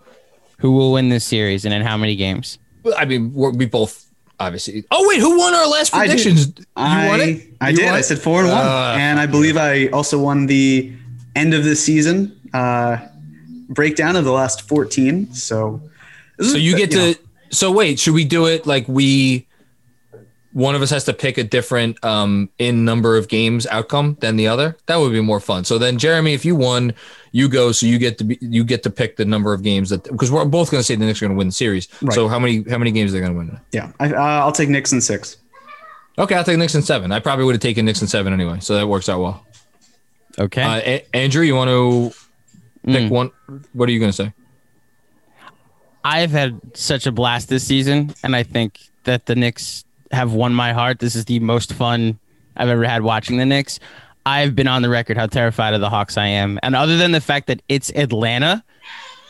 Who 0.58 0.72
will 0.72 0.92
win 0.92 1.10
this 1.10 1.24
series 1.24 1.64
and 1.66 1.74
in 1.74 1.82
how 1.82 1.96
many 1.98 2.16
games? 2.16 2.58
I 2.96 3.04
mean, 3.04 3.34
we're, 3.34 3.50
we 3.50 3.66
both 3.66 4.06
obviously. 4.40 4.84
Oh 4.90 5.06
wait, 5.08 5.20
who 5.20 5.36
won 5.38 5.52
our 5.54 5.66
last 5.68 5.94
I 5.94 6.06
did. 6.06 6.12
predictions? 6.16 6.46
You 6.58 6.64
I, 6.76 7.08
won 7.08 7.20
it. 7.20 7.46
I 7.60 7.70
You 7.70 7.76
did. 7.76 7.88
I 7.88 8.00
said 8.00 8.18
four 8.18 8.40
and 8.40 8.48
one, 8.48 8.58
Uh, 8.66 8.96
and 8.98 9.20
I 9.20 9.26
believe 9.26 9.56
I 9.58 9.88
also 9.88 10.18
won 10.18 10.46
the 10.46 10.92
end 11.36 11.52
of 11.52 11.64
the 11.64 11.76
season 11.76 12.40
uh, 12.54 12.98
breakdown 13.74 14.16
of 14.16 14.24
the 14.24 14.32
last 14.32 14.62
fourteen. 14.68 15.32
So, 15.34 15.82
So 16.40 16.56
you 16.56 16.76
get 16.76 16.90
to. 16.92 17.16
So 17.50 17.70
wait, 17.70 17.98
should 18.00 18.14
we 18.14 18.24
do 18.24 18.46
it 18.46 18.66
like 18.66 18.86
we? 18.88 19.46
One 20.52 20.76
of 20.76 20.82
us 20.82 20.90
has 20.90 21.02
to 21.04 21.12
pick 21.12 21.36
a 21.36 21.42
different 21.42 22.02
um 22.04 22.48
in 22.58 22.84
number 22.84 23.16
of 23.16 23.26
games 23.28 23.66
outcome 23.66 24.16
than 24.20 24.36
the 24.36 24.46
other. 24.46 24.76
That 24.86 24.96
would 24.96 25.12
be 25.12 25.20
more 25.20 25.40
fun. 25.40 25.64
So 25.64 25.78
then, 25.78 25.98
Jeremy, 25.98 26.32
if 26.32 26.44
you 26.44 26.54
won, 26.54 26.94
you 27.32 27.48
go. 27.48 27.72
So 27.72 27.86
you 27.86 27.98
get 27.98 28.18
to 28.18 28.24
be, 28.24 28.38
you 28.40 28.62
get 28.62 28.84
to 28.84 28.90
pick 28.90 29.16
the 29.16 29.24
number 29.24 29.52
of 29.52 29.62
games 29.64 29.90
that 29.90 30.04
because 30.04 30.30
we're 30.30 30.44
both 30.44 30.70
going 30.70 30.80
to 30.80 30.84
say 30.84 30.94
the 30.94 31.04
Knicks 31.04 31.20
are 31.20 31.26
going 31.26 31.34
to 31.34 31.38
win 31.38 31.48
the 31.48 31.52
series. 31.52 31.88
Right. 32.00 32.14
So 32.14 32.28
how 32.28 32.38
many 32.38 32.62
how 32.70 32.78
many 32.78 32.92
games 32.92 33.10
are 33.10 33.14
they 33.14 33.20
going 33.20 33.32
to 33.32 33.38
win? 33.38 33.60
yeah, 33.72 33.90
I, 33.98 34.12
uh, 34.12 34.44
I'll 34.44 34.52
take 34.52 34.68
Knicks 34.68 34.92
in 34.92 35.00
six. 35.00 35.38
Okay, 36.18 36.36
I'll 36.36 36.44
take 36.44 36.58
Knicks 36.58 36.76
in 36.76 36.82
seven. 36.82 37.10
I 37.10 37.18
probably 37.18 37.44
would 37.44 37.56
have 37.56 37.62
taken 37.62 37.84
Knicks 37.84 38.00
in 38.00 38.06
seven 38.06 38.32
anyway, 38.32 38.60
so 38.60 38.76
that 38.76 38.86
works 38.86 39.08
out 39.08 39.20
well. 39.20 39.44
Okay. 40.38 40.62
Uh, 40.62 40.76
A- 40.76 41.06
Andrew, 41.14 41.42
you 41.42 41.56
want 41.56 41.70
to 41.70 42.12
pick 42.86 43.04
Mm. 43.04 43.10
one? 43.10 43.30
What 43.72 43.88
are 43.88 43.92
you 43.92 43.98
going 43.98 44.10
to 44.12 44.16
say? 44.16 44.32
I've 46.04 46.30
had 46.30 46.60
such 46.74 47.06
a 47.06 47.12
blast 47.12 47.48
this 47.48 47.66
season, 47.66 48.14
and 48.22 48.36
I 48.36 48.42
think 48.42 48.78
that 49.04 49.26
the 49.26 49.34
Knicks 49.34 49.84
have 50.12 50.32
won 50.32 50.52
my 50.54 50.72
heart. 50.72 50.98
This 50.98 51.16
is 51.16 51.24
the 51.24 51.40
most 51.40 51.72
fun 51.72 52.18
I've 52.56 52.68
ever 52.68 52.84
had 52.84 53.02
watching 53.02 53.38
the 53.38 53.46
Knicks. 53.46 53.80
I've 54.26 54.54
been 54.54 54.68
on 54.68 54.82
the 54.82 54.88
record 54.88 55.16
how 55.16 55.26
terrified 55.26 55.74
of 55.74 55.80
the 55.80 55.88
Hawks 55.90 56.16
I 56.18 56.26
am, 56.26 56.58
and 56.62 56.74
other 56.76 56.96
than 56.96 57.12
the 57.12 57.20
fact 57.20 57.46
that 57.46 57.62
it's 57.68 57.90
Atlanta, 57.94 58.62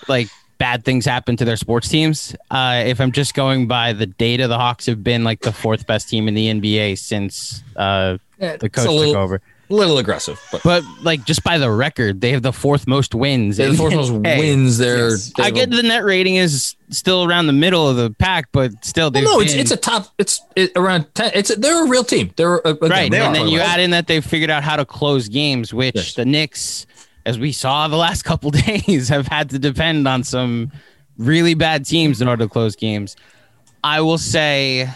like 0.09 0.29
bad 0.59 0.85
things 0.85 1.05
happen 1.05 1.37
to 1.37 1.45
their 1.45 1.57
sports 1.57 1.89
teams. 1.89 2.35
Uh, 2.51 2.83
if 2.87 3.01
I'm 3.01 3.13
just 3.13 3.35
going 3.35 3.67
by 3.67 3.93
the 3.93 4.07
data, 4.07 4.47
the 4.49 4.59
Hawks 4.59 4.87
have 4.87 5.03
been 5.03 5.25
like 5.25 5.41
the 5.41 5.53
fourth 5.53 5.87
best 5.87 6.09
team 6.09 6.29
in 6.29 6.35
the 6.35 6.47
NBA 6.49 6.99
since 6.99 7.63
uh, 7.77 8.19
the 8.39 8.69
coach 8.73 8.87
little, 8.89 9.13
took 9.13 9.17
over. 9.17 9.41
Little 9.75 9.99
aggressive, 9.99 10.41
but 10.53 10.63
But 10.63 10.85
like 11.03 11.25
just 11.25 11.43
by 11.45 11.59
the 11.59 11.71
record, 11.71 12.21
they 12.21 12.31
have 12.33 12.43
the 12.43 12.53
fourth 12.53 12.87
most 12.87 13.15
wins. 13.15 13.57
they're 13.57 13.71
the 13.71 13.77
fourth 13.77 13.95
most 13.95 14.11
Hey, 14.25 14.39
wins. 14.39 14.79
They're, 14.79 15.11
I 15.39 15.45
have 15.45 15.53
a- 15.53 15.55
get 15.55 15.71
the 15.71 15.83
net 15.83 16.05
rating 16.05 16.37
is 16.37 16.77
still 16.91 17.25
around 17.25 17.47
the 17.49 17.53
middle 17.53 17.89
of 17.89 17.97
the 17.97 18.11
pack, 18.19 18.49
but 18.53 18.73
still, 18.85 19.07
Well, 19.07 19.11
they've 19.11 19.25
no, 19.25 19.41
it's 19.41 19.53
been- 19.53 19.61
it's 19.61 19.71
a 19.71 19.77
top. 19.77 20.09
It's 20.19 20.41
it, 20.57 20.73
around 20.77 21.07
ten. 21.15 21.31
It's 21.35 21.51
a, 21.51 21.57
they're 21.57 21.85
a 21.85 21.89
real 21.89 22.05
team. 22.05 22.33
They're 22.37 22.57
a, 22.59 22.71
again, 22.71 22.91
right. 22.91 23.11
we're 23.11 23.19
And 23.23 23.35
then 23.35 23.49
you 23.49 23.61
add 23.61 23.81
in 23.81 23.91
that 23.91 24.07
they've 24.07 24.25
figured 24.25 24.51
out 24.51 24.63
how 24.63 24.77
to 24.77 24.85
close 24.85 25.29
games, 25.29 25.75
which 25.75 25.95
Yes. 25.97 26.15
the 26.15 26.25
Knicks, 26.25 26.87
as 27.27 27.39
we 27.39 27.53
saw 27.53 27.89
the 27.89 27.97
last 27.97 28.23
couple 28.31 28.51
days, 28.51 29.09
have 29.09 29.27
had 29.29 29.51
to 29.51 29.59
depend 29.59 30.07
on 30.09 30.23
some 30.25 30.71
really 31.19 31.55
bad 31.55 31.85
teams 31.87 32.21
in 32.21 32.29
order 32.29 32.45
to 32.45 32.49
close 32.49 32.75
games. 32.77 33.17
I 33.83 34.01
will 34.01 34.19
say, 34.19 34.89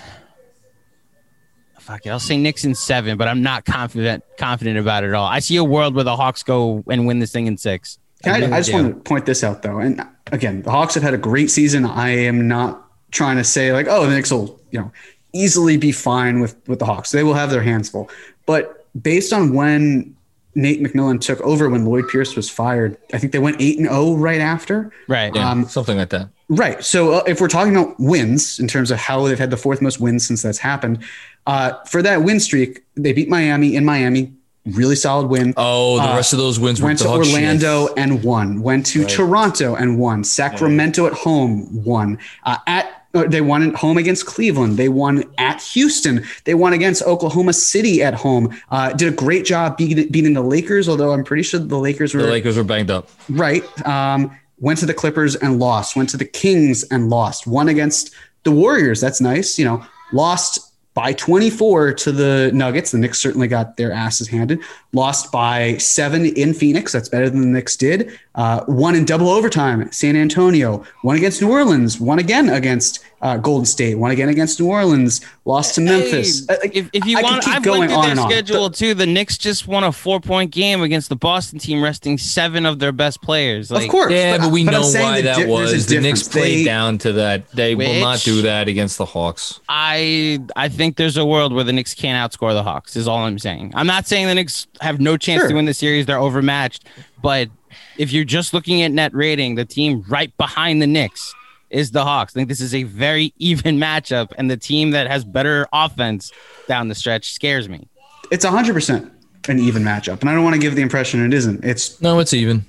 fuck 1.89 2.05
it, 2.05 2.11
I'll 2.11 2.21
say 2.21 2.37
Knicks 2.37 2.65
in 2.65 2.75
seven, 2.75 3.17
but 3.17 3.29
I'm 3.29 3.43
not 3.43 3.65
confident 3.65 4.23
confident 4.37 4.79
about 4.79 5.05
it 5.05 5.09
at 5.09 5.15
all. 5.15 5.27
I 5.27 5.39
see 5.39 5.57
a 5.57 5.65
world 5.65 5.95
where 5.95 6.05
the 6.05 6.17
Hawks 6.17 6.43
go 6.43 6.85
and 6.89 7.07
win 7.07 7.19
this 7.19 7.33
thing 7.33 7.47
in 7.47 7.57
six. 7.57 7.99
Can 8.23 8.35
I, 8.35 8.39
really 8.39 8.53
I 8.53 8.59
just 8.59 8.71
do. 8.71 8.77
want 8.77 8.95
to 8.95 9.01
point 9.01 9.27
this 9.27 9.43
out 9.43 9.63
though, 9.63 9.79
and 9.79 10.07
again, 10.31 10.63
the 10.63 10.71
Hawks 10.71 10.95
have 10.95 11.03
had 11.03 11.15
a 11.15 11.19
great 11.19 11.51
season. 11.51 11.87
I 11.87 12.11
am 12.11 12.47
not 12.47 12.85
trying 13.11 13.39
to 13.39 13.45
say 13.45 13.73
like, 13.73 13.87
oh, 13.89 14.07
the 14.07 14.15
Knicks 14.15 14.31
will, 14.31 14.61
you 14.71 14.81
know, 14.81 14.93
easily 15.33 15.77
be 15.77 15.93
fine 15.93 16.41
with 16.41 16.57
with 16.69 16.79
the 16.79 16.85
Hawks. 16.85 17.11
They 17.11 17.25
will 17.25 17.35
have 17.35 17.51
their 17.51 17.63
hands 17.63 17.89
full. 17.89 18.11
But 18.45 18.87
based 19.01 19.33
on 19.33 19.55
when 19.55 20.15
Nate 20.55 20.83
McMillan 20.83 21.21
took 21.21 21.41
over, 21.41 21.71
when 21.71 21.87
Lloyd 21.87 22.09
Pierce 22.09 22.37
was 22.37 22.51
fired, 22.51 22.99
I 23.15 23.19
think 23.19 23.33
they 23.33 23.39
went 23.39 23.57
eight 23.61 23.79
and 23.79 23.89
zero 23.89 24.15
right 24.15 24.41
after. 24.41 24.93
right. 25.07 25.35
yeah, 25.35 25.51
um, 25.51 25.67
something 25.67 25.97
like 25.97 26.11
that. 26.11 26.29
Right. 26.49 26.83
So 26.83 27.13
uh, 27.13 27.23
if 27.27 27.41
we're 27.41 27.49
talking 27.49 27.77
about 27.77 27.95
wins 28.01 28.59
in 28.59 28.69
terms 28.69 28.91
of 28.91 28.99
how 28.99 29.27
they've 29.27 29.39
had 29.39 29.51
the 29.51 29.57
fourth 29.57 29.83
most 29.83 30.01
wins 30.01 30.27
since 30.27 30.43
that's 30.43 30.59
happened, 30.59 31.05
uh, 31.49 31.73
for 31.85 32.01
that 32.03 32.23
win 32.23 32.39
streak, 32.39 32.83
they 32.95 33.13
beat 33.13 33.29
Miami 33.29 33.75
in 33.75 33.85
Miami. 33.85 34.33
really 34.73 34.97
solid 34.97 35.29
win. 35.29 35.55
Oh, 35.57 35.97
the 35.97 36.03
Uh, 36.13 36.17
rest 36.17 36.35
of 36.35 36.39
those 36.39 36.61
wins 36.61 36.83
went 36.83 36.99
to 36.99 37.05
dog 37.05 37.25
shit. 37.25 37.33
Orlando 37.35 37.89
and 37.97 38.23
won. 38.23 38.61
Went 38.61 38.85
to 38.93 39.01
Right. 39.01 39.09
Toronto 39.09 39.75
and 39.75 39.99
won. 39.99 40.23
Sacramento 40.25 41.07
at 41.07 41.15
home 41.15 41.83
won. 41.85 42.19
Uh, 42.45 42.57
at 42.67 42.85
uh, 43.15 43.25
they 43.27 43.41
won 43.41 43.63
at 43.67 43.75
home 43.77 43.97
against 43.97 44.27
Cleveland. 44.27 44.77
They 44.77 44.91
won 44.91 45.25
at 45.39 45.63
Houston. 45.73 46.23
They 46.45 46.53
won 46.53 46.75
against 46.75 47.03
Oklahoma 47.05 47.55
City 47.55 48.03
at 48.03 48.13
home. 48.13 48.55
Uh, 48.71 48.93
did 48.93 49.09
a 49.11 49.17
great 49.17 49.47
job 49.47 49.79
beating, 49.79 50.09
beating 50.11 50.35
the 50.35 50.43
Lakers. 50.43 50.87
Although 50.87 51.13
I'm 51.13 51.25
pretty 51.25 51.45
sure 51.45 51.59
the 51.61 51.79
Lakers 51.79 52.13
were 52.13 52.21
The 52.21 52.29
Lakers 52.31 52.59
were 52.59 52.65
banged 52.65 52.91
up. 52.91 53.09
right. 53.31 53.65
Um, 53.87 54.37
went 54.61 54.79
to 54.81 54.87
the 54.87 54.93
Clippers 54.93 55.35
and 55.37 55.59
lost. 55.59 55.97
Went 55.97 56.11
to 56.11 56.19
the 56.19 56.27
Kings 56.27 56.83
and 56.91 57.09
lost. 57.09 57.47
Won 57.47 57.69
against 57.69 58.11
the 58.45 58.51
Warriors. 58.51 59.01
That's 59.01 59.21
nice. 59.23 59.59
You 59.59 59.65
know, 59.65 59.83
lost 60.13 60.59
by 60.99 61.13
24 61.13 61.93
to 61.93 62.11
the 62.11 62.51
Nuggets. 62.53 62.91
The 62.91 62.99
Knicks 62.99 63.21
certainly 63.21 63.47
got 63.47 63.77
their 63.77 63.93
asses 63.93 64.27
handed. 64.27 64.61
Lost 64.93 65.31
by 65.31 65.77
seven 65.77 66.27
in 66.27 66.53
Phoenix. 66.53 66.91
That's 66.91 67.09
better 67.09 67.31
than 67.31 67.41
the 67.41 67.47
Knicks 67.47 67.77
did. 67.77 68.19
Uh, 68.35 68.65
won 68.67 68.97
in 68.97 69.05
double 69.05 69.29
overtime. 69.29 69.93
San 69.93 70.17
Antonio. 70.17 70.85
One 71.03 71.15
against 71.15 71.41
New 71.41 71.53
Orleans. 71.53 72.01
One 72.01 72.19
again 72.19 72.49
against 72.49 73.05
uh, 73.21 73.37
Golden 73.37 73.67
State. 73.67 73.97
Won 73.97 74.11
again 74.11 74.29
against 74.29 74.61
New 74.61 74.67
Orleans. 74.69 75.21
Lost 75.45 75.75
to 75.77 75.81
Memphis. 75.81 76.47
Hey, 76.49 76.55
Uh, 76.55 76.59
if, 76.73 76.91
if 76.93 77.05
you 77.07 77.17
I 77.19 77.23
could 77.23 77.31
want, 77.31 77.45
keep 77.45 77.55
I've 77.55 77.63
going 77.65 77.81
looked 77.81 77.93
at 77.93 77.97
on 77.97 78.03
their 78.03 78.11
and 78.13 78.21
on. 78.21 78.31
schedule 78.31 78.71
too. 78.71 78.95
The 78.95 79.07
Knicks 79.07 79.37
just 79.39 79.67
won 79.67 79.83
a 79.85 79.91
four-point 79.93 80.51
game 80.53 80.83
against 80.83 81.09
the 81.09 81.17
Boston 81.17 81.59
team, 81.59 81.83
resting 81.83 82.17
seven 82.19 82.65
of 82.67 82.79
their 82.79 82.93
best 82.93 83.21
players. 83.23 83.71
Like, 83.71 83.85
of 83.87 83.91
course. 83.91 84.13
Yeah, 84.13 84.39
but, 84.39 84.53
we 84.53 84.61
I'm 84.61 84.67
know 84.73 84.83
why 84.83 85.23
that 85.23 85.37
di- 85.39 85.47
was. 85.47 85.87
The 85.87 86.01
Knicks 86.01 86.29
played 86.29 86.59
They- 86.61 86.65
down 86.65 86.99
to 86.99 87.13
that. 87.15 87.51
They 87.53 87.75
will 87.75 88.01
not 88.01 88.21
do 88.21 88.43
that 88.43 88.69
against 88.69 88.99
the 88.99 89.05
Hawks. 89.07 89.61
I 89.69 90.39
I 90.55 90.69
think 90.69 90.97
there's 90.97 91.17
a 91.17 91.25
world 91.27 91.53
where 91.53 91.65
the 91.65 91.73
Knicks 91.73 91.95
can't 91.95 92.17
outscore 92.33 92.53
the 92.53 92.63
Hawks. 92.63 92.95
Is 92.97 93.09
all 93.09 93.19
I'm 93.25 93.39
saying. 93.39 93.73
I'm 93.75 93.87
not 93.87 94.07
saying 94.07 94.27
the 94.27 94.35
Knicks 94.35 94.67
have 94.81 95.01
no 95.01 95.17
chance 95.17 95.41
Sure. 95.41 95.49
to 95.49 95.55
win 95.55 95.65
the 95.65 95.75
series. 95.75 96.07
They're 96.07 96.19
overmatched. 96.19 96.85
But 97.23 97.49
if 97.97 98.13
you're 98.13 98.25
just 98.25 98.55
looking 98.55 98.83
at 98.83 98.93
net 98.93 99.13
rating, 99.15 99.57
the 99.57 99.65
team 99.65 100.05
right 100.09 100.35
behind 100.37 100.81
the 100.81 100.87
Knicks 100.87 101.35
is 101.71 101.91
the 101.91 102.05
Hawks. 102.05 102.35
I 102.35 102.41
think 102.41 102.49
this 102.49 102.61
is 102.61 102.75
a 102.75 102.83
very 102.85 103.33
even 103.39 103.79
matchup, 103.79 104.33
and 104.39 104.51
the 104.51 104.57
team 104.57 104.91
that 104.93 105.07
has 105.09 105.25
better 105.25 105.67
offense 105.73 106.33
down 106.67 106.89
the 106.89 106.95
stretch 106.95 107.33
scares 107.33 107.69
me. 107.69 107.89
It's 108.31 108.45
100% 108.45 109.11
an 109.49 109.59
even 109.59 109.83
matchup. 109.83 110.21
And 110.21 110.29
I 110.29 110.35
don't 110.35 110.45
want 110.45 110.55
to 110.55 110.61
give 110.61 110.75
the 110.77 110.83
impression 110.83 111.25
it 111.25 111.33
isn't. 111.33 111.65
It's 111.65 112.01
No, 112.03 112.19
it's 112.21 112.35
even. 112.35 112.67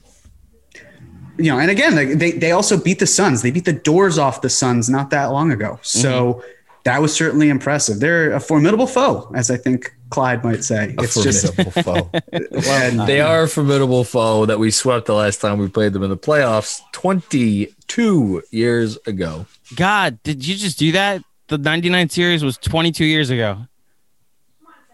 you 1.37 1.51
know, 1.51 1.59
and 1.59 1.69
again, 1.71 1.95
they 2.17 2.31
they 2.31 2.51
also 2.51 2.77
beat 2.81 2.99
the 2.99 3.07
Suns. 3.07 3.41
They 3.41 3.51
beat 3.51 3.65
the 3.65 3.73
doors 3.73 4.17
off 4.17 4.41
the 4.41 4.49
Suns 4.49 4.89
not 4.89 5.09
that 5.09 5.25
long 5.25 5.51
ago. 5.51 5.79
So 5.81 6.09
Mm-hmm. 6.33 6.47
that 6.83 7.01
was 7.01 7.13
certainly 7.13 7.49
impressive. 7.49 7.99
They're 7.99 8.31
a 8.33 8.39
formidable 8.39 8.87
foe, 8.87 9.29
as 9.35 9.49
I 9.51 9.57
think 9.57 9.93
Clyde 10.09 10.43
might 10.43 10.63
say. 10.63 10.95
A 10.97 11.03
it's 11.03 11.21
just 11.21 11.53
formidable 11.55 11.83
foe. 11.83 12.09
and 12.67 13.01
They 13.07 13.21
are 13.21 13.43
a 13.43 13.47
formidable 13.47 14.03
foe 14.03 14.45
that 14.45 14.57
we 14.59 14.71
swept 14.71 15.05
the 15.05 15.13
last 15.13 15.39
time 15.41 15.59
we 15.59 15.67
played 15.67 15.93
them 15.93 16.03
in 16.03 16.09
the 16.09 16.17
playoffs 16.17 16.79
22 16.93 18.41
years 18.51 18.97
ago. 19.05 19.45
God, 19.75 20.21
did 20.23 20.45
you 20.47 20.55
just 20.55 20.79
do 20.79 20.91
that? 20.93 21.21
The 21.47 21.57
99 21.57 22.09
series 22.09 22.43
was 22.43 22.57
22 22.57 23.05
years 23.05 23.29
ago. 23.29 23.59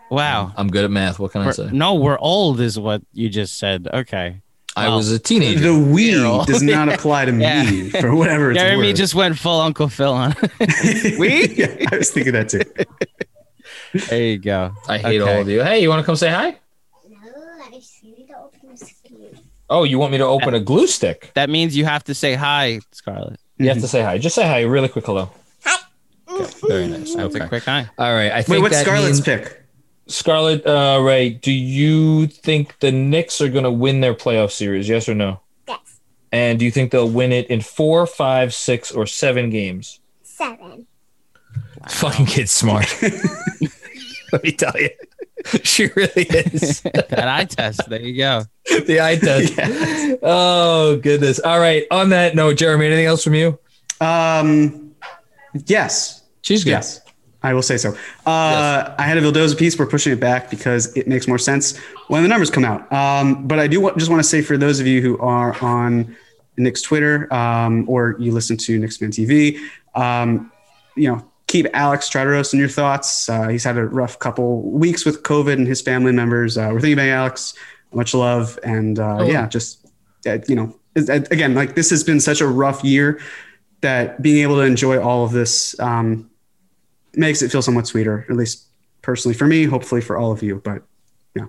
Wow. 0.09 0.53
I'm 0.55 0.69
good 0.69 0.83
at 0.85 0.91
math. 0.91 1.17
What 1.19 1.31
can 1.31 1.41
I 1.41 1.45
We're- 1.45 1.53
say? 1.53 1.69
no, 1.71 1.95
we're 1.95 2.19
old, 2.19 2.59
is 2.59 2.77
what 2.79 3.01
you 3.13 3.29
just 3.29 3.57
said. 3.57 3.87
Okay. 3.93 4.41
I 4.77 4.89
well, 4.89 4.97
was 4.97 5.09
a 5.11 5.19
teenager. 5.19 5.59
the 5.71 5.79
we 5.93 6.11
does 6.11 6.61
not 6.61 6.89
apply 6.89 7.25
to 7.25 7.31
Yeah. 7.37 7.63
me 7.63 7.89
for 7.91 8.13
whatever 8.13 8.51
it's 8.51 8.59
Jeremy 8.59 8.87
worth. 8.89 8.97
just 8.97 9.15
went 9.15 9.37
full 9.39 9.61
Uncle 9.61 9.87
Phil 9.87 10.11
on. 10.13 10.35
we? 11.17 11.47
yeah, 11.55 11.87
I 11.91 11.97
was 11.97 12.11
thinking 12.11 12.33
that 12.33 12.49
too. 12.49 12.59
There 14.09 14.21
you 14.21 14.37
go. 14.37 14.71
I 14.87 14.97
hate 14.97 15.21
Okay. 15.21 15.33
all 15.35 15.41
of 15.41 15.49
you. 15.49 15.63
Hey, 15.63 15.81
you 15.81 15.89
want 15.89 15.99
to 16.01 16.05
come 16.05 16.15
say 16.15 16.29
hi? 16.29 16.57
No, 17.09 17.17
I 17.73 17.79
see 17.79 18.25
the 18.27 18.35
open 18.37 18.77
skin. 18.77 19.39
Oh, 19.69 19.83
you 19.83 19.97
want 19.99 20.11
me 20.11 20.17
to 20.19 20.25
open 20.25 20.53
a 20.53 20.59
glue 20.59 20.87
stick? 20.87 21.31
That 21.35 21.49
means 21.49 21.75
you 21.75 21.85
have 21.85 22.03
to 22.05 22.13
say 22.13 22.35
hi, 22.35 22.79
Scarlett. 22.91 23.39
You 23.57 23.69
have 23.69 23.81
to 23.81 23.87
say 23.87 24.01
hi. 24.03 24.17
Just 24.17 24.35
say 24.35 24.43
hi. 24.43 24.61
Really 24.61 24.89
quick 24.89 25.05
hello. 25.05 25.29
Okay, 26.27 26.51
very 26.67 26.87
nice. 26.87 27.15
That's 27.15 27.33
a 27.35 27.39
Okay. 27.39 27.47
quick 27.47 27.63
hi. 27.63 27.89
All 27.97 28.13
right. 28.13 28.31
I 28.31 28.41
think 28.41 28.49
Wait, 28.49 28.61
what's 28.61 28.77
Scarlett's 28.79 29.05
means- 29.05 29.21
pick? 29.21 29.61
Scarlett, 30.07 30.67
uh, 30.67 30.99
Ray, 31.01 31.29
do 31.29 31.51
you 31.51 32.27
think 32.27 32.77
the 32.79 32.91
Knicks 32.91 33.41
are 33.41 33.49
going 33.49 33.63
to 33.63 33.71
win 33.71 34.01
their 34.01 34.13
playoff 34.13 34.51
series? 34.51 34.87
Yes 34.87 35.09
or 35.09 35.15
no? 35.15 35.39
Yes. 35.67 35.79
And 36.31 36.59
do 36.59 36.65
you 36.65 36.69
think 36.71 36.91
they'll 36.91 37.09
win 37.09 37.31
it 37.31 37.47
in 37.47 37.61
four, 37.61 38.05
five, 38.05 38.53
six, 38.53 38.91
or 38.91 39.07
seven 39.07 39.49
games? 39.49 39.99
Seven. 40.21 40.85
Fucking 41.89 42.25
kid's 42.25 42.51
smart. 42.51 42.87
Let 44.31 44.43
me 44.43 44.51
tell 44.51 44.73
you. 44.75 44.89
She 45.63 45.87
really 45.95 46.23
is. 46.23 46.81
that 46.81 47.27
eye 47.27 47.45
test. 47.45 47.87
There 47.87 48.01
you 48.01 48.17
go. 48.17 48.43
the 48.65 48.99
eye 49.01 49.17
test. 49.17 50.19
Oh, 50.23 50.97
goodness. 50.97 51.39
All 51.39 51.59
right. 51.59 51.85
On 51.91 52.09
that 52.09 52.35
note, 52.35 52.57
Jeremy, 52.57 52.87
anything 52.87 53.05
else 53.05 53.23
from 53.23 53.35
you? 53.35 53.59
Um, 54.01 54.95
yes, 55.67 56.23
She's 56.45 56.63
good. 56.63 56.69
Yes, 56.69 57.01
I 57.41 57.55
will 57.55 57.63
say 57.63 57.75
so. 57.75 57.89
Uh, 58.23 58.93
I 58.99 59.01
had 59.01 59.17
a 59.17 59.21
Vildoza 59.21 59.57
piece. 59.57 59.79
We're 59.79 59.87
pushing 59.87 60.13
it 60.13 60.19
back 60.19 60.47
because 60.51 60.95
it 60.95 61.07
makes 61.07 61.27
more 61.27 61.39
sense 61.39 61.75
when 62.07 62.21
the 62.21 62.29
numbers 62.29 62.51
come 62.51 62.63
out. 62.63 62.91
Um, 62.93 63.47
but 63.47 63.57
I 63.57 63.65
do 63.65 63.81
want, 63.81 63.97
just 63.97 64.11
want 64.11 64.19
to 64.19 64.29
say 64.29 64.43
for 64.43 64.55
those 64.55 64.79
of 64.79 64.85
you 64.85 65.01
who 65.01 65.17
are 65.17 65.59
on 65.63 66.15
Knicks 66.55 66.83
Twitter 66.83 67.33
um, 67.33 67.89
or 67.89 68.15
you 68.19 68.31
listen 68.31 68.57
to 68.57 68.77
Knicks 68.77 68.97
Fan 68.97 69.09
TV, 69.09 69.57
um, 69.95 70.51
you 70.95 71.09
know, 71.09 71.25
keep 71.47 71.67
Alex 71.73 72.09
Tartaros 72.09 72.53
in 72.53 72.59
your 72.59 72.69
thoughts. 72.69 73.29
Uh, 73.29 73.47
he's 73.49 73.63
had 73.63 73.77
a 73.77 73.85
rough 73.85 74.17
couple 74.19 74.61
weeks 74.63 75.05
with 75.05 75.23
COVID 75.23 75.53
and 75.53 75.67
his 75.67 75.81
family 75.81 76.11
members. 76.11 76.57
Uh, 76.57 76.69
we're 76.71 76.79
thinking 76.81 76.93
about 76.99 77.09
Alex. 77.09 77.53
Much 77.93 78.13
love, 78.13 78.59
and 78.63 78.99
uh, 78.99 79.17
Oh. 79.19 79.23
yeah, 79.29 79.47
just 79.47 79.85
uh, 80.27 80.39
you 80.47 80.55
know, 80.55 80.75
uh, 80.97 81.13
again, 81.31 81.53
like 81.55 81.75
this 81.75 81.89
has 81.91 82.03
been 82.03 82.19
such 82.19 82.41
a 82.41 82.47
rough 82.47 82.83
year 82.83 83.19
that 83.81 84.21
being 84.21 84.41
able 84.41 84.55
to 84.55 84.61
enjoy 84.63 84.99
all 84.99 85.23
of 85.23 85.31
this 85.31 85.79
um, 85.79 86.29
makes 87.15 87.41
it 87.41 87.51
feel 87.51 87.61
somewhat 87.61 87.87
sweeter, 87.87 88.25
at 88.29 88.35
least 88.35 88.65
personally 89.01 89.35
for 89.37 89.45
me, 89.45 89.63
hopefully 89.65 90.01
for 90.01 90.17
all 90.17 90.31
of 90.31 90.41
you. 90.43 90.61
But 90.63 90.81
yeah. 91.35 91.45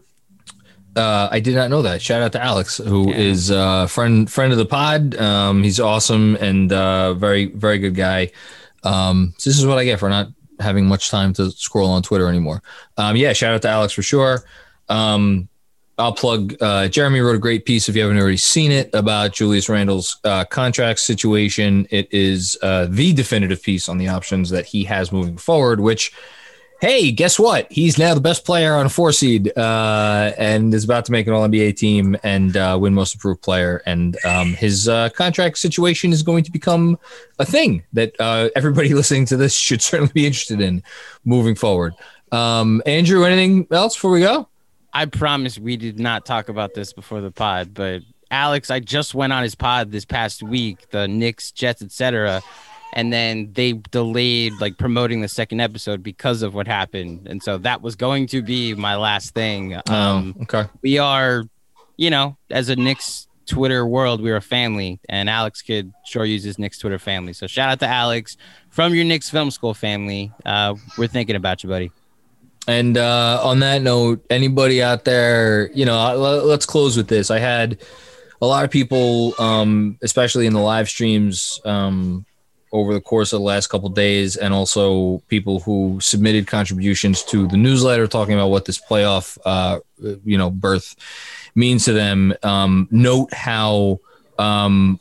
Uh, 0.95 1.29
I 1.33 1.41
did 1.41 1.55
not 1.55 1.71
know 1.71 1.83
that. 1.83 2.01
Shout 2.03 2.23
out 2.23 2.33
to 2.33 2.43
Alex, 2.43 2.77
who 2.79 3.11
Yeah. 3.11 3.17
is 3.17 3.51
uh, 3.51 3.87
friend 3.87 4.31
friend 4.31 4.53
of 4.53 4.59
the 4.59 4.67
pod. 4.67 5.17
Um, 5.17 5.63
he's 5.63 5.81
awesome 5.81 6.37
and 6.37 6.73
uh, 6.73 7.15
very 7.15 7.47
very 7.47 7.79
good 7.79 7.95
guy. 7.95 8.31
Um, 8.83 9.35
so 9.39 9.51
this 9.51 9.59
is 9.59 9.67
what 9.67 9.79
I 9.79 9.85
get 9.85 9.99
for 9.99 10.09
not 10.09 10.29
having 10.61 10.87
much 10.87 11.11
time 11.11 11.33
to 11.35 11.51
scroll 11.51 11.91
on 11.91 12.03
Twitter 12.03 12.29
anymore. 12.29 12.63
Um, 12.97 13.17
yeah, 13.17 13.33
shout 13.33 13.55
out 13.55 13.63
to 13.63 13.69
Alex 13.69 13.93
for 13.93 14.03
sure. 14.03 14.45
Um, 14.89 15.49
I'll 15.99 16.13
plug. 16.13 16.55
Uh, 16.61 16.89
Jeremy 16.89 17.21
wrote 17.21 17.37
a 17.37 17.41
great 17.41 17.65
piece 17.65 17.89
if 17.89 17.97
you 17.97 18.03
haven't 18.03 18.19
already 18.19 18.37
seen 18.37 18.71
it 18.71 18.91
about 18.93 19.33
Julius 19.33 19.69
Randle's 19.69 20.19
uh, 20.25 20.45
contract 20.45 21.01
situation. 21.01 21.87
It 21.91 22.09
is 22.13 22.57
uh, 22.63 22.87
the 22.91 23.15
definitive 23.15 23.63
piece 23.63 23.89
on 23.89 23.97
the 23.97 24.09
options 24.09 24.51
that 24.51 24.67
he 24.67 24.85
has 24.85 25.11
moving 25.11 25.39
forward, 25.39 25.81
which 25.81 26.13
hey, 26.81 27.11
guess 27.11 27.39
what? 27.39 27.71
He's 27.71 27.99
now 27.99 28.15
the 28.15 28.21
best 28.21 28.45
player 28.45 28.75
on 28.75 28.87
a 28.87 28.89
four 28.89 29.13
seed 29.13 29.57
uh, 29.57 30.33
and 30.39 30.75
is 30.75 30.85
about 30.85 31.05
to 31.07 31.13
make 31.13 31.27
an 31.27 31.33
All 31.33 31.47
NBA 31.49 31.77
team 31.77 32.17
and 32.23 32.57
uh, 32.57 32.77
win 32.81 32.95
Most 32.95 33.15
Improved 33.15 33.43
Player. 33.43 33.83
And 33.87 34.17
um, 34.25 34.55
his 34.55 34.89
uh, 34.89 35.09
contract 35.11 35.59
situation 35.59 36.13
is 36.13 36.23
going 36.23 36.45
to 36.45 36.53
become 36.53 36.99
a 37.39 37.45
thing 37.45 37.85
that 37.93 38.15
uh, 38.21 38.51
everybody 38.55 38.95
listening 38.95 39.27
to 39.27 39.37
this 39.37 39.55
should 39.55 39.83
certainly 39.83 40.13
be 40.13 40.27
interested 40.27 40.61
in 40.61 40.83
moving 41.25 41.55
forward. 41.55 41.95
Um, 42.33 42.83
Andrew, 42.87 43.25
anything 43.25 43.67
else 43.71 43.95
before 43.95 44.11
we 44.11 44.21
go? 44.21 44.49
I 44.93 45.07
promise 45.07 45.59
we 45.59 45.77
did 45.77 45.99
not 45.99 46.25
talk 46.25 46.49
about 46.49 46.75
this 46.75 46.93
before 46.93 47.21
the 47.21 47.31
pod, 47.31 47.75
but 47.75 48.03
Alex, 48.31 48.71
I 48.71 48.81
just 48.81 49.15
went 49.15 49.33
on 49.33 49.43
his 49.43 49.55
pod 49.55 49.93
this 49.93 50.05
past 50.05 50.43
week, 50.43 50.89
the 50.91 51.07
Knicks, 51.07 51.53
Jets, 51.53 51.83
etc. 51.83 52.43
And 52.97 53.13
then 53.13 53.53
they 53.53 53.75
delayed 53.75 54.55
like 54.59 54.79
promoting 54.79 55.21
the 55.21 55.29
second 55.29 55.61
episode 55.61 56.03
because 56.03 56.43
of 56.43 56.55
what 56.55 56.67
happened. 56.67 57.29
And 57.29 57.43
so 57.43 57.59
that 57.59 57.83
was 57.83 57.95
going 57.95 58.27
to 58.29 58.41
be 58.41 58.75
my 58.75 58.97
last 58.97 59.35
thing. 59.35 59.75
Um, 59.75 59.83
Um, 59.95 60.35
okay. 60.43 60.65
we 60.83 60.99
are, 60.99 61.45
you 61.99 62.11
know, 62.11 62.37
as 62.51 62.71
a 62.71 62.77
Knicks 62.77 63.29
Twitter 63.47 63.87
world, 63.87 64.21
we're 64.23 64.37
a 64.37 64.41
family, 64.41 64.99
and 65.09 65.29
Alex 65.29 65.63
could 65.63 65.93
sure 66.05 66.25
use 66.25 66.43
his 66.43 66.59
Knicks 66.59 66.79
Twitter 66.79 66.99
family. 66.99 67.33
So 67.33 67.47
shout 67.47 67.69
out 67.69 67.81
to 67.81 67.87
Alex 67.87 68.37
from 68.71 68.95
your 68.95 69.05
Knicks 69.05 69.29
Film 69.31 69.51
School 69.51 69.75
family. 69.75 70.33
Uh, 70.45 70.75
we're 70.99 71.07
thinking 71.07 71.37
about 71.37 71.63
you, 71.63 71.69
buddy. 71.69 71.93
And 72.67 72.99
uh, 72.99 73.41
on 73.45 73.61
that 73.61 73.83
note, 73.83 74.25
anybody 74.31 74.83
out 74.83 75.05
there, 75.05 75.71
you 75.73 75.85
know, 75.85 76.17
let's 76.17 76.67
close 76.67 76.97
with 76.97 77.09
this. 77.09 77.31
I 77.31 77.39
had 77.39 77.79
a 78.43 78.47
lot 78.47 78.65
of 78.65 78.71
people, 78.71 79.35
um, 79.39 79.99
especially 80.03 80.47
in 80.47 80.53
the 80.53 80.61
live 80.61 80.89
streams 80.89 81.61
um, 81.65 82.27
over 82.73 82.93
the 82.93 83.01
course 83.01 83.33
of 83.33 83.41
the 83.41 83.45
last 83.45 83.69
couple 83.69 83.89
days, 83.89 84.37
and 84.37 84.53
also 84.53 85.19
people 85.29 85.61
who 85.61 85.99
submitted 86.01 86.47
contributions 86.47 87.23
to 87.25 87.47
the 87.47 87.57
newsletter 87.57 88.07
talking 88.07 88.35
about 88.35 88.49
what 88.49 88.65
this 88.65 88.81
playoff, 88.81 89.39
uh, 89.45 89.81
you 90.25 90.37
know, 90.37 90.51
berth 90.51 90.97
means 91.55 91.85
to 91.85 91.93
them. 91.93 92.35
Um, 92.43 92.89
note 92.91 93.33
how 93.33 94.01
um, 94.39 95.01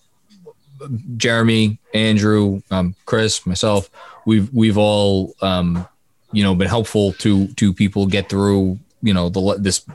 Jeremy, 1.18 1.80
Andrew, 1.94 2.62
um, 2.72 2.96
Chris, 3.06 3.46
myself, 3.46 3.90
we've 4.26 4.52
we've 4.54 4.78
all 4.78 5.34
um, 5.42 5.88
you 6.32 6.44
know 6.44 6.56
been 6.56 6.68
helpful 6.68 7.14
to 7.14 7.48
to 7.48 7.74
people 7.74 8.06
get 8.08 8.30
through 8.30 8.80
you 9.02 9.14
know 9.14 9.30
the 9.30 9.58
this 9.60 9.86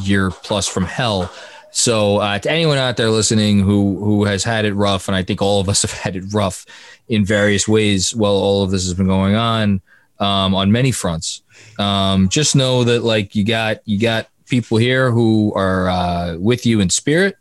year 0.00 0.30
plus 0.30 0.68
from 0.68 0.84
hell. 0.84 1.32
So 1.74 2.18
uh, 2.18 2.38
to 2.38 2.50
anyone 2.50 2.78
out 2.78 2.96
there 2.96 3.10
listening 3.10 3.58
who 3.58 3.98
who 3.98 4.24
has 4.26 4.44
had 4.44 4.64
it 4.64 4.74
rough, 4.74 5.08
and 5.08 5.16
I 5.16 5.24
think 5.24 5.42
all 5.42 5.60
of 5.60 5.68
us 5.68 5.82
have 5.82 5.90
had 5.90 6.14
it 6.14 6.24
rough 6.32 6.64
in 7.08 7.24
various 7.24 7.66
ways 7.66 8.14
while 8.14 8.32
all 8.32 8.62
of 8.62 8.70
this 8.70 8.84
has 8.84 8.94
been 8.94 9.08
going 9.08 9.34
on 9.34 9.82
um, 10.20 10.54
on 10.54 10.70
many 10.70 10.92
fronts. 10.92 11.42
Um, 11.78 12.28
just 12.28 12.54
know 12.54 12.84
that 12.84 13.02
like 13.02 13.34
you 13.34 13.44
got 13.44 13.78
you 13.86 13.98
got 13.98 14.28
people 14.46 14.78
here 14.78 15.10
who 15.10 15.52
are 15.56 15.88
uh, 15.88 16.36
with 16.38 16.64
you 16.64 16.78
in 16.78 16.90
spirit. 16.90 17.36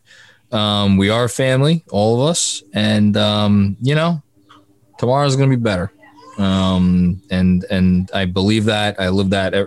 Um, 0.52 0.98
we 0.98 1.10
are 1.10 1.28
family, 1.28 1.84
all 1.92 2.22
of 2.22 2.28
us, 2.28 2.64
and 2.74 3.16
um, 3.16 3.78
you 3.82 3.94
know 3.94 4.24
tomorrow's 4.98 5.36
going 5.36 5.50
to 5.50 5.56
be 5.56 5.62
better. 5.62 5.92
Um, 6.40 7.22
and 7.30 7.66
and 7.70 8.10
I 8.16 8.26
believe 8.26 8.66
that 8.66 9.00
I 9.00 9.10
live 9.10 9.30
that 9.30 9.54
uh, 9.54 9.66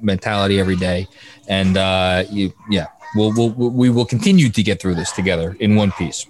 mentality 0.00 0.60
every 0.60 0.76
day, 0.76 1.08
and 1.48 1.76
uh, 1.76 2.24
you 2.30 2.52
yeah 2.70 2.86
we'll, 3.14 3.32
we'll 3.34 3.50
we 3.70 3.90
will 3.90 4.04
continue 4.04 4.48
to 4.50 4.62
get 4.62 4.80
through 4.80 4.94
this 4.94 5.12
together 5.12 5.56
in 5.60 5.76
one 5.76 5.92
piece. 5.92 6.26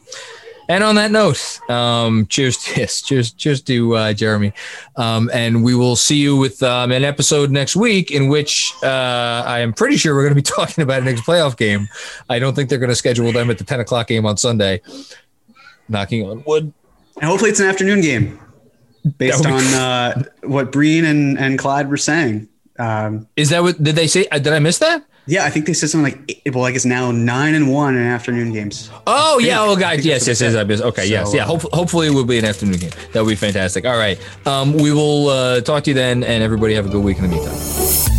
And 0.67 0.83
on 0.83 0.95
that 0.95 1.11
note, 1.11 1.61
um, 1.69 2.27
cheers 2.29 2.57
to 2.65 2.81
yes, 2.81 3.03
cheers, 3.03 3.33
cheers 3.33 3.61
to 3.63 3.97
uh, 3.97 4.13
Jeremy, 4.15 4.53
um, 4.97 5.31
and 5.35 5.63
we 5.63 5.75
will 5.75 5.95
see 5.97 6.17
you 6.17 6.37
with 6.37 6.63
um, 6.63 6.91
an 6.91 7.05
episode 7.05 7.51
next 7.51 7.77
week 7.77 8.11
in 8.11 8.29
which 8.29 8.73
uh, 8.83 9.45
I 9.47 9.61
am 9.61 9.75
pretty 9.75 9.97
sure 9.99 10.15
we're 10.15 10.23
going 10.23 10.35
to 10.35 10.37
be 10.37 10.43
talking 10.57 10.83
about 10.83 11.03
a 11.03 11.05
next 11.05 11.23
playoff 11.23 11.57
game. 11.57 11.87
I 12.31 12.39
don't 12.39 12.55
think 12.55 12.71
they're 12.71 12.79
going 12.79 12.89
to 12.91 12.97
schedule 12.97 13.31
them 13.31 13.51
at 13.51 13.59
the 13.59 13.65
ten 13.65 13.81
o'clock 13.81 14.07
game 14.07 14.25
on 14.25 14.37
Sunday. 14.37 14.81
Knocking 15.89 16.27
on 16.27 16.43
wood. 16.47 16.73
And 17.17 17.25
hopefully 17.25 17.51
it's 17.51 17.61
an 17.61 17.67
afternoon 17.67 18.01
game 18.01 18.41
based 19.19 19.45
on 19.45 19.63
uh, 19.75 20.23
what 20.45 20.73
Breen 20.73 21.05
and, 21.05 21.39
and 21.39 21.59
Clyde 21.59 21.91
were 21.91 21.99
saying. 21.99 22.49
Um, 22.79 23.29
Is 23.37 23.51
that 23.51 23.63
what 23.63 23.81
did 23.83 23.95
they 23.97 24.07
say? 24.07 24.27
uh, 24.33 24.39
Did 24.39 24.53
I 24.53 24.59
miss 24.59 24.79
that? 24.79 25.05
Yeah, 25.27 25.45
I 25.45 25.51
think 25.51 25.67
they 25.67 25.73
said 25.73 25.91
something 25.91 26.13
like, 26.13 26.41
eight- 26.47 26.55
well, 26.55 26.65
I 26.65 26.73
guess 26.73 26.85
now 26.85 27.11
nine 27.11 27.55
and 27.55 27.73
one 27.73 27.97
in 27.97 28.03
afternoon 28.03 28.53
games. 28.53 28.91
Oh 29.07 29.39
yeah, 29.39 29.61
oh 29.61 29.75
I 29.75 29.81
guys, 29.81 29.97
think 29.97 30.07
yes, 30.07 30.27
that's 30.27 30.41
yes, 30.41 30.41
what 30.41 30.47
yes. 30.47 30.55
they 30.55 30.61
I 30.61 30.65
missed. 30.65 30.83
Okay, 30.83 31.07
yes, 31.09 31.35
yeah. 31.35 31.45
uh, 31.45 31.47
Hope, 31.47 31.63
hopefully, 31.73 32.09
it 32.09 32.15
will 32.15 32.25
be 32.25 32.39
an 32.39 32.45
afternoon 32.45 32.79
game. 32.79 32.91
That 33.13 33.23
would 33.25 33.31
be 33.31 33.37
fantastic. 33.37 33.85
All 33.85 33.97
right, 33.97 34.19
um, 34.47 34.75
we 34.75 34.93
will 34.93 35.29
uh, 35.29 35.61
talk 35.61 35.85
to 35.85 35.91
you 35.91 35.95
then, 35.95 36.25
and 36.25 36.43
everybody 36.43 36.75
have 36.75 36.87
a 36.87 36.91
good 36.91 37.03
week 37.03 37.19
in 37.19 37.25
the 37.25 37.29
meantime. 37.31 38.14